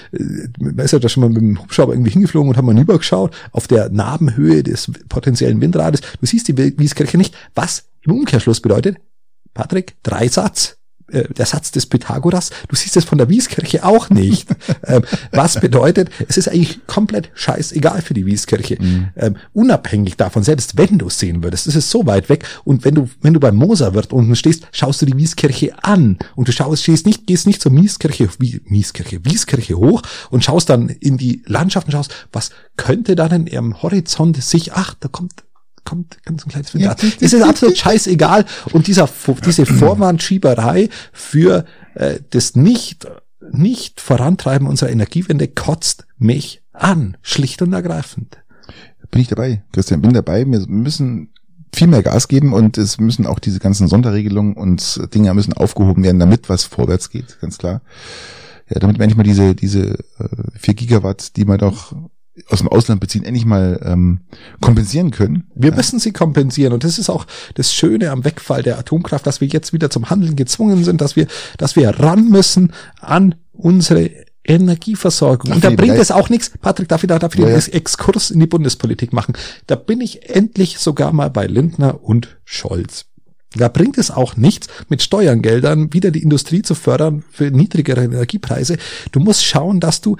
man 0.58 0.84
ist 0.84 0.90
ja 0.90 0.98
da 0.98 1.08
schon 1.08 1.20
mal 1.20 1.28
mit 1.28 1.40
dem 1.40 1.62
Hubschrauber 1.62 1.92
irgendwie 1.92 2.10
hingeflogen 2.10 2.48
und 2.48 2.56
haben 2.56 2.66
mal 2.66 2.76
rübergeschaut 2.76 3.36
auf 3.52 3.68
der 3.68 3.88
Narbenhöhe 3.90 4.64
des 4.64 4.90
potenziellen 5.08 5.60
Windrades. 5.60 6.00
Du 6.00 6.26
siehst 6.26 6.48
die 6.48 6.58
Wieskirche 6.58 7.18
nicht, 7.18 7.36
was 7.54 7.84
im 8.02 8.14
Umkehrschluss 8.14 8.60
bedeutet, 8.60 8.96
Patrick, 9.54 9.94
drei 10.02 10.26
Satz 10.26 10.79
äh, 11.12 11.32
der 11.32 11.46
Satz 11.46 11.70
des 11.70 11.86
Pythagoras, 11.86 12.50
du 12.68 12.76
siehst 12.76 12.96
es 12.96 13.04
von 13.04 13.18
der 13.18 13.28
Wieskirche 13.28 13.84
auch 13.84 14.10
nicht. 14.10 14.48
ähm, 14.86 15.02
was 15.32 15.60
bedeutet, 15.60 16.10
es 16.28 16.36
ist 16.36 16.48
eigentlich 16.48 16.86
komplett 16.86 17.30
scheißegal 17.34 18.02
für 18.02 18.14
die 18.14 18.26
Wieskirche. 18.26 18.76
Mhm. 18.80 19.08
Ähm, 19.16 19.36
unabhängig 19.52 20.16
davon, 20.16 20.42
selbst 20.42 20.76
wenn 20.76 20.98
du 20.98 21.06
es 21.06 21.18
sehen 21.18 21.42
würdest, 21.42 21.66
ist 21.66 21.76
es 21.76 21.90
so 21.90 22.06
weit 22.06 22.28
weg. 22.28 22.44
Und 22.64 22.84
wenn 22.84 22.94
du, 22.94 23.08
wenn 23.20 23.34
du 23.34 23.40
beim 23.40 23.56
Moserwirt 23.56 24.12
unten 24.12 24.36
stehst, 24.36 24.66
schaust 24.72 25.02
du 25.02 25.06
die 25.06 25.16
Wieskirche 25.16 25.82
an 25.82 26.18
und 26.36 26.48
du 26.48 26.52
schaust, 26.52 26.82
stehst 26.82 27.06
nicht, 27.06 27.26
gehst 27.26 27.46
nicht 27.46 27.60
zur 27.60 27.72
Mieskirche, 27.72 28.28
wie, 28.38 28.60
Mieskirche, 28.64 29.24
Wieskirche 29.24 29.76
hoch 29.76 30.02
und 30.30 30.44
schaust 30.44 30.68
dann 30.70 30.88
in 30.88 31.16
die 31.16 31.42
Landschaft 31.46 31.86
und 31.86 31.92
schaust, 31.92 32.14
was 32.32 32.50
könnte 32.76 33.14
da 33.16 33.28
denn 33.28 33.46
im 33.46 33.82
Horizont 33.82 34.42
sich, 34.42 34.72
ach, 34.72 34.94
da 34.98 35.08
kommt 35.08 35.32
kommt 35.84 36.22
ganz 36.24 36.44
ein 36.44 36.50
kleines 36.50 36.74
Windrad. 36.74 37.02
Ja, 37.02 37.08
es 37.20 37.32
ist 37.32 37.42
absolut 37.42 37.76
scheißegal. 37.76 38.44
Und 38.72 38.86
dieser, 38.86 39.08
diese 39.44 39.66
Vorwandschieberei 39.66 40.88
für 41.12 41.64
äh, 41.94 42.20
das 42.30 42.56
nicht, 42.56 43.06
nicht 43.52 44.00
Vorantreiben 44.00 44.66
unserer 44.66 44.90
Energiewende 44.90 45.48
kotzt 45.48 46.06
mich 46.18 46.62
an, 46.72 47.16
schlicht 47.22 47.62
und 47.62 47.72
ergreifend. 47.72 48.38
Bin 49.10 49.22
ich 49.22 49.28
dabei, 49.28 49.62
Christian, 49.72 50.02
bin 50.02 50.12
dabei. 50.12 50.46
Wir 50.46 50.66
müssen 50.68 51.30
viel 51.74 51.88
mehr 51.88 52.02
Gas 52.02 52.28
geben 52.28 52.52
und 52.52 52.78
es 52.78 52.98
müssen 52.98 53.26
auch 53.26 53.38
diese 53.38 53.58
ganzen 53.58 53.88
Sonderregelungen 53.88 54.54
und 54.54 55.00
Dinge 55.14 55.32
müssen 55.34 55.52
aufgehoben 55.52 56.02
werden, 56.02 56.18
damit 56.18 56.48
was 56.48 56.64
vorwärts 56.64 57.10
geht, 57.10 57.38
ganz 57.40 57.58
klar. 57.58 57.80
Ja, 58.68 58.78
damit 58.78 58.98
manchmal 58.98 59.24
diese, 59.24 59.54
diese 59.54 59.98
äh, 60.18 60.58
4 60.58 60.74
Gigawatt, 60.74 61.36
die 61.36 61.44
man 61.44 61.58
doch 61.58 61.94
aus 62.48 62.58
dem 62.58 62.68
Ausland 62.68 63.00
beziehen, 63.00 63.24
endlich 63.24 63.44
mal 63.44 63.80
ähm, 63.84 64.20
kompensieren 64.60 65.10
können. 65.10 65.44
Wir 65.54 65.70
ja. 65.70 65.76
müssen 65.76 65.98
sie 65.98 66.12
kompensieren 66.12 66.72
und 66.72 66.84
das 66.84 66.98
ist 66.98 67.10
auch 67.10 67.26
das 67.54 67.72
Schöne 67.72 68.10
am 68.10 68.24
Wegfall 68.24 68.62
der 68.62 68.78
Atomkraft, 68.78 69.26
dass 69.26 69.40
wir 69.40 69.48
jetzt 69.48 69.72
wieder 69.72 69.90
zum 69.90 70.10
Handeln 70.10 70.36
gezwungen 70.36 70.84
sind, 70.84 71.00
dass 71.00 71.16
wir, 71.16 71.26
dass 71.58 71.76
wir 71.76 71.88
ran 71.90 72.28
müssen 72.28 72.72
an 73.00 73.34
unsere 73.52 74.10
Energieversorgung. 74.44 75.52
und 75.52 75.64
da 75.64 75.70
bringt 75.70 75.98
es 75.98 76.10
auch 76.10 76.28
nichts, 76.28 76.50
Patrick, 76.60 76.88
darf 76.88 77.02
ich 77.02 77.08
da 77.08 77.18
darf 77.18 77.34
ich 77.34 77.40
ja, 77.40 77.46
den 77.46 77.58
ja. 77.58 77.66
Exkurs 77.72 78.30
in 78.30 78.40
die 78.40 78.46
Bundespolitik 78.46 79.12
machen? 79.12 79.34
Da 79.66 79.76
bin 79.76 80.00
ich 80.00 80.30
endlich 80.30 80.78
sogar 80.78 81.12
mal 81.12 81.30
bei 81.30 81.46
Lindner 81.46 82.02
und 82.02 82.38
Scholz. 82.44 83.06
Da 83.54 83.68
bringt 83.68 83.98
es 83.98 84.10
auch 84.10 84.36
nichts, 84.36 84.68
mit 84.88 85.02
Steuergeldern 85.02 85.92
wieder 85.92 86.10
die 86.10 86.22
Industrie 86.22 86.62
zu 86.62 86.74
fördern 86.74 87.24
für 87.30 87.50
niedrigere 87.50 88.04
Energiepreise. 88.04 88.76
Du 89.10 89.20
musst 89.20 89.44
schauen, 89.44 89.80
dass 89.80 90.00
du 90.00 90.16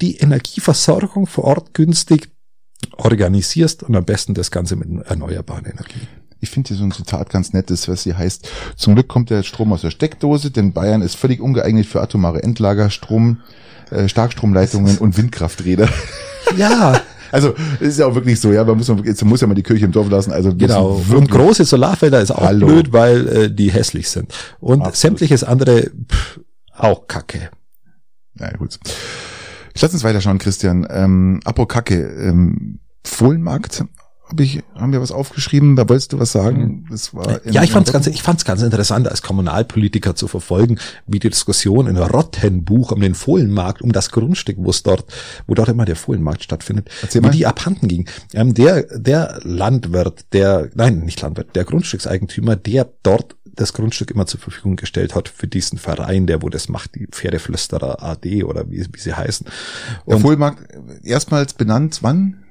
die 0.00 0.16
Energieversorgung 0.16 1.26
vor 1.26 1.44
Ort 1.44 1.74
günstig 1.74 2.30
organisierst 2.96 3.82
und 3.82 3.96
am 3.96 4.04
besten 4.04 4.34
das 4.34 4.50
Ganze 4.50 4.76
mit 4.76 5.06
erneuerbaren 5.06 5.64
Energien. 5.64 6.06
Ich 6.40 6.50
finde 6.50 6.68
hier 6.68 6.76
so 6.76 6.84
ein 6.84 6.92
Zitat 6.92 7.30
ganz 7.30 7.52
nettes, 7.54 7.88
was 7.88 8.02
hier 8.02 8.18
heißt, 8.18 8.48
zum 8.76 8.94
Glück 8.94 9.08
kommt 9.08 9.30
der 9.30 9.42
Strom 9.42 9.72
aus 9.72 9.80
der 9.80 9.90
Steckdose, 9.90 10.50
denn 10.50 10.72
Bayern 10.72 11.00
ist 11.00 11.14
völlig 11.14 11.40
ungeeignet 11.40 11.86
für 11.86 12.02
atomare 12.02 12.42
Endlager, 12.42 12.90
Strom, 12.90 13.40
äh, 13.90 14.08
Starkstromleitungen 14.08 14.98
und 14.98 15.16
Windkrafträder. 15.16 15.88
Ja, 16.58 17.00
also 17.32 17.54
ist 17.80 17.98
ja 17.98 18.06
auch 18.06 18.14
wirklich 18.14 18.38
so, 18.38 18.52
ja, 18.52 18.62
man 18.62 18.76
muss, 18.76 18.86
man 18.86 19.02
muss 19.24 19.40
ja 19.40 19.46
mal 19.46 19.54
die 19.54 19.62
Kirche 19.62 19.86
im 19.86 19.92
Dorf 19.92 20.08
lassen. 20.10 20.30
Also 20.30 20.54
genau. 20.54 21.02
Und 21.10 21.30
große 21.30 21.64
Solarfelder 21.64 22.20
ist 22.20 22.30
auch 22.30 22.42
Hallo. 22.42 22.66
blöd, 22.66 22.92
weil 22.92 23.26
äh, 23.26 23.50
die 23.50 23.72
hässlich 23.72 24.08
sind. 24.10 24.32
Und 24.60 24.82
Absolut. 24.82 24.96
sämtliches 24.96 25.42
andere 25.42 25.90
pff, 25.90 26.40
auch 26.76 27.08
Kacke. 27.08 27.50
Na 28.34 28.50
ja, 28.52 28.56
gut. 28.56 28.78
Ich 29.74 29.82
lass 29.82 29.92
uns 29.92 30.04
weiterschauen, 30.04 30.38
Christian. 30.38 30.86
Ähm, 30.88 31.40
Apokacke, 31.44 31.96
ähm, 31.96 32.78
Fohlenmarkt 33.04 33.84
hab 34.26 34.40
ich, 34.40 34.62
haben 34.74 34.92
wir 34.92 35.02
was 35.02 35.12
aufgeschrieben, 35.12 35.76
da 35.76 35.88
wolltest 35.88 36.12
du 36.12 36.18
was 36.18 36.32
sagen? 36.32 36.86
Das 36.90 37.14
war 37.14 37.44
ja, 37.46 37.62
ich 37.62 37.72
fand's 37.72 37.92
ganz, 37.92 38.06
ich 38.06 38.22
fand's 38.22 38.44
ganz 38.44 38.62
interessant, 38.62 39.06
als 39.06 39.20
Kommunalpolitiker 39.20 40.16
zu 40.16 40.28
verfolgen, 40.28 40.78
wie 41.06 41.18
die 41.18 41.28
Diskussion 41.28 41.86
in 41.86 41.96
Rottenbuch 41.98 42.92
um 42.92 43.00
den 43.00 43.14
Fohlenmarkt, 43.14 43.82
um 43.82 43.92
das 43.92 44.10
Grundstück, 44.10 44.56
wo 44.58 44.70
es 44.70 44.82
dort, 44.82 45.04
wo 45.46 45.54
dort 45.54 45.68
immer 45.68 45.84
der 45.84 45.96
Fohlenmarkt 45.96 46.42
stattfindet, 46.42 46.88
Erzähl 47.02 47.22
wie 47.22 47.26
mal. 47.26 47.32
die 47.32 47.46
abhanden 47.46 47.86
ging. 47.86 48.08
Ähm, 48.32 48.54
der, 48.54 48.84
der 48.98 49.40
Landwirt, 49.42 50.24
der, 50.32 50.70
nein, 50.74 51.00
nicht 51.00 51.20
Landwirt, 51.20 51.54
der 51.54 51.64
Grundstückseigentümer, 51.64 52.56
der 52.56 52.88
dort 53.02 53.36
das 53.54 53.72
Grundstück 53.72 54.10
immer 54.10 54.26
zur 54.26 54.40
Verfügung 54.40 54.76
gestellt 54.76 55.14
hat 55.14 55.28
für 55.28 55.46
diesen 55.46 55.78
Verein, 55.78 56.26
der 56.26 56.42
wo 56.42 56.48
das 56.48 56.68
macht, 56.68 56.94
die 56.94 57.06
Pferdeflüsterer 57.06 58.02
AD 58.02 58.44
oder 58.44 58.70
wie, 58.70 58.84
wie 58.90 58.98
sie 58.98 59.14
heißen. 59.14 59.46
Und 60.04 60.12
der 60.12 60.20
Fohlenmarkt 60.20 60.66
erstmals 61.02 61.52
benannt, 61.52 61.98
wann? 62.02 62.43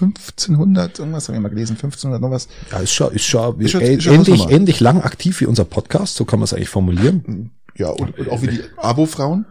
1500, 0.00 0.98
irgendwas 0.98 1.28
habe 1.28 1.36
ich 1.36 1.42
mal 1.42 1.48
gelesen, 1.48 1.72
1500 1.72 2.20
noch 2.20 2.30
was. 2.30 2.48
Ja, 2.70 2.78
ist 2.78 2.92
schon, 2.92 3.12
ist 3.12 3.24
schon, 3.24 3.60
ist 3.60 3.72
schon, 3.72 3.80
ist 3.80 4.04
schon 4.04 4.14
ähnlich, 4.14 4.48
ähnlich 4.48 4.80
lang 4.80 5.02
aktiv 5.02 5.40
wie 5.40 5.46
unser 5.46 5.64
Podcast, 5.64 6.16
so 6.16 6.24
kann 6.24 6.38
man 6.38 6.44
es 6.44 6.52
eigentlich 6.52 6.68
formulieren. 6.68 7.50
Ja, 7.76 7.90
und, 7.90 8.18
und 8.18 8.30
auch 8.30 8.42
wie 8.42 8.48
die 8.48 8.60
Abo-Frauen. 8.76 9.46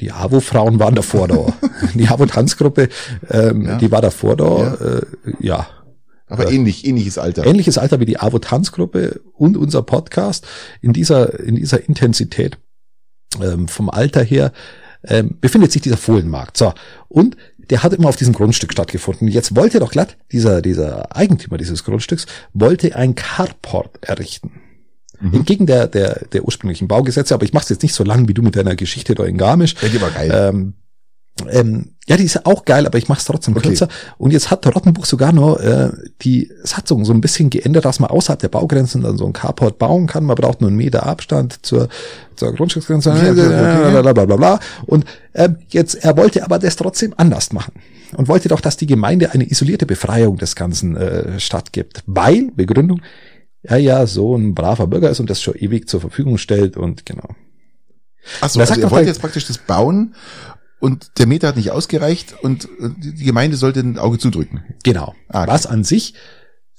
Die 0.00 0.12
AWO-Frauen 0.12 0.78
waren 0.80 0.94
davor 0.94 1.28
da. 1.28 1.46
die 1.94 2.08
AWO-Tanzgruppe, 2.08 2.88
ähm, 3.30 3.62
ja. 3.62 3.78
die 3.78 3.90
war 3.90 4.02
davor 4.02 4.36
da, 4.36 4.44
ja. 4.44 4.74
Äh, 4.74 5.02
ja. 5.40 5.66
Aber 6.26 6.50
äh, 6.50 6.54
ähnlich, 6.54 6.84
ähnliches 6.84 7.18
Alter. 7.18 7.46
Ähnliches 7.46 7.78
Alter 7.78 8.00
wie 8.00 8.04
die 8.04 8.18
AWO-Tanzgruppe 8.18 9.20
und 9.32 9.56
unser 9.56 9.82
Podcast 9.82 10.46
in 10.80 10.92
dieser, 10.92 11.38
in 11.38 11.54
dieser 11.54 11.88
Intensität 11.88 12.58
ähm, 13.40 13.68
vom 13.68 13.88
Alter 13.88 14.22
her 14.22 14.52
ähm, 15.04 15.36
befindet 15.40 15.70
sich 15.70 15.82
dieser 15.82 15.96
Fohlenmarkt. 15.96 16.56
So. 16.56 16.72
Und 17.08 17.36
der 17.70 17.82
hat 17.82 17.92
immer 17.92 18.08
auf 18.08 18.16
diesem 18.16 18.34
Grundstück 18.34 18.72
stattgefunden. 18.72 19.28
Jetzt 19.28 19.56
wollte 19.56 19.80
doch 19.80 19.90
glatt 19.90 20.16
dieser, 20.32 20.62
dieser 20.62 21.14
Eigentümer 21.16 21.58
dieses 21.58 21.84
Grundstücks, 21.84 22.26
wollte 22.52 22.94
ein 22.96 23.14
Carport 23.14 23.98
errichten. 24.02 24.52
Mhm. 25.20 25.34
Entgegen 25.34 25.66
der, 25.66 25.86
der, 25.86 26.26
der 26.32 26.44
ursprünglichen 26.44 26.88
Baugesetze, 26.88 27.34
aber 27.34 27.44
ich 27.44 27.52
mache 27.52 27.64
es 27.64 27.68
jetzt 27.70 27.82
nicht 27.82 27.94
so 27.94 28.04
lang 28.04 28.28
wie 28.28 28.34
du 28.34 28.42
mit 28.42 28.56
deiner 28.56 28.76
Geschichte 28.76 29.14
da 29.14 29.24
in 29.24 29.38
Garmisch. 29.38 29.74
Ähm, 30.32 30.74
ähm, 31.50 31.92
ja, 32.08 32.16
die 32.16 32.24
ist 32.24 32.46
auch 32.46 32.64
geil, 32.64 32.86
aber 32.86 32.98
ich 32.98 33.08
mache 33.08 33.18
es 33.18 33.24
trotzdem 33.24 33.56
okay. 33.56 33.68
kürzer. 33.68 33.88
Und 34.16 34.30
jetzt 34.30 34.50
hat 34.50 34.66
Rottenbuch 34.66 35.04
sogar 35.04 35.32
noch 35.32 35.58
äh, 35.58 35.90
die 36.22 36.50
Satzung 36.62 37.04
so 37.04 37.12
ein 37.12 37.20
bisschen 37.20 37.50
geändert, 37.50 37.84
dass 37.84 38.00
man 38.00 38.10
außerhalb 38.10 38.38
der 38.38 38.48
Baugrenzen 38.48 39.02
dann 39.02 39.18
so 39.18 39.26
ein 39.26 39.32
Carport 39.32 39.78
bauen 39.78 40.06
kann. 40.06 40.24
Man 40.24 40.36
braucht 40.36 40.60
nur 40.60 40.68
einen 40.68 40.76
Meter 40.76 41.04
Abstand 41.04 41.64
zur, 41.66 41.88
zur 42.36 42.54
Grundstücksgrenze. 42.54 43.10
Bla. 44.36 44.60
Und 44.86 45.04
ähm, 45.34 45.56
jetzt, 45.68 45.96
er 45.96 46.16
wollte 46.16 46.44
aber 46.44 46.58
das 46.58 46.76
trotzdem 46.76 47.12
anders 47.16 47.52
machen. 47.52 47.74
Und 48.16 48.28
wollte 48.28 48.48
doch, 48.48 48.60
dass 48.60 48.76
die 48.76 48.86
Gemeinde 48.86 49.32
eine 49.32 49.50
isolierte 49.50 49.84
Befreiung 49.84 50.38
des 50.38 50.54
Ganzen 50.54 50.96
äh, 50.96 51.38
stattgibt. 51.38 52.02
Weil, 52.06 52.50
Begründung, 52.54 53.02
ja, 53.62 53.76
ja, 53.76 54.06
so 54.06 54.36
ein 54.36 54.54
braver 54.54 54.86
Bürger 54.86 55.10
ist 55.10 55.20
und 55.20 55.28
das 55.28 55.42
schon 55.42 55.56
ewig 55.56 55.88
zur 55.88 56.00
Verfügung 56.00 56.38
stellt 56.38 56.76
und 56.76 57.04
genau. 57.04 57.28
Achso, 58.40 58.60
also 58.60 58.80
er 58.80 58.90
wollte 58.90 59.08
jetzt 59.08 59.20
praktisch 59.20 59.46
das 59.46 59.58
bauen 59.58 60.14
und 60.78 61.18
der 61.18 61.26
Meter 61.26 61.48
hat 61.48 61.56
nicht 61.56 61.70
ausgereicht 61.70 62.34
und 62.42 62.68
die 62.78 63.24
Gemeinde 63.24 63.56
sollte 63.56 63.80
ein 63.80 63.98
Auge 63.98 64.18
zudrücken. 64.18 64.62
Genau. 64.82 65.14
Ah, 65.28 65.42
okay. 65.42 65.52
Was 65.52 65.66
an 65.66 65.84
sich 65.84 66.14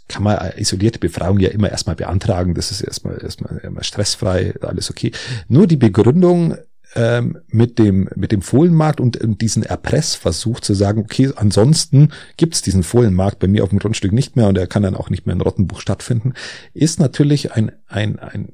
kann 0.08 0.24
man 0.24 0.38
isolierte 0.56 1.00
Befragung 1.00 1.40
ja 1.40 1.50
immer 1.50 1.70
erstmal 1.70 1.96
beantragen. 1.96 2.54
Das 2.54 2.72
ist 2.72 2.82
erstmal, 2.82 3.22
erstmal, 3.22 3.60
erstmal 3.62 3.84
stressfrei, 3.84 4.54
alles 4.62 4.90
okay. 4.90 5.12
Nur 5.50 5.68
die 5.68 5.76
Begründung 5.76 6.56
ähm, 6.96 7.40
mit 7.48 7.78
dem 7.80 8.10
mit 8.16 8.32
dem 8.32 8.42
Fohlenmarkt 8.42 9.02
und, 9.02 9.18
und 9.18 9.42
diesen 9.42 9.64
Erpressversuch 9.64 10.62
zu 10.62 10.74
sagen, 10.74 11.02
okay, 11.02 11.32
ansonsten 11.36 12.14
gibt's 12.38 12.62
diesen 12.62 12.84
Fohlenmarkt 12.84 13.40
bei 13.40 13.48
mir 13.48 13.64
auf 13.64 13.70
dem 13.70 13.80
Grundstück 13.80 14.14
nicht 14.14 14.36
mehr 14.38 14.48
und 14.48 14.58
er 14.58 14.68
kann 14.68 14.84
dann 14.84 14.96
auch 14.96 15.10
nicht 15.10 15.26
mehr 15.26 15.36
in 15.36 15.42
Rottenbuch 15.42 15.82
stattfinden, 15.82 16.34
ist 16.74 17.00
natürlich 17.00 17.52
ein 17.52 17.74
ein 17.88 18.20
ein 18.20 18.54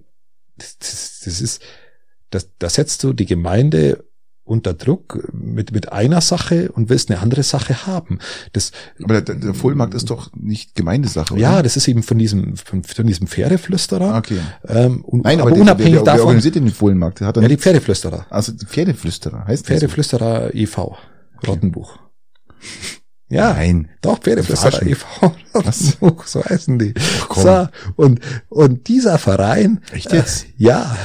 das, 0.58 0.78
das 0.80 1.42
ist 1.42 1.62
das, 2.32 2.50
das 2.58 2.74
setzt 2.74 3.04
du 3.04 3.14
die 3.14 3.28
Gemeinde 3.28 4.04
unter 4.46 4.74
Druck 4.74 5.30
mit, 5.32 5.72
mit 5.72 5.92
einer 5.92 6.20
Sache 6.22 6.72
und 6.72 6.90
willst 6.90 7.10
eine 7.10 7.22
andere 7.22 7.44
Sache 7.44 7.88
haben. 7.88 8.20
Das, 8.52 8.72
Aber 9.02 9.22
der, 9.22 9.36
der 9.36 9.54
Vollmarkt 9.54 9.94
ist 9.94 10.10
doch 10.10 10.32
nicht 10.36 10.76
Gemeindesache, 10.76 11.34
oder? 11.34 11.42
Ja, 11.42 11.62
das 11.62 11.78
ist 11.78 11.88
eben 11.88 12.04
von 12.04 12.18
diesem, 12.18 12.58
von, 12.58 12.84
von 12.84 13.08
diesem 13.08 13.28
Pferdeflüsterer. 13.28 14.18
Okay. 14.18 14.40
Ähm, 14.68 15.04
und, 15.06 15.24
Nein, 15.24 15.40
aber, 15.40 15.52
aber 15.52 15.60
unabhängig 15.60 15.94
wer, 15.94 16.00
wer, 16.02 16.06
wer 16.06 16.14
davon. 16.14 16.28
organisiert 16.28 16.56
den 16.56 16.70
Vollmarkt? 16.70 17.22
Hat 17.22 17.38
ja, 17.38 17.48
die 17.48 17.58
Pferdeflüsterer. 17.58 18.26
Also 18.30 18.52
die 18.52 18.66
Pferdeflüsterer 18.66 19.46
heißt 19.48 19.66
Pferdeflüsterer 19.66 20.50
so? 20.52 20.58
e.V. 20.58 20.98
Rottenbuch. 21.48 21.98
Ja, 23.30 23.54
Nein. 23.54 23.90
Doch, 24.02 24.20
Pferdeflüsterer 24.20 24.84
e.V. 24.84 25.36
Was? 25.54 25.98
so 26.26 26.46
heißen 26.46 26.78
die. 26.78 26.94
Ach, 27.30 27.36
so, 27.36 27.68
und, 27.96 28.20
und 28.50 28.88
dieser 28.88 29.18
Verein. 29.18 29.80
Echt 29.92 30.14
jetzt? 30.14 30.46
Äh, 30.46 30.48
ja. 30.58 30.96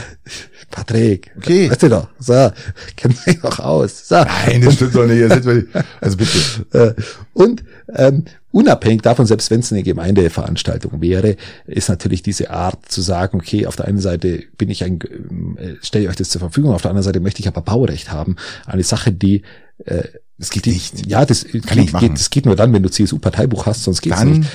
Patrick. 0.71 1.31
Okay. 1.37 1.71
Weißt 1.71 1.83
du 1.83 1.89
doch. 1.89 2.09
So, 2.19 2.51
kennt 2.97 3.17
sich 3.17 3.41
doch 3.41 3.59
aus. 3.59 4.09
So. 4.09 4.17
Nein, 4.17 4.61
das 4.63 4.75
stimmt 4.75 4.95
doch 4.95 5.07
nicht. 5.07 5.31
Also 6.01 6.17
bitte. 6.17 6.39
Äh, 6.73 7.03
und 7.33 7.65
ähm, 7.95 8.25
unabhängig 8.51 9.03
davon, 9.03 9.27
selbst 9.27 9.51
wenn 9.51 9.61
es 9.61 9.73
eine 9.73 9.83
Gemeindeveranstaltung 9.83 11.01
wäre, 11.01 11.37
ist 11.67 11.89
natürlich 11.89 12.23
diese 12.23 12.51
Art 12.51 12.91
zu 12.91 13.01
sagen, 13.01 13.39
okay, 13.39 13.67
auf 13.67 13.77
der 13.77 13.87
einen 13.87 14.01
Seite 14.01 14.45
bin 14.59 14.69
ich 14.69 14.85
ein, 14.85 15.01
äh, 15.57 15.75
stelle 15.81 16.05
ich 16.05 16.11
euch 16.11 16.17
das 16.17 16.31
zur 16.31 16.41
Verfügung, 16.41 16.75
auf 16.75 16.83
der 16.83 16.91
anderen 16.91 17.05
Seite 17.05 17.21
möchte 17.21 17.41
ich 17.41 17.49
aber 17.49 17.63
Baurecht 17.63 18.13
haben. 18.13 18.37
Eine 18.67 18.85
Sache, 18.85 19.13
die 19.13 19.43
äh, 19.85 20.05
das 20.39 20.51
geht 20.51 20.67
nicht. 20.67 21.07
Ja, 21.07 21.25
das 21.25 21.45
Kann 21.45 21.79
geht, 21.79 21.99
geht, 21.99 22.13
das 22.13 22.31
geht 22.31 22.47
nur 22.47 22.55
dann, 22.55 22.73
wenn 22.73 22.83
du 22.83 22.91
CSU-Parteibuch 22.91 23.67
hast, 23.67 23.83
sonst 23.83 24.03
geht's 24.03 24.19
dann, 24.19 24.39
nicht. 24.41 24.51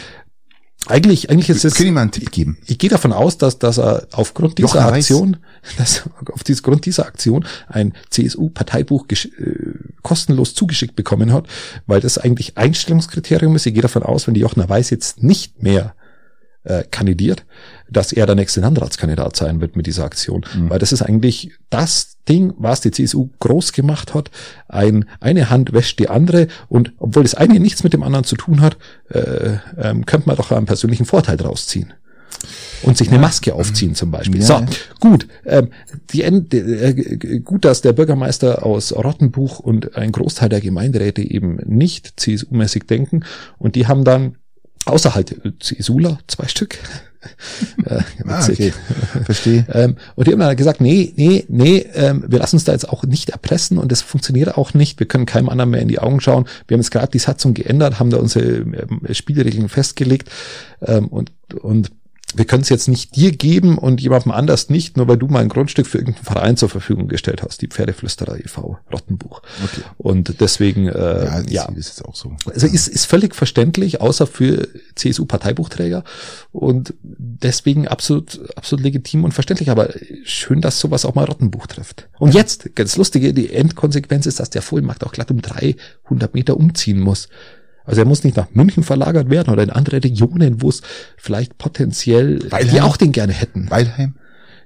Eigentlich, 0.88 1.30
eigentlich 1.30 1.50
ist 1.50 1.64
es. 1.64 1.76
Können 1.76 1.88
Sie 1.88 1.92
mal 1.94 2.02
einen 2.02 2.12
Tipp 2.12 2.32
geben? 2.32 2.58
Ich 2.66 2.78
gehe 2.78 2.90
davon 2.90 3.14
aus, 3.14 3.38
dass, 3.38 3.58
dass 3.58 3.78
er 3.78 4.08
aufgrund 4.12 4.58
dieser 4.58 4.68
Jochen 4.68 4.94
Aktion, 4.94 5.38
dass 5.78 6.04
auf 6.32 6.44
dieses 6.44 6.62
Grund 6.62 6.86
dieser 6.86 7.06
Aktion 7.06 7.46
ein 7.68 7.94
CSU-Parteibuch 8.10 9.06
äh, 9.10 9.16
kostenlos 10.02 10.56
zugeschickt 10.56 10.96
bekommen 10.96 11.32
hat, 11.32 11.48
weil 11.88 12.02
das 12.02 12.18
eigentlich 12.18 12.58
Einstellungskriterium 12.58 13.56
ist. 13.56 13.66
Ich 13.66 13.74
gehe 13.74 13.82
davon 13.82 14.04
aus, 14.04 14.28
wenn 14.28 14.34
die 14.34 14.42
Jochner 14.42 14.68
Weiß 14.68 14.90
jetzt 14.90 15.24
nicht 15.24 15.64
mehr 15.64 15.96
äh, 16.64 16.84
kandidiert, 16.90 17.46
dass 17.94 18.12
er 18.12 18.26
der 18.26 18.36
nächste 18.36 18.62
Landratskandidat 18.62 19.36
sein 19.36 19.62
wird 19.62 19.76
mit 19.76 19.88
dieser 19.88 20.04
Aktion. 20.04 20.46
Mhm. 20.56 20.70
Weil 20.70 20.80
das 20.80 20.92
ist 20.92 21.02
eigentlich 21.02 21.52
das 21.70 22.18
Ding, 22.28 22.54
was 22.58 22.82
die 22.82 22.92
CSU 22.92 23.30
groß 23.40 23.74
gemacht 23.74 24.14
hat. 24.14 24.32
Ein, 24.68 25.06
eine 25.20 25.50
Hand 25.50 25.74
wäscht 25.74 26.00
die 26.00 26.10
andere 26.10 26.48
und 26.70 26.94
obwohl 26.98 27.24
das 27.24 27.36
eine 27.36 27.60
nichts 27.60 27.84
mit 27.84 27.94
dem 27.94 28.04
anderen 28.04 28.26
zu 28.26 28.36
tun 28.36 28.62
hat, 28.62 28.78
äh, 29.10 29.58
ähm, 29.78 30.06
könnte 30.06 30.28
man 30.28 30.38
doch 30.38 30.52
einen 30.52 30.66
persönlichen 30.66 31.06
Vorteil 31.06 31.38
draus 31.38 31.68
ziehen. 31.68 31.94
Und 32.82 32.98
sich 32.98 33.08
ja. 33.08 33.14
eine 33.14 33.22
Maske 33.22 33.54
aufziehen 33.54 33.96
zum 33.96 34.12
Beispiel. 34.12 34.42
Ja. 34.42 34.46
So, 34.46 34.66
gut. 35.00 35.28
Ähm, 35.46 35.70
die, 36.12 36.24
äh, 36.24 37.40
gut, 37.40 37.64
dass 37.64 37.82
der 37.82 37.94
Bürgermeister 37.94 38.66
aus 38.66 38.92
Rottenbuch 38.92 39.60
und 39.60 39.96
ein 39.96 40.12
Großteil 40.12 40.50
der 40.50 40.60
Gemeinderäte 40.60 41.22
eben 41.22 41.60
nicht 41.66 42.20
CSU-mäßig 42.20 42.86
denken. 42.88 43.24
Und 43.58 43.76
die 43.76 43.88
haben 43.88 44.04
dann 44.04 44.36
außer 44.86 45.16
halt 45.16 45.36
CSUler, 45.60 46.20
zwei 46.28 46.48
Stück, 46.48 46.78
äh, 47.86 48.00
ah, 48.28 48.48
okay. 48.48 48.74
Verstehe. 49.26 49.66
ähm, 49.72 49.96
und 50.16 50.28
die 50.28 50.32
haben 50.32 50.40
dann 50.40 50.56
gesagt, 50.56 50.82
nee, 50.82 51.14
nee, 51.16 51.46
nee, 51.48 51.86
ähm, 51.94 52.24
wir 52.28 52.40
lassen 52.40 52.58
uns 52.58 52.64
da 52.64 52.72
jetzt 52.72 52.90
auch 52.90 53.04
nicht 53.04 53.30
erpressen 53.30 53.78
und 53.78 53.92
das 53.92 54.02
funktioniert 54.02 54.58
auch 54.58 54.74
nicht. 54.74 55.00
Wir 55.00 55.08
können 55.08 55.26
keinem 55.26 55.50
anderen 55.50 55.72
mehr 55.72 55.82
in 55.82 55.88
die 55.88 56.00
Augen 56.00 56.22
schauen. 56.22 56.46
Wir 56.68 56.76
haben 56.76 56.82
jetzt 56.82 56.92
gerade 56.92 57.12
die 57.12 57.20
Satzung 57.20 57.54
geändert, 57.54 58.00
haben 58.00 58.10
da 58.10 58.18
unsere 58.18 58.46
ähm, 58.46 59.02
Spielregeln 59.12 59.70
festgelegt 59.70 60.30
ähm, 60.82 61.08
und, 61.08 61.32
und 61.62 61.92
wir 62.36 62.46
können 62.46 62.64
es 62.64 62.70
jetzt 62.70 62.88
nicht 62.88 63.16
dir 63.16 63.32
geben 63.32 63.78
und 63.78 64.02
jemandem 64.02 64.32
anders 64.32 64.70
nicht, 64.70 64.98
nur 64.98 65.08
weil 65.08 65.18
du 65.18 65.28
mal 65.28 65.40
ein 65.40 65.50
Grundstück 65.50 65.88
für 65.88 65.98
irgendeinen 65.98 66.26
Verein 66.26 66.58
zur 66.58 66.70
Verfügung 66.70 67.08
gestellt 67.08 67.44
hast, 67.44 67.62
die 67.62 67.68
Pferdeflüsterer 67.68 68.40
e.V. 68.40 68.80
Rottenbuch. 68.92 69.42
Okay. 69.64 69.82
Und 69.98 70.42
deswegen, 70.42 70.88
äh, 70.88 71.26
ja, 71.26 71.40
ist, 71.40 71.52
ja. 71.52 71.66
ist 71.76 71.88
jetzt 71.90 72.06
auch 72.06 72.16
so. 72.16 72.36
Also 72.46 72.68
ist, 72.68 72.88
ist 72.88 73.06
völlig 73.06 73.36
verständlich, 73.36 74.02
außer 74.02 74.28
für 74.28 74.68
CSU-Parteibuchträger 74.96 76.04
und 76.52 76.94
deswegen 77.02 77.88
absolut, 77.88 78.40
absolut 78.56 78.84
legitim 78.84 79.24
und 79.24 79.34
verständlich. 79.34 79.70
Aber 79.70 79.90
schön, 80.24 80.62
dass 80.62 80.80
sowas 80.80 81.06
auch 81.06 81.16
mal 81.16 81.26
Rottenbuch 81.26 81.68
trifft. 81.68 82.10
Und 82.20 82.34
jetzt, 82.34 82.76
ganz 82.76 82.96
lustige, 82.98 83.34
die 83.34 83.54
Endkonsequenz 83.54 84.26
ist, 84.26 84.40
dass 84.40 84.50
der 84.50 84.62
Vollmarkt 84.62 85.04
auch 85.04 85.12
glatt 85.12 85.32
um 85.32 85.42
300 85.42 86.34
Meter 86.34 86.58
umziehen 86.58 87.00
muss. 87.00 87.30
Also 87.86 88.02
er 88.02 88.06
muss 88.06 88.24
nicht 88.24 88.38
nach 88.38 88.50
München 88.52 88.84
verlagert 88.84 89.30
werden 89.30 89.52
oder 89.52 89.64
in 89.64 89.70
andere 89.70 90.04
Regionen, 90.04 90.62
wo 90.62 90.70
es 90.70 90.82
vielleicht 91.18 91.58
potenziell 91.58 92.52
Weilheim. 92.52 92.74
die 92.74 92.82
auch 92.82 92.98
den 92.98 93.12
gerne 93.12 93.34
hätten. 93.34 93.70
Weilheim. 93.70 94.16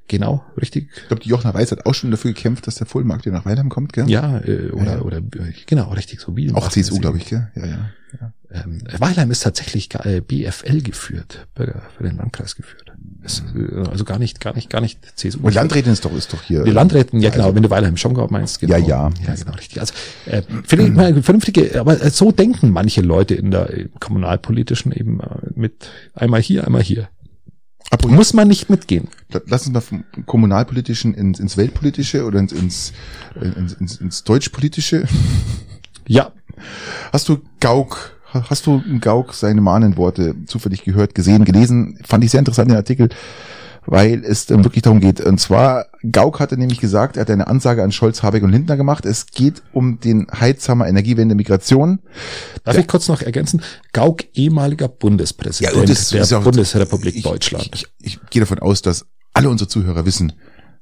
Genau, 0.08 0.46
richtig. 0.60 0.90
Ich 0.96 1.08
glaube, 1.08 1.22
die 1.22 1.30
Jochner 1.30 1.54
Weiß 1.54 1.72
hat 1.72 1.86
auch 1.86 1.94
schon 1.94 2.12
dafür 2.12 2.32
gekämpft, 2.32 2.66
dass 2.66 2.76
der 2.76 2.88
Vollmarkt 2.88 3.24
hier 3.24 3.34
nach 3.34 3.46
Weilheim 3.46 3.68
kommt, 3.68 3.92
gell? 3.92 4.10
Ja, 4.10 4.40
äh, 4.40 4.70
oder, 4.72 4.96
ja. 4.96 5.02
oder 5.02 5.22
genau, 5.66 5.92
richtig, 5.92 6.22
so 6.22 6.38
wie. 6.38 6.54
Auch 6.54 6.70
CSU, 6.70 7.00
glaube 7.00 7.18
ich, 7.18 7.26
gell? 7.26 7.52
Ja, 7.56 7.66
ja. 7.66 7.90
ja. 8.22 8.34
Ähm, 8.50 8.82
Weilheim 8.98 9.32
ist 9.32 9.42
tatsächlich 9.42 9.94
äh, 9.96 10.22
BFL 10.22 10.82
geführt, 10.82 11.48
für 11.56 12.04
den 12.04 12.16
Landkreis 12.16 12.56
geführt. 12.56 12.87
Äh, 13.24 13.88
also 13.90 14.04
gar 14.04 14.20
nicht, 14.20 14.40
gar 14.40 14.56
nicht, 14.56 14.70
gar 14.70 14.82
nicht 14.82 15.00
CSU. 15.16 15.40
Und 15.42 15.54
Landrätin 15.54 15.94
ist 15.94 16.06
doch, 16.06 16.14
ist 16.16 16.34
doch 16.34 16.42
hier. 16.42 16.64
Die 16.64 16.72
Landrätin, 16.72 17.22
ja 17.22 17.30
genau, 17.30 17.46
also, 17.46 17.56
wenn 17.56 17.64
du 17.64 17.70
Weilheim 17.70 17.98
Schongau 17.98 18.28
meinst, 18.30 18.60
genau. 18.60 18.78
Ja, 18.78 18.80
ja. 18.80 19.12
Ja, 19.26 19.36
genau, 19.36 19.54
richtig. 19.54 19.80
Also, 19.80 19.94
äh, 20.26 20.42
finde 20.66 20.86
ich 20.86 20.92
mal 20.94 21.22
vernünftige, 21.22 21.80
aber 21.80 22.02
äh, 22.02 22.10
so 22.10 22.32
denken 22.32 22.72
manche 22.72 23.02
Leute 23.02 23.36
in 23.36 23.52
der 23.52 23.70
kommunalpolitischen 24.00 24.92
eben 24.92 25.20
äh, 25.20 25.26
mit 25.56 25.90
einmal 26.14 26.42
hier, 26.42 26.66
einmal 26.66 26.84
hier. 26.84 27.10
Aber 27.90 28.10
muss 28.10 28.34
man 28.34 28.48
nicht 28.50 28.70
mitgehen. 28.70 29.08
Lass 29.46 29.66
uns 29.66 29.74
mal 29.74 29.82
vom 29.82 30.04
kommunalpolitischen 30.26 31.14
ins, 31.14 31.40
ins 31.40 31.56
weltpolitische 31.56 32.26
oder 32.26 32.40
ins, 32.40 32.52
ins, 32.52 32.92
ins, 33.40 33.74
ins, 33.74 33.96
ins 33.98 34.24
deutschpolitische. 34.24 35.06
Ja. 36.06 36.32
Hast 37.14 37.30
du 37.30 37.42
Gauk 37.60 38.17
Hast 38.50 38.66
du 38.66 38.82
Gauck 39.00 39.34
seine 39.34 39.62
Mahnenworte 39.62 40.36
zufällig 40.46 40.84
gehört, 40.84 41.16
gesehen, 41.16 41.46
gelesen? 41.46 42.00
Fand 42.06 42.24
ich 42.24 42.32
sehr 42.32 42.40
interessant 42.40 42.70
den 42.70 42.78
Artikel. 42.78 43.10
weil 43.88 44.24
es 44.26 44.46
dann 44.46 44.64
wirklich 44.66 44.84
darum 44.84 45.00
geht. 45.00 45.22
Und 45.22 45.40
zwar, 45.40 45.86
Gauck 46.12 46.40
hatte 46.40 46.58
nämlich 46.58 46.80
gesagt, 46.80 47.16
er 47.16 47.22
hat 47.22 47.32
eine 47.32 47.48
Ansage 47.48 47.84
an 47.84 47.92
Scholz, 47.92 48.22
Habeck 48.22 48.44
und 48.44 48.52
Lindner 48.52 48.76
gemacht. 48.76 49.06
Es 49.06 49.28
geht 49.28 49.64
um 49.72 50.00
den 50.02 50.28
Heizhammer 50.30 50.88
Energiewende 50.88 51.36
Migration. 51.36 52.00
Darf 52.66 52.76
ja. 52.76 52.82
ich 52.82 52.88
kurz 52.88 53.08
noch 53.08 53.22
ergänzen? 53.22 53.62
Gauck, 53.94 54.26
ehemaliger 54.34 54.90
Bundespräsident 54.90 55.74
ja, 55.74 55.86
das, 55.86 56.10
der 56.10 56.20
das 56.20 56.44
Bundesrepublik 56.44 57.16
ich, 57.16 57.24
Deutschland. 57.24 57.70
Ich, 57.74 57.88
ich, 58.02 58.20
ich 58.24 58.30
gehe 58.30 58.42
davon 58.42 58.60
aus, 58.60 58.82
dass 58.82 59.06
alle 59.34 59.50
unsere 59.50 59.70
Zuhörer 59.70 60.06
wissen, 60.06 60.34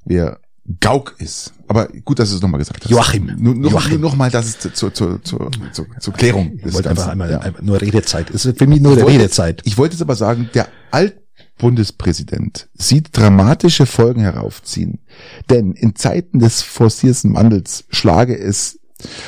wer 0.04 0.40
Gauck 0.80 1.16
ist. 1.20 1.54
Aber 1.68 1.88
gut, 1.88 2.18
dass 2.18 2.30
du 2.30 2.36
es 2.36 2.42
nochmal 2.42 2.60
gesagt 2.60 2.84
hast. 2.84 2.92
Joachim. 2.92 3.32
Nur, 3.38 3.54
noch, 3.54 3.72
Joachim. 3.72 4.02
Nur 4.02 4.10
noch 4.10 4.16
mal, 4.16 4.32
dass 4.32 4.48
es 4.48 4.60
zur, 4.60 4.94
zur, 4.94 5.24
zur, 5.24 5.52
zur, 5.72 5.86
zur 6.00 6.14
Klärung 6.14 6.54
ist. 6.54 6.66
Ich 6.66 6.74
wollte 6.74 6.90
einfach 6.90 7.08
einmal, 7.08 7.30
ja. 7.30 7.40
einmal 7.40 7.62
nur 7.62 7.80
Redezeit. 7.80 8.32
Es 8.32 8.46
ist 8.46 8.58
für 8.58 8.66
mich 8.66 8.82
nur 8.82 8.98
ich 8.98 9.06
Redezeit. 9.06 9.62
Ich 9.66 9.78
wollte 9.78 9.94
jetzt 9.94 10.02
aber 10.02 10.16
sagen, 10.16 10.50
der 10.56 10.68
Altbundespräsident 10.90 12.68
sieht 12.74 13.16
dramatische 13.16 13.86
Folgen 13.86 14.22
heraufziehen. 14.22 15.00
Denn 15.52 15.74
in 15.74 15.96
Zeiten 15.96 16.40
des 16.40 16.64
forcierten 16.64 17.36
Wandels 17.36 17.86
schlage 17.90 18.36
es 18.38 18.80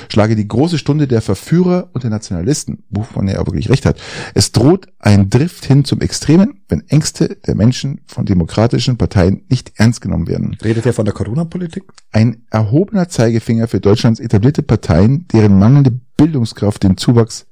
schlage 0.10 0.36
die 0.36 0.48
große 0.48 0.78
Stunde 0.78 1.08
der 1.08 1.22
Verführer 1.22 1.90
und 1.94 2.04
der 2.04 2.10
Nationalisten, 2.10 2.84
wovon 2.90 3.28
er 3.28 3.46
wirklich 3.46 3.70
recht 3.70 3.86
hat. 3.86 4.00
Es 4.34 4.52
droht 4.52 4.88
ein 5.00 5.30
Drift 5.30 5.66
hin 5.66 5.84
zum 5.84 6.02
Extremen, 6.02 6.62
wenn 6.70 6.88
Ängste 6.88 7.38
der 7.46 7.56
Menschen 7.56 8.02
von 8.06 8.26
demokratischen 8.26 8.98
Parteien 8.98 9.44
nicht 9.50 9.74
ernst 9.76 10.02
genommen 10.02 10.28
werden. 10.28 10.58
Redet 10.64 10.86
er 10.86 10.94
von 10.94 11.06
der 11.06 11.14
Corona-Politik? 11.14 11.84
Ein 12.12 12.44
erhobener 12.50 13.10
Zeigefinger 13.10 13.68
für 13.68 13.80
Deutschlands 13.80 14.20
etablierte 14.20 14.64
Parteien, 14.64 15.28
deren 15.28 15.60
mangelnde 15.60 15.92
Bildungskraft 16.16 16.84
den 16.84 16.98
Zuwachs 16.98 17.46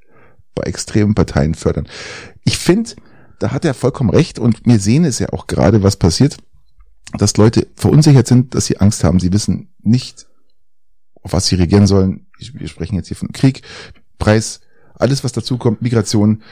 bei 0.56 0.64
extremen 0.64 1.16
Parteien 1.16 1.54
fördern. 1.54 1.88
Ich 2.46 2.58
finde, 2.58 2.92
da 3.40 3.52
hat 3.52 3.66
er 3.66 3.74
vollkommen 3.74 4.10
recht 4.10 4.40
und 4.40 4.66
wir 4.66 4.80
sehen 4.80 5.04
es 5.04 5.20
ja 5.20 5.34
auch 5.34 5.48
gerade, 5.48 5.84
was 5.84 5.98
passiert, 5.98 6.38
dass 7.18 7.38
Leute 7.38 7.68
verunsichert 7.76 8.28
sind, 8.28 8.56
dass 8.56 8.66
sie 8.66 8.78
Angst 8.78 9.04
haben. 9.04 9.20
Sie 9.20 9.34
wissen 9.34 9.70
nicht, 9.84 10.26
auf 11.26 11.34
was 11.34 11.48
sie 11.48 11.56
regieren 11.56 11.88
sollen. 11.88 12.28
Wir 12.54 12.68
sprechen 12.68 12.96
jetzt 12.96 13.08
hier 13.08 13.18
von 13.18 13.32
Krieg, 13.32 13.64
Preis, 14.20 14.62
alles 14.94 15.24
was 15.24 15.32
dazu 15.32 15.58
kommt, 15.58 15.82
Migration. 15.82 16.44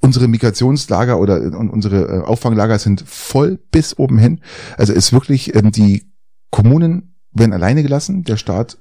Unsere 0.00 0.28
Migrationslager 0.28 1.18
oder 1.18 1.40
unsere 1.40 2.02
äh, 2.02 2.20
Auffanglager 2.20 2.78
sind 2.78 3.02
voll 3.06 3.58
bis 3.70 3.98
oben 3.98 4.18
hin. 4.18 4.40
Also 4.78 4.92
ist 4.92 5.12
wirklich, 5.12 5.54
ähm, 5.56 5.72
die 5.72 6.12
Kommunen 6.50 7.16
werden 7.32 7.52
alleine 7.52 7.82
gelassen, 7.82 8.22
der 8.22 8.36
Staat 8.36 8.78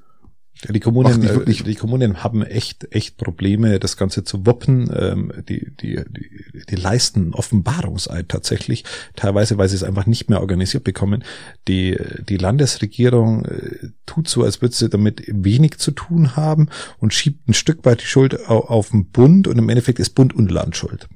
die 0.70 0.80
Kommunen, 0.80 1.24
äh, 1.24 1.30
wirklich, 1.30 1.64
die 1.64 1.76
Kommunen 1.76 2.24
haben 2.24 2.44
echt, 2.44 2.94
echt 2.94 3.18
Probleme, 3.18 3.80
das 3.80 3.98
Ganze 3.98 4.24
zu 4.24 4.46
wuppen. 4.46 4.92
Ähm, 4.96 5.32
die, 5.50 5.72
die, 5.82 5.96
die, 6.10 6.66
die 6.70 6.76
leisten 6.76 7.34
Offenbarungseid 7.34 8.30
tatsächlich, 8.30 8.84
teilweise, 9.16 9.58
weil 9.58 9.70
sie 9.70 9.76
es 9.76 9.84
einfach 9.84 10.06
nicht 10.06 10.30
mehr 10.30 10.42
organisiert 10.42 10.84
bekommen. 10.84 11.24
Die, 11.68 11.98
die 12.28 12.38
Landesregierung 12.38 13.46
äh, 13.46 13.90
tut 14.06 14.28
so, 14.28 14.44
als 14.44 14.62
würde 14.62 14.76
sie 14.76 14.90
damit 14.90 15.24
wenig 15.28 15.78
zu 15.78 15.92
tun 15.92 16.36
haben 16.36 16.70
und 17.00 17.14
schiebt 17.14 17.48
ein 17.50 17.54
Stück 17.54 17.84
weit 17.86 18.02
die 18.02 18.06
Schuld 18.06 18.48
auf, 18.48 18.70
auf 18.70 18.90
den 18.90 19.06
Bund 19.08 19.48
und 19.48 19.58
im 19.58 19.70
Endeffekt 19.70 20.00
ist 20.00 20.12
Bund 20.12 20.34
und 20.36 20.52
Land 20.52 20.76
schuld. 20.76 21.08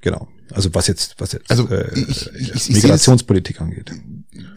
Genau. 0.00 0.28
Also 0.52 0.74
was 0.74 0.86
jetzt, 0.86 1.16
was 1.18 1.32
jetzt 1.32 1.50
also 1.50 1.68
äh, 1.68 1.92
ich, 1.94 2.30
ich, 2.34 2.54
ich, 2.54 2.70
Migrationspolitik 2.70 3.60
angeht. 3.60 3.90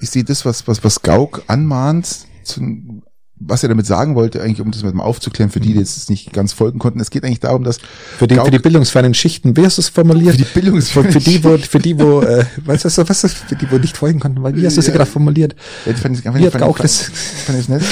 Ich 0.01 0.09
sehe 0.09 0.23
das, 0.23 0.45
was, 0.45 0.67
was, 0.67 0.83
was 0.83 1.01
Gauck 1.01 1.43
anmahnt, 1.47 2.27
zu, 2.43 3.01
was 3.39 3.63
er 3.63 3.69
damit 3.69 3.85
sagen 3.85 4.15
wollte, 4.15 4.41
eigentlich, 4.41 4.61
um 4.61 4.71
das 4.71 4.83
mal 4.83 5.03
aufzuklären, 5.03 5.49
für 5.49 5.59
die, 5.59 5.73
die 5.73 5.79
jetzt 5.79 6.09
nicht 6.09 6.33
ganz 6.33 6.51
folgen 6.51 6.77
konnten, 6.77 6.99
es 6.99 7.09
geht 7.09 7.23
eigentlich 7.23 7.39
darum, 7.39 7.63
dass 7.63 7.77
für 8.17 8.27
die, 8.27 8.35
für 8.35 8.51
die 8.51 8.59
bildungsfernen 8.59 9.13
Schichten, 9.13 9.55
wie 9.55 9.65
hast 9.65 9.77
du 9.77 9.81
es 9.81 9.89
formuliert? 9.89 10.31
Für 10.31 10.37
die 10.37 10.59
Bildungsfernen 10.59 11.11
für, 11.11 11.21
für 11.21 11.29
die, 11.29 11.43
wo, 11.43 11.57
für 11.57 11.79
die, 11.79 11.99
wo, 11.99 12.21
äh, 12.21 12.45
weißt 12.65 12.85
du, 12.85 13.09
was 13.09 13.23
ist, 13.23 13.37
für 13.37 13.55
die, 13.55 13.71
wo 13.71 13.77
nicht 13.77 13.95
folgen 13.95 14.19
konnten, 14.19 14.43
weil 14.43 14.55
wie 14.55 14.65
hast 14.65 14.75
du 14.75 14.81
es 14.81 14.87
ja. 14.87 14.93
gerade 14.93 15.09
formuliert? 15.09 15.55
Ja, 15.85 15.93
fand 15.93 16.17
ich, 16.17 16.23
fand, 16.23 16.37
wie 16.37 16.49
fand, 16.49 16.63
fand, 16.63 16.79
das? 16.83 17.11
fand 17.45 17.59
ich 17.59 17.69
nett. 17.69 17.83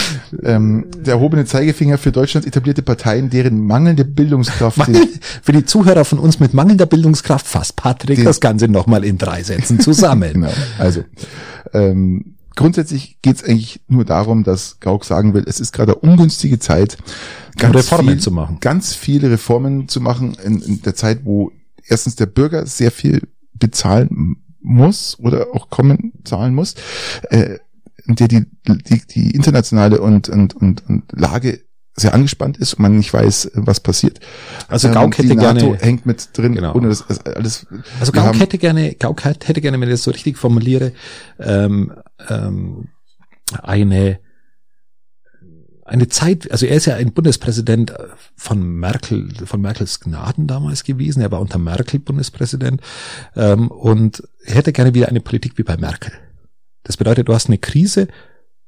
Ähm, 0.44 0.86
der 0.98 1.16
erhobene 1.16 1.46
Zeigefinger 1.46 1.98
für 1.98 2.12
Deutschlands 2.12 2.46
etablierte 2.48 2.82
Parteien, 2.82 3.30
deren 3.30 3.66
mangelnde 3.66 4.04
Bildungskraft 4.04 4.80
für 5.42 5.52
die 5.52 5.66
Zuhörer 5.66 6.04
von 6.04 6.20
uns 6.20 6.40
mit 6.40 6.54
mangelnder 6.54 6.86
Bildungskraft 6.86 7.48
fasst 7.48 7.76
Patrick 7.78 8.24
das 8.24 8.42
Ganze 8.42 8.68
nochmal 8.68 9.06
in 9.06 9.18
drei 9.18 9.44
Sätzen 9.44 9.80
zusammen. 9.80 10.34
genau. 10.34 10.52
Also, 10.78 11.04
ähm, 11.74 12.37
grundsätzlich 12.58 13.22
geht 13.22 13.38
es 13.38 13.44
eigentlich 13.46 13.80
nur 13.88 14.04
darum, 14.04 14.44
dass 14.44 14.82
Gauck 14.82 15.06
sagen 15.06 15.34
will, 15.34 15.46
es 15.48 15.62
ist 15.62 15.72
gerade 15.72 15.96
ungünstige 15.96 16.60
Zeit, 16.60 16.98
ganz 17.56 17.76
Reformen 17.76 18.16
viel, 18.16 18.20
zu 18.20 18.32
machen. 18.32 18.58
Ganz 18.60 18.94
viele 18.94 19.32
Reformen 19.32 19.88
zu 19.88 20.02
machen 20.02 20.36
in, 20.44 20.62
in 20.62 20.82
der 20.82 20.96
Zeit, 20.96 21.20
wo 21.24 21.54
erstens 21.88 22.18
der 22.18 22.26
Bürger 22.26 22.66
sehr 22.66 22.92
viel 22.92 23.22
bezahlen 23.54 24.38
muss 24.60 25.18
oder 25.20 25.48
auch 25.54 25.70
kommen 25.70 26.12
zahlen 26.26 26.54
muss, 26.54 26.76
äh, 27.30 27.60
der 28.06 28.28
die, 28.28 28.46
die, 28.68 29.02
die 29.08 29.32
internationale 29.32 30.02
und, 30.02 30.28
und, 30.28 30.56
und, 30.56 30.84
und 30.90 31.04
Lage 31.14 31.62
sehr 32.00 32.14
angespannt 32.14 32.58
ist 32.58 32.76
und 32.76 32.82
man 32.82 32.96
nicht 32.96 33.12
weiß, 33.12 33.52
was 33.56 33.80
passiert. 33.80 34.20
Also 34.68 34.90
Gauck 34.90 35.20
ähm, 35.20 35.26
hätte 35.26 35.36
NATO 35.36 35.60
gerne 35.72 35.80
hängt 35.80 36.06
mit 36.06 36.30
drin, 36.34 36.54
genau. 36.54 36.76
ohne 36.76 36.90
das 36.90 37.04
alles. 37.26 37.66
Also 38.00 38.12
Gauck 38.12 38.40
hätte 38.40 38.60
gerne, 38.60 38.94
Gauck 38.94 39.24
hätte 39.26 39.62
gerne, 39.62 39.80
wenn 39.82 39.90
ich 39.90 39.96
das 39.96 40.04
so 40.04 40.12
richtig 40.12 40.38
formuliere, 40.38 40.92
ähm, 41.40 41.92
ähm, 42.30 42.90
eine 43.62 44.20
eine 45.88 46.10
Zeit, 46.10 46.52
also 46.52 46.66
er 46.66 46.76
ist 46.76 46.86
ja 46.86 46.96
ein 46.96 47.14
Bundespräsident 47.14 47.94
von 48.36 48.62
Merkel, 48.62 49.34
von 49.46 49.62
Merkels 49.62 50.02
Gnaden 50.02 50.46
damals 50.46 50.84
gewesen. 50.84 51.22
Er 51.22 51.32
war 51.32 51.40
unter 51.40 51.58
Merkel 51.58 52.02
Bundespräsident 52.02 52.82
ähm, 53.38 53.70
und 53.70 54.22
hätte 54.44 54.74
gerne 54.74 54.94
wieder 54.94 55.08
eine 55.08 55.22
Politik 55.22 55.58
wie 55.58 55.64
bei 55.64 55.78
Merkel. 55.78 56.12
Das 56.84 56.98
bedeutet, 56.98 57.30
du 57.30 57.34
hast 57.34 57.48
eine 57.48 57.58
Krise, 57.58 58.10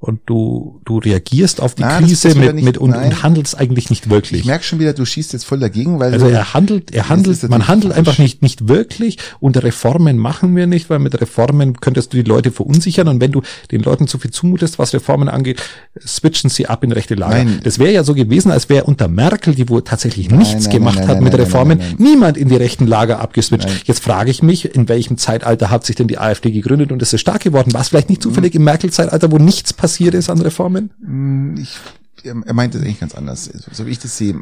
und 0.02 0.22
du, 0.28 0.80
du 0.86 0.98
reagierst 0.98 1.60
auf 1.60 1.76
die 1.76 1.82
Na, 1.82 2.00
Krise 2.00 2.34
mit, 2.34 2.56
nicht, 2.56 2.64
mit 2.64 2.78
und, 2.78 2.96
und 2.96 3.22
handelst 3.22 3.60
eigentlich 3.60 3.90
nicht 3.90 4.10
wirklich. 4.10 4.42
Ich 4.42 4.48
merke 4.48 4.64
schon 4.64 4.80
wieder, 4.80 4.94
du 4.94 5.04
schießt 5.04 5.34
jetzt 5.34 5.44
voll 5.44 5.60
dagegen, 5.60 6.00
weil 6.00 6.14
also 6.14 6.28
er 6.28 6.54
handelt, 6.54 6.92
er 6.92 7.10
handelt, 7.10 7.48
man 7.50 7.68
handelt 7.68 7.94
einfach 7.94 8.18
nicht 8.18 8.42
nicht 8.42 8.70
wirklich 8.70 9.18
und 9.42 9.62
Reformen 9.62 10.18
machen 10.18 10.56
wir 10.56 10.68
nicht, 10.68 10.90
weil 10.90 11.00
mit 11.00 11.20
Reformen 11.20 11.82
könntest 11.82 12.14
du 12.14 12.18
die 12.18 12.24
Leute 12.24 12.54
verunsichern 12.54 13.10
und 13.10 13.20
wenn 13.20 13.34
du 13.34 13.42
den 13.72 13.82
Leuten 13.82 14.08
zu 14.08 14.20
viel 14.20 14.32
zumutest, 14.32 14.80
was 14.80 14.94
Reformen 14.94 15.28
angeht, 15.28 15.62
switchen 16.00 16.50
sie 16.50 16.68
ab 16.68 16.82
in 16.86 16.94
rechte 16.94 17.16
Lager. 17.16 17.44
Nein. 17.44 17.60
Das 17.66 17.78
wäre 17.78 17.92
ja 17.92 18.06
so 18.06 18.14
gewesen, 18.14 18.52
als 18.52 18.70
wäre 18.70 18.86
unter 18.86 19.10
Merkel, 19.10 19.54
die 19.54 19.68
wo 19.68 19.82
tatsächlich 19.82 20.30
nein, 20.30 20.40
nichts 20.40 20.64
nein, 20.64 20.76
gemacht 20.76 21.08
hat 21.10 21.20
mit 21.20 21.38
Reformen, 21.38 21.82
niemand 21.98 22.38
in 22.38 22.48
die 22.48 22.56
rechten 22.56 22.88
Lager 22.88 23.20
abgeswitcht. 23.20 23.68
Jetzt 23.84 24.02
frage 24.02 24.32
ich 24.32 24.42
mich, 24.44 24.74
in 24.74 24.88
welchem 24.88 25.18
Zeitalter 25.18 25.70
hat 25.70 25.86
sich 25.86 25.98
denn 25.98 26.08
die 26.08 26.20
AfD 26.20 26.52
gegründet 26.52 26.94
und 26.94 27.02
ist 27.02 27.14
es 27.14 27.20
stark 27.20 27.42
geworden? 27.42 27.74
War 27.74 27.82
es 27.82 27.90
vielleicht 27.90 28.10
nicht 28.10 28.24
zufällig 28.24 28.56
im 28.56 28.64
Merkel-Zeitalter, 28.64 29.30
wo 29.30 29.38
nichts 29.38 29.74
passiert 29.74 29.89
passiert 29.90 30.14
ist 30.14 30.30
an 30.30 30.40
Reformen? 30.40 30.92
Hm, 31.04 31.58
ich, 31.58 31.78
er 32.24 32.54
meint 32.54 32.76
es 32.76 32.82
eigentlich 32.82 33.00
ganz 33.00 33.16
anders. 33.16 33.50
So 33.72 33.86
wie 33.86 33.92
ich 33.92 34.00
das 34.00 34.18
sehe, 34.18 34.36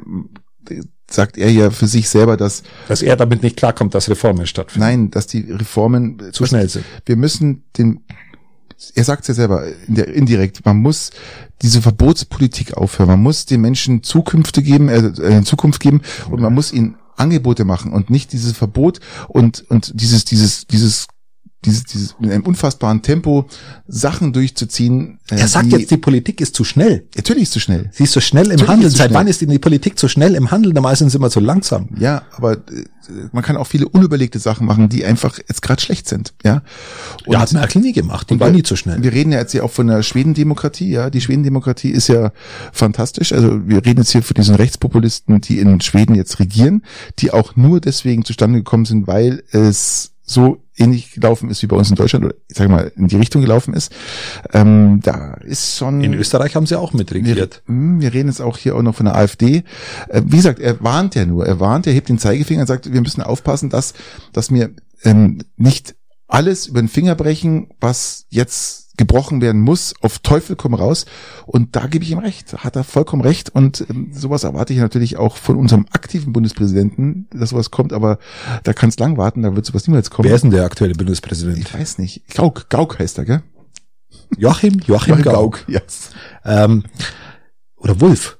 sagt 1.09 1.37
er 1.37 1.49
ja 1.49 1.71
für 1.71 1.87
sich 1.87 2.09
selber, 2.09 2.35
dass 2.35 2.63
dass 2.89 3.01
er 3.01 3.15
damit 3.15 3.43
nicht 3.43 3.55
klarkommt, 3.55 3.95
dass 3.95 4.09
Reformen 4.09 4.45
stattfinden. 4.45 4.87
Nein, 4.87 5.11
dass 5.11 5.27
die 5.27 5.49
Reformen 5.49 6.33
zu 6.33 6.45
schnell 6.45 6.67
sind. 6.67 6.85
Wir 7.05 7.15
müssen 7.15 7.63
den 7.77 8.01
er 8.93 9.03
sagt 9.03 9.21
es 9.21 9.29
ja 9.29 9.33
selber 9.33 9.63
indirekt, 9.87 10.63
man 10.63 10.77
muss 10.77 11.09
diese 11.63 11.81
Verbotspolitik 11.81 12.77
aufhören. 12.77 13.09
Man 13.09 13.23
muss 13.23 13.47
den 13.47 13.61
Menschen 13.61 14.03
Zukünfte 14.03 14.61
geben, 14.61 14.87
äh, 14.87 14.99
äh 14.99 15.43
Zukunft 15.43 15.79
geben 15.79 16.01
und 16.29 16.41
man 16.41 16.53
muss 16.53 16.71
ihnen 16.71 16.95
Angebote 17.15 17.65
machen 17.65 17.91
und 17.91 18.11
nicht 18.11 18.33
dieses 18.33 18.55
Verbot 18.55 18.99
und 19.29 19.65
und 19.69 19.99
dieses 19.99 20.25
dieses 20.25 20.67
dieses 20.67 21.07
dieses, 21.65 21.83
dieses 21.85 22.15
in 22.19 22.31
einem 22.31 22.43
unfassbaren 22.43 23.01
Tempo 23.01 23.47
Sachen 23.87 24.31
durchzuziehen. 24.31 25.19
Äh, 25.29 25.39
er 25.39 25.47
sagt 25.47 25.71
die, 25.71 25.77
jetzt, 25.77 25.91
die 25.91 25.97
Politik 25.97 26.39
ist 26.39 26.55
zu 26.55 26.63
schnell. 26.63 27.07
Natürlich 27.15 27.43
ist 27.43 27.53
zu 27.53 27.59
schnell. 27.59 27.89
Sie 27.93 28.03
ist 28.03 28.11
zu 28.11 28.21
schnell 28.21 28.51
im 28.51 28.67
Handeln. 28.67 28.91
Seit 28.91 29.13
wann 29.13 29.27
ist 29.27 29.41
denn 29.41 29.49
die 29.49 29.59
Politik 29.59 29.97
zu 29.97 30.07
schnell 30.07 30.35
im 30.35 30.51
Handeln? 30.51 30.73
Normalerweise 30.73 30.99
sind 30.99 31.09
sie 31.09 31.17
immer 31.17 31.31
zu 31.31 31.39
langsam. 31.39 31.89
Ja, 31.99 32.23
aber 32.35 32.53
äh, 32.53 32.85
man 33.31 33.43
kann 33.43 33.57
auch 33.57 33.65
viele 33.65 33.87
unüberlegte 33.87 34.37
Sachen 34.37 34.67
machen, 34.67 34.89
die 34.89 35.03
einfach 35.03 35.39
jetzt 35.39 35.61
gerade 35.61 35.81
schlecht 35.81 36.07
sind. 36.07 36.33
Ja, 36.43 36.61
und 37.25 37.33
ja, 37.33 37.39
hat 37.39 37.51
Merkel 37.53 37.81
nie 37.81 37.93
gemacht. 37.93 38.29
Die 38.29 38.39
war 38.39 38.51
nie 38.51 38.63
zu 38.63 38.75
schnell. 38.75 39.01
Wir 39.01 39.13
reden 39.13 39.31
ja 39.31 39.39
jetzt 39.39 39.51
hier 39.51 39.65
auch 39.65 39.71
von 39.71 39.87
der 39.87 40.03
Schwedendemokratie. 40.03 40.91
Ja, 40.91 41.09
die 41.09 41.21
Schwedendemokratie 41.21 41.89
ist 41.89 42.07
ja 42.07 42.31
fantastisch. 42.71 43.33
Also 43.33 43.67
wir 43.67 43.83
reden 43.85 44.01
jetzt 44.01 44.11
hier 44.11 44.21
von 44.21 44.35
diesen 44.35 44.55
Rechtspopulisten, 44.55 45.41
die 45.41 45.59
in 45.59 45.81
Schweden 45.81 46.15
jetzt 46.15 46.39
regieren, 46.39 46.83
die 47.19 47.31
auch 47.31 47.55
nur 47.55 47.81
deswegen 47.81 48.25
zustande 48.25 48.59
gekommen 48.59 48.85
sind, 48.85 49.07
weil 49.07 49.43
es 49.51 50.11
so 50.23 50.61
ähnlich 50.77 51.11
gelaufen 51.11 51.49
ist 51.49 51.61
wie 51.61 51.67
bei 51.67 51.75
uns 51.75 51.89
in 51.89 51.95
Deutschland 51.95 52.25
oder 52.25 52.35
ich 52.47 52.57
sage 52.57 52.69
mal 52.69 52.91
in 52.95 53.07
die 53.07 53.17
Richtung 53.17 53.41
gelaufen 53.41 53.73
ist. 53.73 53.91
Ähm, 54.53 55.01
da 55.03 55.33
ist 55.35 55.77
schon. 55.77 56.03
In 56.03 56.13
Österreich 56.13 56.55
haben 56.55 56.65
sie 56.65 56.79
auch 56.79 56.93
mitregiert. 56.93 57.63
Wir, 57.65 57.75
hm, 57.75 58.01
wir 58.01 58.13
reden 58.13 58.29
jetzt 58.29 58.41
auch 58.41 58.57
hier 58.57 58.75
auch 58.75 58.81
noch 58.81 58.95
von 58.95 59.05
der 59.05 59.15
AfD. 59.15 59.63
Äh, 60.09 60.21
wie 60.25 60.37
gesagt, 60.37 60.59
er 60.59 60.81
warnt 60.83 61.15
ja 61.15 61.25
nur, 61.25 61.45
er 61.45 61.59
warnt, 61.59 61.87
er 61.87 61.93
hebt 61.93 62.09
den 62.09 62.19
Zeigefinger 62.19 62.61
und 62.61 62.67
sagt, 62.67 62.91
wir 62.91 63.01
müssen 63.01 63.21
aufpassen, 63.21 63.69
dass 63.69 63.93
dass 64.33 64.51
mir 64.51 64.71
ähm, 65.03 65.39
nicht 65.55 65.95
alles 66.27 66.67
über 66.67 66.81
den 66.81 66.89
Finger 66.89 67.15
brechen, 67.15 67.69
was 67.79 68.25
jetzt 68.29 68.86
gebrochen 68.97 69.41
werden 69.41 69.61
muss, 69.61 69.93
auf 70.01 70.19
Teufel 70.19 70.55
komm 70.55 70.73
raus. 70.73 71.05
Und 71.45 71.75
da 71.75 71.87
gebe 71.87 72.03
ich 72.03 72.11
ihm 72.11 72.19
recht, 72.19 72.53
hat 72.63 72.75
er 72.75 72.83
vollkommen 72.83 73.21
recht. 73.21 73.49
Und 73.49 73.85
ähm, 73.89 74.09
sowas 74.11 74.43
erwarte 74.43 74.73
ich 74.73 74.79
natürlich 74.79 75.17
auch 75.17 75.37
von 75.37 75.55
unserem 75.55 75.85
aktiven 75.91 76.33
Bundespräsidenten, 76.33 77.27
dass 77.31 77.51
sowas 77.51 77.71
kommt, 77.71 77.93
aber 77.93 78.17
da 78.63 78.73
kann 78.73 78.89
es 78.89 78.99
lang 78.99 79.17
warten, 79.17 79.43
da 79.43 79.55
wird 79.55 79.65
sowas 79.65 79.87
niemals 79.87 80.09
kommen. 80.09 80.27
Wer 80.27 80.35
ist 80.35 80.41
denn 80.41 80.51
der 80.51 80.65
aktuelle 80.65 80.95
Bundespräsident? 80.95 81.59
Ich 81.59 81.73
weiß 81.73 81.99
nicht. 81.99 82.27
Gauk, 82.35 82.69
Gauk 82.69 82.99
heißt 82.99 83.17
er, 83.19 83.25
gell? 83.25 83.43
Joachim, 84.37 84.79
Joachim, 84.85 85.15
Joachim 85.15 85.21
Gauck. 85.21 85.63
yes. 85.67 86.09
Ähm, 86.43 86.83
oder 87.77 88.01
Wulf. 88.01 88.37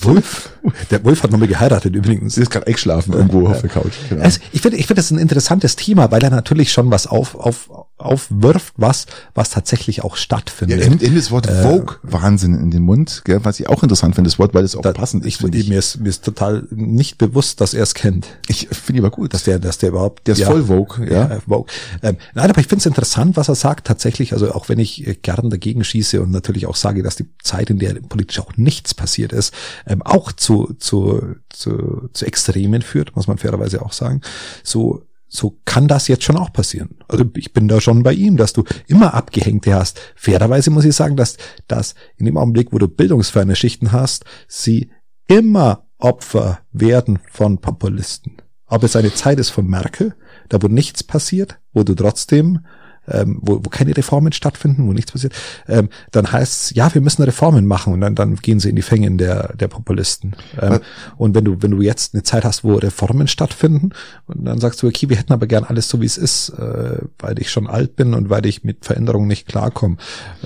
Wolf? 0.00 0.50
Der 0.90 1.04
Wolf 1.04 1.22
hat 1.22 1.32
nochmal 1.32 1.48
geheiratet 1.48 1.94
übrigens. 1.94 2.36
Sie 2.36 2.42
ist 2.42 2.50
gerade 2.50 2.66
eingeschlafen 2.66 3.12
irgendwo 3.14 3.48
auf 3.48 3.60
der 3.60 3.70
Couch. 3.70 3.94
Genau. 4.08 4.22
Also 4.22 4.40
ich 4.52 4.60
finde, 4.60 4.76
ich 4.76 4.86
finde 4.86 5.00
das 5.00 5.10
ein 5.10 5.18
interessantes 5.18 5.74
Thema, 5.74 6.10
weil 6.10 6.22
er 6.22 6.30
natürlich 6.30 6.72
schon 6.72 6.90
was 6.90 7.06
auf, 7.08 7.34
auf, 7.34 7.68
aufwirft, 8.02 8.74
was, 8.76 9.06
was 9.34 9.50
tatsächlich 9.50 10.04
auch 10.04 10.16
stattfindet. 10.16 10.78
Ja, 10.78 10.84
er 10.84 10.90
nimmt 10.90 11.02
eben 11.02 11.16
das 11.16 11.30
Wort 11.30 11.46
Vogue 11.46 11.96
Wahnsinn 12.02 12.54
in 12.54 12.70
den 12.70 12.82
Mund, 12.82 13.22
gell, 13.24 13.40
was 13.44 13.60
ich 13.60 13.68
auch 13.68 13.82
interessant 13.82 14.14
finde, 14.14 14.28
das 14.28 14.38
Wort, 14.38 14.54
weil 14.54 14.64
es 14.64 14.76
auch 14.76 14.82
da, 14.82 14.92
passend 14.92 15.24
ist. 15.24 15.40
Ich, 15.42 15.54
ich. 15.54 15.68
Mir 15.68 15.78
ist. 15.78 16.00
Mir 16.00 16.08
ist 16.08 16.24
total 16.24 16.66
nicht 16.70 17.18
bewusst, 17.18 17.60
dass 17.60 17.74
er 17.74 17.82
es 17.82 17.94
kennt. 17.94 18.26
Ich 18.48 18.68
finde 18.68 19.02
aber 19.02 19.10
gut. 19.10 19.34
Dass 19.34 19.44
der, 19.44 19.58
dass 19.58 19.78
der 19.78 19.90
überhaupt. 19.90 20.26
Der 20.26 20.32
ist 20.32 20.40
ja, 20.40 20.46
voll 20.46 20.64
Vogue, 20.64 21.06
ja. 21.06 21.28
ja 21.28 21.40
Vogue. 21.46 21.66
Ähm, 22.02 22.16
nein, 22.34 22.50
aber 22.50 22.60
ich 22.60 22.66
finde 22.66 22.80
es 22.80 22.86
interessant, 22.86 23.36
was 23.36 23.48
er 23.48 23.54
sagt, 23.54 23.86
tatsächlich, 23.86 24.32
also 24.32 24.52
auch 24.52 24.68
wenn 24.68 24.78
ich 24.78 25.06
äh, 25.06 25.14
gern 25.14 25.50
dagegen 25.50 25.84
schieße 25.84 26.20
und 26.22 26.30
natürlich 26.30 26.66
auch 26.66 26.76
sage, 26.76 27.02
dass 27.02 27.16
die 27.16 27.26
Zeit, 27.42 27.70
in 27.70 27.78
der 27.78 27.94
politisch 27.94 28.40
auch 28.40 28.56
nichts 28.56 28.94
passiert 28.94 29.32
ist, 29.32 29.52
ähm, 29.86 30.02
auch 30.02 30.32
zu 30.32 30.52
zu, 30.52 30.74
zu, 30.78 31.36
zu, 31.48 32.08
zu 32.12 32.26
Extremen 32.26 32.82
führt, 32.82 33.16
muss 33.16 33.26
man 33.26 33.38
fairerweise 33.38 33.82
auch 33.82 33.92
sagen, 33.92 34.20
so, 34.62 35.02
so 35.34 35.58
kann 35.64 35.88
das 35.88 36.08
jetzt 36.08 36.24
schon 36.24 36.36
auch 36.36 36.52
passieren. 36.52 36.90
Also 37.08 37.24
ich 37.36 37.54
bin 37.54 37.66
da 37.66 37.80
schon 37.80 38.02
bei 38.02 38.12
ihm, 38.12 38.36
dass 38.36 38.52
du 38.52 38.64
immer 38.86 39.14
Abgehängte 39.14 39.74
hast. 39.74 39.98
Fairerweise 40.14 40.70
muss 40.70 40.84
ich 40.84 40.94
sagen, 40.94 41.16
dass, 41.16 41.38
dass 41.68 41.94
in 42.18 42.26
dem 42.26 42.36
Augenblick, 42.36 42.70
wo 42.70 42.78
du 42.78 42.86
bildungsferne 42.86 43.56
Schichten 43.56 43.92
hast, 43.92 44.26
sie 44.46 44.90
immer 45.28 45.86
Opfer 45.96 46.60
werden 46.70 47.18
von 47.30 47.62
Populisten. 47.62 48.42
Ob 48.66 48.82
es 48.82 48.94
eine 48.94 49.14
Zeit 49.14 49.38
ist 49.38 49.48
von 49.48 49.66
Merkel, 49.66 50.14
da 50.50 50.60
wo 50.60 50.68
nichts 50.68 51.02
passiert, 51.02 51.58
wo 51.72 51.82
du 51.82 51.94
trotzdem 51.94 52.66
ähm, 53.08 53.38
wo, 53.40 53.60
wo 53.64 53.68
keine 53.68 53.96
Reformen 53.96 54.32
stattfinden, 54.32 54.86
wo 54.86 54.92
nichts 54.92 55.12
passiert, 55.12 55.34
ähm, 55.68 55.88
dann 56.10 56.30
heißt 56.30 56.70
es, 56.70 56.76
ja, 56.76 56.92
wir 56.94 57.00
müssen 57.00 57.22
Reformen 57.22 57.66
machen 57.66 57.92
und 57.92 58.00
dann, 58.00 58.14
dann 58.14 58.36
gehen 58.36 58.60
sie 58.60 58.70
in 58.70 58.76
die 58.76 58.82
Fänge 58.82 59.10
der, 59.12 59.54
der 59.56 59.68
Populisten. 59.68 60.34
Ähm, 60.60 60.80
und 61.16 61.34
wenn 61.34 61.44
du, 61.44 61.62
wenn 61.62 61.72
du 61.72 61.82
jetzt 61.82 62.14
eine 62.14 62.22
Zeit 62.22 62.44
hast, 62.44 62.64
wo 62.64 62.74
Reformen 62.74 63.28
stattfinden 63.28 63.90
und 64.26 64.44
dann 64.44 64.60
sagst 64.60 64.82
du, 64.82 64.86
okay, 64.86 65.08
wir 65.08 65.16
hätten 65.16 65.32
aber 65.32 65.46
gern 65.46 65.64
alles 65.64 65.88
so, 65.88 66.00
wie 66.00 66.06
es 66.06 66.16
ist, 66.16 66.50
äh, 66.50 66.98
weil 67.18 67.40
ich 67.40 67.50
schon 67.50 67.66
alt 67.66 67.96
bin 67.96 68.14
und 68.14 68.30
weil 68.30 68.46
ich 68.46 68.64
mit 68.64 68.84
Veränderungen 68.84 69.28
nicht 69.28 69.48
klarkomme. 69.48 69.96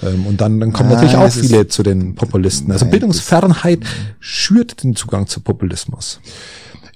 Ähm, 0.03 0.27
und 0.27 0.41
dann, 0.41 0.61
dann 0.61 0.73
kommen 0.73 0.91
Nein, 0.91 1.05
natürlich 1.05 1.17
auch 1.17 1.31
viele 1.31 1.69
zu 1.69 1.83
den 1.83 2.15
Populisten. 2.15 2.73
Also 2.73 2.85
Nein, 2.85 2.93
Bildungsfernheit 2.93 3.81
schürt 4.21 4.83
den 4.83 4.97
Zugang 4.97 5.27
zu 5.27 5.41
Populismus. 5.41 6.21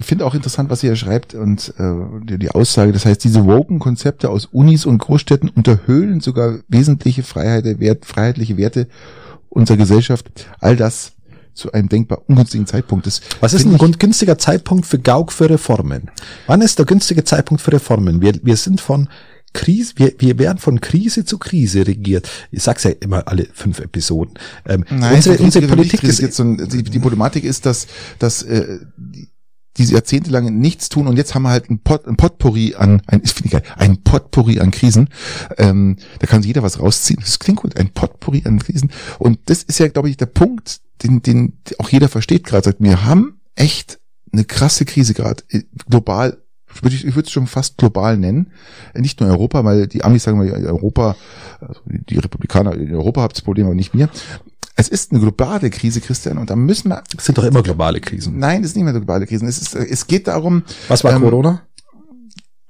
Ich 0.01 0.07
finde 0.07 0.25
auch 0.25 0.35
interessant, 0.35 0.71
was 0.71 0.83
ihr 0.83 0.97
schreibt 0.97 1.35
und 1.35 1.75
äh, 1.79 1.93
die, 2.25 2.39
die 2.39 2.51
Aussage, 2.51 2.91
das 2.93 3.05
heißt, 3.05 3.23
diese 3.23 3.45
Woken-Konzepte 3.45 4.31
aus 4.31 4.47
Unis 4.47 4.87
und 4.87 4.97
Großstädten 4.99 5.51
unterhöhlen 5.51 6.21
sogar 6.21 6.61
wesentliche 6.69 7.23
Freiheit, 7.23 7.67
Wert, 7.81 8.07
freiheitliche 8.07 8.57
Werte 8.57 8.89
unserer 9.51 9.77
Gesellschaft. 9.77 10.31
All 10.59 10.75
das 10.77 11.13
zu 11.53 11.73
einem 11.73 11.91
denkbar 11.91 12.23
ungünstigen 12.29 12.67
Zeitpunkt. 12.67 13.07
Das 13.07 13.21
Was 13.41 13.53
ist 13.53 13.67
ein 13.67 13.75
ich- 13.77 13.99
günstiger 13.99 14.39
Zeitpunkt 14.39 14.87
für 14.87 14.99
Gauck 14.99 15.33
für 15.33 15.51
Reformen? 15.51 16.11
Wann 16.47 16.63
ist 16.63 16.79
der 16.79 16.87
günstige 16.87 17.25
Zeitpunkt 17.25 17.61
für 17.63 17.73
Reformen? 17.73 18.23
Wir, 18.23 18.33
wir 18.43 18.57
sind 18.57 18.81
von 18.81 19.09
Krise, 19.53 19.95
wir, 19.97 20.15
wir 20.19 20.39
werden 20.39 20.59
von 20.59 20.81
Krise 20.81 21.25
zu 21.25 21.37
Krise 21.37 21.87
regiert. 21.87 22.31
Ich 22.53 22.63
sag's 22.63 22.85
ja 22.85 22.93
immer 23.01 23.27
alle 23.27 23.49
fünf 23.53 23.81
Episoden. 23.81 24.35
Ähm, 24.65 24.85
Nein, 24.89 25.17
unsere, 25.17 25.39
unsere 25.43 25.67
Politik 25.67 26.05
ist, 26.05 26.21
jetzt 26.21 26.37
so 26.37 26.45
ein, 26.45 26.69
die, 26.69 26.85
die 26.85 26.99
Problematik 27.01 27.43
ist, 27.45 27.67
dass, 27.67 27.89
dass 28.21 28.45
äh, 28.45 28.79
die- 28.97 29.29
diese 29.77 29.95
jahrzehntelange 29.95 30.51
nichts 30.51 30.89
tun 30.89 31.07
und 31.07 31.17
jetzt 31.17 31.35
haben 31.35 31.43
wir 31.43 31.51
halt 31.51 31.71
ein, 31.71 31.79
Pot, 31.79 32.07
ein 32.07 32.17
Potpourri 32.17 32.75
an, 32.75 33.03
ein, 33.07 33.23
ich 33.25 33.33
finde 33.33 33.51
geil, 33.51 33.63
ein 33.77 34.03
Potpourri 34.03 34.61
an 34.61 34.71
Krisen. 34.71 35.09
Ähm, 35.59 35.97
da 36.19 36.27
kann 36.27 36.43
sich 36.43 36.49
jeder 36.49 36.63
was 36.63 36.81
rausziehen. 36.81 37.21
Das 37.21 37.39
klingt 37.39 37.61
gut, 37.61 37.77
ein 37.77 37.91
Potpourri 37.91 38.43
an 38.45 38.59
Krisen. 38.59 38.91
Und 39.19 39.39
das 39.47 39.63
ist 39.63 39.79
ja, 39.79 39.89
glaube 39.89 40.11
ich, 40.11 40.17
der 40.17 40.27
Punkt, 40.27 40.81
den, 41.03 41.23
den 41.23 41.59
auch 41.79 41.89
jeder 41.89 42.09
versteht 42.09 42.45
gerade. 42.45 42.65
Sagt, 42.65 42.81
wir 42.81 43.05
haben 43.05 43.41
echt 43.55 44.01
eine 44.33 44.45
krasse 44.45 44.85
Krise 44.85 45.15
gerade, 45.15 45.43
äh, 45.51 45.63
global. 45.89 46.39
Ich, 46.85 47.05
ich 47.05 47.15
würde 47.17 47.27
es 47.27 47.33
schon 47.33 47.47
fast 47.47 47.79
global 47.79 48.17
nennen. 48.17 48.53
Äh, 48.95 49.01
Nicht 49.01 49.21
nur 49.21 49.31
Europa, 49.31 49.65
weil 49.65 49.87
die 49.87 50.05
Amis 50.05 50.25
sagen 50.25 50.39
mal, 50.39 50.51
Europa, 50.67 51.17
also 51.61 51.81
die 51.87 52.19
Republikaner 52.19 52.75
in 52.75 52.95
Europa 52.95 53.23
haben 53.23 53.33
das 53.33 53.43
Problem, 53.43 53.67
aber 53.67 53.75
nicht 53.75 53.95
wir. 53.95 54.09
Es 54.81 54.89
ist 54.89 55.13
eine 55.13 55.21
globale 55.21 55.69
Krise, 55.69 56.01
Christian, 56.01 56.39
und 56.39 56.49
da 56.49 56.57
müssen 56.57 56.89
wir. 56.89 57.03
es 57.17 57.25
sind 57.27 57.37
doch 57.37 57.45
immer 57.45 57.63
globale 57.63 58.01
Krisen. 58.01 58.39
Nein, 58.39 58.63
es 58.63 58.71
ist 58.71 58.77
nicht 58.77 58.85
mehr 58.85 58.95
globale 58.95 59.27
Krise. 59.27 59.45
Es, 59.45 59.59
ist, 59.61 59.75
es 59.75 60.07
geht 60.07 60.27
darum. 60.27 60.63
Was 60.89 61.05
war 61.05 61.13
ähm, 61.13 61.21
Corona? 61.23 61.63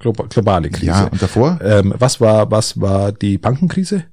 Globa 0.00 0.24
globale 0.28 0.70
Krise. 0.70 0.86
Ja, 0.86 1.04
und 1.04 1.22
davor? 1.22 1.61
Ähm, 1.62 1.94
was 1.96 2.20
war, 2.20 2.50
was 2.50 2.80
war 2.80 3.12
die 3.12 3.38
Bankenkrise? 3.38 4.04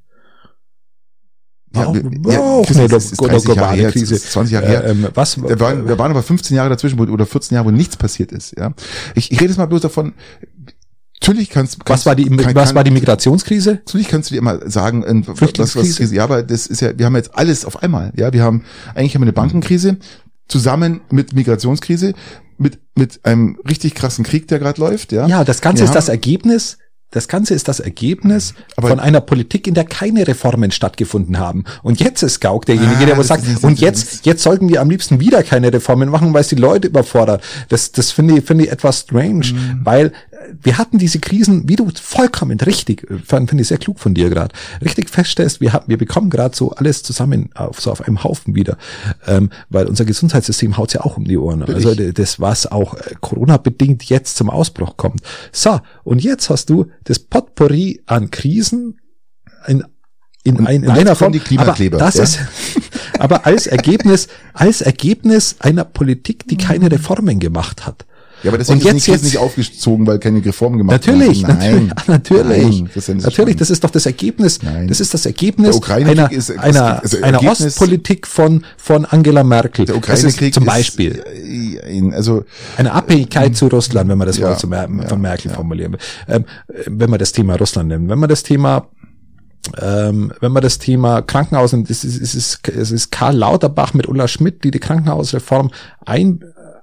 Ja, 1.76 1.86
war 1.88 2.32
ja, 2.34 2.40
auch 2.40 2.70
eine 2.70 2.88
das 2.88 3.12
ist 3.12 3.20
glo- 3.20 3.28
30 3.28 3.48
Jahre 3.50 3.56
globale 3.60 3.82
her, 3.82 3.92
Krise. 3.92 4.16
ist 4.16 4.32
20 4.32 4.54
Jahre 4.54 4.68
her. 4.68 4.84
Äh, 4.86 4.92
ähm, 4.92 5.08
was, 5.14 5.36
Da 5.36 5.60
waren, 5.60 5.86
da 5.86 5.98
waren 5.98 6.12
aber 6.12 6.24
15 6.24 6.56
Jahre 6.56 6.70
dazwischen 6.70 6.98
wo, 6.98 7.04
oder 7.04 7.26
14 7.26 7.56
Jahre, 7.56 7.68
wo 7.68 7.72
nichts 7.72 7.98
passiert 7.98 8.32
ist. 8.32 8.56
Ja, 8.58 8.74
ich, 9.16 9.32
ich 9.32 9.40
rede 9.40 9.50
jetzt 9.52 9.58
mal 9.58 9.66
bloß 9.66 9.82
davon. 9.82 10.14
Natürlich 11.20 11.50
kannst, 11.50 11.84
kannst 11.84 11.90
was 11.90 12.06
war 12.06 12.16
die, 12.16 12.26
kann, 12.26 12.56
was 12.56 12.70
kann, 12.70 12.76
war 12.76 12.84
die 12.84 12.92
Migrationskrise? 12.92 13.82
Natürlich 13.86 14.08
kannst 14.08 14.30
du 14.30 14.36
dir 14.36 14.40
immer 14.40 14.70
sagen, 14.70 15.04
äh, 15.04 15.22
was, 15.26 15.28
was, 15.28 15.72
Flüchtlingskrise? 15.72 16.16
ja, 16.16 16.24
aber 16.24 16.44
das 16.44 16.68
ist 16.68 16.82
ja, 16.82 16.98
wir 16.98 17.06
haben 17.06 17.16
jetzt 17.16 17.36
alles 17.36 17.66
auf 17.66 17.82
einmal. 17.82 18.14
Ja, 18.16 18.32
wir 18.34 18.44
haben 18.44 18.64
eigentlich 18.94 19.16
haben 19.16 19.22
wir 19.22 19.26
eine 19.26 19.34
Bankenkrise 19.34 19.98
zusammen 20.48 21.02
mit 21.10 21.34
Migrationskrise, 21.34 22.14
mit 22.58 22.80
mit 22.96 23.26
einem 23.26 23.60
richtig 23.68 23.96
krassen 23.96 24.24
Krieg, 24.24 24.48
der 24.48 24.60
gerade 24.60 24.80
läuft. 24.80 25.12
Ja, 25.12 25.28
Ja, 25.28 25.44
das 25.44 25.62
Ganze 25.62 25.82
Wir 25.82 25.86
ist 25.86 25.96
das 25.96 26.08
Ergebnis. 26.08 26.78
Das 27.12 27.30
Ganze 27.30 27.54
ist 27.54 27.70
das 27.70 27.80
Ergebnis 27.80 28.54
Aber- 28.76 28.90
von 28.90 29.00
einer 29.00 29.22
Politik, 29.22 29.66
in 29.66 29.74
der 29.74 29.86
keine 29.86 30.28
Reformen 30.28 30.72
stattgefunden 30.72 31.40
haben. 31.40 31.64
Und 31.82 32.02
jetzt 32.02 32.22
ist 32.22 32.42
Gauck 32.42 32.66
derjenige, 32.66 32.98
Ah, 33.04 33.06
der 33.06 33.16
das 33.16 33.28
sagt, 33.28 33.64
und 33.64 33.80
jetzt, 33.80 34.26
jetzt 34.26 34.44
sollten 34.44 34.68
wir 34.68 34.82
am 34.82 34.90
liebsten 34.90 35.20
wieder 35.22 35.42
keine 35.44 35.72
Reformen 35.72 36.10
machen, 36.10 36.34
weil 36.34 36.42
es 36.42 36.50
die 36.50 36.56
Leute 36.56 36.90
überfordert. 36.90 37.42
Das, 37.70 37.94
das 37.94 38.12
finde 38.12 38.38
ich, 38.40 38.46
finde 38.46 38.66
ich 38.66 38.72
etwas 38.72 39.00
strange, 39.02 39.46
Mhm. 39.54 39.80
weil 39.86 40.08
äh, 40.08 40.12
wir 40.62 40.78
hatten 40.78 40.98
diese 40.98 41.20
Krisen, 41.20 41.70
wie 41.70 41.78
du 41.78 41.90
vollkommen 41.96 42.60
richtig, 42.60 43.10
äh, 43.10 43.18
finde 43.26 43.62
ich 43.62 43.68
sehr 43.70 43.78
klug 43.78 44.00
von 44.00 44.14
dir 44.14 44.30
gerade, 44.30 44.54
richtig 44.84 45.10
feststellst, 45.10 45.62
wir 45.62 45.72
haben, 45.72 45.86
wir 45.88 45.98
bekommen 45.98 46.30
gerade 46.30 46.56
so 46.58 46.72
alles 46.72 47.04
zusammen 47.04 47.50
auf, 47.56 47.80
so 47.80 47.90
auf 47.90 48.02
einem 48.02 48.24
Haufen 48.26 48.54
wieder, 48.54 48.78
ähm, 49.28 49.50
weil 49.70 49.86
unser 49.88 50.04
Gesundheitssystem 50.04 50.76
haut's 50.78 50.92
ja 50.94 51.02
auch 51.02 51.16
um 51.16 51.24
die 51.24 51.38
Ohren. 51.38 51.64
Also 51.64 51.96
das, 51.96 52.40
was 52.42 52.68
auch 52.70 52.96
äh, 52.96 53.16
Corona-bedingt 53.22 54.04
jetzt 54.04 54.36
zum 54.36 54.50
Ausbruch 54.50 54.98
kommt. 54.98 55.22
So, 55.54 55.80
und 56.04 56.22
jetzt 56.22 56.50
hast 56.50 56.70
du 56.70 56.88
das 57.08 57.20
Potpourri 57.20 58.02
an 58.06 58.32
Krisen 58.32 59.00
in, 59.66 59.84
in, 60.44 60.66
ein, 60.66 60.84
in 60.84 60.90
einer 60.90 61.16
Form. 61.16 61.32
die 61.32 61.40
Klimakleber, 61.40 61.98
aber 61.98 62.06
das 62.06 62.16
ja? 62.16 62.24
ist, 62.24 62.40
aber 63.20 63.46
als 63.46 63.66
Ergebnis, 63.66 64.28
als 64.54 64.82
Ergebnis 64.82 65.56
einer 65.60 65.86
Politik, 65.86 66.48
die 66.48 66.58
keine 66.58 66.92
Reformen 66.92 67.40
gemacht 67.40 67.86
hat. 67.86 68.06
Ja, 68.44 68.52
aber 68.52 68.58
deswegen 68.60 68.80
Und 68.80 68.86
jetzt- 68.86 68.94
Krisen 69.06 69.12
jetzt- 69.14 69.24
nicht 69.24 69.38
aufgezogen, 69.40 70.06
weil 70.06 70.20
keine 70.20 70.44
Reformen 70.46 70.78
gemacht 70.78 71.06
Natürlich, 71.08 71.42
werden. 71.42 71.58
natürlich, 71.60 72.08
natürlich, 72.08 72.80
Nein, 72.82 72.90
das 72.94 73.10
ist 73.10 73.24
natürlich. 73.24 73.56
Das 73.56 73.70
ist 73.72 73.84
doch 73.84 73.90
das 73.90 74.06
Ergebnis. 74.06 74.60
Nein. 74.62 74.88
Das 74.88 75.00
ist 75.00 75.14
das 75.14 75.26
Ergebnis 75.26 75.82
einer, 75.90 76.32
ist- 76.32 76.50
ist- 76.50 76.60
einer, 76.60 77.02
also 77.02 77.18
einer 77.18 77.38
Ergebnis- 77.42 77.66
Ostpolitik 77.66 78.28
von 78.28 78.64
von 78.78 79.06
Angela 79.06 79.44
Merkel. 79.44 79.86
Der 79.86 79.96
ist 79.96 80.00
Ukraine-Krieg 80.04 80.54
zum 80.54 80.64
ist, 80.64 80.68
Beispiel 80.70 81.24
äh, 81.26 82.12
also 82.14 82.44
eine 82.78 82.92
Abhängigkeit 82.94 83.56
zu 83.56 83.68
Russland, 83.68 84.10
wenn 84.10 84.18
man 84.18 84.28
das 84.28 84.38
Ja, 84.38 84.50
mal 84.50 84.58
zu 84.58 84.68
Mer 84.68 84.88
ja, 85.02 85.08
von 85.08 85.20
Merkel 85.22 85.52
formulieren 85.52 85.94
will. 85.94 86.00
Ähm, 86.28 86.46
wenn 86.86 87.10
man 87.10 87.20
das 87.20 87.32
Thema 87.32 87.56
Russland 87.56 87.90
nimmt, 87.90 88.10
wenn 88.10 88.20
man 88.20 88.30
das 88.30 88.44
Thema 88.44 88.88
ähm, 89.82 90.32
wenn 90.40 90.52
man 90.54 90.62
das 90.64 90.78
Thema 90.80 91.22
Krankenhaus 91.22 91.74
nimmt, 91.74 91.90
es 91.90 92.04
ist, 92.06 92.22
es 92.22 92.36
ist, 92.36 92.68
es 92.70 92.92
ist 92.92 93.12
Karl 93.12 93.36
Lauterbach 93.36 93.94
mit 93.94 94.08
Ulla 94.08 94.28
Schmidt, 94.30 94.64
die 94.64 94.72
die 94.72 94.80
Krankenhausreform 94.80 95.72
ein, 96.06 96.42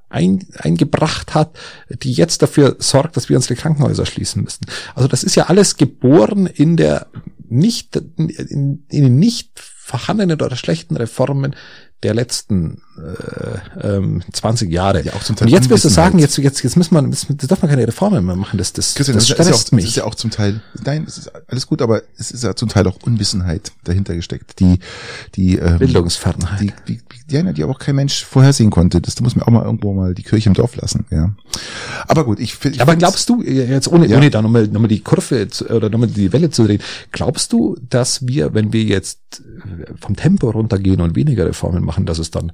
ein, 0.09 0.47
eingebracht 0.59 1.35
hat, 1.35 1.59
die 1.89 2.13
jetzt 2.13 2.43
dafür 2.43 2.77
sorgt, 2.79 3.17
dass 3.17 3.29
wir 3.29 3.37
unsere 3.37 3.57
Krankenhäuser 3.57 4.07
schließen 4.07 4.43
müssen. 4.45 4.67
Also 4.95 5.09
das 5.09 5.25
ist 5.25 5.35
ja 5.35 5.45
alles 5.47 5.77
geboren 5.77 6.47
in 6.47 6.77
der 6.77 7.09
nicht, 7.49 7.97
in, 7.97 8.85
in 8.89 8.89
den 8.89 9.17
nicht 9.17 9.51
vorhandenen 9.59 10.41
oder 10.41 10.57
schlechten 10.57 10.97
Reformen 10.97 11.55
der 12.03 12.15
letzten 12.15 12.83
ähm, 13.83 14.23
20 14.33 14.71
Jahre. 14.71 15.03
Ja, 15.03 15.15
auch 15.15 15.23
zum 15.23 15.37
Teil 15.37 15.49
Und 15.49 15.53
jetzt 15.53 15.69
wirst 15.69 15.85
du 15.85 15.89
sagen, 15.89 16.19
jetzt, 16.19 16.37
jetzt, 16.39 16.63
jetzt 16.63 16.77
müssen 16.77 16.95
wir, 16.95 17.03
jetzt 17.09 17.51
darf 17.51 17.61
man 17.63 17.71
keine 17.71 17.87
Reformen 17.87 18.25
mehr 18.25 18.37
machen. 18.37 18.57
Das, 18.59 18.73
das, 18.73 18.95
Christian, 18.95 19.17
das 19.17 19.27
das, 19.27 19.39
ist 19.41 19.49
ja 19.49 19.55
auch, 19.55 19.73
mich. 19.73 19.85
ist 19.85 19.97
ja 19.97 20.05
auch 20.05 20.15
zum 20.15 20.31
Teil, 20.31 20.61
nein, 20.85 21.05
es 21.07 21.19
ist 21.19 21.33
alles 21.49 21.67
gut, 21.67 21.83
aber 21.83 22.03
es 22.19 22.31
ist 22.31 22.45
ja 22.45 22.55
zum 22.55 22.69
Teil 22.69 22.87
auch 22.87 22.99
Unwissenheit 23.03 23.73
dahinter 23.85 24.15
gesteckt, 24.15 24.61
die, 24.61 24.79
die, 25.35 25.59
ähm, 25.59 25.79
Bildungsfernheit. 25.79 26.61
die, 26.61 26.73
die, 26.87 26.99
die, 27.29 27.43
die, 27.43 27.53
die 27.53 27.63
aber 27.63 27.73
auch 27.73 27.79
kein 27.79 27.97
Mensch 27.97 28.25
vorhersehen 28.25 28.71
konnte. 28.71 29.01
Das 29.01 29.21
muss 29.21 29.35
man 29.37 29.45
auch 29.45 29.53
mal 29.53 29.65
irgendwo 29.65 29.93
mal 29.93 30.15
die 30.15 30.23
Kirche 30.23 30.49
im 30.49 30.55
Dorf 30.55 30.77
lassen, 30.77 31.05
ja. 31.11 31.35
Aber 32.07 32.25
gut, 32.25 32.41
ich, 32.41 32.57
ich 32.65 32.81
Aber 32.81 32.97
glaubst 32.97 33.29
du, 33.29 33.43
äh, 33.43 33.67
jetzt 33.69 33.89
ohne, 33.89 34.07
Ja. 34.07 34.17
ohne 34.19 34.31
da 34.31 34.43
nochmal, 34.43 34.69
nochmal 34.69 34.89
die 34.89 35.01
Kurve 35.01 35.49
zu, 35.49 35.69
oder 35.69 35.91
nochmal 35.91 36.09
die 36.09 36.33
Welle 36.33 36.51
zu 36.51 36.65
drehen, 36.65 36.81
glaubst 37.13 37.53
du, 37.53 37.77
dass 37.89 38.27
wir, 38.27 38.55
wenn 38.55 38.73
wir 38.73 38.85
jetzt 38.85 39.21
äh, 39.41 39.93
vom 40.01 40.17
Tempo 40.17 40.51
runtergehen 40.51 41.01
und 41.01 41.17
weniger 41.17 41.47
Reformen 41.47 41.85
machen, 41.85 42.07
dass 42.07 42.19
es 42.19 42.31
dann, 42.31 42.53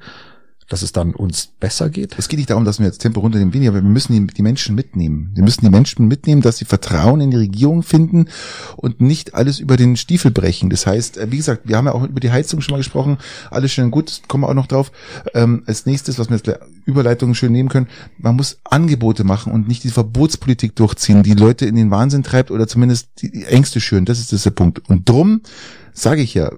dass 0.70 0.82
es 0.82 0.92
dann 0.92 1.14
uns 1.14 1.48
besser 1.58 1.90
geht? 1.90 2.14
Es 2.16 2.28
geht 2.28 2.38
nicht 2.38 2.48
darum, 2.48 2.64
dass 2.64 2.78
wir 2.78 2.86
jetzt 2.86 2.98
Tempo 2.98 3.20
runternehmen, 3.20 3.52
weniger, 3.52 3.72
aber 3.72 3.82
wir 3.82 3.90
müssen 3.90 4.12
die, 4.14 4.32
die 4.32 4.42
Menschen 4.42 4.74
mitnehmen. 4.74 5.30
Wir 5.34 5.42
müssen 5.42 5.64
die 5.64 5.70
Menschen 5.70 6.08
mitnehmen, 6.08 6.40
dass 6.40 6.58
sie 6.58 6.64
Vertrauen 6.64 7.20
in 7.20 7.30
die 7.30 7.36
Regierung 7.36 7.82
finden 7.82 8.26
und 8.76 9.00
nicht 9.00 9.34
alles 9.34 9.58
über 9.58 9.76
den 9.76 9.96
Stiefel 9.96 10.30
brechen. 10.30 10.70
Das 10.70 10.86
heißt, 10.86 11.18
äh, 11.18 11.30
wie 11.30 11.36
gesagt, 11.36 11.68
wir 11.68 11.76
haben 11.76 11.86
ja 11.86 11.92
auch 11.92 12.04
über 12.04 12.20
die 12.20 12.30
Heizung 12.30 12.60
schon 12.60 12.72
mal 12.72 12.78
gesprochen. 12.78 13.18
Alles 13.50 13.72
schön 13.72 13.86
und 13.86 13.90
gut, 13.90 14.22
kommen 14.28 14.44
wir 14.44 14.48
auch 14.48 14.54
noch 14.54 14.68
drauf. 14.68 14.92
Ähm, 15.34 15.64
als 15.66 15.86
nächstes, 15.86 16.18
was 16.18 16.30
wir 16.30 16.36
jetzt 16.36 16.50
Überleitungen 16.86 17.34
schön 17.34 17.52
nehmen 17.52 17.68
können, 17.68 17.88
man 18.16 18.36
muss 18.36 18.58
Angebote 18.64 19.24
machen 19.24 19.52
und 19.52 19.66
nicht 19.66 19.82
die 19.82 19.90
Verbotspolitik 19.90 20.76
durchziehen, 20.76 21.24
die 21.24 21.34
Leute 21.34 21.66
in 21.66 21.74
den 21.74 21.90
Wahnsinn 21.90 22.22
treibt 22.22 22.50
oder 22.52 22.68
zumindest 22.68 23.08
die 23.20 23.44
Ängste 23.44 23.80
schüren. 23.80 24.04
Das 24.04 24.20
ist 24.20 24.32
das 24.32 24.44
der 24.44 24.50
Punkt. 24.50 24.88
Und 24.88 25.08
drum 25.08 25.42
sage 25.92 26.22
ich 26.22 26.34
ja, 26.34 26.50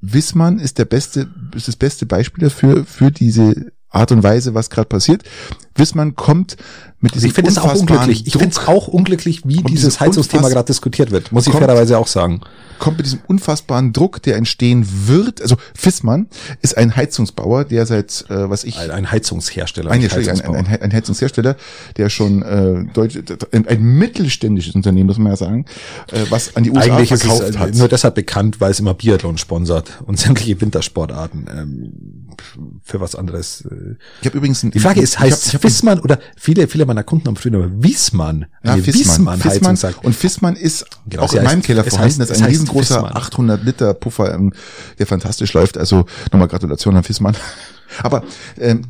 Wissmann 0.00 0.58
ist 0.58 0.78
der 0.78 0.84
beste, 0.84 1.28
ist 1.54 1.68
das 1.68 1.76
beste 1.76 2.06
Beispiel 2.06 2.44
dafür, 2.44 2.84
für 2.84 3.10
diese 3.10 3.72
Art 3.88 4.12
und 4.12 4.22
Weise, 4.22 4.54
was 4.54 4.70
gerade 4.70 4.88
passiert. 4.88 5.24
Wissmann 5.80 6.14
kommt 6.14 6.56
mit 7.00 7.12
Also 7.12 7.14
diesem 7.14 7.28
ich 7.28 7.34
finde 7.34 7.50
es 7.50 7.58
auch 7.58 7.64
unfassbaren 7.64 7.98
unglücklich. 7.98 8.26
Ich 8.26 8.32
Druck, 8.34 8.42
finde 8.42 8.56
es 8.60 8.68
auch 8.68 8.86
unglücklich, 8.88 9.40
wie 9.46 9.62
dieses 9.62 9.98
Heizungsthema 10.00 10.48
gerade 10.50 10.66
diskutiert 10.66 11.10
wird. 11.10 11.32
Muss 11.32 11.46
ich 11.46 11.52
Kommt- 11.52 11.64
fairerweise 11.64 11.96
auch 11.98 12.06
sagen. 12.06 12.42
kommt 12.78 12.98
mit 12.98 13.06
diesem 13.06 13.20
unfassbaren 13.26 13.92
Druck, 13.94 14.22
der 14.22 14.36
entstehen 14.36 14.86
wird. 15.06 15.40
Also 15.42 15.56
Fissmann 15.74 16.28
ist 16.62 16.76
ein 16.76 16.94
Heizungsbauer, 16.96 17.64
der 17.64 17.86
seit, 17.86 18.26
äh, 18.28 18.48
was 18.50 18.64
ich, 18.64 18.78
Ein, 18.78 18.90
ein 18.90 19.10
Heizungshersteller. 19.10 19.90
ein, 19.90 20.00
nicht 20.00 20.12
ein, 20.12 20.20
ein, 20.20 20.26
Heizungsbauer. 20.28 20.56
ein, 20.82 20.92
Heizungshersteller, 20.92 21.56
der 21.96 22.10
schon 22.10 22.42
äh, 22.42 22.84
Deutsch, 22.92 23.18
ein, 23.52 23.66
ein 23.66 23.82
mittelständisches 23.82 24.74
Unternehmen, 24.74 25.06
muss 25.06 25.16
man 25.18 25.32
ja 25.32 25.36
sagen, 25.36 25.64
äh, 26.12 26.20
was 26.28 26.54
an 26.56 26.64
die 26.64 26.70
USA 26.70 26.94
Eigentlich 26.96 27.12
ist 27.12 27.22
verkauft 27.22 27.42
es 27.48 27.56
äh, 27.56 27.58
hat. 27.58 27.74
nur 27.76 27.88
deshalb 27.88 28.14
bekannt, 28.14 28.60
weil 28.60 28.70
es 28.72 28.80
immer 28.80 28.92
Biathlon 28.94 29.38
sponsert 29.38 30.02
und 30.04 30.18
sämtliche 30.18 30.60
Wintersportarten. 30.60 31.46
Ähm, 31.50 31.92
für 32.82 33.00
was 33.00 33.14
anderes. 33.14 33.62
Äh. 33.70 33.96
Ich 34.22 34.26
habe 34.26 34.36
übrigens 34.38 34.62
ein, 34.62 34.70
Die 34.70 34.80
Frage 34.80 35.00
ist, 35.00 35.14
ich 35.14 35.18
hab- 35.18 35.26
heißt 35.26 35.46
ich 35.48 35.54
hab- 35.54 35.62
Wissmann 35.70 36.00
oder 36.00 36.18
viele, 36.36 36.68
viele 36.68 36.86
meiner 36.86 37.02
Kunden 37.02 37.26
haben 37.28 37.36
früher 37.36 37.54
immer 37.54 37.82
Wiesmann, 37.82 38.46
Ja. 38.62 38.76
Wissmann-Heizung 38.86 39.50
Fissmann. 39.52 39.76
sagt. 39.76 40.04
Und 40.04 40.14
Fissmann 40.14 40.56
ist 40.56 40.84
Genau, 41.08 41.22
auch 41.22 41.32
in 41.32 41.44
meinem 41.44 41.62
Keller 41.62 41.84
vorhanden. 41.84 42.14
heißt- 42.14 42.18
das 42.18 42.30
ist 42.30 42.42
ein 42.42 42.48
riesengroßer 42.48 42.94
Fissmann. 43.00 43.16
800 43.16 43.64
Liter 43.64 43.94
Puffer, 43.94 44.34
ähm, 44.34 44.52
der 44.98 45.06
fantastisch 45.06 45.52
läuft. 45.52 45.78
Also 45.78 46.06
nochmal 46.32 46.48
Gratulation 46.48 46.96
an 46.96 47.02
Fissmann. 47.04 47.36
Aber 48.02 48.22
ähm, 48.58 48.82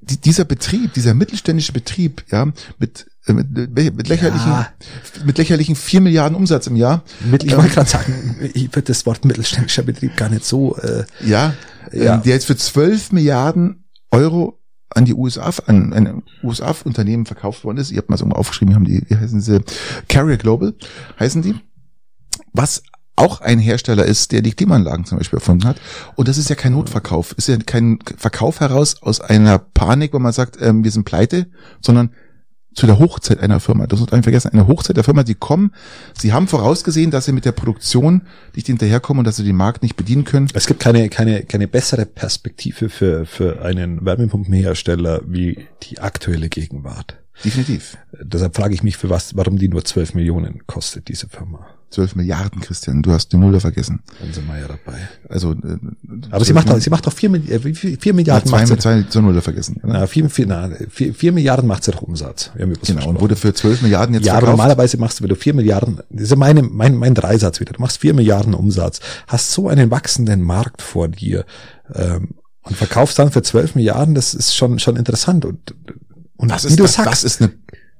die, 0.00 0.16
dieser 0.18 0.44
Betrieb, 0.44 0.94
dieser 0.94 1.14
mittelständische 1.14 1.72
Betrieb, 1.72 2.24
ja, 2.30 2.46
mit 2.78 3.06
äh, 3.26 3.32
mit, 3.34 3.50
mit 3.96 4.08
lächerlichen, 4.08 4.48
Ja. 4.50 4.68
mit 5.24 5.36
lächerlichen 5.36 5.76
vier 5.76 6.00
Milliarden 6.00 6.34
Umsatz 6.36 6.66
im 6.66 6.76
Jahr. 6.76 7.02
Mit, 7.30 7.44
ich 7.44 7.52
ähm, 7.52 7.58
wollte 7.58 7.74
gerade 7.74 7.90
sagen, 7.90 8.36
ich 8.54 8.64
würde 8.74 8.82
das 8.82 9.04
Wort 9.04 9.24
mittelständischer 9.26 9.82
Betrieb 9.82 10.16
gar 10.16 10.30
nicht 10.30 10.44
so. 10.46 10.76
Äh, 10.78 11.04
Ja, 11.24 11.54
Ja. 11.92 12.14
Ähm, 12.16 12.22
der 12.22 12.34
jetzt 12.34 12.46
für 12.46 12.56
12 12.56 13.12
Milliarden 13.12 13.84
Euro 14.10 14.57
an 14.90 15.04
die 15.04 15.14
USA, 15.14 15.50
an 15.66 15.92
ein 15.92 16.22
USA-Unternehmen 16.42 17.26
verkauft 17.26 17.64
worden 17.64 17.78
ist. 17.78 17.90
Ihr 17.90 17.98
habt 17.98 18.10
mal 18.10 18.16
so 18.16 18.26
mal 18.26 18.36
aufgeschrieben, 18.36 18.74
haben 18.74 18.84
die, 18.84 19.02
wie 19.08 19.16
heißen 19.16 19.40
sie? 19.40 19.60
Carrier 20.08 20.38
Global 20.38 20.74
heißen 21.18 21.42
die. 21.42 21.54
Was 22.52 22.82
auch 23.16 23.40
ein 23.40 23.58
Hersteller 23.58 24.04
ist, 24.04 24.30
der 24.32 24.42
die 24.42 24.52
Klimaanlagen 24.52 25.04
zum 25.04 25.18
Beispiel 25.18 25.38
erfunden 25.38 25.66
hat. 25.66 25.80
Und 26.14 26.28
das 26.28 26.38
ist 26.38 26.48
ja 26.48 26.54
kein 26.54 26.72
Notverkauf. 26.72 27.32
Ist 27.32 27.48
ja 27.48 27.56
kein 27.56 27.98
Verkauf 28.16 28.60
heraus 28.60 29.02
aus 29.02 29.20
einer 29.20 29.58
Panik, 29.58 30.12
wo 30.14 30.18
man 30.20 30.32
sagt, 30.32 30.56
ähm, 30.60 30.84
wir 30.84 30.90
sind 30.92 31.04
pleite, 31.04 31.48
sondern 31.80 32.10
zu 32.78 32.86
der 32.86 32.98
Hochzeit 32.98 33.40
einer 33.40 33.60
Firma. 33.60 33.86
Das 33.86 34.00
muss 34.00 34.10
man 34.10 34.22
vergessen. 34.22 34.52
Eine 34.52 34.66
Hochzeit 34.66 34.96
der 34.96 35.04
Firma, 35.04 35.24
die 35.24 35.34
kommen, 35.34 35.72
sie 36.16 36.32
haben 36.32 36.48
vorausgesehen, 36.48 37.10
dass 37.10 37.26
sie 37.26 37.32
mit 37.32 37.44
der 37.44 37.52
Produktion 37.52 38.22
nicht 38.54 38.68
hinterherkommen 38.68 39.20
und 39.20 39.26
dass 39.26 39.36
sie 39.36 39.44
den 39.44 39.56
Markt 39.56 39.82
nicht 39.82 39.96
bedienen 39.96 40.24
können. 40.24 40.48
es 40.54 40.66
gibt 40.66 40.80
keine, 40.80 41.08
keine, 41.08 41.42
keine 41.42 41.68
bessere 41.68 42.06
Perspektive 42.06 42.88
für, 42.88 43.26
für 43.26 43.62
einen 43.62 44.04
Wärmepumpenhersteller 44.04 45.22
wie 45.26 45.66
die 45.82 45.98
aktuelle 45.98 46.48
Gegenwart. 46.48 47.16
Definitiv. 47.44 47.96
Deshalb 48.20 48.56
frage 48.56 48.74
ich 48.74 48.82
mich, 48.82 48.96
für 48.96 49.10
was, 49.10 49.36
warum 49.36 49.58
die 49.58 49.68
nur 49.68 49.84
12 49.84 50.14
Millionen 50.14 50.66
kostet, 50.66 51.08
diese 51.08 51.28
Firma. 51.28 51.66
12 51.90 52.16
Milliarden, 52.16 52.60
Christian. 52.60 53.00
Du 53.02 53.12
hast 53.12 53.32
die 53.32 53.38
Null 53.38 53.52
da 53.52 53.60
vergessen. 53.60 54.00
Dann 54.20 54.32
sind 54.32 54.46
wir 54.46 54.58
ja 54.58 54.68
dabei. 54.68 54.98
Also, 55.28 55.52
äh, 55.52 55.78
Aber 56.30 56.44
sie 56.44 56.52
macht 56.52 56.68
doch, 56.68 56.78
sie 56.78 56.90
macht 56.90 57.06
doch 57.06 57.12
4, 57.12 57.30
Milli- 57.30 57.50
äh, 57.50 57.64
wie 57.64 57.74
viel- 57.74 57.96
4 57.98 58.12
ja, 58.12 58.16
Milliarden 58.16 58.66
sie. 58.66 58.76
zwei 58.78 59.02
zur 59.08 59.22
Null 59.22 59.34
da 59.34 59.40
vergessen. 59.40 59.80
Oder? 59.82 59.92
Na, 59.94 60.06
4, 60.06 60.28
4, 60.28 60.46
na, 60.46 60.70
4, 60.90 61.14
4 61.14 61.32
Milliarden 61.32 61.66
macht 61.66 61.84
sie 61.84 61.92
doch 61.92 62.02
Umsatz. 62.02 62.50
Wir 62.54 62.66
haben 62.66 62.74
genau. 62.84 63.08
Und 63.08 63.20
wurde 63.20 63.36
für 63.36 63.54
12 63.54 63.80
Milliarden 63.82 64.14
jetzt 64.14 64.26
Ja, 64.26 64.32
aber 64.34 64.40
verkauft. 64.42 64.58
normalerweise 64.58 64.98
machst 64.98 65.18
du, 65.20 65.22
wenn 65.24 65.30
du 65.30 65.36
4 65.36 65.54
Milliarden, 65.54 66.00
das 66.10 66.24
ist 66.24 66.30
ja 66.30 66.36
meine, 66.36 66.62
mein, 66.62 66.94
mein 66.94 67.14
Dreisatz 67.14 67.58
wieder, 67.60 67.72
du 67.72 67.80
machst 67.80 67.98
4 67.98 68.12
Milliarden 68.12 68.52
Umsatz, 68.52 69.00
hast 69.26 69.50
so 69.52 69.68
einen 69.68 69.90
wachsenden 69.90 70.42
Markt 70.42 70.82
vor 70.82 71.08
dir 71.08 71.46
ähm, 71.94 72.34
und 72.64 72.76
verkaufst 72.76 73.18
dann 73.18 73.30
für 73.32 73.40
12 73.42 73.76
Milliarden, 73.76 74.14
das 74.14 74.34
ist 74.34 74.54
schon, 74.54 74.78
schon 74.78 74.96
interessant. 74.96 75.46
Und, 75.46 75.74
und 76.36 76.50
das 76.50 76.64
wie 76.64 76.68
ist, 76.68 76.78
du 76.78 76.82
das, 76.82 76.92
sagst, 76.94 77.10
das 77.10 77.24
ist 77.24 77.40
eine 77.40 77.52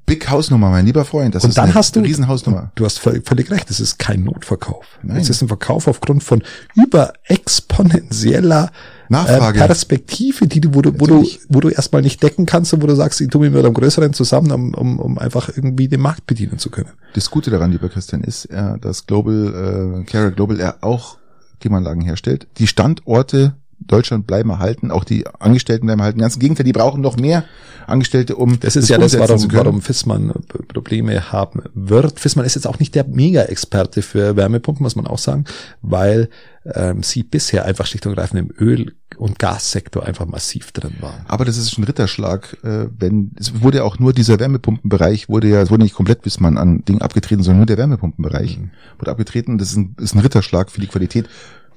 Big 0.09 0.28
Hausnummer, 0.30 0.70
mein 0.70 0.86
lieber 0.86 1.04
Freund. 1.04 1.34
Das 1.34 1.44
und 1.44 1.50
ist 1.50 1.59
dann 1.59 1.66
eine 1.66 1.74
hast 1.74 1.94
du, 1.94 2.00
Riesenhausnummer. 2.00 2.72
du 2.74 2.84
hast 2.84 2.98
völlig, 2.98 3.26
völlig 3.26 3.50
recht, 3.50 3.70
es 3.70 3.78
ist 3.78 3.98
kein 3.98 4.24
Notverkauf. 4.24 4.86
Nein. 5.02 5.18
Es 5.18 5.28
ist 5.28 5.42
ein 5.42 5.48
Verkauf 5.48 5.86
aufgrund 5.86 6.24
von 6.24 6.42
überexponentieller 6.74 8.70
Nachfrage. 9.11 9.61
äh, 9.61 9.66
Perspektive, 9.66 10.46
die 10.46 10.61
du, 10.61 10.74
wo 10.74 10.82
du, 10.82 10.98
wo 10.98 11.06
du, 11.06 11.26
wo 11.48 11.61
du 11.61 11.68
erstmal 11.68 12.02
nicht 12.02 12.22
decken 12.22 12.46
kannst 12.46 12.72
und 12.72 12.82
wo 12.82 12.86
du 12.86 12.94
sagst, 12.94 13.20
ich 13.20 13.28
tue 13.28 13.42
mich 13.42 13.52
mit 13.52 13.64
einem 13.64 13.74
größeren 13.74 14.12
zusammen, 14.14 14.50
um, 14.50 14.74
um, 14.74 14.98
um 14.98 15.18
einfach 15.18 15.50
irgendwie 15.54 15.88
den 15.88 16.00
Markt 16.00 16.26
bedienen 16.26 16.59
zu 16.59 16.70
können. 16.70 16.90
Das 17.14 17.30
Gute 17.30 17.50
daran, 17.50 17.70
lieber 17.70 17.88
Christian, 17.88 18.22
ist, 18.22 18.46
äh, 18.46 18.78
dass 18.80 19.06
Global, 19.06 20.00
äh, 20.00 20.04
Carrier 20.04 20.30
Global 20.30 20.59
er 20.59 20.76
auch 20.80 21.18
Klimaanlagen 21.61 22.02
herstellt. 22.02 22.46
Die 22.59 22.66
Standorte 22.66 23.54
Deutschland 23.80 24.26
bleiben 24.26 24.50
erhalten, 24.50 24.90
auch 24.90 25.04
die 25.04 25.26
Angestellten 25.38 25.86
bleiben 25.86 26.00
erhalten. 26.00 26.20
Ganz 26.20 26.34
im 26.34 26.40
Gegenteil, 26.40 26.64
die 26.64 26.72
brauchen 26.72 27.00
noch 27.00 27.16
mehr 27.16 27.44
Angestellte, 27.86 28.36
um 28.36 28.60
Das 28.60 28.76
ist 28.76 28.88
ja 28.88 28.98
das, 28.98 29.18
warum, 29.18 29.52
warum 29.52 29.82
Fissmann 29.82 30.32
Probleme 30.68 31.32
haben 31.32 31.62
wird. 31.74 32.20
Fissmann 32.20 32.44
ist 32.44 32.54
jetzt 32.54 32.66
auch 32.66 32.78
nicht 32.78 32.94
der 32.94 33.04
Mega-Experte 33.04 34.02
für 34.02 34.36
Wärmepumpen, 34.36 34.82
muss 34.82 34.96
man 34.96 35.06
auch 35.06 35.18
sagen, 35.18 35.44
weil 35.80 36.28
ähm, 36.74 37.02
sie 37.02 37.22
bisher 37.22 37.64
einfach 37.64 37.86
schlicht 37.86 38.06
und 38.06 38.14
greifend 38.14 38.40
im 38.40 38.50
Öl- 38.58 38.94
und 39.16 39.38
Gassektor 39.38 40.04
einfach 40.04 40.26
massiv 40.26 40.72
drin 40.72 40.96
waren. 41.00 41.24
Aber 41.26 41.46
das 41.46 41.56
ist 41.56 41.78
ein 41.78 41.84
Ritterschlag, 41.84 42.58
äh, 42.62 42.88
wenn 42.98 43.32
es 43.38 43.62
wurde 43.62 43.78
ja 43.78 43.84
auch 43.84 43.98
nur 43.98 44.12
dieser 44.12 44.38
Wärmepumpenbereich 44.38 45.28
wurde 45.30 45.48
ja, 45.48 45.62
es 45.62 45.70
wurde 45.70 45.84
nicht 45.84 45.94
komplett 45.94 46.26
Wissmann 46.26 46.58
an 46.58 46.84
Ding 46.84 47.00
abgetreten, 47.00 47.42
sondern 47.42 47.58
nur 47.60 47.66
der 47.66 47.78
Wärmepumpenbereich 47.78 48.58
Mhm. 48.58 48.70
wurde 48.98 49.10
abgetreten. 49.10 49.56
Das 49.56 49.70
ist 49.70 49.76
ein, 49.76 49.96
ist 49.98 50.14
ein 50.14 50.20
Ritterschlag 50.20 50.70
für 50.70 50.80
die 50.80 50.88
Qualität, 50.88 51.26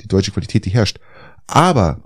die 0.04 0.08
deutsche 0.08 0.32
Qualität, 0.32 0.66
die 0.66 0.72
herrscht. 0.72 1.00
Aber 1.52 1.98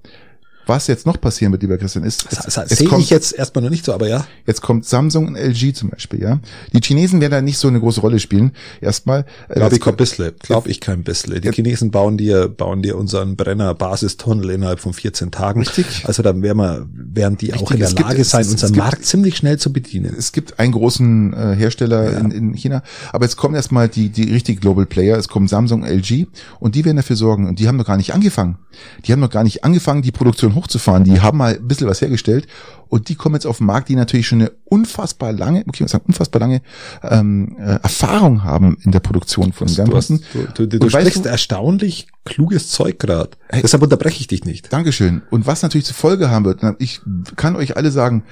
was 0.67 0.87
jetzt 0.87 1.05
noch 1.05 1.19
passieren 1.19 1.51
wird, 1.51 1.61
lieber 1.61 1.77
Christian, 1.77 2.03
ist, 2.03 2.25
Das, 2.31 2.45
es, 2.47 2.53
das 2.55 2.71
es 2.71 2.77
sehe 2.79 2.87
kommt, 2.87 3.01
ich 3.03 3.09
jetzt 3.09 3.33
erstmal 3.33 3.63
noch 3.63 3.69
nicht 3.71 3.85
so, 3.85 3.93
aber 3.93 4.07
ja. 4.07 4.25
jetzt 4.45 4.61
kommt 4.61 4.85
Samsung 4.85 5.27
und 5.27 5.35
LG 5.35 5.73
zum 5.73 5.89
Beispiel, 5.89 6.21
ja. 6.21 6.39
Die 6.73 6.79
Chinesen 6.81 7.21
werden 7.21 7.31
da 7.31 7.41
nicht 7.41 7.57
so 7.57 7.67
eine 7.67 7.79
große 7.79 8.01
Rolle 8.01 8.19
spielen. 8.19 8.51
Erstmal. 8.81 9.25
äh, 9.49 9.53
Glaube 9.55 9.63
jetzt 9.65 9.73
ich 9.77 9.81
kein 9.83 9.95
bisschen. 9.95 10.31
Glaube 10.39 10.69
ich 10.69 10.79
kein 10.81 11.03
bisschen. 11.03 11.41
Die 11.41 11.51
Chinesen 11.51 11.91
bauen 11.91 12.17
dir, 12.17 12.47
bauen 12.49 12.81
dir 12.81 12.97
unseren 12.97 13.35
Brenner-Basistunnel 13.35 14.49
innerhalb 14.49 14.79
von 14.79 14.93
14 14.93 15.31
Tagen. 15.31 15.61
Richtig. 15.61 16.03
Also 16.05 16.23
dann 16.23 16.41
werden 16.41 16.57
wir, 16.57 16.85
werden 16.93 17.37
die 17.37 17.53
auch 17.53 17.61
Richtig, 17.61 17.71
in 17.75 17.79
der 17.79 17.87
es 17.89 17.95
Lage 17.99 18.21
es- 18.21 18.29
sein, 18.29 18.41
es- 18.41 18.47
es 18.47 18.53
unseren 18.53 18.73
gibt- 18.73 18.83
Markt 18.85 19.05
ziemlich 19.05 19.37
schnell 19.37 19.57
zu 19.59 19.71
bedienen. 19.71 20.15
es 20.17 20.31
gibt 20.31 20.59
einen 20.59 20.71
großen 20.71 21.33
äh, 21.33 21.55
Hersteller 21.55 22.11
Ja. 22.11 22.19
in, 22.19 22.31
in 22.31 22.53
China, 22.53 22.83
aber 23.11 23.25
jetzt 23.25 23.35
kommen 23.35 23.55
erstmal 23.55 23.89
die, 23.89 24.09
die 24.09 24.31
richtig 24.33 24.61
Global 24.61 24.85
Player, 24.85 25.17
es 25.17 25.27
kommen 25.27 25.47
Samsung, 25.47 25.83
LG 25.83 26.27
und 26.59 26.75
die 26.75 26.85
werden 26.85 26.97
dafür 26.97 27.15
sorgen 27.15 27.47
und 27.47 27.59
die 27.59 27.67
haben 27.67 27.77
noch 27.77 27.85
gar 27.85 27.97
nicht 27.97 28.13
angefangen. 28.13 28.57
Die 29.05 29.11
haben 29.11 29.19
noch 29.19 29.29
gar 29.29 29.43
nicht 29.43 29.63
angefangen, 29.63 30.01
die 30.01 30.11
Produktion 30.11 30.54
hochzufahren. 30.55 31.03
Die 31.03 31.21
haben 31.21 31.37
mal 31.37 31.55
ein 31.55 31.67
bisschen 31.67 31.87
was 31.87 32.01
hergestellt 32.01 32.47
und 32.87 33.09
die 33.09 33.15
kommen 33.15 33.35
jetzt 33.35 33.45
auf 33.45 33.57
den 33.57 33.67
Markt, 33.67 33.89
die 33.89 33.95
natürlich 33.95 34.27
schon 34.27 34.41
eine 34.41 34.51
unfassbar 34.65 35.31
lange, 35.33 35.59
okay, 35.67 35.83
man 35.83 35.87
sagen, 35.87 36.05
unfassbar 36.07 36.39
lange 36.39 36.61
ähm, 37.03 37.55
äh, 37.59 37.79
Erfahrung 37.83 38.43
haben 38.43 38.77
in 38.83 38.91
der 38.91 38.99
Produktion 39.01 39.53
von 39.53 39.67
Du, 39.67 39.77
Wärmepumpen. 39.77 40.23
du, 40.55 40.67
du, 40.67 40.79
du 40.79 40.85
weißt 40.91 41.01
sprichst 41.01 41.25
du- 41.25 41.29
erstaunlich 41.29 42.07
kluges 42.23 42.69
Zeug 42.69 42.97
gerade. 42.99 43.31
Hey. 43.49 43.61
Deshalb 43.61 43.83
unterbreche 43.83 44.19
ich 44.21 44.27
dich 44.27 44.45
nicht. 44.45 44.71
Dankeschön. 44.73 45.21
Und 45.29 45.45
was 45.45 45.61
natürlich 45.61 45.85
zur 45.85 45.95
Folge 45.95 46.29
haben 46.29 46.45
wird, 46.45 46.61
ich 46.79 47.01
kann 47.35 47.55
euch 47.55 47.77
alle 47.77 47.91
sagen, 47.91 48.23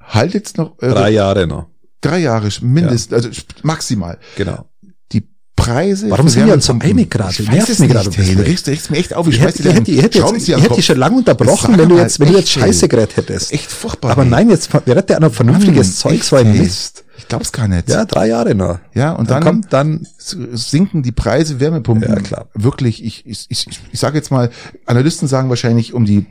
haltet 0.00 0.56
noch 0.58 0.76
Drei 0.78 1.10
Jahre 1.10 1.46
noch. 1.46 1.66
drei 2.00 2.18
Jahre 2.18 2.48
mindestens, 2.60 3.12
also 3.14 3.28
maximal. 3.62 4.18
Genau. 4.36 4.68
Preise. 5.64 6.10
Warum 6.10 6.28
sind 6.28 6.46
wir 6.46 6.54
uns 6.54 6.66
so 6.66 6.76
einig 6.78 7.10
gerade? 7.10 7.32
Ich 7.32 7.50
weiß 7.50 7.68
es 7.68 7.78
gerade 7.78 8.08
nicht, 8.08 8.18
ein 8.18 8.24
hey, 8.24 8.34
du 8.36 8.42
regst, 8.42 8.66
regst 8.68 8.90
mir 8.90 8.96
echt 8.98 9.14
auf. 9.14 9.26
Ich 9.28 9.34
Ich 9.36 9.40
hätte, 9.42 9.62
ich 9.68 9.74
hätte, 9.74 9.90
ich 9.90 10.02
hätte, 10.02 10.18
jetzt, 10.18 10.48
ich 10.48 10.56
hätte 10.62 10.74
dich 10.74 10.86
schon 10.86 10.98
lange 10.98 11.16
unterbrochen, 11.16 11.78
wenn 11.78 11.88
du 11.88 11.96
jetzt, 11.98 12.20
wenn 12.20 12.28
du 12.28 12.34
jetzt 12.34 12.44
echt, 12.56 12.60
Scheiße 12.60 12.88
geredet 12.88 13.16
hättest. 13.16 13.52
Echt 13.52 13.70
furchtbar. 13.70 14.10
Aber 14.12 14.24
nein, 14.24 14.50
jetzt 14.50 14.70
redet 14.86 15.08
der 15.08 15.16
einer 15.18 15.30
vernünftiges 15.30 15.96
Zeug, 15.98 16.14
echt, 16.14 16.24
so 16.24 16.36
ein. 16.36 16.56
Mist. 16.56 17.04
Ich 17.16 17.28
glaub's 17.28 17.52
gar 17.52 17.68
nicht. 17.68 17.88
Ja, 17.88 18.04
drei 18.04 18.28
Jahre 18.28 18.54
noch. 18.54 18.78
Ja, 18.92 19.12
und 19.12 19.30
dann, 19.30 19.42
dann- 19.42 19.44
kommt 19.44 19.72
dann, 19.72 20.06
sinken 20.18 21.02
die 21.02 21.12
Preise 21.12 21.60
Wärmepumpen. 21.60 22.08
Ja, 22.08 22.16
klar. 22.20 22.48
Wirklich, 22.54 23.04
ich, 23.04 23.24
ich, 23.26 23.46
ich, 23.48 23.66
ich 23.92 24.00
sage 24.00 24.16
jetzt 24.18 24.30
mal, 24.30 24.50
Analysten 24.86 25.28
sagen 25.28 25.48
wahrscheinlich 25.48 25.94
um 25.94 26.04
die 26.04 26.26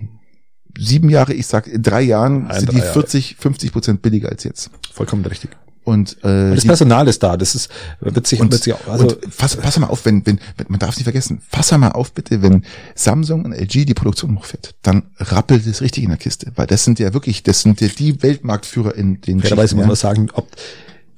sieben 0.77 1.09
Jahre, 1.09 1.33
ich 1.33 1.47
sag 1.47 1.67
in 1.67 1.81
drei 1.83 2.01
Jahren 2.01 2.47
Ein, 2.47 2.59
sind 2.59 2.69
drei 2.69 2.73
die 2.73 2.79
Jahre. 2.79 2.93
40, 2.93 3.37
50 3.39 3.71
Prozent 3.71 4.01
billiger 4.01 4.29
als 4.29 4.43
jetzt. 4.43 4.69
vollkommen 4.93 5.23
richtig. 5.25 5.51
Und, 5.83 6.17
äh, 6.23 6.55
Das 6.55 6.65
Personal 6.65 7.07
ist 7.07 7.21
da, 7.21 7.35
das 7.35 7.55
ist, 7.55 7.69
wird 7.99 8.25
sich, 8.25 8.39
und, 8.39 8.53
sich 8.53 8.73
auch, 8.73 8.87
also, 8.87 9.07
und 9.07 9.17
fass, 9.29 9.57
pass 9.57 9.77
mal 9.79 9.87
auf, 9.87 10.05
wenn, 10.05 10.25
wenn, 10.25 10.39
wenn 10.57 10.67
man 10.69 10.79
darf 10.79 10.91
es 10.91 10.97
nicht 10.97 11.03
vergessen, 11.03 11.41
fass 11.49 11.71
mal 11.77 11.91
auf 11.91 12.13
bitte, 12.13 12.41
wenn 12.41 12.63
Samsung 12.95 13.43
und 13.43 13.53
LG 13.53 13.85
die 13.85 13.93
Produktion 13.93 14.37
hochfährt, 14.37 14.75
dann 14.81 15.03
rappelt 15.17 15.67
es 15.67 15.81
richtig 15.81 16.03
in 16.03 16.09
der 16.09 16.17
Kiste, 16.17 16.51
weil 16.55 16.67
das 16.67 16.85
sind 16.85 16.99
ja 16.99 17.13
wirklich, 17.13 17.43
das 17.43 17.61
sind 17.61 17.81
ja 17.81 17.89
die 17.89 18.23
Weltmarktführer 18.23 18.95
in 18.95 19.19
den 19.19 19.41
fairerweise 19.41 19.75
muss 19.75 19.85
man 19.85 19.95
sagen, 19.95 20.29
ob, 20.33 20.47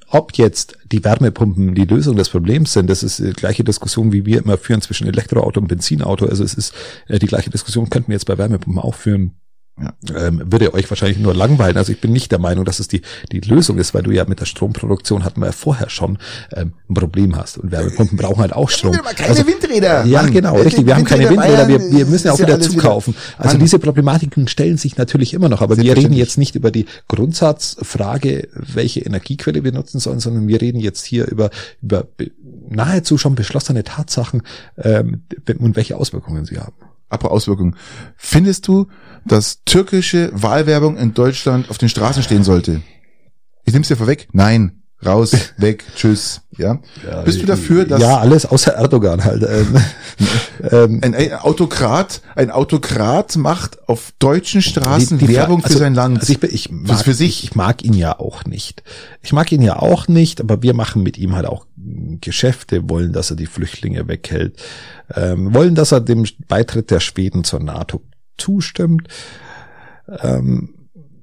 ob 0.08 0.36
jetzt 0.36 0.76
die 0.90 1.04
Wärmepumpen 1.04 1.74
die 1.74 1.84
Lösung 1.84 2.16
des 2.16 2.28
Problems 2.28 2.72
sind, 2.72 2.88
das 2.88 3.02
ist 3.02 3.18
die 3.20 3.32
gleiche 3.32 3.64
Diskussion, 3.64 4.12
wie 4.12 4.24
wir 4.26 4.38
immer 4.38 4.58
führen 4.58 4.80
zwischen 4.80 5.06
Elektroauto 5.06 5.60
und 5.60 5.68
Benzinauto. 5.68 6.26
Also 6.26 6.44
es 6.44 6.54
ist 6.54 6.74
äh, 7.08 7.18
die 7.18 7.26
gleiche 7.26 7.50
Diskussion, 7.50 7.90
könnten 7.90 8.08
wir 8.08 8.14
jetzt 8.14 8.26
bei 8.26 8.38
Wärmepumpen 8.38 8.82
auch 8.82 8.94
führen. 8.94 9.36
Ja. 9.78 9.92
Ähm, 10.26 10.40
würde 10.50 10.72
euch 10.72 10.88
wahrscheinlich 10.90 11.18
nur 11.18 11.34
langweilen. 11.34 11.76
Also 11.76 11.92
ich 11.92 12.00
bin 12.00 12.10
nicht 12.10 12.32
der 12.32 12.38
Meinung, 12.38 12.64
dass 12.64 12.80
es 12.80 12.88
die, 12.88 13.02
die 13.30 13.40
Lösung 13.40 13.76
ist, 13.76 13.92
weil 13.92 14.02
du 14.02 14.10
ja 14.10 14.24
mit 14.24 14.40
der 14.40 14.46
Stromproduktion 14.46 15.22
hatten 15.22 15.40
wir 15.40 15.46
ja 15.48 15.52
vorher 15.52 15.90
schon 15.90 16.16
ähm, 16.54 16.72
ein 16.88 16.94
Problem 16.94 17.36
hast. 17.36 17.58
Und 17.58 17.72
Wärmepumpen 17.72 18.16
brauchen 18.16 18.40
halt 18.40 18.54
auch 18.54 18.70
Strom. 18.70 18.92
Keine 18.92 19.28
Also, 19.28 19.46
Windräder. 19.46 20.06
ja, 20.06 20.22
Mann. 20.22 20.32
genau, 20.32 20.56
richtig. 20.56 20.86
Wir 20.86 20.96
haben 20.96 21.04
keine 21.04 21.28
Windräder, 21.28 21.68
wir, 21.68 21.78
wir 21.90 22.06
müssen 22.06 22.28
ja 22.28 22.32
auch 22.32 22.38
wieder 22.38 22.58
zukaufen. 22.58 23.14
Also 23.36 23.54
Mann. 23.56 23.60
diese 23.60 23.78
Problematiken 23.78 24.48
stellen 24.48 24.78
sich 24.78 24.96
natürlich 24.96 25.34
immer 25.34 25.50
noch, 25.50 25.60
aber 25.60 25.76
wir 25.76 25.94
reden 25.94 26.14
jetzt 26.14 26.38
nicht 26.38 26.54
über 26.54 26.70
die 26.70 26.86
Grundsatzfrage, 27.08 28.48
welche 28.54 29.00
Energiequelle 29.00 29.62
wir 29.62 29.72
nutzen 29.72 30.00
sollen, 30.00 30.20
sondern 30.20 30.48
wir 30.48 30.60
reden 30.60 30.80
jetzt 30.80 31.04
hier 31.04 31.26
über, 31.28 31.50
über 31.82 32.04
be- 32.16 32.30
nahezu 32.70 33.18
schon 33.18 33.34
beschlossene 33.34 33.84
Tatsachen 33.84 34.42
ähm, 34.78 35.22
und 35.58 35.76
welche 35.76 35.96
Auswirkungen 35.98 36.46
sie 36.46 36.58
haben. 36.58 36.74
Apropos 37.08 37.36
Auswirkungen. 37.36 37.76
Findest 38.16 38.66
du, 38.68 38.88
dass 39.24 39.62
türkische 39.64 40.30
Wahlwerbung 40.34 40.96
in 40.96 41.14
Deutschland 41.14 41.70
auf 41.70 41.78
den 41.78 41.88
Straßen 41.88 42.22
stehen 42.22 42.42
sollte? 42.44 42.82
Ich 43.64 43.72
nehm's 43.72 43.88
dir 43.88 43.96
vorweg. 43.96 44.28
Nein. 44.32 44.82
Raus, 45.04 45.36
weg, 45.58 45.84
tschüss. 45.94 46.40
Ja. 46.56 46.80
Bist 47.26 47.42
du 47.42 47.46
dafür, 47.46 47.84
dass 47.84 48.00
Ja, 48.00 48.16
alles 48.18 48.46
außer 48.46 48.72
Erdogan 48.72 49.22
halt. 49.24 49.42
Ähm, 49.42 49.76
ähm, 50.72 51.00
ein, 51.02 51.14
ein 51.14 51.34
Autokrat, 51.34 52.22
ein 52.34 52.50
Autokrat 52.50 53.36
macht 53.36 53.88
auf 53.90 54.12
deutschen 54.18 54.62
Straßen 54.62 55.18
Die- 55.18 55.26
die 55.26 55.34
Werbung 55.34 55.60
für 55.60 55.66
also- 55.66 55.78
sein 55.80 55.94
Land? 55.94 56.20
Also 56.20 56.32
ich, 56.32 56.42
ich 56.42 56.70
mag, 56.70 57.04
für 57.04 57.12
sich. 57.12 57.44
Ich 57.44 57.54
mag 57.54 57.84
ihn 57.84 57.92
ja 57.92 58.18
auch 58.18 58.44
nicht. 58.46 58.82
Ich 59.22 59.34
mag 59.34 59.52
ihn 59.52 59.60
ja 59.60 59.76
auch 59.78 60.08
nicht, 60.08 60.40
aber 60.40 60.62
wir 60.62 60.72
machen 60.72 61.02
mit 61.02 61.18
ihm 61.18 61.36
halt 61.36 61.44
auch 61.46 61.65
Geschäfte, 62.20 62.88
wollen, 62.88 63.12
dass 63.12 63.30
er 63.30 63.36
die 63.36 63.46
Flüchtlinge 63.46 64.08
weghält, 64.08 64.62
ähm, 65.14 65.54
wollen, 65.54 65.74
dass 65.74 65.92
er 65.92 66.00
dem 66.00 66.26
Beitritt 66.48 66.90
der 66.90 67.00
Schweden 67.00 67.44
zur 67.44 67.60
NATO 67.60 68.02
zustimmt. 68.38 69.08
Ähm, 70.08 70.74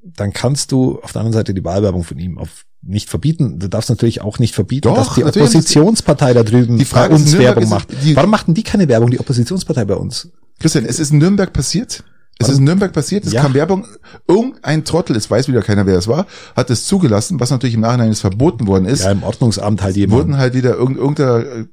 dann 0.03 0.33
kannst 0.33 0.71
du 0.71 0.99
auf 1.01 1.11
der 1.11 1.21
anderen 1.21 1.33
Seite 1.33 1.53
die 1.53 1.63
Wahlwerbung 1.63 2.03
von 2.03 2.19
ihm 2.19 2.37
auf 2.37 2.65
nicht 2.85 3.09
verbieten. 3.09 3.59
Du 3.59 3.69
darfst 3.69 3.89
natürlich 3.89 4.21
auch 4.21 4.39
nicht 4.39 4.53
verbieten, 4.53 4.89
Doch, 4.89 4.97
dass 4.97 5.15
die. 5.15 5.23
Oppositionspartei 5.23 6.33
da 6.33 6.43
drüben 6.43 6.77
Die 6.77 6.85
Frage 6.85 7.09
bei 7.09 7.15
uns 7.15 7.37
Werbung 7.37 7.69
macht. 7.69 7.87
Warum 8.15 8.29
machten 8.29 8.53
die 8.53 8.63
keine 8.63 8.87
Werbung, 8.87 9.09
die 9.09 9.19
Oppositionspartei 9.19 9.85
bei 9.85 9.95
uns? 9.95 10.29
Christian, 10.59 10.85
es 10.85 10.99
ist 10.99 11.11
in 11.11 11.19
Nürnberg 11.19 11.53
passiert. 11.53 12.03
Es 12.39 12.49
ist 12.49 12.57
in 12.57 12.63
Nürnberg 12.65 12.91
passiert, 12.91 13.25
es 13.25 13.31
Ja. 13.33 13.41
kam 13.41 13.53
Werbung, 13.53 13.85
irgendein 14.27 14.83
Trottel, 14.85 15.15
es 15.15 15.29
weiß 15.29 15.47
wieder 15.47 15.61
keiner, 15.61 15.85
wer 15.85 15.97
es 15.97 16.07
war, 16.07 16.25
hat 16.55 16.69
es 16.69 16.85
zugelassen, 16.85 17.39
was 17.39 17.51
natürlich 17.51 17.75
im 17.75 17.81
Nachhinein 17.81 18.09
jetzt 18.09 18.21
verboten 18.21 18.67
worden 18.67 18.85
ist. 18.85 19.03
Ja, 19.03 19.11
im 19.11 19.23
Ordnungsamt 19.23 19.81
halt 19.81 19.95
jemand. 19.95 20.19
wurden 20.19 20.37
halt 20.37 20.53
wieder 20.53 20.75
irgend, 20.75 20.97
irgendeiner 20.97 21.39
äh, 21.45 21.65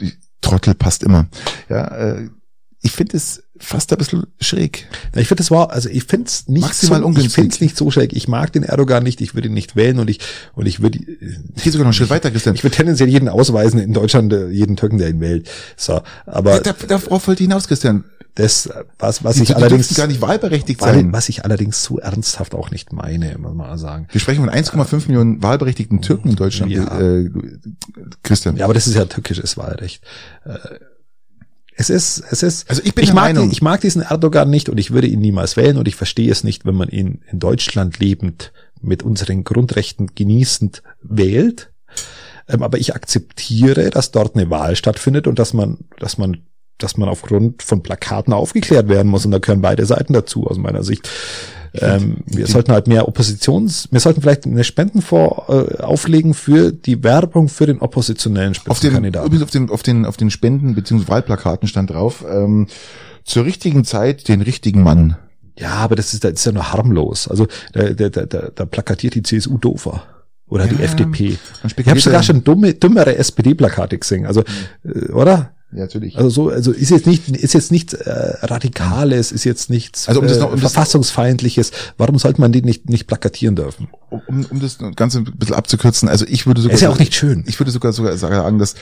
die 0.00 0.12
Trottel 0.40 0.74
passt 0.74 1.02
immer. 1.02 1.26
Ja, 1.68 1.86
äh, 1.88 2.28
ich 2.80 2.92
finde 2.92 3.16
es 3.16 3.42
fast 3.58 3.90
ein 3.92 3.98
bisschen 3.98 4.24
schräg. 4.40 4.86
Ja, 5.12 5.20
Ich 5.20 5.26
finde, 5.26 5.40
das 5.42 5.50
war, 5.50 5.72
also 5.72 5.88
ich 5.88 6.04
finde 6.04 6.28
es 6.28 6.46
nicht 6.46 6.62
Maximal 6.62 7.02
so, 7.02 7.10
ich 7.20 7.28
finde 7.30 7.52
es 7.52 7.60
nicht 7.60 7.76
so 7.76 7.90
schräg. 7.90 8.12
Ich 8.12 8.28
mag 8.28 8.52
den 8.52 8.62
Erdogan 8.62 9.02
nicht, 9.02 9.20
ich 9.20 9.34
würde 9.34 9.48
ihn 9.48 9.54
nicht 9.54 9.74
wählen 9.74 9.98
und 9.98 10.08
ich, 10.08 10.20
und 10.54 10.66
ich 10.66 10.80
würde, 10.80 11.00
Ich 11.56 11.62
gehe 11.64 11.72
sogar 11.72 11.80
noch 11.80 11.86
einen 11.86 11.92
Schritt 11.94 12.08
weiter, 12.10 12.30
Christian. 12.30 12.54
ich 12.54 12.62
würde 12.62 12.76
tendenziell 12.76 13.08
jeden 13.08 13.28
ausweisen 13.28 13.80
in 13.80 13.92
Deutschland, 13.92 14.32
äh, 14.32 14.48
jeden 14.50 14.76
Türken, 14.76 14.98
der 14.98 15.08
ihn 15.08 15.20
wählt. 15.20 15.50
So, 15.76 16.02
aber 16.24 16.60
da, 16.60 16.72
darauf 16.86 17.26
wollte 17.26 17.42
ich 17.42 17.48
hinaus, 17.48 17.66
Christian. 17.66 18.04
Das, 18.38 18.70
was, 18.98 19.22
was 19.24 19.36
Die, 19.36 19.42
ich 19.42 19.48
die 19.48 19.54
allerdings, 19.54 19.94
gar 19.94 20.06
nicht 20.06 20.20
wahlberechtigt 20.22 20.80
sein. 20.80 21.12
was 21.12 21.28
ich 21.28 21.44
allerdings 21.44 21.82
so 21.82 21.98
ernsthaft 21.98 22.54
auch 22.54 22.70
nicht 22.70 22.92
meine, 22.92 23.36
muss 23.38 23.54
man 23.54 23.56
mal 23.68 23.78
sagen. 23.78 24.06
Wir 24.10 24.20
sprechen 24.20 24.44
von 24.44 24.50
1,5 24.54 25.08
Millionen 25.08 25.42
wahlberechtigten 25.42 26.00
Türken 26.02 26.30
in 26.30 26.36
Deutschland, 26.36 26.72
Ja. 26.72 27.00
äh, 27.00 27.30
Christian. 28.22 28.56
Ja, 28.56 28.64
aber 28.64 28.74
das 28.74 28.86
ist 28.86 28.94
ja 28.94 29.04
türkisches 29.04 29.56
Wahlrecht. 29.56 30.02
Äh, 30.44 30.56
Es 31.80 31.90
ist, 31.90 32.24
es 32.30 32.42
ist, 32.42 32.68
Also 32.68 32.82
ich 32.84 32.94
bin 32.94 33.04
ich 33.04 33.12
mag, 33.12 33.34
Meinung- 33.34 33.50
ich 33.52 33.62
mag 33.62 33.80
diesen 33.80 34.02
Erdogan 34.02 34.50
nicht 34.50 34.68
und 34.68 34.78
ich 34.78 34.90
würde 34.90 35.06
ihn 35.06 35.20
niemals 35.20 35.56
wählen 35.56 35.76
und 35.76 35.86
ich 35.86 35.94
verstehe 35.94 36.30
es 36.30 36.42
nicht, 36.42 36.64
wenn 36.66 36.74
man 36.74 36.88
ihn 36.88 37.22
in 37.30 37.38
Deutschland 37.38 38.00
lebend 38.00 38.52
mit 38.80 39.02
unseren 39.04 39.44
Grundrechten 39.44 40.10
genießend 40.14 40.82
wählt. 41.02 41.70
Ähm, 42.48 42.62
aber 42.64 42.78
ich 42.78 42.94
akzeptiere, 42.96 43.90
dass 43.90 44.10
dort 44.10 44.34
eine 44.34 44.50
Wahl 44.50 44.74
stattfindet 44.74 45.26
und 45.28 45.38
dass 45.38 45.52
man, 45.54 45.78
dass 46.00 46.18
man, 46.18 46.38
dass 46.78 46.96
man 46.96 47.08
aufgrund 47.08 47.62
von 47.62 47.82
Plakaten 47.82 48.32
aufgeklärt 48.32 48.88
werden 48.88 49.08
muss 49.08 49.24
und 49.24 49.30
da 49.32 49.38
gehören 49.38 49.60
beide 49.60 49.84
Seiten 49.86 50.12
dazu 50.12 50.46
aus 50.46 50.58
meiner 50.58 50.82
Sicht. 50.82 51.08
Ähm, 51.74 52.18
wir 52.26 52.46
sollten 52.46 52.72
halt 52.72 52.86
mehr 52.86 53.06
Oppositions, 53.08 53.88
wir 53.90 54.00
sollten 54.00 54.22
vielleicht 54.22 54.46
eine 54.46 54.64
Spendenfonds 54.64 55.48
äh, 55.48 55.82
auflegen 55.82 56.32
für 56.32 56.72
die 56.72 57.04
Werbung 57.04 57.48
für 57.48 57.66
den 57.66 57.80
oppositionellen 57.80 58.52
Auf 58.52 58.62
den, 58.62 58.74
Spitzenkandidaten. 58.74 59.42
auf 59.42 59.50
den, 59.50 59.70
auf 59.70 59.82
den, 59.82 60.06
auf 60.06 60.16
den 60.16 60.30
Spenden 60.30 60.74
bzw. 60.74 61.08
Wahlplakaten 61.08 61.68
stand 61.68 61.90
drauf, 61.90 62.24
ähm, 62.28 62.68
zur 63.24 63.44
richtigen 63.44 63.84
Zeit 63.84 64.28
den 64.28 64.40
richtigen 64.40 64.82
Mann. 64.82 65.16
Ja, 65.58 65.72
aber 65.74 65.96
das 65.96 66.14
ist, 66.14 66.24
das 66.24 66.32
ist 66.32 66.44
ja 66.46 66.52
nur 66.52 66.72
harmlos. 66.72 67.28
Also 67.28 67.46
da, 67.72 67.90
da, 67.90 68.08
da, 68.08 68.48
da 68.54 68.64
plakatiert 68.64 69.14
die 69.14 69.22
CSU 69.22 69.58
doofer. 69.58 70.04
Oder 70.46 70.66
die 70.66 70.76
Ja, 70.76 70.82
FDP. 70.82 71.36
man 71.62 71.72
Ich 71.76 71.88
habe 71.88 72.00
sogar 72.00 72.22
schon 72.22 72.42
dumme, 72.42 72.72
dümmere 72.74 73.16
SPD-Plakate 73.16 73.98
gesehen. 73.98 74.24
Also, 74.24 74.44
äh, 74.84 75.12
oder? 75.12 75.50
Ja, 75.70 75.80
natürlich. 75.80 76.16
Also 76.16 76.30
so, 76.30 76.48
also 76.48 76.72
ist 76.72 76.90
jetzt 76.90 77.06
nicht, 77.06 77.28
ist 77.28 77.52
jetzt 77.52 77.70
nichts 77.70 77.92
äh, 77.92 78.10
Radikales, 78.46 79.32
ist 79.32 79.44
jetzt 79.44 79.68
nichts 79.68 80.08
Also 80.08 80.20
um 80.20 80.26
das 80.26 80.38
äh, 80.38 80.40
noch- 80.40 80.52
um 80.52 80.60
das- 80.60 80.72
Verfassungsfeindliches. 80.72 81.72
Warum 81.98 82.18
sollte 82.18 82.40
man 82.40 82.52
die 82.52 82.62
nicht, 82.62 82.88
nicht 82.88 83.06
plakatieren 83.06 83.54
dürfen? 83.56 83.88
um, 84.08 84.46
um 84.46 84.60
das 84.60 84.78
Ganze 84.96 85.18
ein 85.18 85.24
bisschen 85.24 85.54
abzukürzen, 85.56 86.08
also 86.08 86.24
ich 86.26 86.46
würde 86.46 86.62
sogar 86.62 86.74
Ist 86.74 86.80
ja 86.80 86.88
auch 86.90 86.98
nicht 86.98 87.14
schön. 87.14 87.44
Ich 87.46 87.60
würde 87.60 87.70
sogar 87.70 87.92
sogar 87.92 88.16
sagen, 88.16 88.58
dass 88.58 88.74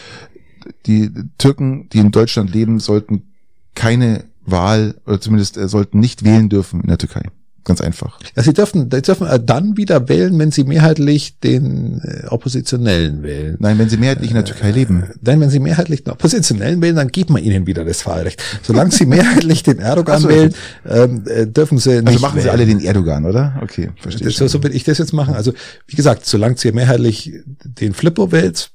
die 0.87 1.11
Türken, 1.39 1.89
die 1.89 1.99
in 1.99 2.13
Deutschland 2.13 2.53
leben, 2.53 2.79
sollten 2.79 3.33
keine 3.75 4.25
Wahl 4.45 4.95
oder 5.07 5.21
zumindest 5.21 5.57
äh, 5.57 5.69
sollten 5.69 5.99
nicht 5.99 6.25
wählen 6.25 6.49
dürfen 6.49 6.81
in 6.83 6.89
der 6.89 6.99
Türkei. 6.99 7.23
Ganz 7.67 7.81
einfach. 7.81 8.21
Ja, 8.37 8.45
sie 8.45 8.53
dürfen, 8.53 8.89
sie 8.93 9.03
dürfen 9.03 9.27
äh, 9.27 9.41
dann 9.45 9.77
wieder 9.77 10.09
wählen, 10.09 10.39
wenn 10.39 10.53
sie 10.53 10.63
mehrheitlich 10.63 11.41
den 11.41 12.01
äh, 12.01 12.29
Oppositionellen 12.29 13.25
wählen. 13.25 13.57
Nein, 13.59 13.77
wenn 13.81 13.89
sie 13.89 13.97
mehrheitlich 13.97 14.31
in 14.31 14.37
der 14.37 14.45
Türkei 14.45 14.71
leben. 14.71 15.11
Denn 15.21 15.41
wenn 15.41 15.51
sie 15.51 15.59
mehrheitlich 15.59 16.05
den 16.05 16.13
Oppositionellen 16.13 16.81
wählen, 16.81 16.95
dann 16.95 17.09
gibt 17.09 17.29
man 17.29 17.43
ihnen 17.43 17.67
wieder 17.67 17.85
das 17.85 18.07
Wahlrecht. 18.07 18.41
Solange 18.63 18.93
sie 18.93 19.05
mehrheitlich 19.07 19.65
den 19.65 19.81
Erdogan 19.81 20.21
so. 20.21 20.29
wählen, 20.29 20.55
ähm, 20.89 21.25
äh, 21.27 21.49
dürfen 21.49 21.79
sie 21.79 22.03
nicht 22.03 22.07
Also 22.07 22.21
machen 22.21 22.39
sie 22.39 22.45
wählen. 22.45 22.55
alle 22.55 22.67
den 22.67 22.79
Erdogan, 22.79 23.25
oder? 23.25 23.59
Okay, 23.61 23.91
verstehe. 23.97 24.29
Das, 24.29 24.37
so, 24.37 24.47
so 24.47 24.63
will 24.63 24.73
ich 24.73 24.85
das 24.85 24.99
jetzt 24.99 25.13
machen. 25.13 25.35
Also, 25.35 25.53
wie 25.89 25.97
gesagt, 25.97 26.25
solange 26.25 26.55
ihr 26.63 26.73
mehrheitlich 26.73 27.33
den 27.65 27.95
Flippo 27.95 28.31
wählt, 28.31 28.71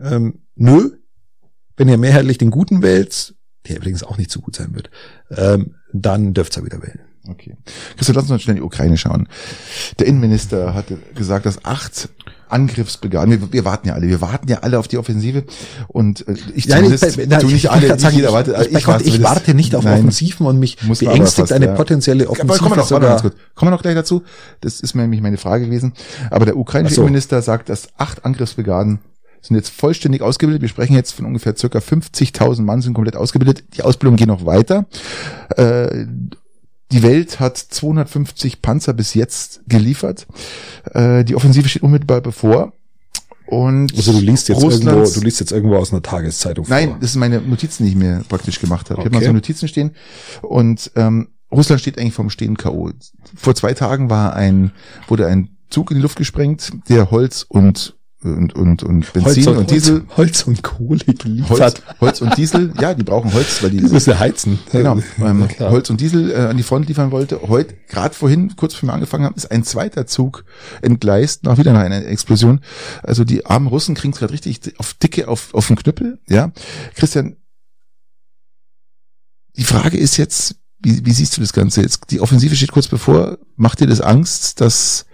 ähm, 0.00 0.34
nö. 0.54 0.90
Wenn 1.76 1.88
ihr 1.88 1.98
mehrheitlich 1.98 2.38
den 2.38 2.52
Guten 2.52 2.80
wählt, 2.80 3.34
der 3.66 3.78
übrigens 3.78 4.04
auch 4.04 4.18
nicht 4.18 4.30
so 4.30 4.38
gut 4.40 4.54
sein 4.54 4.72
wird, 4.76 4.88
ähm, 5.36 5.74
dann 5.92 6.32
dürft 6.32 6.56
ihr 6.56 6.64
wieder 6.64 6.80
wählen. 6.80 7.00
Okay. 7.28 7.56
Christian, 7.96 8.14
lass 8.14 8.24
uns 8.24 8.30
mal 8.30 8.38
schnell 8.38 8.56
in 8.56 8.62
die 8.62 8.66
Ukraine 8.66 8.96
schauen. 8.96 9.28
Der 9.98 10.06
Innenminister 10.06 10.74
hatte 10.74 10.98
gesagt, 11.14 11.46
dass 11.46 11.64
acht 11.64 12.08
Angriffsbrigaden, 12.48 13.30
wir, 13.40 13.52
wir 13.52 13.64
warten 13.64 13.88
ja 13.88 13.94
alle, 13.94 14.08
wir 14.08 14.20
warten 14.20 14.48
ja 14.48 14.58
alle 14.58 14.78
auf 14.78 14.86
die 14.86 14.98
Offensive 14.98 15.44
und 15.88 16.26
äh, 16.28 16.34
ich 16.54 16.66
Ja, 16.66 16.76
zumindest, 16.76 17.18
ich, 17.18 17.28
nein, 17.28 17.40
du 17.40 17.46
ich, 17.48 17.54
nicht 17.54 17.64
ich, 17.64 17.70
alle, 17.70 17.86
ich, 17.86 18.02
nicht 18.02 18.12
jeder 18.12 18.32
wartet, 18.32 18.56
ich, 18.60 18.76
ich, 18.76 18.86
war's 18.86 19.02
ich, 19.02 19.06
zumindest. 19.08 19.34
warte 19.34 19.54
nicht 19.54 19.74
auf 19.74 19.84
Nein. 19.84 19.98
Offensiven 19.98 20.46
und 20.46 20.58
mich 20.58 20.76
aber 20.80 20.94
beängstigt 20.94 21.48
fast, 21.48 21.52
eine 21.52 21.66
ja. 21.66 21.74
potenzielle 21.74 22.24
Aber 22.24 22.32
Offensive 22.32 22.58
kommen 22.58 22.70
wir 22.70 22.76
noch, 22.76 22.90
warte 22.90 22.94
sogar. 22.94 23.10
ganz 23.10 23.22
kurz. 23.22 23.34
Kommen 23.54 23.70
wir 23.70 23.76
noch 23.76 23.82
gleich 23.82 23.94
dazu. 23.94 24.22
Das 24.60 24.80
ist 24.80 24.94
mir 24.94 25.02
nämlich 25.02 25.22
meine 25.22 25.38
Frage 25.38 25.64
gewesen. 25.66 25.92
Aber 26.30 26.44
der 26.44 26.56
ukrainische 26.56 26.96
so. 26.96 27.00
Innenminister 27.02 27.42
sagt, 27.42 27.68
dass 27.68 27.88
acht 27.96 28.24
Angriffsbrigaden 28.24 29.00
sind 29.42 29.56
jetzt 29.56 29.70
vollständig 29.70 30.22
ausgebildet. 30.22 30.62
Wir 30.62 30.68
sprechen 30.68 30.94
jetzt 30.94 31.12
von 31.12 31.24
ungefähr 31.24 31.56
circa 31.56 31.78
50.000 31.78 32.62
Mann 32.62 32.80
sind 32.82 32.94
komplett 32.94 33.16
ausgebildet. 33.16 33.64
Die 33.76 33.82
Ausbildung 33.82 34.16
geht 34.16 34.28
noch 34.28 34.44
weiter. 34.46 34.86
Äh, 35.56 36.06
die 36.92 37.02
Welt 37.02 37.40
hat 37.40 37.56
250 37.58 38.62
Panzer 38.62 38.92
bis 38.92 39.14
jetzt 39.14 39.60
geliefert. 39.68 40.26
Äh, 40.92 41.24
die 41.24 41.34
Offensive 41.34 41.68
steht 41.68 41.82
unmittelbar 41.82 42.20
bevor. 42.20 42.72
Und 43.46 43.94
Also 43.96 44.12
du 44.12 44.18
liest 44.20 44.48
jetzt 44.48 44.60
Russlands- 44.62 44.86
irgendwo, 44.86 45.14
du 45.20 45.20
liest 45.24 45.40
jetzt 45.40 45.52
irgendwo 45.52 45.76
aus 45.76 45.92
einer 45.92 46.02
Tageszeitung 46.02 46.66
Nein, 46.68 46.90
vor. 46.90 46.98
das 47.00 47.12
sind 47.12 47.20
meine 47.20 47.40
Notizen, 47.40 47.84
die 47.84 47.90
ich 47.90 47.96
mir 47.96 48.24
praktisch 48.28 48.60
gemacht 48.60 48.90
habe. 48.90 49.00
Ich 49.00 49.06
habe 49.06 49.16
Okay. 49.16 49.24
mal 49.24 49.28
so 49.30 49.32
Notizen 49.32 49.68
stehen 49.68 49.92
und 50.42 50.90
ähm, 50.96 51.28
Russland 51.52 51.80
steht 51.80 51.96
eigentlich 51.98 52.14
vom 52.14 52.28
Stehen 52.28 52.56
K.O. 52.56 52.90
Vor 53.36 53.54
zwei 53.54 53.72
Tagen 53.74 54.10
war 54.10 54.34
ein, 54.34 54.72
wurde 55.06 55.26
ein 55.28 55.50
Zug 55.70 55.90
in 55.92 55.96
die 55.98 56.02
Luft 56.02 56.16
gesprengt, 56.18 56.72
der 56.88 57.10
Holz 57.12 57.44
und 57.48 57.95
und, 58.22 58.54
und, 58.54 58.82
und 58.82 59.12
Benzin 59.12 59.48
und, 59.48 59.70
Diesel, 59.70 60.04
Holz 60.16 60.44
und 60.44 60.62
Kohle 60.62 61.04
geliefert. 61.04 61.60
Holz, 61.60 61.82
Holz 62.00 62.20
und 62.22 62.36
Diesel, 62.36 62.72
ja, 62.80 62.94
die 62.94 63.02
brauchen 63.02 63.32
Holz, 63.32 63.62
weil 63.62 63.70
die 63.70 63.76
Die 63.76 63.92
müssen 63.92 64.10
ja 64.10 64.18
heizen. 64.18 64.58
Genau, 64.72 64.98
ähm, 65.18 65.46
klar. 65.48 65.70
Holz 65.70 65.90
und 65.90 66.00
Diesel 66.00 66.30
äh, 66.30 66.34
an 66.36 66.56
die 66.56 66.62
Front 66.62 66.88
liefern 66.88 67.10
wollte. 67.10 67.40
Heute, 67.48 67.74
gerade 67.88 68.14
vorhin, 68.14 68.56
kurz 68.56 68.72
bevor 68.72 68.88
wir 68.88 68.94
angefangen 68.94 69.24
haben, 69.24 69.36
ist 69.36 69.50
ein 69.50 69.64
zweiter 69.64 70.06
Zug 70.06 70.44
entgleist, 70.82 71.44
nach 71.44 71.58
wieder 71.58 71.72
nach 71.72 71.82
einer 71.82 72.06
Explosion. 72.06 72.60
Also 73.02 73.24
die 73.24 73.44
armen 73.44 73.66
Russen 73.66 73.94
kriegen 73.94 74.12
es 74.12 74.18
gerade 74.18 74.32
richtig 74.32 74.78
auf 74.78 74.94
Dicke, 74.94 75.28
auf, 75.28 75.54
auf 75.54 75.66
den 75.66 75.76
Knüppel. 75.76 76.18
Ja, 76.26 76.52
Christian, 76.94 77.36
die 79.56 79.64
Frage 79.64 79.98
ist 79.98 80.16
jetzt, 80.16 80.56
wie, 80.80 81.04
wie 81.04 81.12
siehst 81.12 81.36
du 81.36 81.40
das 81.40 81.52
Ganze 81.52 81.82
jetzt? 81.82 82.10
Die 82.10 82.20
Offensive 82.20 82.56
steht 82.56 82.72
kurz 82.72 82.88
bevor. 82.88 83.38
Macht 83.56 83.80
dir 83.80 83.86
das 83.86 84.00
Angst, 84.00 84.60
dass 84.60 85.05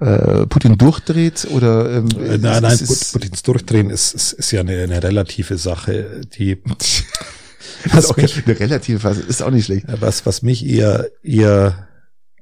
äh, 0.00 0.46
Putin 0.46 0.76
durchdreht 0.78 1.46
oder 1.50 1.90
ähm, 1.98 2.08
Äh, 2.18 2.38
Nein, 2.38 2.62
nein, 2.62 2.72
ist- 2.72 3.12
Putins 3.12 3.42
Durchdrehen 3.42 3.90
ist, 3.90 4.14
ist, 4.14 4.32
ist 4.32 4.50
ja 4.50 4.60
eine, 4.60 4.82
eine 4.82 5.02
relative 5.02 5.58
Sache, 5.58 6.20
die 6.38 6.58
was 7.92 8.10
okay, 8.10 8.28
eine 8.46 8.58
relative 8.58 9.00
Phase 9.00 9.22
ist 9.22 9.42
auch 9.42 9.50
nicht 9.50 9.66
schlecht. 9.66 9.86
was, 10.00 10.26
was 10.26 10.42
mich 10.42 10.64
eher, 10.66 11.08
eher, 11.22 11.88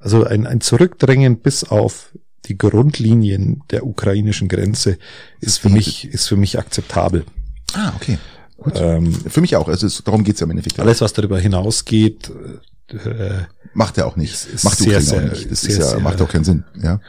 also 0.00 0.24
ein, 0.24 0.46
ein 0.46 0.60
Zurückdrängen 0.60 1.38
bis 1.38 1.64
auf 1.64 2.10
die 2.46 2.56
Grundlinien 2.56 3.62
der 3.70 3.84
ukrainischen 3.86 4.48
Grenze 4.48 4.98
ist 5.40 5.58
für 5.58 5.68
mich, 5.68 6.06
ist 6.08 6.28
für 6.28 6.36
mich 6.36 6.58
akzeptabel. 6.58 7.24
Ah, 7.74 7.92
okay. 7.96 8.18
Gut. 8.56 8.74
Ähm, 8.76 9.12
Für 9.12 9.40
mich 9.42 9.54
auch. 9.56 9.68
Also 9.68 9.86
es, 9.86 10.02
darum 10.04 10.24
geht's 10.24 10.40
ja 10.40 10.44
im 10.44 10.50
Endeffekt. 10.52 10.80
alles, 10.80 11.00
was 11.00 11.12
darüber 11.12 11.38
hinausgeht, 11.38 12.30
äh, 12.92 13.44
Macht 13.74 13.98
er 13.98 14.06
auch 14.06 14.16
nicht. 14.16 14.46
macht 14.64 14.78
die 14.80 14.84
sehr, 14.84 15.00
Ukraine 15.00 15.02
sehr- 15.02 15.18
auch 15.18 15.30
nicht. 15.32 15.50
Das 15.50 15.60
sehr, 15.62 15.78
ist 15.78 15.92
ja, 15.92 15.98
macht 16.00 16.20
auch 16.22 16.28
keinen 16.28 16.44
Sinn. 16.44 16.64
Ja. 16.82 17.00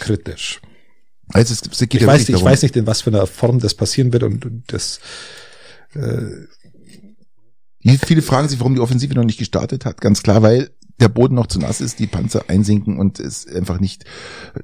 kritisch. 0.00 0.60
Also 1.30 1.52
es, 1.52 1.60
es 1.70 1.78
geht 1.80 1.94
Ich 1.94 2.00
ja 2.00 2.06
weiß, 2.06 2.20
nicht, 2.28 2.30
ich 2.38 2.44
weiß 2.44 2.62
nicht, 2.62 2.74
in 2.76 2.86
was 2.86 3.02
für 3.02 3.10
einer 3.10 3.26
Form 3.26 3.58
das 3.60 3.74
passieren 3.74 4.12
wird 4.12 4.22
und, 4.22 4.44
und 4.46 4.64
das, 4.72 5.00
äh, 5.94 6.46
Viele 8.04 8.22
fragen 8.22 8.48
sich, 8.48 8.58
warum 8.60 8.74
die 8.74 8.80
Offensive 8.80 9.14
noch 9.14 9.24
nicht 9.24 9.38
gestartet 9.38 9.84
hat. 9.86 10.00
Ganz 10.00 10.22
klar, 10.22 10.42
weil 10.42 10.70
der 11.00 11.08
Boden 11.08 11.36
noch 11.36 11.46
zu 11.46 11.58
nass 11.58 11.80
ist, 11.80 11.98
die 12.00 12.06
Panzer 12.08 12.44
einsinken 12.48 12.98
und 12.98 13.20
es 13.20 13.46
einfach 13.46 13.78
nicht, 13.80 14.04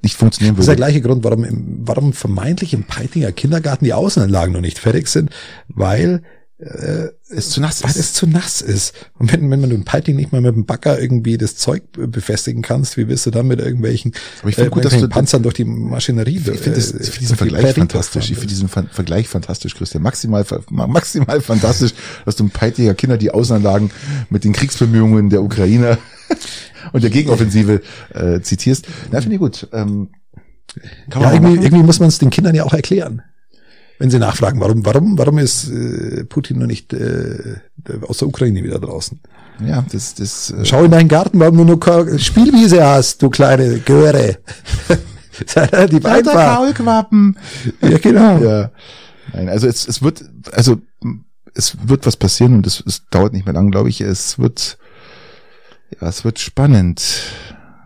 nicht 0.03 0.17
funktionieren 0.17 0.57
Das 0.57 0.65
ist 0.65 0.67
der 0.67 0.73
würde. 0.73 0.93
gleiche 0.93 1.01
Grund, 1.01 1.25
warum, 1.25 1.45
im, 1.45 1.79
warum 1.87 2.12
vermeintlich 2.12 2.75
im 2.75 2.83
Peitinger 2.85 3.31
Kindergarten 3.33 3.85
die 3.85 3.93
Außenanlagen 3.95 4.53
noch 4.53 4.61
nicht 4.61 4.79
fertig 4.79 5.07
sind, 5.09 5.31
weil 5.69 6.23
äh, 6.65 7.09
Es 7.29 7.51
zu 7.51 7.61
nass 7.61 7.83
weil 7.83 7.91
ist. 7.91 7.97
es 7.99 8.12
zu 8.15 8.27
nass 8.27 8.61
ist. 8.62 8.95
Und 9.19 9.33
wenn, 9.33 9.51
wenn 9.51 9.61
man 9.61 9.71
im 9.71 9.85
Peiting 9.85 10.17
nicht 10.17 10.33
mal 10.33 10.41
mit 10.41 10.55
dem 10.55 10.65
Bagger 10.67 10.99
irgendwie 11.01 11.37
das 11.37 11.57
Zeug 11.57 11.83
be- 11.93 12.09
befestigen 12.09 12.62
kannst, 12.62 12.97
wie 12.97 13.07
willst 13.09 13.27
du 13.27 13.31
dann 13.31 13.47
mit 13.47 13.61
irgendwelchen, 13.61 14.12
Aber 14.41 14.49
ich 14.49 14.57
find 14.57 14.71
gut, 14.71 14.85
dass 14.85 14.99
du- 14.99 15.09
Panzern 15.09 15.43
durch 15.43 15.55
die 15.55 15.65
Maschinerie 15.65 16.37
Ich 16.39 16.43
finde 16.61 16.79
äh, 16.79 16.83
ich 16.83 16.87
finde 17.11 17.19
diesen 17.21 17.37
Vergleich 17.37 17.75
fantastisch. 17.75 18.31
Ich 18.31 18.37
finde 18.39 18.49
diesen 18.55 18.69
Ver- 18.69 18.87
Vergleich 18.91 19.29
fantastisch, 19.29 19.75
Christian. 19.75 20.03
Maximal, 20.03 20.45
maximal 20.71 21.41
fantastisch, 21.41 21.93
dass 22.25 22.37
du 22.37 22.45
im 22.45 22.51
Peitiger 22.51 22.95
Kinder 22.95 23.19
die 23.19 23.31
Außenanlagen 23.31 23.91
mit 24.31 24.45
den 24.45 24.53
Kriegsbemühungen 24.53 25.29
der 25.31 25.43
Ukrainer 25.43 25.99
und 26.93 27.03
der 27.03 27.11
Gegenoffensive 27.11 27.83
äh, 28.15 28.41
zitierst. 28.41 28.87
Na, 29.12 29.21
finde 29.21 29.35
ich 29.37 29.41
gut. 29.41 29.69
Ähm, 29.73 30.09
Ja, 31.12 31.33
irgendwie, 31.33 31.53
machen. 31.55 31.62
irgendwie 31.62 31.83
muss 31.85 32.01
man 32.01 32.09
es 32.09 32.19
den 32.19 32.31
Kindern 32.31 32.55
ja 32.55 32.65
auch 32.65 32.75
erklären. 32.75 33.23
Wenn 34.05 34.11
sie 34.11 34.18
nachfragen, 34.18 34.61
warum, 34.61 34.84
warum, 34.84 35.16
warum 35.16 35.38
ist 35.38 35.70
äh, 35.70 36.24
Putin 36.24 36.59
noch 36.59 36.66
nicht 36.66 36.92
äh, 36.92 37.57
aus 38.07 38.18
der 38.18 38.28
Ukraine 38.28 38.62
wieder 38.62 38.78
draußen? 38.78 39.18
Ja, 39.66 39.82
das, 39.90 40.14
das, 40.14 40.50
äh, 40.50 40.62
Schau 40.66 40.84
in 40.84 40.90
deinen 40.90 41.09
Garten, 41.09 41.40
warum 41.40 41.57
du 41.57 41.64
nur 41.64 42.18
Spielwiese 42.18 42.84
hast, 42.84 43.22
du 43.22 43.30
kleine 43.30 43.78
Göre. 43.78 44.40
Sei 45.46 45.64
relativ 45.64 46.05
einfach. 46.05 46.34
Kaulquappen. 46.34 47.38
Ja, 47.80 47.96
genau. 47.96 48.38
Ja. 48.42 48.70
Nein, 49.32 49.48
also 49.48 49.66
es, 49.66 49.88
es 49.88 50.02
wird, 50.02 50.22
also 50.52 50.76
es 51.55 51.74
wird 51.88 52.05
was 52.05 52.18
passieren 52.18 52.57
und 52.57 52.66
es, 52.66 52.84
es 52.86 53.09
dauert 53.09 53.32
nicht 53.32 53.46
mehr 53.46 53.55
lang, 53.55 53.70
glaube 53.70 53.88
ich. 53.88 54.02
Es 54.02 54.38
wird, 54.38 54.76
ja, 55.98 56.09
es 56.09 56.26
wird 56.26 56.40
spannend, 56.40 57.22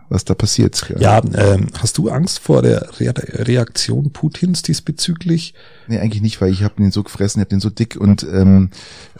was 0.09 0.25
da 0.25 0.33
passiert. 0.33 0.93
Ja, 0.97 1.21
ähm, 1.35 1.67
hast 1.79 1.97
du 1.97 2.09
Angst 2.09 2.39
vor 2.39 2.61
der 2.61 2.89
Re 2.99 3.13
Reaktion 3.15 4.11
Putins 4.11 4.63
diesbezüglich? 4.63 5.53
Nee, 5.87 5.99
eigentlich 5.99 6.21
nicht, 6.21 6.41
weil 6.41 6.51
ich 6.51 6.63
habe 6.63 6.75
den 6.77 6.91
so 6.91 7.03
gefressen, 7.03 7.39
ich 7.39 7.45
habe 7.45 7.49
den 7.49 7.59
so 7.59 7.69
dick 7.69 7.95
und 7.95 8.23
ähm, 8.23 8.71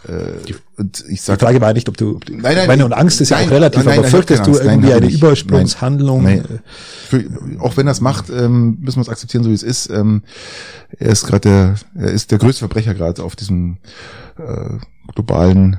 äh, 0.06 0.52
und 0.76 1.00
ich 1.00 1.06
Die 1.06 1.16
sag 1.16 1.40
Frage 1.40 1.60
war 1.60 1.72
nicht, 1.74 1.88
ob 1.88 1.96
du, 1.96 2.18
Nein, 2.28 2.56
nein, 2.56 2.66
meine, 2.66 2.84
und 2.84 2.92
Angst 2.92 3.20
ist 3.20 3.28
ja 3.28 3.36
nein, 3.36 3.48
auch 3.48 3.52
relativ, 3.52 3.84
nein, 3.84 3.92
aber 3.92 4.02
nein, 4.02 4.10
fürchtest 4.10 4.46
du 4.46 4.52
Angst. 4.52 4.64
Irgendwie 4.64 4.92
eine 4.92 5.06
ich 5.06 5.12
nicht. 5.12 5.22
Übersprungshandlung? 5.22 6.22
Nein. 6.22 6.44
Für, 7.06 7.24
auch 7.60 7.76
wenn 7.76 7.86
er 7.86 7.92
es 7.92 8.00
macht, 8.00 8.30
ähm, 8.30 8.78
müssen 8.80 8.96
wir 8.96 9.02
es 9.02 9.08
akzeptieren, 9.08 9.44
so 9.44 9.50
wie 9.50 9.54
es 9.54 9.62
ist. 9.62 9.90
Ähm, 9.90 10.22
er 10.98 11.10
ist 11.10 11.26
gerade 11.26 11.40
der, 11.40 11.74
er 11.94 12.10
ist 12.10 12.30
der 12.30 12.38
größte 12.38 12.60
Verbrecher 12.60 12.94
gerade 12.94 13.22
auf 13.22 13.36
diesem 13.36 13.76
äh, 14.38 14.78
globalen 15.14 15.78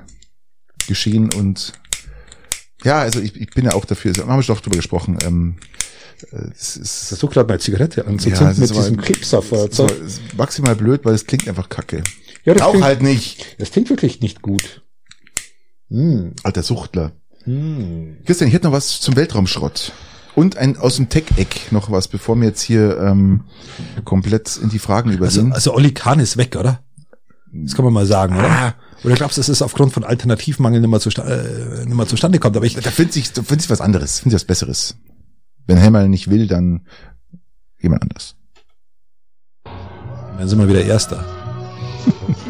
Geschehen 0.88 1.30
und 1.34 1.74
ja, 2.84 3.00
also 3.00 3.20
ich, 3.20 3.40
ich 3.40 3.50
bin 3.52 3.66
ja 3.66 3.74
auch 3.74 3.86
dafür, 3.86 4.14
da 4.14 4.28
haben 4.28 4.38
wir 4.38 4.44
schon 4.44 4.56
oft 4.56 4.66
drüber 4.66 4.78
gesprochen. 4.78 5.18
Ähm, 5.24 5.56
äh, 6.32 6.52
es 6.56 6.78
ist, 6.78 7.08
Versuch 7.10 7.32
gerade 7.32 7.48
mal 7.48 7.60
Zigarette 7.60 8.02
Ja, 8.02 8.08
anzuzünden 8.08 8.50
es 8.50 8.58
mit 8.58 8.70
diesem 8.70 8.98
so, 9.72 9.86
ist 9.86 10.22
maximal 10.38 10.76
blöd, 10.76 11.06
weil 11.06 11.14
es 11.14 11.26
klingt 11.26 11.48
einfach 11.48 11.70
kacke. 11.70 12.04
Ja, 12.46 12.54
das 12.54 12.64
Auch 12.64 12.72
klingt, 12.72 12.86
halt 12.86 13.02
nicht, 13.02 13.56
das 13.60 13.72
klingt 13.72 13.90
wirklich 13.90 14.22
nicht 14.22 14.42
gut. 14.42 14.82
Hm. 15.90 16.34
alter 16.44 16.64
Suchtler. 16.64 17.12
Hm. 17.44 18.18
Christian, 18.26 18.48
ich 18.48 18.54
hätte 18.54 18.68
noch 18.68 18.74
was 18.74 19.02
zum 19.02 19.16
Weltraumschrott. 19.16 19.92
Und 20.34 20.56
ein 20.58 20.78
aus 20.78 20.96
dem 20.96 21.10
Tech-Eck 21.10 21.72
noch 21.72 21.92
was, 21.92 22.08
bevor 22.08 22.38
wir 22.38 22.48
jetzt 22.48 22.62
hier 22.62 22.98
ähm, 23.00 23.44
komplett 24.06 24.58
in 24.62 24.70
die 24.70 24.80
Fragen 24.80 25.10
Also, 25.10 25.18
übergehen. 25.18 25.54
also 25.54 25.74
Olli 25.74 25.94
Kahn 25.94 26.20
ist 26.20 26.38
weg, 26.38 26.56
oder? 26.56 26.80
Das 27.52 27.76
kann 27.76 27.84
man 27.84 27.94
mal 27.94 28.06
sagen? 28.06 28.36
Ah. 28.36 28.40
Oder 28.40 28.76
glaubst 29.04 29.38
du, 29.38 29.41
dass 29.41 29.49
es 29.49 29.62
aufgrund 29.62 29.93
von 29.93 30.04
Alternativmangel 30.04 30.82
nicht 30.82 30.89
mehr, 30.89 30.99
zusta 30.99 31.24
äh, 31.24 31.86
nicht 31.86 31.95
mehr 31.95 32.08
zustande 32.08 32.39
kommt? 32.39 32.56
Aber 32.56 32.66
ich, 32.66 32.76
da 32.76 32.91
findet 32.91 33.14
sich, 33.14 33.34
da 33.34 33.41
findet 33.41 33.62
sich 33.62 33.70
was 33.70 33.82
anderes, 33.82 34.20
findet 34.20 34.39
sich 34.39 34.43
was 34.43 34.47
Besseres. 34.47 34.95
Wenn 35.68 35.78
Helmer 35.78 36.08
nicht 36.08 36.30
will, 36.30 36.47
dann 36.47 36.86
jemand 37.80 38.04
anders. 38.04 38.36
dann 40.38 40.47
sind 40.47 40.60
wir 40.60 40.68
wieder 40.68 40.84
Erster. 40.84 41.24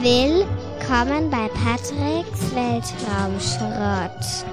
Willkommen 0.01 1.29
bei 1.29 1.47
Patricks 1.49 2.53
Weltraumschrott. 2.53 4.45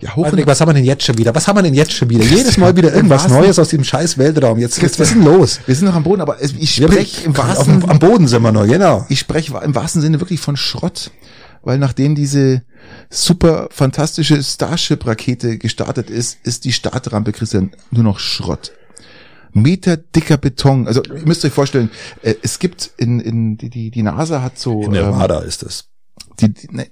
Ja, 0.00 0.10
Patrick, 0.10 0.46
was 0.46 0.60
haben 0.60 0.68
wir 0.68 0.74
denn 0.74 0.84
jetzt 0.84 1.04
schon 1.04 1.18
wieder? 1.18 1.34
Was 1.34 1.48
haben 1.48 1.56
wir 1.56 1.62
denn 1.62 1.74
jetzt 1.74 1.92
schon 1.92 2.08
wieder? 2.08 2.24
Jedes 2.24 2.56
Mal 2.56 2.76
wieder 2.76 2.94
irgendwas 2.94 3.28
Neues 3.28 3.58
aus 3.58 3.68
dem 3.68 3.82
scheiß 3.82 4.16
Weltraum. 4.16 4.58
Jetzt, 4.58 4.80
jetzt 4.80 5.00
was 5.00 5.08
ist 5.08 5.14
denn 5.14 5.24
los? 5.24 5.60
Wir 5.66 5.74
sind 5.74 5.86
noch 5.86 5.94
am 5.94 6.04
Boden, 6.04 6.20
aber 6.20 6.40
ich 6.42 6.74
spreche 6.74 7.24
im 7.24 7.36
wahrsten, 7.36 7.88
am 7.88 7.98
Boden 7.98 8.28
sind 8.28 8.42
wir 8.42 8.52
noch, 8.52 8.66
genau. 8.66 9.04
ich 9.08 9.18
spreche 9.18 9.58
im 9.62 9.74
wahrsten 9.74 10.00
Sinne 10.00 10.20
wirklich 10.20 10.40
von 10.40 10.56
Schrott, 10.56 11.10
weil 11.62 11.78
nachdem 11.78 12.14
diese 12.14 12.62
super 13.10 13.68
fantastische 13.70 14.42
Starship-Rakete 14.42 15.58
gestartet 15.58 16.10
ist, 16.10 16.38
ist 16.44 16.64
die 16.64 16.72
Startrampe, 16.72 17.32
Christian, 17.32 17.72
nur 17.90 18.04
noch 18.04 18.20
Schrott. 18.20 18.72
Meter 19.52 19.96
dicker 19.96 20.36
Beton. 20.36 20.86
Also 20.86 21.02
ihr 21.02 21.26
müsst 21.26 21.44
euch 21.44 21.52
vorstellen, 21.52 21.90
äh, 22.22 22.34
es 22.42 22.58
gibt 22.58 22.90
in, 22.98 23.18
in 23.18 23.56
die, 23.56 23.90
die, 23.90 24.02
NASA 24.02 24.42
hat 24.42 24.58
so 24.58 24.82
In 24.82 24.92
Nevada 24.92 25.40
ist 25.40 25.62
es. 25.62 25.86
die, 26.38 26.52
die, 26.52 26.68
ne, 26.70 26.86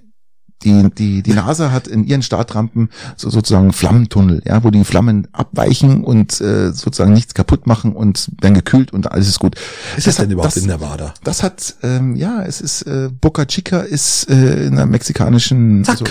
die, 0.63 0.89
die, 0.97 1.21
die 1.21 1.33
NASA 1.33 1.71
hat 1.71 1.87
in 1.87 2.03
ihren 2.03 2.23
Startrampen 2.23 2.89
so 3.15 3.29
sozusagen 3.29 3.73
Flammentunnel, 3.73 4.41
ja, 4.45 4.63
wo 4.63 4.71
die 4.71 4.83
Flammen 4.83 5.27
abweichen 5.31 6.03
und 6.03 6.41
äh, 6.41 6.71
sozusagen 6.73 7.13
nichts 7.13 7.33
kaputt 7.35 7.67
machen 7.67 7.93
und 7.93 8.29
werden 8.41 8.55
gekühlt 8.55 8.91
und 8.91 9.11
alles 9.11 9.27
ist 9.27 9.39
gut. 9.39 9.55
Ist 9.97 10.07
es 10.07 10.15
denn 10.15 10.25
hat- 10.25 10.31
überhaupt 10.33 10.55
das, 10.55 10.63
in 10.63 10.69
Nevada? 10.69 11.13
Das 11.23 11.43
hat, 11.43 11.75
ähm, 11.83 12.15
ja, 12.15 12.41
es 12.43 12.61
ist, 12.61 12.81
äh, 12.83 13.09
Boca 13.21 13.45
Chica 13.45 13.81
ist 13.81 14.29
äh, 14.31 14.65
in 14.65 14.75
der 14.77 14.87
mexikanischen, 14.87 15.83
Zack. 15.83 16.01
also 16.01 16.05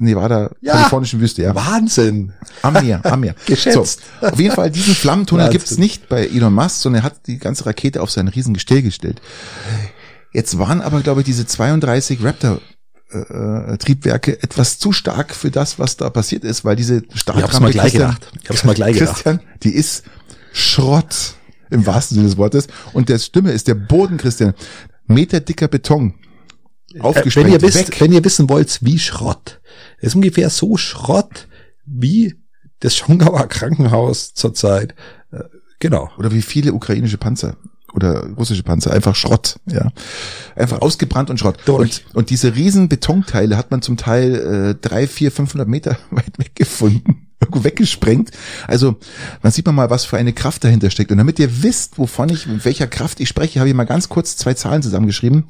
Nevada, 0.00 0.50
Ja. 0.60 0.74
kalifornischen 0.74 1.20
Wüste, 1.20 1.42
ja. 1.42 1.54
Wahnsinn. 1.54 2.32
Am 2.62 2.74
Meer, 2.74 3.04
am 3.04 3.18
Meer. 3.20 3.34
Geschätzt. 3.46 4.00
So, 4.20 4.26
auf 4.28 4.38
jeden 4.38 4.54
Fall, 4.54 4.70
diesen 4.70 4.94
Flammentunnel 4.94 5.48
gibt's 5.50 5.76
nicht 5.78 6.08
bei 6.08 6.26
Elon 6.26 6.52
Musk, 6.54 6.82
sondern 6.82 7.02
er 7.02 7.04
hat 7.06 7.26
die 7.26 7.38
ganze 7.38 7.66
Rakete 7.66 8.00
auf 8.02 8.10
sein 8.10 8.28
Riesengestell 8.28 8.82
gestellt. 8.82 9.20
Jetzt 10.32 10.58
waren 10.58 10.82
aber, 10.82 11.00
glaube 11.00 11.22
ich, 11.22 11.24
diese 11.24 11.46
32 11.46 12.22
Raptor 12.22 12.60
äh, 13.10 13.72
äh, 13.72 13.76
Triebwerke 13.78 14.42
etwas 14.42 14.78
zu 14.78 14.92
stark 14.92 15.34
für 15.34 15.50
das, 15.50 15.78
was 15.78 15.96
da 15.96 16.10
passiert 16.10 16.44
ist, 16.44 16.64
weil 16.64 16.76
diese 16.76 17.02
Startrampe, 17.14 17.38
Ich 17.38 17.44
hab's 17.44 17.60
mal 17.60 17.70
gleich 17.72 17.92
Christian, 17.92 18.14
gedacht. 18.14 18.32
Ich 18.42 18.48
hab's 18.48 18.64
mal 18.64 18.74
gleich 18.74 18.98
gedacht. 18.98 19.14
Christian, 19.14 19.40
die 19.62 19.74
ist 19.74 20.04
Schrott 20.52 21.34
im 21.70 21.86
wahrsten 21.86 22.16
Sinne 22.16 22.28
des 22.28 22.36
Wortes. 22.36 22.66
Und 22.92 23.08
der 23.08 23.18
Stimme 23.18 23.52
ist 23.52 23.68
der 23.68 23.74
Boden, 23.74 24.16
Christian, 24.16 24.54
Meter 25.06 25.40
dicker 25.40 25.68
Beton. 25.68 26.14
Äh, 26.94 27.00
Aufgesprengt, 27.00 27.46
wenn 27.46 27.52
ihr 27.54 27.62
wisst, 27.62 27.88
weg. 27.88 28.00
wenn 28.00 28.12
ihr 28.12 28.24
wissen 28.24 28.48
wollt, 28.48 28.78
wie 28.82 28.98
Schrott. 28.98 29.60
ist 30.00 30.14
ungefähr 30.14 30.50
so 30.50 30.76
Schrott 30.76 31.48
wie 31.84 32.34
das 32.80 32.96
Schongauer 32.96 33.46
Krankenhaus 33.48 34.34
zurzeit. 34.34 34.94
Äh, 35.32 35.44
Genau. 35.80 36.10
Oder 36.18 36.32
wie 36.32 36.42
viele 36.42 36.72
ukrainische 36.72 37.18
Panzer 37.18 37.56
oder 37.94 38.26
russische 38.36 38.62
Panzer, 38.62 38.92
einfach 38.92 39.14
Schrott, 39.14 39.58
ja. 39.66 39.90
Einfach 40.56 40.80
ausgebrannt 40.80 41.30
und 41.30 41.38
Schrott. 41.38 41.58
Durch. 41.64 42.04
Und, 42.08 42.16
und 42.16 42.30
diese 42.30 42.54
riesen 42.54 42.88
Betonteile 42.88 43.56
hat 43.56 43.70
man 43.70 43.82
zum 43.82 43.96
Teil 43.96 44.34
äh, 44.34 44.74
drei, 44.80 45.06
vier, 45.06 45.32
500 45.32 45.66
Meter 45.68 45.98
weit 46.10 46.38
weggefunden, 46.38 47.28
irgendwo 47.40 47.64
weggesprengt. 47.64 48.30
Also 48.66 48.96
man 49.42 49.52
sieht 49.52 49.66
man 49.66 49.74
mal, 49.74 49.90
was 49.90 50.04
für 50.04 50.18
eine 50.18 50.32
Kraft 50.32 50.64
dahinter 50.64 50.90
steckt. 50.90 51.10
Und 51.10 51.18
damit 51.18 51.38
ihr 51.38 51.62
wisst, 51.62 51.98
wovon 51.98 52.28
ich, 52.28 52.46
mit 52.46 52.64
welcher 52.64 52.86
Kraft 52.86 53.20
ich 53.20 53.28
spreche, 53.28 53.60
habe 53.60 53.68
ich 53.68 53.74
mal 53.74 53.84
ganz 53.84 54.08
kurz 54.08 54.36
zwei 54.36 54.54
Zahlen 54.54 54.82
zusammengeschrieben. 54.82 55.44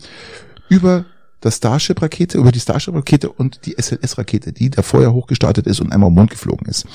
Über 0.68 1.06
das 1.40 1.56
Starship-Rakete, 1.56 2.38
über 2.38 2.52
die 2.52 2.60
Starship-Rakete 2.60 3.30
und 3.30 3.60
die 3.66 3.76
SLS-Rakete, 3.78 4.52
die 4.52 4.70
da 4.70 4.82
vorher 4.82 5.12
hochgestartet 5.12 5.66
ist 5.66 5.80
und 5.80 5.92
einmal 5.92 6.10
Mond 6.10 6.30
geflogen 6.30 6.66
ist. 6.68 6.86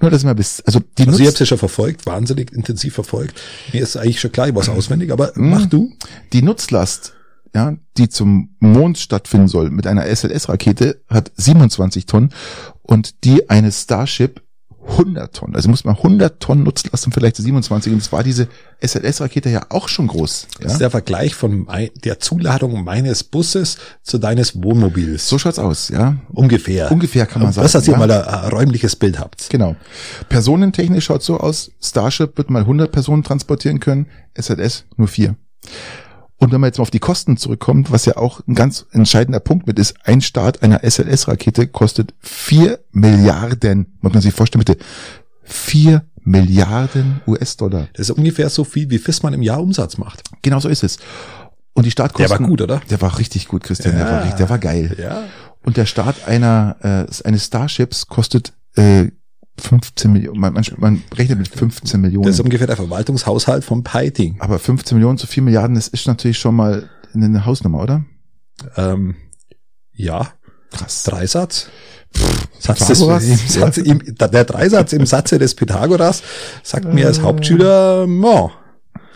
Nur, 0.00 0.10
dass 0.10 0.24
ihr 0.24 0.26
mal 0.26 0.38
wisst, 0.38 0.66
also 0.66 0.80
die 0.98 1.06
Also 1.06 1.20
ich 1.20 1.26
habe 1.28 1.38
ja 1.38 1.46
schon 1.46 1.58
verfolgt, 1.58 2.06
wahnsinnig 2.06 2.52
intensiv 2.52 2.94
verfolgt. 2.94 3.40
Mir 3.72 3.82
ist 3.82 3.96
eigentlich 3.96 4.20
schon 4.20 4.32
klar, 4.32 4.48
ich 4.48 4.54
weiß 4.54 4.68
auswendig, 4.68 5.12
aber 5.12 5.32
Mhm. 5.34 5.50
mach 5.50 5.66
du. 5.66 5.92
Die 6.32 6.42
Nutzlast, 6.42 7.14
ja, 7.54 7.76
die 7.96 8.08
zum 8.08 8.56
Mond 8.58 8.98
stattfinden 8.98 9.48
soll 9.48 9.70
mit 9.70 9.86
einer 9.86 10.06
SLS-Rakete, 10.06 11.02
hat 11.08 11.30
27 11.36 12.06
Tonnen 12.06 12.30
und 12.82 13.24
die 13.24 13.48
eines 13.48 13.82
Starship 13.82 14.42
100 14.86 15.34
Tonnen. 15.34 15.56
Also 15.56 15.68
muss 15.68 15.84
man 15.84 15.96
100 15.96 16.40
Tonnen 16.40 16.62
Nutzlast 16.62 17.06
im 17.06 17.12
Vergleich 17.12 17.34
zu 17.34 17.42
27. 17.42 17.92
Und 17.92 18.00
das 18.00 18.12
war 18.12 18.22
diese 18.22 18.48
SLS-Rakete 18.80 19.48
ja 19.50 19.66
auch 19.70 19.88
schon 19.88 20.06
groß. 20.06 20.46
Das 20.60 20.66
ist 20.66 20.72
Ja? 20.72 20.78
der 20.78 20.90
Vergleich 20.90 21.34
von 21.34 21.66
der 22.04 22.20
Zuladung 22.20 22.84
meines 22.84 23.24
Busses 23.24 23.78
zu 24.02 24.18
deines 24.18 24.62
Wohnmobils. 24.62 25.28
So 25.28 25.38
schaut's 25.38 25.58
aus, 25.58 25.88
ja. 25.88 26.16
ungefähr. 26.32 26.90
Ungefähr 26.92 27.26
kann 27.26 27.42
man 27.42 27.52
sagen, 27.52 27.64
Das, 27.64 27.72
dass 27.72 27.86
ihr 27.88 27.92
ja. 27.92 27.98
mal 27.98 28.10
ein, 28.10 28.22
ein 28.22 28.50
räumliches 28.50 28.96
Bild 28.96 29.18
habt. 29.18 29.48
Genau. 29.50 29.76
Personentechnisch 30.28 31.04
schaut 31.06 31.22
so 31.22 31.38
aus, 31.38 31.70
Starship 31.82 32.36
wird 32.36 32.50
mal 32.50 32.60
100 32.62 32.92
Personen 32.92 33.22
transportieren 33.22 33.80
können, 33.80 34.06
SLS 34.38 34.84
nur 34.96 35.08
vier. 35.08 35.36
Und 36.38 36.52
wenn 36.52 36.60
man 36.60 36.68
jetzt 36.68 36.78
mal 36.78 36.82
auf 36.82 36.90
die 36.90 36.98
Kosten 36.98 37.36
zurückkommt, 37.36 37.90
was 37.92 38.04
ja 38.06 38.16
auch 38.16 38.40
ein 38.46 38.54
ganz 38.54 38.86
entscheidender 38.92 39.40
Punkt 39.40 39.66
mit 39.66 39.78
ist, 39.78 39.94
ein 40.04 40.20
Start 40.20 40.62
einer 40.62 40.80
SLS-Rakete 40.82 41.68
kostet 41.68 42.12
vier 42.20 42.80
Milliarden, 42.92 43.96
man 44.00 44.20
sich 44.20 44.34
vorstellen 44.34 44.64
bitte, 44.64 44.82
vier 45.42 46.04
Milliarden 46.22 47.20
US-Dollar. 47.26 47.88
Das 47.94 48.08
ist 48.08 48.16
ungefähr 48.16 48.48
so 48.50 48.64
viel, 48.64 48.90
wie 48.90 48.98
Fissmann 48.98 49.34
im 49.34 49.42
Jahr 49.42 49.62
Umsatz 49.62 49.98
macht. 49.98 50.22
Genau 50.42 50.58
so 50.58 50.68
ist 50.68 50.82
es. 50.82 50.98
Und 51.74 51.84
die 51.86 51.90
Startkosten. 51.90 52.28
Der 52.28 52.40
war 52.40 52.46
gut, 52.48 52.62
oder? 52.62 52.80
Der 52.90 53.00
war 53.00 53.18
richtig 53.18 53.48
gut, 53.48 53.62
Christian. 53.64 53.96
Der, 53.96 54.06
war, 54.06 54.20
richtig- 54.22 54.36
der 54.36 54.48
war 54.50 54.58
geil. 54.58 54.96
Ja. 55.00 55.24
Und 55.62 55.76
der 55.76 55.86
Start 55.86 56.26
einer 56.26 56.76
äh, 56.82 57.26
eines 57.26 57.46
Starships 57.46 58.06
kostet 58.06 58.52
äh, 58.76 59.08
15 59.58 60.12
Millionen. 60.12 60.40
Man, 60.40 60.52
man, 60.52 60.64
man 60.78 61.02
rechnet 61.14 61.38
mit 61.38 61.48
15 61.48 62.00
Millionen. 62.00 62.26
Das 62.26 62.34
ist 62.36 62.40
ungefähr 62.40 62.66
der 62.66 62.76
Verwaltungshaushalt 62.76 63.64
vom 63.64 63.84
Piting. 63.84 64.36
Aber 64.40 64.58
15 64.58 64.96
Millionen 64.96 65.18
zu 65.18 65.26
4 65.26 65.42
Milliarden, 65.42 65.76
das 65.76 65.88
ist 65.88 66.06
natürlich 66.06 66.38
schon 66.38 66.56
mal 66.56 66.88
eine 67.14 67.46
Hausnummer, 67.46 67.82
oder? 67.82 68.04
Ähm, 68.76 69.14
ja, 69.92 70.32
Krass. 70.70 71.04
Dreisatz. 71.04 71.68
Satz 72.58 72.86
des, 72.86 73.00
im 73.00 73.36
Satz, 73.36 73.76
im, 73.78 74.00
der 74.04 74.44
Dreisatz 74.44 74.92
im 74.92 75.04
Satze 75.04 75.38
des 75.38 75.54
Pythagoras 75.54 76.22
sagt 76.62 76.92
mir 76.92 77.08
als 77.08 77.20
Hauptschüler, 77.22 78.06
no. 78.06 78.52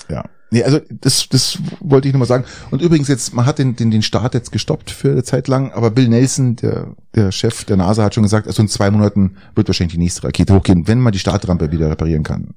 Ja. 0.08 0.24
Nee, 0.50 0.62
also 0.62 0.80
das, 0.90 1.28
das 1.28 1.58
wollte 1.80 2.08
ich 2.08 2.14
nur 2.14 2.20
mal 2.20 2.26
sagen. 2.26 2.44
Und 2.70 2.80
übrigens 2.80 3.08
jetzt, 3.08 3.34
man 3.34 3.44
hat 3.44 3.58
den, 3.58 3.76
den, 3.76 3.90
den 3.90 4.02
Start 4.02 4.34
jetzt 4.34 4.50
gestoppt 4.50 4.90
für 4.90 5.10
eine 5.10 5.22
Zeit 5.22 5.46
lang, 5.46 5.72
aber 5.72 5.90
Bill 5.90 6.08
Nelson, 6.08 6.56
der, 6.56 6.94
der 7.14 7.32
Chef 7.32 7.64
der 7.64 7.76
NASA, 7.76 8.04
hat 8.04 8.14
schon 8.14 8.22
gesagt, 8.22 8.46
also 8.46 8.62
in 8.62 8.68
zwei 8.68 8.90
Monaten 8.90 9.36
wird 9.54 9.68
wahrscheinlich 9.68 9.94
die 9.94 9.98
nächste 9.98 10.24
Rakete 10.24 10.54
hochgehen, 10.54 10.88
wenn 10.88 11.00
man 11.00 11.12
die 11.12 11.18
Startrampe 11.18 11.70
wieder 11.70 11.90
reparieren 11.90 12.22
kann. 12.22 12.54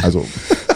Also 0.00 0.26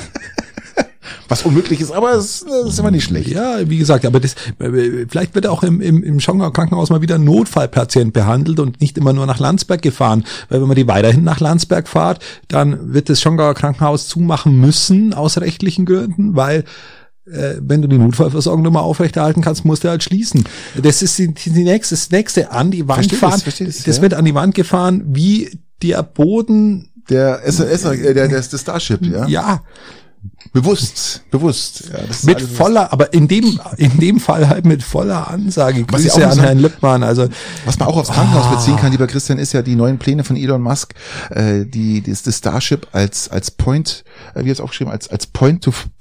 was 1.31 1.43
unmöglich 1.43 1.81
ist, 1.81 1.93
aber 1.93 2.12
es 2.12 2.44
das 2.44 2.73
ist 2.73 2.78
immer 2.78 2.90
nicht 2.90 3.05
schlecht. 3.05 3.31
Ja, 3.31 3.59
wie 3.69 3.78
gesagt, 3.78 4.05
aber 4.05 4.19
das, 4.19 4.35
äh, 4.59 5.07
vielleicht 5.09 5.35
wird 5.35 5.47
auch 5.47 5.62
im, 5.62 5.81
im, 5.81 6.02
im 6.02 6.20
Schongauer 6.20 6.52
Krankenhaus 6.52 6.90
mal 6.90 7.02
wieder 7.02 7.15
ein 7.15 7.24
Notfallpatient 7.24 8.12
behandelt 8.12 8.59
und 8.59 8.81
nicht 8.81 8.98
immer 8.98 9.12
nur 9.12 9.27
nach 9.27 9.39
Landsberg 9.39 9.81
gefahren. 9.81 10.24
Weil 10.48 10.61
wenn 10.61 10.69
man 10.69 10.77
die 10.77 10.89
weiterhin 10.89 11.23
nach 11.23 11.40
Landsberg 11.40 11.89
fahrt, 11.89 12.23
dann 12.48 12.93
wird 12.93 13.09
das 13.09 13.20
Schongauer 13.20 13.55
Krankenhaus 13.55 14.09
zumachen 14.09 14.61
müssen, 14.61 15.15
aus 15.15 15.39
rechtlichen 15.39 15.86
Gründen, 15.86 16.35
weil 16.35 16.65
äh, 17.27 17.55
wenn 17.61 17.82
du 17.82 17.89
die 17.89 17.98
Notfallversorgung 17.98 18.62
nochmal 18.62 18.82
aufrechterhalten 18.82 19.40
kannst, 19.43 19.65
musst 19.65 19.85
du 19.85 19.89
halt 19.89 20.02
schließen. 20.02 20.44
Das 20.82 21.01
ist 21.01 21.19
die, 21.19 21.32
die 21.32 21.65
nächste, 21.65 21.94
das 21.94 22.11
nächste 22.11 22.51
an 22.51 22.70
die 22.70 22.89
Wand 22.89 23.07
Versteh 23.07 23.20
das, 23.20 23.20
fahren. 23.20 23.40
versteh 23.40 23.65
das, 23.66 23.82
das 23.85 23.97
ja. 23.97 24.02
wird 24.02 24.15
an 24.15 24.24
die 24.24 24.35
Wand 24.35 24.55
gefahren, 24.55 25.05
wie 25.07 25.59
der 25.82 26.02
Boden, 26.02 26.90
Der 27.09 27.40
SLS, 27.44 27.85
äh, 27.85 28.15
der, 28.15 28.28
der, 28.28 28.28
der 28.28 28.59
Starship, 28.59 29.02
ja? 29.02 29.27
ja, 29.27 29.62
Bewusst, 30.53 31.23
bewusst. 31.31 31.85
Ja, 31.93 32.01
mit 32.25 32.41
voller, 32.43 32.93
aber 32.93 33.13
in 33.15 33.29
dem, 33.29 33.61
in 33.77 33.99
dem 34.01 34.19
Fall 34.19 34.49
halt 34.49 34.65
mit 34.67 34.83
voller 34.83 35.29
Ansage. 35.31 35.87
Was 35.91 36.05
ich 36.05 36.11
Grüße 36.11 36.27
auch 36.27 36.31
an 36.31 36.37
so- 36.37 36.43
Herrn 36.43 36.59
Lippmann. 36.59 37.03
Also 37.03 37.29
Was 37.65 37.79
man 37.79 37.89
auch 37.89 37.97
aufs 37.97 38.11
Krankenhaus 38.11 38.57
beziehen 38.59 38.77
kann, 38.77 38.91
lieber 38.91 39.07
Christian, 39.07 39.39
ist 39.39 39.53
ja 39.53 39.63
die 39.63 39.77
neuen 39.77 39.99
Pläne 39.99 40.25
von 40.25 40.37
Elon 40.37 40.61
Musk, 40.61 40.95
äh, 41.31 41.65
die, 41.65 42.03
das, 42.03 42.23
das 42.23 42.39
Starship 42.39 42.89
als, 42.93 43.29
als 43.31 43.51
Point, 43.51 44.05
äh, 44.35 44.45
wie 44.45 44.49
jetzt 44.49 44.61
aufgeschrieben, 44.61 44.93
als, 44.93 45.09
als 45.09 45.27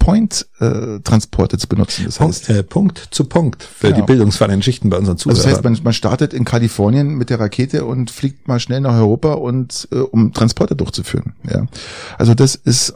Point-to-Point-Transporte 0.10 1.57
zu 1.57 1.68
benutzen. 1.68 2.06
Das 2.06 2.19
heißt, 2.19 2.48
Punkt, 2.48 2.60
äh, 2.60 2.64
Punkt 2.64 3.07
zu 3.11 3.23
Punkt 3.26 3.64
für 3.64 3.88
Genau. 3.88 3.99
die 4.02 4.06
bildungsfernen 4.06 4.61
Schichten 4.61 4.90
bei 4.90 4.98
unseren 4.98 5.15
also 5.18 5.30
Zuhörern. 5.30 5.44
das 5.44 5.53
heißt, 5.53 5.64
man, 5.64 5.80
man 5.84 5.94
startet 5.94 6.34
in 6.34 6.45
Kalifornien 6.45 7.15
mit 7.15 7.30
der 7.30 7.40
Rakete 7.40 7.86
und 7.86 8.11
fliegt 8.11 8.48
mal 8.48 8.60
schnell 8.60 8.81
nach 8.81 8.94
Europa 8.94 9.34
und 9.34 9.88
äh, 9.91 9.98
um 9.98 10.34
Transporte 10.34 10.76
durchzuführen. 10.76 11.34
Ja, 11.49 11.68
also 12.18 12.34
das 12.34 12.56
ist 12.56 12.90
äh, 12.91 12.95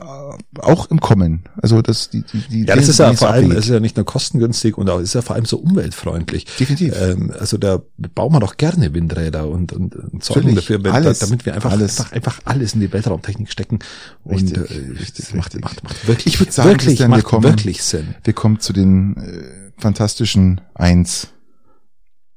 auch 0.59 0.89
im 0.91 0.99
Kommen. 0.99 1.43
Also 1.61 1.81
das 1.81 2.09
die 2.09 2.23
die, 2.23 2.39
die 2.49 2.65
ja, 2.65 2.75
das 2.75 2.87
ist 2.87 2.99
ja 2.99 3.13
vor 3.13 3.29
allem, 3.29 3.51
es 3.51 3.65
ist 3.65 3.69
ja 3.69 3.79
nicht 3.79 3.95
nur 3.97 4.05
kostengünstig 4.05 4.77
und 4.77 4.89
auch 4.89 4.99
ist 4.99 5.13
ja 5.13 5.21
vor 5.21 5.35
allem 5.35 5.45
so 5.45 5.57
umweltfreundlich. 5.57 6.45
Definitiv. 6.59 6.93
Ähm, 6.99 7.31
also 7.39 7.57
da 7.57 7.81
bauen 8.15 8.33
wir 8.33 8.39
doch 8.39 8.57
gerne 8.57 8.93
Windräder 8.93 9.47
und, 9.47 9.71
und, 9.73 9.95
und 9.95 10.13
Natürlich. 10.13 10.55
dafür, 10.55 10.83
wenn, 10.83 10.91
Alles. 10.91 11.19
damit 11.19 11.45
wir 11.45 11.53
einfach, 11.53 11.71
Alles. 11.71 11.99
einfach 11.99 12.11
einfach 12.13 12.39
alles 12.45 12.73
in 12.73 12.79
die 12.79 12.91
Weltraumtechnik 12.91 13.51
stecken. 13.51 13.79
Und 14.23 14.35
Richtig, 14.35 14.57
äh, 14.57 14.91
richtig, 14.99 15.25
das 15.25 15.33
macht, 15.33 15.47
richtig. 15.53 15.61
macht, 15.61 15.83
macht 15.83 16.07
wirklich, 16.07 16.33
Ich 16.35 16.39
würd 16.39 16.53
sagen, 16.53 16.69
wirklich, 16.69 16.99
Christian, 17.11 17.15
wir 17.15 17.23
kommen- 17.23 17.43
wirklich 17.43 17.83
Sinn. 17.83 18.15
Wir 18.23 18.33
kommen 18.33 18.59
zu 18.59 18.73
den 18.73 19.17
äh, 19.17 19.81
fantastischen 19.81 20.61
Eins, 20.75 21.27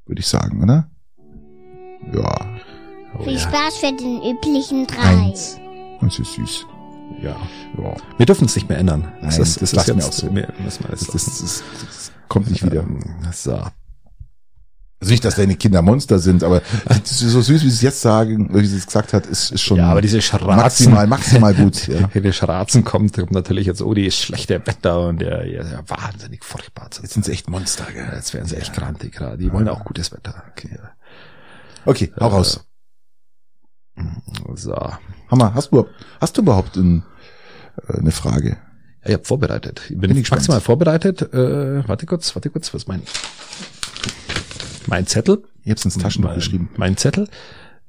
würde 0.07 0.21
ich 0.21 0.27
sagen, 0.27 0.63
oder? 0.63 0.91
Ja, 2.13 2.47
Oh, 3.19 3.23
Viel 3.25 3.33
ja, 3.35 3.39
Spaß 3.41 3.77
für 3.79 3.93
den 3.97 4.21
üblichen 4.23 4.87
drei. 4.87 5.03
eins. 5.27 5.59
Das 6.03 6.19
ist 6.19 6.35
süß. 6.35 6.67
ja. 7.23 7.35
Ja, 7.79 7.97
Wir 8.19 8.27
dürfen 8.27 8.45
es 8.45 8.55
nicht 8.55 8.69
mehr 8.69 8.77
ändern. 8.79 9.03
Nein, 9.03 9.21
das, 9.23 9.39
ist- 9.39 9.63
das 9.63 9.71
das 9.71 9.71
ist 9.71 9.77
lassen 9.77 9.89
wir 9.99 10.05
jetzt, 10.05 10.09
auch 10.25 10.29
so. 10.29 10.35
wir 10.35 10.53
das, 10.65 10.79
das, 10.79 11.07
das, 11.07 11.25
das 11.81 12.13
kommt 12.29 12.51
nicht 12.51 12.63
wieder. 12.65 12.83
Ähm, 12.83 13.01
So. 13.33 13.59
Also 14.99 15.13
nicht, 15.13 15.25
dass 15.27 15.35
deine 15.35 15.57
Kinder 15.57 15.83
Monster 15.83 16.19
sind, 16.19 16.43
aber 16.43 16.63
so 17.05 17.43
süß, 17.43 17.63
wie 17.63 17.69
sie 17.69 17.75
es 17.75 17.83
jetzt 17.83 18.01
sagen, 18.01 18.49
wie 18.55 18.65
sie 18.65 18.79
es 18.79 18.87
gesagt 18.87 19.13
hat, 19.13 19.27
ist, 19.27 19.51
ist 19.53 19.61
schon 19.61 19.77
Ja, 19.77 19.91
aber 19.91 20.01
diese 20.01 20.23
Schratzen, 20.23 20.57
maximal, 20.57 21.07
maximal 21.07 21.55
gut. 21.55 21.87
Ja. 21.97 22.09
Wenn 22.15 22.23
der 22.23 22.33
Schratzen 22.33 22.83
kommt, 22.83 23.15
kommt 23.15 23.33
natürlich 23.33 23.67
jetzt, 23.67 23.83
oh, 23.83 23.93
die 23.93 24.07
ist 24.07 24.17
schlechte 24.19 24.67
Wetter 24.67 25.09
und 25.09 25.21
der, 25.21 25.47
ja, 25.47 25.63
ja, 25.63 25.83
wahnsinnig 25.87 26.43
furchtbar. 26.45 26.89
Jetzt 27.03 27.13
sind 27.13 27.27
sie 27.27 27.33
echt 27.33 27.51
Monster, 27.51 27.87
gell? 27.93 28.11
Jetzt 28.15 28.33
werden 28.33 28.47
sie 28.47 28.57
echt 28.57 28.73
grantig 28.73 29.13
gerade. 29.13 29.37
Die 29.37 29.53
wollen 29.53 29.69
auch 29.69 29.85
gutes 29.85 30.13
Wetter. 30.13 30.43
Okay. 30.53 30.79
Okay, 31.85 32.13
hau 32.19 32.29
raus. 32.29 32.65
So. 34.55 34.71
Ja, 34.73 34.99
Hammer, 35.31 35.55
hast 35.55 35.73
du, 35.73 35.87
hast 36.21 36.37
du 36.37 36.43
überhaupt 36.43 36.77
ein, 36.77 37.05
äh, 37.87 37.99
eine 37.99 38.13
Frage? 38.13 38.57
ich 39.05 39.13
habe 39.13 39.25
vorbereitet. 39.25 39.83
Ich 39.85 39.91
bin, 39.91 40.01
Bin 40.01 40.11
ich 40.13 40.17
gespannt. 40.19 40.41
maximal 40.41 40.61
vorbereitet. 40.61 41.23
Äh, 41.33 41.87
warte 41.87 42.07
kurz, 42.07 42.35
warte 42.35 42.51
kurz, 42.51 42.75
was 42.75 42.87
mein 42.87 43.03
mein 44.87 45.07
Zettel? 45.07 45.43
Ich 45.65 45.71
hab's 45.71 45.85
ins 45.85 45.99
Taschenbuch 45.99 46.31
mein, 46.31 46.39
geschrieben. 46.39 46.71
Mein 46.77 46.97
Zettel. 46.97 47.29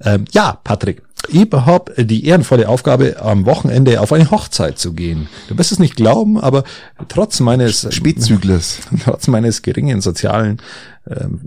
Ähm, 0.03 0.25
ja, 0.31 0.59
Patrick, 0.63 1.01
ich 1.29 1.51
habe 1.51 2.05
die 2.05 2.25
ehrenvolle 2.25 2.69
Aufgabe, 2.69 3.17
am 3.19 3.45
Wochenende 3.45 3.99
auf 3.99 4.13
eine 4.13 4.29
Hochzeit 4.31 4.77
zu 4.77 4.93
gehen. 4.93 5.27
Du 5.49 5.57
wirst 5.57 5.71
es 5.71 5.79
nicht 5.79 5.95
glauben, 5.95 6.39
aber 6.39 6.63
trotz 7.09 7.39
meines 7.39 7.87
Spätzüglers. 7.93 8.79
trotz 9.03 9.27
meines 9.27 9.63
geringen 9.63 9.99
sozialen 9.99 10.61
ähm, 11.09 11.41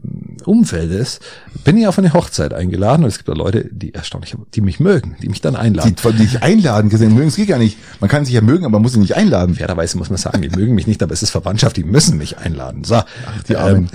Umfeldes 0.44 1.20
bin 1.64 1.76
ich 1.76 1.86
auf 1.86 1.98
eine 1.98 2.12
Hochzeit 2.12 2.52
eingeladen 2.52 3.04
und 3.04 3.08
es 3.08 3.18
gibt 3.18 3.28
da 3.28 3.32
Leute, 3.32 3.68
die 3.70 3.94
erstaunlich, 3.94 4.34
die 4.54 4.60
mich 4.60 4.80
mögen, 4.80 5.16
die 5.22 5.28
mich 5.28 5.40
dann 5.40 5.56
einladen. 5.56 5.94
Die 5.94 6.02
von 6.02 6.16
dich 6.16 6.42
einladen 6.42 6.90
gesehen. 6.90 7.14
Mögen 7.14 7.28
es 7.28 7.36
geht 7.36 7.48
gar 7.48 7.58
nicht. 7.58 7.78
Man 8.00 8.10
kann 8.10 8.24
sich 8.24 8.34
ja 8.34 8.40
mögen, 8.40 8.64
aber 8.64 8.72
man 8.72 8.82
muss 8.82 8.92
sie 8.92 8.98
nicht 8.98 9.16
einladen. 9.16 9.54
Fairerweise 9.54 9.96
muss 9.98 10.10
man 10.10 10.18
sagen, 10.18 10.42
die 10.42 10.50
mögen 10.50 10.74
mich 10.74 10.86
nicht, 10.86 11.02
aber 11.02 11.12
es 11.12 11.22
ist 11.22 11.30
Verwandtschaft, 11.30 11.76
die 11.76 11.84
müssen 11.84 12.18
mich 12.18 12.38
einladen. 12.38 12.84
So, 12.84 13.02
die 13.48 13.56
Armen. 13.56 13.88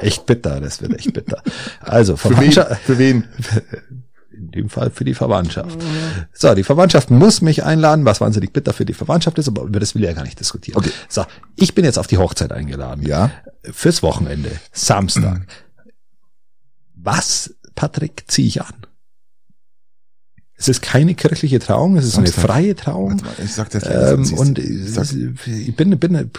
Echt 0.00 0.26
bitter, 0.26 0.60
das 0.60 0.80
wird 0.80 0.98
echt 0.98 1.12
bitter. 1.12 1.42
Also 1.80 2.16
Für 2.16 2.30
wen? 2.30 2.52
Verwandtschaft, 2.52 2.82
Für 2.82 2.98
wen? 2.98 3.24
in 4.38 4.50
dem 4.52 4.68
Fall 4.68 4.90
für 4.90 5.04
die 5.04 5.14
Verwandtschaft. 5.14 5.78
So, 6.32 6.54
die 6.54 6.62
Verwandtschaft 6.62 7.10
muss 7.10 7.40
mich 7.42 7.64
einladen, 7.64 8.04
was 8.04 8.20
wahnsinnig 8.20 8.52
bitter 8.52 8.72
für 8.72 8.84
die 8.84 8.94
Verwandtschaft 8.94 9.36
ist, 9.38 9.48
aber 9.48 9.62
über 9.62 9.80
das 9.80 9.94
will 9.94 10.02
ich 10.02 10.08
ja 10.08 10.14
gar 10.14 10.22
nicht 10.22 10.38
diskutieren. 10.38 10.78
Okay. 10.78 10.90
So, 11.08 11.24
ich 11.56 11.74
bin 11.74 11.84
jetzt 11.84 11.98
auf 11.98 12.06
die 12.06 12.18
Hochzeit 12.18 12.52
eingeladen. 12.52 13.04
Ja. 13.04 13.32
Fürs 13.72 14.02
Wochenende, 14.02 14.50
Samstag. 14.72 15.46
Was, 16.94 17.54
Patrick, 17.74 18.24
ziehe 18.28 18.46
ich 18.46 18.62
an? 18.62 18.74
Es 20.54 20.68
ist 20.68 20.82
keine 20.82 21.14
kirchliche 21.14 21.60
Trauung, 21.60 21.96
es 21.96 22.04
ist 22.04 22.14
Samstag. 22.14 22.38
eine 22.38 22.46
freie 22.48 22.76
Trauung. 22.76 23.16
Mal, 23.16 23.44
ich 23.44 23.54
sag 23.54 23.70
das 23.70 23.84
Ähm, 23.86 24.32
und 24.34 24.58
Ich 24.58 25.46
ich 25.68 25.76
bin, 25.76 25.96
bin 25.98 26.30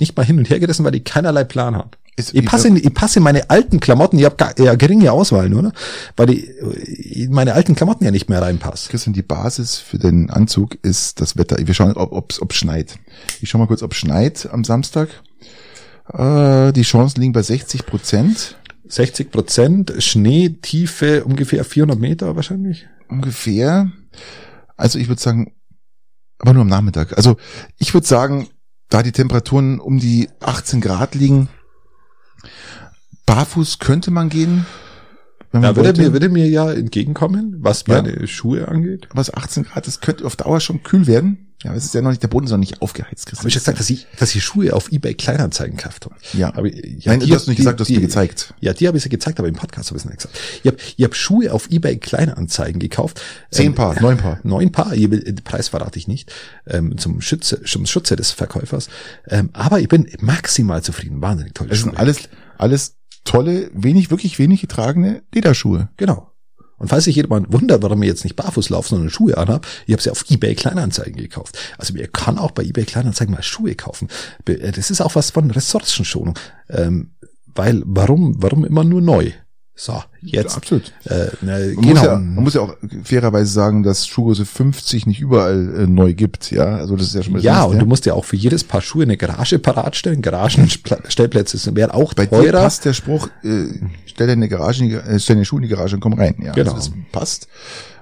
nicht 0.00 0.16
mal 0.16 0.26
hin 0.26 0.38
und 0.38 0.50
her 0.50 0.58
gerissen, 0.58 0.84
weil 0.84 0.96
ich 0.96 1.04
keinerlei 1.04 1.44
Plan 1.44 1.76
habe. 1.76 1.90
Ist- 2.18 2.34
Ich 2.34 2.44
passe, 2.44 2.68
in, 2.68 2.76
ich 2.76 2.92
passe 2.92 3.18
in 3.20 3.22
meine 3.22 3.48
alten 3.48 3.80
Klamotten, 3.80 4.18
ich 4.18 4.24
habe 4.24 4.36
ja, 4.58 4.74
geringe 4.74 5.12
Auswahl 5.12 5.48
nur, 5.48 5.62
ne? 5.62 5.72
weil 6.16 6.30
ich 6.30 7.16
in 7.16 7.32
meine 7.32 7.54
alten 7.54 7.74
Klamotten 7.74 8.04
ja 8.04 8.10
nicht 8.10 8.28
mehr 8.28 8.42
reinpasse. 8.42 8.90
Christian, 8.90 9.12
die 9.14 9.22
Basis 9.22 9.76
für 9.78 9.98
den 9.98 10.28
Anzug 10.30 10.76
ist 10.82 11.20
das 11.20 11.36
Wetter. 11.36 11.56
Wir 11.58 11.74
schauen, 11.74 11.92
ob 11.92 12.12
ob's, 12.12 12.42
ob 12.42 12.52
schneit. 12.52 12.98
Ich 13.40 13.48
schau 13.50 13.58
mal 13.58 13.66
kurz, 13.68 13.82
ob 13.82 13.94
schneit 13.94 14.48
am 14.52 14.64
Samstag. 14.64 15.08
Äh, 16.12 16.72
die 16.72 16.82
Chancen 16.82 17.20
liegen 17.20 17.32
bei 17.32 17.42
60 17.42 17.86
Prozent 17.86 18.56
60 18.90 19.30
Prozent, 19.30 19.92
Schneetiefe 19.98 21.22
ungefähr 21.24 21.62
400 21.64 21.98
Meter 22.00 22.36
wahrscheinlich. 22.36 22.86
ungefähr. 23.08 23.92
Also 24.78 24.98
ich 24.98 25.08
würde 25.08 25.20
sagen, 25.20 25.52
aber 26.38 26.54
nur 26.54 26.62
am 26.62 26.68
Nachmittag. 26.68 27.14
Also 27.16 27.36
ich 27.78 27.92
würde 27.92 28.06
sagen, 28.06 28.48
da 28.88 29.02
die 29.02 29.12
Temperaturen 29.12 29.78
um 29.78 29.98
die 29.98 30.30
18 30.40 30.80
Grad 30.80 31.14
liegen, 31.14 31.48
barfuß 33.28 33.78
könnte 33.78 34.10
man 34.10 34.28
gehen. 34.28 34.66
Wenn 35.50 35.62
man 35.62 35.70
Ja, 35.70 35.76
würde 35.76 36.00
mir, 36.02 36.12
würde 36.12 36.28
mir 36.28 36.46
ja 36.48 36.70
entgegenkommen, 36.72 37.56
was 37.60 37.84
Ja. 37.86 38.02
meine 38.02 38.26
Schuhe 38.26 38.68
angeht. 38.68 39.06
aber 39.10 39.20
es 39.22 39.32
18 39.32 39.62
Grad, 39.64 39.86
das 39.86 40.00
könnte 40.00 40.24
auf 40.26 40.36
Dauer 40.36 40.60
schon 40.60 40.82
kühl 40.82 41.06
werden. 41.06 41.44
Ja, 41.64 41.74
es 41.74 41.84
ist 41.86 41.94
ja 41.94 42.02
noch 42.02 42.10
nicht, 42.10 42.22
der 42.22 42.28
Boden 42.28 42.44
ist 42.46 42.52
noch 42.52 42.58
nicht 42.58 42.82
aufgeheizt, 42.82 43.26
Christian. 43.26 43.38
Habe 43.40 43.48
ich 43.48 43.54
gesagt, 43.54 43.80
dass 43.80 43.90
ich, 43.90 44.06
dass 44.18 44.32
ich 44.34 44.44
Schuhe 44.44 44.72
auf 44.74 44.92
eBay 44.92 45.14
Kleinanzeigen 45.14 45.76
gekauft 45.76 46.04
habe. 46.04 46.14
Ja. 46.34 46.54
Aber, 46.54 46.68
ja 46.68 46.80
Nein, 47.06 47.20
die- 47.20 47.26
du 47.26 47.34
hast 47.34 47.48
nicht 47.48 47.58
die- 47.58 47.62
gesagt, 47.62 47.80
du 47.80 47.82
hast 47.82 47.88
die- 47.88 47.94
mir 47.96 48.00
gezeigt. 48.02 48.54
Ja, 48.60 48.72
die 48.74 48.86
habe 48.86 48.96
ich 48.98 49.04
ja 49.04 49.10
gezeigt, 49.10 49.38
aber 49.40 49.48
im 49.48 49.56
Podcast 49.56 49.90
habe 49.90 49.98
ich 49.98 50.04
es 50.04 50.08
nicht 50.08 50.18
gesagt. 50.18 50.38
Ich 50.62 50.66
habe 50.70 50.76
ich 50.96 51.04
hab 51.04 51.16
Schuhe 51.16 51.52
auf 51.52 51.68
eBay 51.70 51.96
Kleinanzeigen 51.96 52.78
gekauft. 52.78 53.20
Zehn 53.50 53.68
Ähm, 53.68 53.74
Paar, 53.74 53.94
neun 54.00 54.18
Paar. 54.18 54.38
Neun 54.44 54.70
Paar, 54.70 54.92
ich 54.94 55.08
den 55.10 55.34
Preis 55.42 55.68
verrate 55.68 55.98
ich 55.98 56.06
nicht, 56.06 56.32
ähm, 56.66 56.96
zum 56.98 57.20
Schütze, 57.20 57.62
zum 57.64 57.86
Schutze 57.86 58.14
des 58.14 58.30
Verkäufers. 58.30 58.88
Ähm, 59.26 59.50
aber 59.52 59.80
ich 59.80 59.88
bin 59.88 60.06
maximal 60.20 60.82
zufrieden, 60.84 61.20
wahnsinnig 61.22 61.54
Es 61.58 61.66
Schuhe. 61.66 61.76
sind 61.90 61.96
alles, 61.98 62.18
alles 62.56 62.97
tolle, 63.28 63.70
wenig, 63.74 64.10
wirklich 64.10 64.38
wenig 64.38 64.60
getragene 64.60 65.22
Lederschuhe. 65.34 65.90
Genau. 65.98 66.32
Und 66.78 66.88
falls 66.88 67.04
sich 67.04 67.16
jemand 67.16 67.52
wundert, 67.52 67.82
warum 67.82 68.02
ich 68.02 68.08
jetzt 68.08 68.24
nicht 68.24 68.36
barfuß 68.36 68.70
laufe, 68.70 68.88
sondern 68.88 69.10
Schuhe 69.10 69.36
anhab, 69.36 69.66
ich 69.86 69.92
habe 69.92 70.02
sie 70.02 70.10
auf 70.10 70.24
eBay 70.30 70.54
Kleinanzeigen 70.54 71.16
gekauft. 71.16 71.58
Also 71.76 71.92
mir 71.92 72.06
kann 72.06 72.38
auch 72.38 72.52
bei 72.52 72.62
eBay 72.62 72.84
Kleinanzeigen 72.84 73.34
mal 73.34 73.42
Schuhe 73.42 73.74
kaufen. 73.74 74.08
Äh, 74.46 74.72
Das 74.72 74.90
ist 74.90 75.00
auch 75.00 75.14
was 75.14 75.30
von 75.30 75.50
Ressourcenschonung. 75.50 76.38
Ähm, 76.70 77.10
weil, 77.54 77.82
warum, 77.84 78.40
warum 78.42 78.64
immer 78.64 78.84
nur 78.84 79.02
neu? 79.02 79.32
So, 79.80 80.02
jetzt. 80.22 80.56
Absolut. 80.56 80.92
Äh, 81.04 81.26
na, 81.40 81.52
Man, 81.52 81.76
genau. 81.76 81.86
muss 81.92 82.02
ja, 82.02 82.14
man 82.18 82.44
muss 82.44 82.54
ja 82.54 82.60
auch 82.62 82.74
fairerweise 83.04 83.52
sagen, 83.52 83.84
dass 83.84 84.08
Schuhgröße 84.08 84.44
50 84.44 85.06
nicht 85.06 85.20
überall 85.20 85.82
äh, 85.82 85.86
neu 85.86 86.14
gibt. 86.14 86.50
Ja, 86.50 86.64
also 86.78 86.96
das 86.96 87.06
ist 87.06 87.14
ja 87.14 87.22
schon 87.22 87.34
mal 87.34 87.42
ja, 87.42 87.62
und 87.62 87.78
du 87.78 87.86
musst 87.86 88.04
ja 88.04 88.14
auch 88.14 88.24
für 88.24 88.34
jedes 88.34 88.64
Paar 88.64 88.82
Schuhe 88.82 89.04
eine 89.04 89.16
Garage 89.16 89.60
parat 89.60 89.94
stellen. 89.94 90.20
Garagenstellplätze 90.20 91.58
sind- 91.58 91.76
wären 91.76 91.92
auch 91.92 92.12
Bei 92.14 92.26
dir 92.26 92.30
teurer. 92.30 92.62
passt 92.62 92.84
der 92.86 92.92
Spruch, 92.92 93.28
äh, 93.44 93.66
stell 94.06 94.26
deine 94.26 94.48
Garage, 94.48 94.84
äh, 94.84 95.20
stell 95.20 95.36
deine 95.36 95.44
Schuhe 95.44 95.60
in 95.60 95.68
die 95.68 95.74
Garage 95.74 95.94
und 95.94 96.00
komm 96.00 96.14
rein. 96.14 96.34
Ja, 96.42 96.52
Genau. 96.54 96.72
also 96.72 96.90
das 96.90 96.98
passt. 97.12 97.46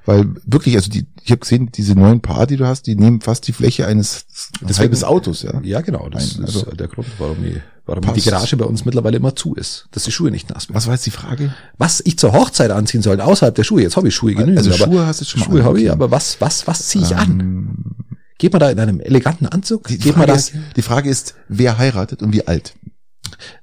Weil 0.06 0.34
wirklich, 0.44 0.76
also 0.76 0.88
die, 0.90 1.06
ich 1.24 1.30
habe 1.32 1.40
gesehen, 1.40 1.70
diese 1.72 1.94
neuen 1.94 2.20
Paar, 2.20 2.46
die 2.46 2.56
du 2.56 2.66
hast, 2.66 2.86
die 2.86 2.94
nehmen 2.94 3.20
fast 3.20 3.46
die 3.48 3.52
Fläche 3.52 3.86
eines 3.86 4.24
Deswegen- 4.60 4.78
halbes 4.78 5.02
Autos, 5.04 5.42
ja. 5.42 5.60
Ja, 5.62 5.80
genau. 5.80 6.08
Das 6.08 6.36
Nein, 6.38 6.46
ist 6.46 6.56
also- 6.56 6.70
der 6.70 6.86
Grund, 6.86 7.08
warum, 7.18 7.44
ich, 7.44 7.56
warum 7.86 8.02
Passt. 8.02 8.16
die 8.24 8.30
Garage 8.30 8.56
bei 8.56 8.64
uns 8.64 8.84
mittlerweile 8.84 9.16
immer 9.16 9.34
zu 9.34 9.54
ist. 9.54 9.88
Dass 9.90 10.04
die 10.04 10.12
Schuhe 10.12 10.30
nicht 10.30 10.48
nass 10.48 10.68
werden. 10.68 10.76
Was 10.76 10.86
war 10.86 10.94
jetzt 10.94 11.06
die 11.06 11.10
Frage? 11.10 11.52
was 11.76 12.00
ich 12.04 12.18
zur 12.18 12.32
Hochzeit 12.32 12.70
anziehen 12.70 13.02
soll, 13.02 13.20
außerhalb 13.20 13.54
der 13.54 13.64
Schuhe. 13.64 13.82
Jetzt 13.82 13.96
habe 13.96 14.06
ich 14.08 14.14
Schuhe 14.14 14.32
genügend. 14.34 14.58
Also 14.58 14.70
aber 14.70 14.92
Schuhe 14.92 15.06
hast 15.06 15.20
du 15.20 15.24
schon 15.24 15.42
Schuhe 15.42 15.64
habe 15.64 15.80
ich, 15.80 15.88
an, 15.90 15.94
aber 15.94 16.10
was, 16.12 16.40
was, 16.40 16.66
was 16.68 16.86
ziehe 16.88 17.04
ich 17.04 17.16
an? 17.16 17.40
Ähm, 17.40 17.84
Geht 18.38 18.52
man 18.52 18.60
da 18.60 18.70
in 18.70 18.78
einem 18.78 19.00
eleganten 19.00 19.46
Anzug? 19.46 19.88
die, 19.88 19.98
die, 19.98 20.04
Geht 20.04 20.16
man 20.16 20.28
Frage 20.28 20.32
da 20.32 20.36
ist, 20.38 20.52
die 20.76 20.82
Frage 20.82 21.10
ist, 21.10 21.34
wer 21.48 21.78
heiratet 21.78 22.22
und 22.22 22.32
wie 22.32 22.46
alt? 22.46 22.74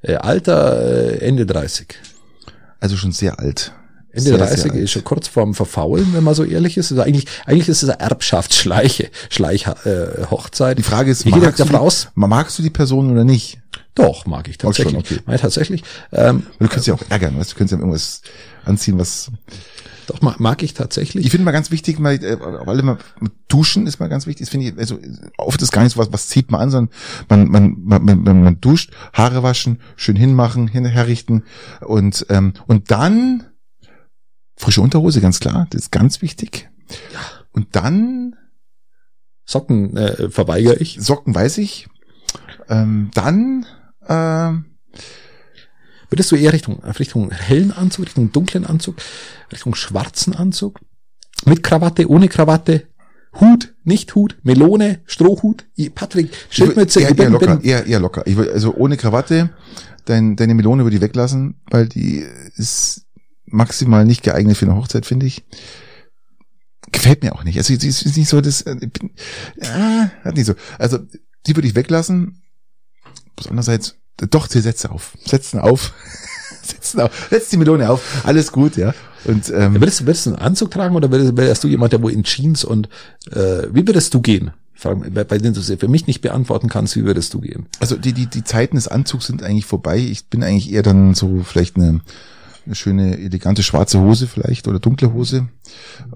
äh, 0.02 0.16
Alter 0.16 0.82
äh, 0.82 1.18
Ende 1.26 1.46
30. 1.46 1.96
Also 2.82 2.98
schon 2.98 3.12
sehr 3.14 3.40
alt. 3.40 3.72
Ende 4.14 4.30
sehr, 4.30 4.38
30 4.38 4.62
sehr 4.62 4.72
alt. 4.72 4.82
ist 4.82 4.92
schon 4.92 5.04
kurz 5.04 5.28
vorm 5.28 5.54
Verfaulen, 5.54 6.14
wenn 6.14 6.24
man 6.24 6.36
so 6.36 6.44
ehrlich 6.44 6.78
ist. 6.78 6.92
Also 6.92 7.02
eigentlich, 7.02 7.26
eigentlich 7.46 7.68
ist 7.70 7.84
es 7.84 7.90
eine 7.90 8.00
Erbschaftsschleiche, 8.00 9.10
Schleich, 9.30 9.68
äh, 9.68 10.26
Hochzeit. 10.30 10.78
Die 10.78 10.84
Frage 10.84 11.12
ist, 11.12 11.26
ich 11.26 11.32
magst 11.32 11.60
du, 11.60 11.64
davon 11.64 11.80
die, 11.80 11.82
aus, 11.82 12.08
magst 12.16 12.58
du 12.58 12.64
die 12.64 12.70
Person 12.70 13.12
oder 13.12 13.24
nicht? 13.24 13.60
doch, 13.96 14.26
mag 14.26 14.48
ich 14.48 14.56
Auch 14.64 14.74
schon, 14.74 14.86
tatsächlich. 14.86 15.12
okay. 15.18 15.24
Nein, 15.28 15.40
tatsächlich. 15.40 15.84
Ähm, 16.12 16.44
Du 16.60 16.68
kannst 16.68 16.88
dich 16.88 16.94
auch 16.94 17.02
ärgern, 17.10 17.38
weißt 17.38 17.52
du, 17.52 17.54
du 17.54 17.60
kannst 17.60 17.72
ja 17.74 17.78
irgendwas 17.78 18.22
anziehen, 18.66 18.98
was. 18.98 19.30
doch, 20.08 20.22
mag, 20.22 20.40
mag 20.40 20.64
ich 20.64 20.74
tatsächlich. 20.74 21.26
Ich 21.26 21.32
finde 21.32 21.46
mal 21.46 21.52
ganz 21.52 21.70
wichtig, 21.70 22.00
mal, 22.00 22.16
äh, 22.16 22.36
mal 22.36 22.98
mit 23.20 23.32
duschen 23.50 23.86
ist 23.86 24.00
mal 24.00 24.10
ganz 24.10 24.26
wichtig. 24.26 24.48
Das 24.48 24.50
finde 24.50 24.68
ich, 24.68 24.78
also 24.78 24.98
oft 25.38 25.62
ist 25.62 25.72
gar 25.72 25.84
nicht 25.84 25.94
so 25.94 26.00
was, 26.00 26.12
was 26.12 26.28
zieht 26.28 26.50
man 26.50 26.62
an, 26.62 26.72
sondern 26.72 26.90
man, 27.30 27.48
man, 27.50 27.76
man, 27.84 28.04
man, 28.06 28.24
man, 28.24 28.44
man 28.44 28.62
duscht, 28.62 28.92
Haare 29.14 29.44
waschen, 29.44 29.80
schön 29.96 30.16
hinmachen, 30.16 30.68
hin, 30.68 30.86
herrichten 30.86 31.44
und, 31.82 32.26
ähm, 32.30 32.54
und 32.66 32.90
dann 32.90 33.44
frische 34.56 34.82
Unterhose, 34.82 35.22
ganz 35.22 35.40
klar, 35.40 35.68
das 35.70 35.84
ist 35.84 35.92
ganz 35.92 36.22
wichtig. 36.22 36.70
Ja. 37.14 37.20
Und 37.52 37.76
dann 37.76 38.36
Socken 39.46 39.98
äh, 39.98 40.30
verweigere 40.30 40.76
ich. 40.76 40.98
Socken 41.00 41.36
weiß 41.36 41.58
ich. 41.58 41.88
Ähm, 42.70 43.12
dann 43.14 43.66
ähm, 44.08 44.66
Würdest 46.14 46.32
du 46.32 46.36
eher 46.36 46.54
Richtung, 46.54 46.80
Richtung 46.84 47.32
hellen 47.32 47.72
Anzug, 47.72 48.06
Richtung 48.06 48.32
dunklen 48.32 48.68
Anzug, 48.68 48.98
Richtung 49.52 49.74
schwarzen 49.74 50.36
Anzug? 50.36 50.80
Mit 51.44 51.64
Krawatte, 51.64 52.08
ohne 52.08 52.28
Krawatte? 52.28 52.84
Hut, 53.42 53.74
nicht 53.84 54.14
Hut, 54.14 54.38
Melone, 54.44 55.02
Strohhut? 55.08 55.66
Patrick, 55.96 56.30
Schildmütze, 56.52 57.02
eher, 57.02 57.18
eher 57.18 57.30
locker, 57.32 57.56
bin, 57.56 57.68
eher, 57.68 57.88
eher 57.88 58.00
locker. 58.00 58.28
Ich 58.28 58.38
will, 58.38 58.48
also 58.52 58.76
ohne 58.76 58.96
Krawatte, 58.96 59.50
dein, 60.06 60.36
deine 60.36 60.54
Melone 60.54 60.84
würde 60.84 60.98
ich 60.98 61.02
weglassen, 61.02 61.56
weil 61.72 61.88
die 61.88 62.24
ist 62.58 63.08
maximal 63.54 64.06
nicht 64.06 64.24
geeignet 64.24 64.58
für 64.58 64.66
eine 64.66 64.76
Hochzeit, 64.76 65.06
finde 65.06 65.26
ich. 65.26 65.44
Gefällt 66.92 67.24
mir 67.24 67.34
auch 67.34 67.44
nicht. 67.44 67.58
Also 67.58 67.74
sie 67.76 67.88
ist 67.88 68.18
nicht 68.18 68.28
so 68.30 68.42
das, 68.42 68.62
äh, 68.64 68.76
bin, 68.76 69.12
ja, 69.62 70.12
hat 70.24 70.36
nicht 70.36 70.46
so. 70.46 70.54
Also 70.78 71.00
die 71.48 71.56
würde 71.56 71.68
ich 71.68 71.76
weglassen. 71.76 72.42
Andererseits, 73.48 73.96
doch, 74.18 74.48
sie 74.50 74.62
setze 74.62 74.92
auf. 74.92 75.18
Setzen 75.26 75.60
auf. 75.60 75.94
Setzen 76.64 77.02
auf. 77.02 77.28
Setz 77.30 77.50
die 77.50 77.58
Melone 77.58 77.90
auf. 77.90 78.26
Alles 78.26 78.52
gut, 78.52 78.78
ja. 78.78 78.94
Und 79.26 79.50
ähm, 79.50 79.76
würdest, 79.80 80.02
du- 80.02 80.06
würdest 80.06 80.26
du 80.26 80.32
einen 80.32 80.40
Anzug 80.40 80.72
tragen 80.72 80.96
oder 80.96 81.10
wärst, 81.12 81.36
wärst 81.38 81.64
du 81.64 81.68
jemand, 81.68 81.94
der 81.94 82.02
wo 82.02 82.10
in 82.10 82.24
Jeans 82.24 82.64
und, 82.64 82.90
äh, 83.32 83.64
wie 83.72 83.88
würdest 83.88 84.14
du 84.14 84.22
gehen? 84.22 84.52
Bei 84.84 85.38
denen 85.38 85.54
du 85.54 85.62
es 85.62 85.72
für 85.80 85.88
mich 85.88 86.08
nicht 86.08 86.20
beantworten 86.22 86.68
kannst, 86.68 86.98
wie 86.98 87.06
würdest 87.06 87.34
du 87.34 87.40
gehen? 87.40 87.68
Also 87.80 87.96
die, 87.96 88.12
die, 88.12 88.26
die 88.26 88.44
Zeiten 88.44 88.76
des 88.76 88.90
Anzugs 88.90 89.28
sind 89.28 89.42
eigentlich 89.42 89.66
vorbei. 89.66 89.98
Ich 89.98 90.28
bin 90.28 90.44
eigentlich 90.44 90.74
eher 90.74 90.84
dann 90.84 91.14
so 91.14 91.42
vielleicht 91.44 91.78
eine, 91.78 92.02
eine 92.66 92.76
schöne, 92.76 93.18
elegante 93.18 93.64
schwarze 93.64 94.00
Hose 94.00 94.28
vielleicht 94.28 94.68
oder 94.68 94.80
dunkle 94.80 95.14
Hose. 95.14 95.50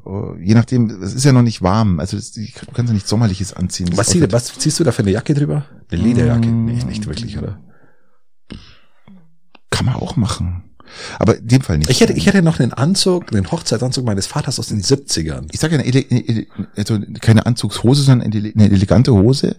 Äh, 0.06 0.44
Je 0.45 0.53
nachdem, 0.53 0.90
es 1.02 1.14
ist 1.14 1.26
ja 1.26 1.34
noch 1.34 1.41
nicht 1.41 1.61
warm. 1.61 1.99
Also 1.99 2.18
das, 2.18 2.32
du 2.32 2.41
kannst 2.74 2.90
ja 2.90 2.94
nicht 2.94 3.07
Sommerliches 3.07 3.53
anziehen. 3.53 3.90
Was, 3.95 4.07
zieh, 4.07 4.26
was 4.32 4.57
ziehst 4.57 4.80
du 4.80 4.84
da 4.84 4.91
für 4.91 5.02
eine 5.02 5.11
Jacke 5.11 5.34
drüber? 5.34 5.65
Eine 5.91 6.02
Lederjacke? 6.02 6.48
Nee, 6.48 6.84
nicht 6.86 7.06
wirklich, 7.07 7.38
oder? 7.38 7.60
Kann 9.69 9.86
man 9.86 9.95
auch 9.95 10.15
machen. 10.15 10.64
Aber 11.19 11.38
in 11.38 11.47
dem 11.47 11.61
Fall 11.61 11.77
nicht. 11.77 11.89
Ich 11.89 12.01
hätte, 12.01 12.14
ich 12.14 12.26
hätte 12.26 12.41
noch 12.41 12.59
einen 12.59 12.73
Anzug, 12.73 13.31
einen 13.34 13.49
Hochzeitsanzug 13.51 14.05
meines 14.05 14.27
Vaters 14.27 14.59
aus 14.59 14.68
den 14.68 14.81
70ern. 14.81 15.47
ich 15.51 15.59
sage 15.59 15.76
ja, 15.76 15.81
eine, 15.81 15.88
ele- 15.89 16.05
ele- 16.09 16.47
also 16.76 16.97
keine 17.22 17.45
Anzugshose, 17.45 18.03
sondern 18.03 18.27
eine, 18.27 18.35
ele- 18.35 18.53
eine 18.55 18.69
elegante 18.72 19.14
Hose, 19.14 19.55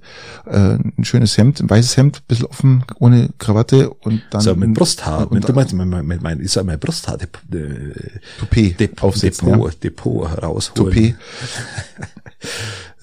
äh, 0.47 0.57
ein 0.79 1.05
schönes 1.05 1.37
Hemd, 1.39 1.61
ein 1.61 1.71
weißes 1.71 1.97
Hemd, 1.97 2.19
ein 2.19 2.23
bisschen 2.29 2.47
offen, 2.47 2.85
ohne 2.99 3.31
Krawatte 3.39 3.91
und 3.91 4.23
dann 4.31 4.41
So 4.41 4.55
mit 4.55 4.75
Brusthaar. 4.75 5.23
und, 5.23 5.33
mit, 5.33 5.49
du 5.49 5.53
meinst, 5.53 5.73
mein, 5.75 5.89
mein, 5.89 6.07
mein, 6.07 6.19
mein, 6.23 6.41
ich 6.41 6.53
sag 6.53 6.65
mal 6.65 6.79
Brusthaar, 6.79 7.19
Dep, 7.19 7.39
äh, 7.53 8.19
Toupet 8.41 8.79
Dep, 8.81 9.03
aufsetzen. 9.03 9.49
Depot, 9.49 9.73
ja. 9.73 9.79
Depot 9.83 10.43
rausholen. 10.43 10.93
Toupet. 10.95 11.15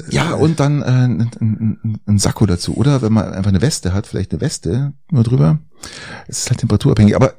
Ja, 0.10 0.34
und 0.34 0.60
dann 0.60 0.82
äh, 0.82 0.86
ein, 0.86 1.32
ein, 1.42 2.00
ein- 2.06 2.20
Sakko 2.20 2.46
dazu. 2.46 2.76
Oder 2.76 3.02
wenn 3.02 3.14
man 3.14 3.34
einfach 3.34 3.50
eine 3.50 3.62
Weste 3.62 3.94
hat, 3.94 4.08
vielleicht 4.08 4.32
eine 4.32 4.42
Weste 4.42 4.94
nur 5.10 5.24
drüber. 5.24 5.60
Es 6.28 6.40
ist 6.40 6.50
halt 6.50 6.60
temperaturabhängig. 6.60 7.16
Aber 7.16 7.34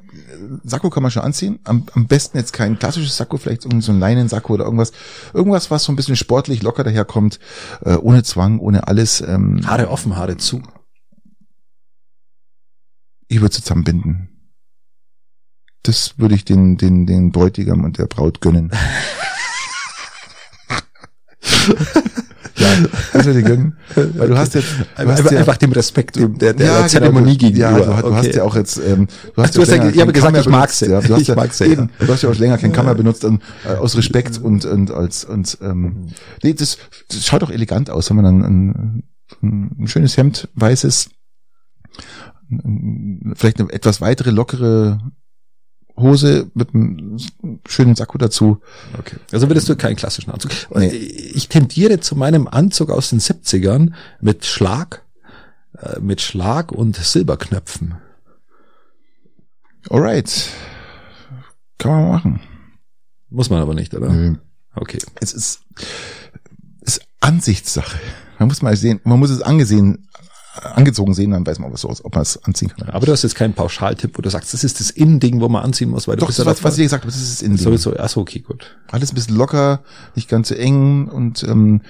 Sakko 0.63 0.89
kann 0.89 1.03
man 1.03 1.11
schon 1.11 1.23
anziehen. 1.23 1.59
Am, 1.63 1.85
am 1.93 2.07
besten 2.07 2.37
jetzt 2.37 2.53
kein 2.53 2.79
klassisches 2.79 3.17
Sakko, 3.17 3.37
vielleicht 3.37 3.65
irgend 3.65 3.83
so 3.83 3.91
ein 3.91 3.99
Leinensakko 3.99 4.53
oder 4.53 4.65
irgendwas. 4.65 4.91
Irgendwas, 5.33 5.71
was 5.71 5.83
so 5.83 5.91
ein 5.91 5.95
bisschen 5.95 6.15
sportlich 6.15 6.63
locker 6.63 6.83
daherkommt. 6.83 7.39
Äh, 7.81 7.95
ohne 7.95 8.23
Zwang, 8.23 8.59
ohne 8.59 8.87
alles. 8.87 9.21
Ähm, 9.21 9.61
Haare 9.65 9.89
offen, 9.89 10.15
Haare 10.15 10.37
zu. 10.37 10.61
ich 13.27 13.41
würde 13.41 13.55
zusammenbinden. 13.55 14.29
Das 15.83 16.17
würde 16.17 16.35
ich 16.35 16.45
den, 16.45 16.77
den, 16.77 17.05
den 17.05 17.31
Bräutigam 17.31 17.83
und 17.83 17.97
der 17.97 18.07
Braut 18.07 18.41
gönnen. 18.41 18.71
ja, 22.67 22.89
kannst 23.11 23.27
du 23.27 23.33
dir 23.33 23.43
gönnen. 23.43 23.77
Weil 23.95 24.27
du 24.29 24.37
hast 24.37 24.55
jetzt, 24.55 24.67
du 24.71 25.07
hast 25.07 25.19
einfach, 25.19 25.31
ja, 25.31 25.39
einfach 25.39 25.57
dem 25.57 25.71
Respekt 25.71 26.15
der, 26.17 26.53
der 26.53 26.65
ja, 26.65 26.87
Zeremonie 26.87 27.37
genau, 27.37 27.53
gegenüber. 27.53 27.85
Ja, 27.85 28.01
du, 28.01 28.09
du 28.09 28.15
hast 28.15 28.35
ja 28.35 28.43
auch 28.43 28.55
jetzt, 28.55 28.77
ähm, 28.77 29.07
du 29.35 29.41
hast 29.41 29.55
du 29.55 29.61
hast 29.61 29.69
ja, 29.69 29.89
ich 29.89 29.99
habe 29.99 30.13
gesagt, 30.13 30.37
ich 30.37 30.49
mag 30.49 30.69
sie. 30.69 30.89
Ja, 30.89 31.01
du 31.01 31.13
hast 31.13 31.21
Ich 31.21 31.27
ja, 31.27 31.35
mag 31.35 31.53
sie, 31.53 31.65
eben, 31.65 31.89
ja. 31.99 32.05
du 32.05 32.13
hast 32.13 32.21
ja 32.23 32.29
auch 32.29 32.35
länger 32.35 32.57
kein 32.57 32.71
Kammer 32.71 32.95
benutzt 32.95 33.25
und, 33.25 33.41
äh, 33.65 33.75
aus 33.75 33.97
Respekt 33.97 34.37
und, 34.37 34.65
und 34.65 34.91
als, 34.91 35.25
und, 35.25 35.57
ähm, 35.61 36.07
nee, 36.43 36.53
das, 36.53 36.77
das 37.09 37.25
schaut 37.25 37.43
auch 37.43 37.51
elegant 37.51 37.89
aus, 37.89 38.09
wenn 38.09 38.17
man 38.17 38.25
dann 38.25 38.43
ein, 38.43 39.03
ein 39.79 39.87
schönes 39.87 40.17
Hemd, 40.17 40.49
weißes, 40.55 41.09
vielleicht 43.35 43.59
eine 43.59 43.71
etwas 43.71 44.01
weitere, 44.01 44.31
lockere 44.31 44.99
Hose 45.97 46.49
mit 46.53 46.73
einem 46.73 47.17
schönen 47.67 47.95
Sakko 47.95 48.17
dazu. 48.17 48.61
Okay. 48.97 49.17
Also 49.31 49.49
würdest 49.49 49.67
du 49.67 49.75
keinen 49.75 49.95
klassischen 49.95 50.31
Anzug. 50.31 50.51
Nee. 50.75 50.87
Ich 50.89 51.49
tendiere 51.49 51.99
zu 51.99 52.15
meinem 52.15 52.47
Anzug 52.47 52.91
aus 52.91 53.09
den 53.09 53.19
70ern 53.19 53.93
mit 54.21 54.45
Schlag, 54.45 55.03
äh, 55.77 55.99
mit 55.99 56.21
Schlag 56.21 56.71
und 56.71 56.95
Silberknöpfen. 56.95 57.95
Alright. 59.89 60.49
Kann 61.77 61.91
man 61.91 62.09
machen. 62.09 62.39
Muss 63.29 63.49
man 63.49 63.61
aber 63.61 63.73
nicht, 63.73 63.93
oder? 63.93 64.09
Nö. 64.09 64.35
Okay. 64.75 64.99
es 65.19 65.33
ist, 65.33 65.61
ist 66.81 67.01
Ansichtssache. 67.19 67.99
Man 68.37 68.47
muss 68.49 68.61
mal 68.61 68.75
sehen, 68.75 68.99
man 69.03 69.19
muss 69.19 69.31
es 69.31 69.41
angesehen, 69.41 70.06
angezogen 70.63 71.13
sehen, 71.13 71.31
dann 71.31 71.45
weiß 71.45 71.59
man, 71.59 71.71
was 71.71 71.85
ob 71.85 72.13
man 72.13 72.21
es 72.21 72.43
anziehen 72.43 72.69
kann. 72.69 72.89
Aber 72.89 73.05
du 73.05 73.11
hast 73.11 73.23
jetzt 73.23 73.35
keinen 73.35 73.53
Pauschaltipp, 73.53 74.17
wo 74.17 74.21
du 74.21 74.29
sagst, 74.29 74.53
das 74.53 74.63
ist 74.63 74.79
das 74.79 74.89
Innen-Ding, 74.89 75.41
wo 75.41 75.49
man 75.49 75.63
anziehen 75.63 75.89
muss, 75.89 76.07
weil 76.07 76.15
du 76.15 76.21
Doch, 76.21 76.27
bist 76.27 76.39
das, 76.39 76.45
ja 76.45 76.51
was, 76.51 76.63
was 76.63 76.73
ich 76.73 76.77
dir 76.77 76.83
gesagt 76.83 77.03
habe, 77.03 77.11
das 77.11 77.21
ist 77.21 77.41
in 77.41 77.57
sowieso, 77.57 77.95
achso, 77.95 78.21
okay, 78.21 78.39
gut. 78.39 78.77
Alles 78.91 79.11
ein 79.11 79.15
bisschen 79.15 79.35
locker, 79.35 79.81
nicht 80.15 80.29
ganz 80.29 80.49
so 80.49 80.55
eng 80.55 81.07
und 81.07 81.43
ähm, 81.43 81.81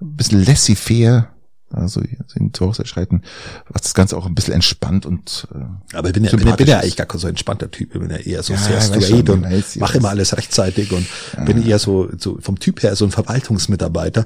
ein 0.00 0.16
bisschen 0.16 0.44
laissez-faire. 0.44 1.28
Also 1.74 2.00
in 2.36 2.52
Hochzeitschreiten, 2.58 3.22
was 3.68 3.82
das 3.82 3.94
Ganze 3.94 4.16
auch 4.16 4.26
ein 4.26 4.34
bisschen 4.34 4.54
entspannt 4.54 5.06
und 5.06 5.48
äh, 5.54 5.96
Aber 5.96 6.08
ich 6.08 6.14
bin 6.14 6.24
ja, 6.24 6.30
bin, 6.30 6.46
ja- 6.46 6.56
bin 6.56 6.66
ja 6.66 6.78
eigentlich 6.78 6.96
gar 6.96 7.06
kein 7.06 7.18
so 7.20 7.28
entspannter 7.28 7.70
Typ. 7.70 7.94
Ich 7.94 8.00
bin 8.00 8.10
ja 8.10 8.16
eher 8.16 8.42
so 8.42 8.52
Ja, 8.52 8.58
sehr 8.60 8.80
straight 8.80 9.26
schon, 9.26 9.44
und 9.44 9.52
ich 9.52 9.76
mache 9.76 9.98
immer 9.98 10.10
alles 10.10 10.36
rechtzeitig 10.36 10.92
und 10.92 11.06
bin 11.44 11.66
eher 11.66 11.78
so, 11.78 12.08
so 12.16 12.38
vom 12.40 12.58
Typ 12.58 12.82
her 12.82 12.94
so 12.96 13.04
ein 13.04 13.10
Verwaltungsmitarbeiter. 13.10 14.24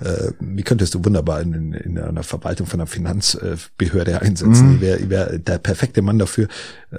Äh, 0.00 0.32
wie 0.40 0.62
könntest 0.62 0.94
du 0.94 1.04
wunderbar 1.04 1.40
in, 1.40 1.52
in, 1.52 1.72
in 1.74 1.98
einer 1.98 2.22
Verwaltung 2.22 2.66
von 2.66 2.80
einer 2.80 2.86
Finanzbehörde 2.86 4.22
einsetzen. 4.22 4.68
Mhm. 4.68 4.74
Ich 4.76 4.80
wäre 4.80 5.10
wär 5.10 5.38
der 5.38 5.58
perfekte 5.58 6.00
Mann 6.02 6.18
dafür. 6.18 6.48
Äh, 6.90 6.98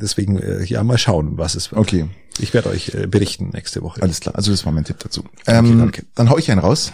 deswegen, 0.00 0.38
äh, 0.38 0.64
ja, 0.64 0.82
mal 0.82 0.98
schauen, 0.98 1.36
was 1.38 1.54
es 1.54 1.70
wird. 1.70 1.80
Okay. 1.80 2.06
Ich 2.38 2.52
werde 2.54 2.70
euch 2.70 2.94
äh, 2.94 3.06
berichten 3.06 3.50
nächste 3.52 3.82
Woche. 3.82 4.02
Alles 4.02 4.20
klar, 4.20 4.34
also 4.34 4.50
das 4.50 4.64
war 4.64 4.72
mein 4.72 4.84
Tipp 4.84 4.96
dazu. 4.98 5.24
Ähm, 5.46 5.78
danke. 5.78 6.04
Dann 6.14 6.30
hau 6.30 6.38
ich 6.38 6.50
einen 6.50 6.60
raus. 6.60 6.92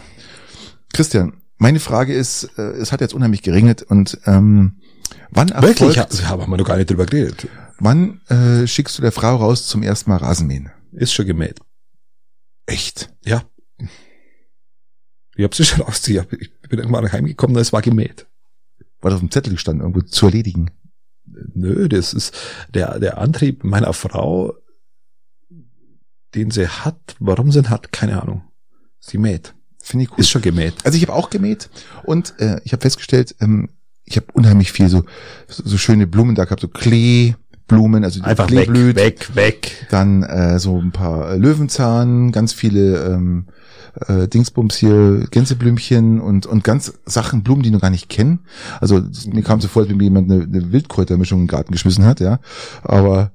Christian, 0.93 1.35
meine 1.61 1.79
Frage 1.79 2.15
ist, 2.15 2.45
äh, 2.57 2.73
es 2.73 2.91
hat 2.91 3.03
jetzt 3.03 3.13
unheimlich 3.13 3.43
geregnet 3.43 3.83
und 3.83 4.19
ähm, 4.25 4.81
wann 5.31 5.51
erfolgt, 5.51 5.81
Wirklich? 5.81 5.97
Ja, 5.97 6.29
haben 6.29 6.51
wir 6.51 6.57
noch 6.57 6.65
gar 6.67 6.79
nicht 6.79 6.89
drüber 6.89 7.05
geredet. 7.05 7.49
wann 7.79 8.23
äh, 8.29 8.67
schickst 8.67 8.97
du 8.97 9.03
der 9.03 9.13
Frau 9.13 9.37
raus 9.37 9.69
zum 9.69 9.83
ersten 9.83 10.11
Mal 10.11 10.17
Rasenmähen? 10.17 10.71
Ist 10.93 11.13
schon 11.13 11.27
gemäht. 11.27 11.61
Echt? 12.65 13.13
Ja. 13.25 13.43
Ich 15.37 15.45
habe 15.45 15.55
sie 15.55 15.65
schon 15.65 15.83
ausziehen. 15.83 16.27
Ich 16.41 16.69
bin 16.69 16.79
irgendwann 16.79 17.13
heimgekommen, 17.13 17.57
es 17.59 17.75
war 17.75 17.83
gemäht. 17.83 18.27
War 19.01 19.11
das 19.11 19.17
auf 19.17 19.21
dem 19.21 19.31
Zettel 19.31 19.53
gestanden, 19.53 19.83
irgendwo 19.83 20.01
zu 20.01 20.27
erledigen? 20.27 20.71
Nö, 21.27 21.89
das 21.89 22.15
ist 22.15 22.35
der, 22.73 22.99
der 22.99 23.19
Antrieb 23.19 23.65
meiner 23.65 23.93
Frau, 23.93 24.55
den 26.35 26.51
sie 26.51 26.69
hat. 26.69 27.17
Warum 27.19 27.53
sie 27.53 27.59
ihn 27.59 27.71
hat, 27.71 27.93
keine 27.93 28.23
Ahnung. 28.23 28.45
Sie 28.99 29.19
mäht. 29.19 29.55
Finde 29.83 30.05
ich 30.05 30.11
cool. 30.13 30.21
Ist 30.21 30.31
schon 30.31 30.43
gemäht. 30.43 30.75
Also 30.85 30.97
ich 30.97 31.03
habe 31.03 31.15
auch 31.15 31.31
gemäht 31.31 31.69
und 32.05 32.35
äh, 32.39 32.61
ich 32.65 32.73
habe 32.73 32.83
festgestellt, 32.83 33.35
ähm, 33.41 33.69
ich 34.05 34.17
habe 34.17 34.27
unheimlich 34.33 34.73
viel 34.73 34.89
so, 34.89 35.05
so 35.49 35.77
schöne 35.79 36.07
Blumen 36.07 36.35
da 36.35 36.45
gehabt, 36.45 36.61
so 36.61 36.69
Kleeblumen, 36.69 38.05
also 38.05 38.21
die 38.21 38.27
Einfach 38.27 38.47
Klee 38.47 38.59
weg, 38.59 38.69
blüht. 38.69 38.97
weg, 38.97 39.31
weg. 39.35 39.87
Dann 39.91 40.23
äh, 40.23 40.59
so 40.59 40.79
ein 40.79 40.91
paar 40.93 41.33
äh, 41.33 41.37
Löwenzahn, 41.37 42.33
ganz 42.33 42.53
viele 42.53 43.05
ähm, 43.07 43.47
äh, 44.07 44.29
Dingsbums 44.29 44.77
hier, 44.77 45.27
Gänseblümchen 45.31 46.21
und 46.21 46.47
und 46.47 46.65
ganz 46.65 46.93
Sachen, 47.07 47.43
Blumen, 47.43 47.63
die 47.63 47.69
ich 47.69 47.73
noch 47.73 47.81
gar 47.81 47.91
nicht 47.91 48.09
kenne. 48.09 48.41
Also 48.81 49.01
mir 49.27 49.43
kam 49.43 49.61
so 49.61 49.69
vor, 49.69 49.83
als 49.83 49.91
wenn 49.91 49.97
mir 49.97 50.05
jemand 50.05 50.31
eine, 50.31 50.43
eine 50.43 50.73
Wildkräutermischung 50.73 51.41
in 51.41 51.45
den 51.47 51.51
Garten 51.51 51.73
geschmissen 51.73 52.05
hat, 52.05 52.21
ja. 52.21 52.41
Aber 52.83 53.33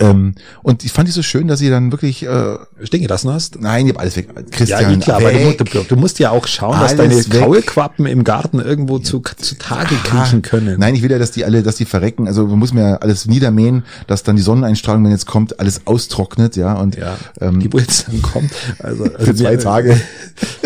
ähm, 0.00 0.34
und 0.62 0.84
ich 0.84 0.92
fand 0.92 1.06
die 1.08 1.12
so 1.12 1.22
schön, 1.22 1.48
dass 1.48 1.58
sie 1.58 1.68
dann 1.70 1.92
wirklich 1.92 2.22
äh, 2.24 2.56
Stehen 2.82 3.02
gelassen 3.02 3.30
hast? 3.30 3.60
nein, 3.60 3.86
ich 3.86 3.92
habe 3.92 4.00
alles 4.00 4.16
weg. 4.16 4.28
Ja, 4.34 4.42
Christian, 4.50 4.94
eh 4.94 4.96
klar, 4.98 5.16
aber 5.18 5.32
du, 5.32 5.38
weg. 5.38 5.58
musst- 5.74 5.90
du 5.90 5.96
musst 5.96 6.18
ja 6.18 6.30
auch 6.30 6.46
schauen, 6.46 6.78
dass 6.80 6.98
Alles 6.98 7.28
deine 7.28 7.34
weg. 7.34 7.42
Kaulquappen 7.42 8.06
im 8.06 8.24
Garten 8.24 8.58
irgendwo 8.58 8.98
zu, 8.98 9.20
zu 9.20 9.56
Tage 9.58 9.94
kriechen 9.96 10.42
können. 10.42 10.78
Nein, 10.80 10.94
ich 10.94 11.02
will 11.02 11.10
ja, 11.10 11.18
dass 11.18 11.30
die 11.32 11.44
alle, 11.44 11.62
dass 11.62 11.76
die 11.76 11.84
verrecken. 11.84 12.26
Also 12.26 12.46
man 12.46 12.58
muss 12.58 12.72
mir 12.72 12.82
ja 12.82 12.96
alles 12.96 13.26
niedermähen, 13.26 13.84
dass 14.06 14.22
dann 14.22 14.36
die 14.36 14.42
Sonneneinstrahlung, 14.42 15.04
wenn 15.04 15.10
jetzt 15.10 15.26
kommt, 15.26 15.60
alles 15.60 15.86
austrocknet, 15.86 16.56
ja. 16.56 16.74
Und 16.74 16.96
Ja, 16.96 17.16
ähm, 17.40 17.60
die 17.60 17.72
wo 17.72 17.78
jetzt 17.78 18.08
dann 18.08 18.22
kommt. 18.22 18.50
Also, 18.78 19.04
also 19.12 19.18
Für 19.18 19.34
zwei 19.34 19.56
Tage. 19.56 20.00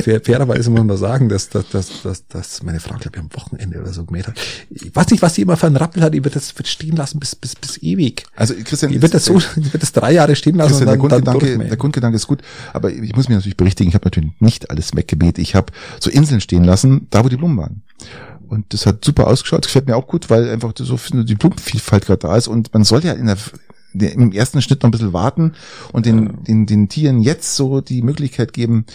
Fair, 0.03 0.21
fairerweise 0.23 0.71
muss 0.71 0.85
man 0.85 0.97
sagen, 0.97 1.29
dass, 1.29 1.49
dass, 1.49 1.69
dass, 1.71 2.03
dass, 2.03 2.27
dass 2.29 2.63
meine 2.63 2.81
Frau, 2.81 2.95
glaube 2.97 3.11
ich, 3.17 3.21
am 3.21 3.29
Wochenende 3.35 3.81
oder 3.81 3.93
so 3.93 4.05
gemäht 4.05 4.27
hat. 4.29 4.35
Ich 4.71 4.95
weiß 4.95 5.09
nicht, 5.11 5.23
was 5.23 5.35
die 5.35 5.43
immer 5.43 5.57
für 5.57 5.67
einen 5.67 5.77
Rappel 5.77 6.03
hat. 6.03 6.15
Die 6.15 6.23
wird 6.25 6.37
das 6.37 6.57
wird 6.57 6.69
stehen 6.69 6.97
lassen 6.97 7.19
bis, 7.19 7.35
bis, 7.35 7.55
bis 7.57 7.79
ewig. 7.83 8.25
also 8.37 8.55
Christian, 8.65 8.93
Die 8.93 9.03
wird 9.03 9.15
das 9.17 9.25
so, 9.25 9.39
die 9.57 9.73
wird 9.73 9.83
das 9.83 9.93
drei 9.93 10.13
Jahre 10.13 10.37
stehen 10.37 10.57
lassen 10.57 10.71
Christian, 10.71 10.89
der 10.89 11.03
und 11.03 11.11
dann, 11.11 11.25
dann 11.25 11.33
Grundgedanke, 11.33 11.47
durchmähen. 11.47 11.69
der 11.69 11.77
Grundgedanke 11.77 12.17
ist 12.17 12.27
gut, 12.27 12.43
aber 12.73 12.91
ich 12.91 13.15
muss 13.17 13.29
mich 13.29 13.37
natürlich 13.37 13.57
berichtigen, 13.57 13.89
ich 13.89 13.95
habe 13.95 14.07
natürlich 14.07 14.31
nicht 14.41 14.71
alles 14.71 14.95
weggemäht. 14.95 15.39
Ich 15.39 15.55
habe 15.55 15.73
so 16.01 16.11
Inseln 16.11 16.41
stehen 16.41 16.65
lassen, 16.65 17.07
da 17.11 17.25
wo 17.25 17.29
die 17.29 17.37
Blumen 17.37 17.57
waren. 17.57 17.83
Und 18.49 18.73
das 18.73 18.87
hat 18.87 19.05
super 19.05 19.27
ausgeschaut. 19.27 19.65
Das 19.65 19.69
gefällt 19.69 19.89
mir 19.89 19.97
auch 19.97 20.07
gut, 20.07 20.31
weil 20.31 20.49
einfach 20.49 20.73
so 20.77 20.97
die 21.13 21.35
Blumenvielfalt 21.35 22.07
gerade 22.07 22.21
da 22.21 22.37
ist. 22.37 22.49
Und 22.49 22.73
man 22.73 22.85
soll 22.85 23.05
ja 23.05 23.13
in 23.13 23.27
der, 23.27 23.37
der, 23.93 24.13
im 24.13 24.33
ersten 24.33 24.63
Schnitt 24.63 24.83
noch 24.83 24.89
ein 24.89 24.93
bisschen 24.93 25.13
warten 25.13 25.55
und 25.93 26.07
den, 26.07 26.45
den, 26.45 26.67
den 26.67 26.89
Tieren 26.89 27.21
jetzt 27.21 27.57
so 27.57 27.81
die 27.81 28.03
Möglichkeit 28.03 28.53
geben, 28.53 28.87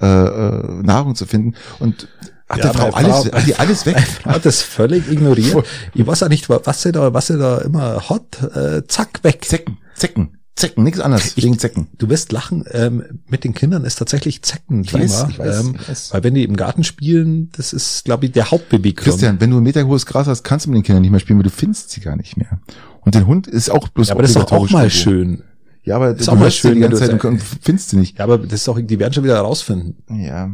äh, 0.00 0.06
äh, 0.06 0.82
Nahrung 0.82 1.14
zu 1.14 1.26
finden. 1.26 1.54
Und 1.78 2.08
hat 2.48 2.58
Ja, 2.58 2.64
der 2.64 2.74
Frau 2.74 2.90
alles, 2.90 3.16
Frau- 3.26 3.32
hat 3.38 3.46
die 3.46 3.54
alles 3.56 3.86
weg? 3.86 3.96
hat 4.24 4.44
das 4.46 4.62
völlig 4.62 5.10
ignoriert. 5.10 5.64
Ich 5.94 6.06
weiß 6.06 6.22
auch 6.22 6.28
nicht, 6.28 6.48
was 6.48 6.82
sie 6.82 6.92
da, 6.92 7.12
was 7.12 7.26
sie 7.28 7.38
da 7.38 7.58
immer 7.58 8.08
hat. 8.08 8.42
Äh, 8.54 8.86
zack, 8.88 9.22
weg. 9.22 9.44
Zecken, 9.44 9.78
Zecken, 9.94 10.38
Zecken, 10.56 10.82
nichts 10.84 10.98
anderes, 11.00 11.36
Ich- 11.36 11.44
wegen 11.44 11.58
Zecken. 11.58 11.88
Du 11.98 12.08
wirst 12.08 12.32
lachen, 12.32 12.64
ähm, 12.72 13.04
mit 13.28 13.44
den 13.44 13.54
Kindern 13.54 13.84
ist 13.84 13.96
tatsächlich 13.96 14.42
Zeckenthema. 14.42 15.04
Ich 15.04 15.10
weiß, 15.12 15.26
ich 15.30 15.38
weiß, 15.38 15.60
ähm, 15.60 15.76
ich 15.80 15.88
weiß. 15.88 16.14
Weil 16.14 16.24
wenn 16.24 16.34
die 16.34 16.44
im 16.44 16.56
Garten 16.56 16.84
spielen, 16.84 17.50
das 17.56 17.72
ist, 17.72 18.04
glaube 18.04 18.26
ich, 18.26 18.32
der 18.32 18.50
Hauptbeweggrund. 18.50 19.04
Christian, 19.04 19.40
wenn 19.40 19.50
du 19.50 19.58
ein 19.58 19.62
Meter 19.62 19.86
hohes 19.86 20.06
Gras 20.06 20.26
hast, 20.26 20.42
kannst 20.42 20.66
du 20.66 20.70
mit 20.70 20.78
den 20.78 20.82
Kindern 20.84 21.02
nicht 21.02 21.10
mehr 21.10 21.20
spielen, 21.20 21.38
weil 21.38 21.44
du 21.44 21.50
findest 21.50 21.90
sie 21.90 22.00
gar 22.00 22.16
nicht 22.16 22.36
mehr. 22.36 22.58
Und 23.02 23.14
den 23.14 23.26
Hund 23.26 23.46
ist 23.46 23.70
auch 23.70 23.88
bloß 23.88 24.08
ja, 24.08 24.14
aber 24.14 24.22
das 24.22 24.30
ist 24.32 24.38
doch 24.38 24.50
auch 24.52 24.68
mal 24.70 24.90
schön. 24.90 25.42
Ja, 25.84 25.96
aber 25.96 26.10
Ist 26.16 26.26
du 26.28 26.32
auch 26.32 26.36
mal 26.36 26.50
schön, 26.50 26.74
die 26.74 26.80
ganze 26.80 26.98
Zeit 26.98 27.24
und 27.24 27.40
findest 27.62 27.90
sie 27.90 27.96
nicht. 27.96 28.18
Ja, 28.18 28.24
aber 28.24 28.36
das 28.38 28.52
ist 28.60 28.68
auch, 28.68 28.78
die 28.78 28.98
werden 28.98 29.14
schon 29.14 29.24
wieder 29.24 29.36
herausfinden. 29.36 29.96
Ja. 30.22 30.50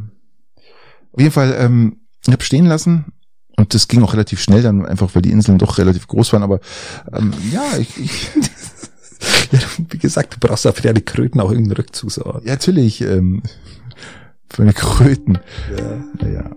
Auf 1.15 1.20
jeden 1.20 1.32
Fall, 1.32 1.57
ähm, 1.59 2.01
ich 2.27 2.32
habe 2.32 2.43
stehen 2.43 2.66
lassen 2.66 3.07
und 3.57 3.74
das 3.74 3.89
ging 3.89 4.03
auch 4.03 4.12
relativ 4.12 4.41
schnell 4.41 4.62
dann 4.62 4.85
einfach, 4.85 5.15
weil 5.15 5.23
die 5.23 5.31
Inseln 5.31 5.59
doch 5.59 5.78
relativ 5.78 6.07
groß 6.07 6.32
waren, 6.32 6.43
aber 6.43 6.61
ähm, 7.12 7.32
ja, 7.53 7.65
ich, 7.78 7.99
ich 7.99 8.31
Ja, 9.53 9.59
wie 9.91 9.99
gesagt, 9.99 10.35
du 10.35 10.47
brauchst 10.47 10.65
ja 10.65 10.73
für 10.73 10.82
deine 10.82 11.01
Kröten 11.01 11.41
auch 11.41 11.51
irgendeinen 11.51 11.77
Rückzugsort. 11.77 12.45
ja, 12.45 12.53
natürlich 12.53 13.01
ähm, 13.01 13.43
für 14.51 14.62
eine 14.62 14.73
Kröten. 14.73 15.39
Ja. 16.20 16.28
ja. 16.28 16.51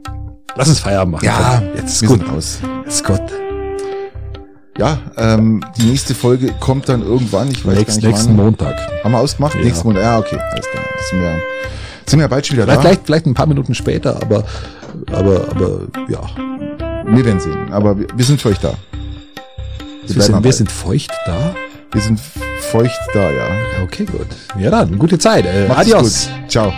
Lass 0.55 0.69
uns 0.69 0.79
Feierabend 0.79 1.13
machen. 1.13 1.25
Ja, 1.25 1.61
jetzt 1.75 2.01
ist 2.01 2.07
gut. 2.07 2.27
raus. 2.27 2.59
Ist 2.85 3.03
gut. 3.03 3.21
Ja, 4.77 4.99
ähm, 5.17 5.63
die 5.77 5.85
nächste 5.85 6.13
Folge 6.13 6.53
kommt 6.59 6.88
dann 6.89 7.01
irgendwann. 7.01 7.49
Ich 7.49 7.65
weiß 7.65 7.75
Nächsten, 7.77 8.01
gar 8.01 8.09
nicht 8.09 8.17
nächsten 8.17 8.38
wann. 8.38 8.45
Montag. 8.45 8.75
Haben 9.03 9.11
wir 9.11 9.19
ausgemacht? 9.19 9.55
Ja. 9.55 9.61
Nächsten 9.61 9.88
Monat. 9.88 10.03
Ja, 10.03 10.19
okay. 10.19 10.38
Alles 10.51 10.67
klar. 10.69 10.84
Das 10.97 11.09
sind 11.09 11.19
wir, 11.19 11.41
sind 12.09 12.19
wir 12.19 12.27
bald 12.27 12.47
schon 12.47 12.55
wieder 12.57 12.65
Vielleicht, 12.65 12.79
da. 12.79 12.81
vielleicht, 12.84 13.05
vielleicht 13.05 13.25
ein 13.25 13.34
paar 13.34 13.47
Minuten 13.47 13.75
später, 13.75 14.21
aber, 14.21 14.43
aber, 15.11 15.49
aber, 15.49 15.79
ja. 16.09 16.21
Wir 17.05 17.25
werden 17.25 17.39
sehen. 17.39 17.71
Aber 17.71 17.97
wir, 17.97 18.07
wir 18.13 18.25
sind 18.25 18.41
für 18.41 18.49
euch 18.49 18.59
da. 18.59 18.73
Wir 20.05 20.15
bleiben 20.15 20.21
sind, 20.21 20.43
wir 20.43 20.53
sind 20.53 20.71
feucht 20.71 21.11
da. 21.25 21.55
Wir 21.91 22.01
sind 22.01 22.19
feucht 22.71 22.99
da, 23.13 23.31
ja. 23.31 23.47
Okay, 23.84 24.05
gut. 24.05 24.27
Ja 24.57 24.71
dann, 24.71 24.97
gute 24.97 25.17
Zeit. 25.17 25.45
Äh, 25.45 25.67
Macht's 25.67 25.81
adios. 25.81 26.29
Gut. 26.41 26.51
Ciao. 26.51 26.73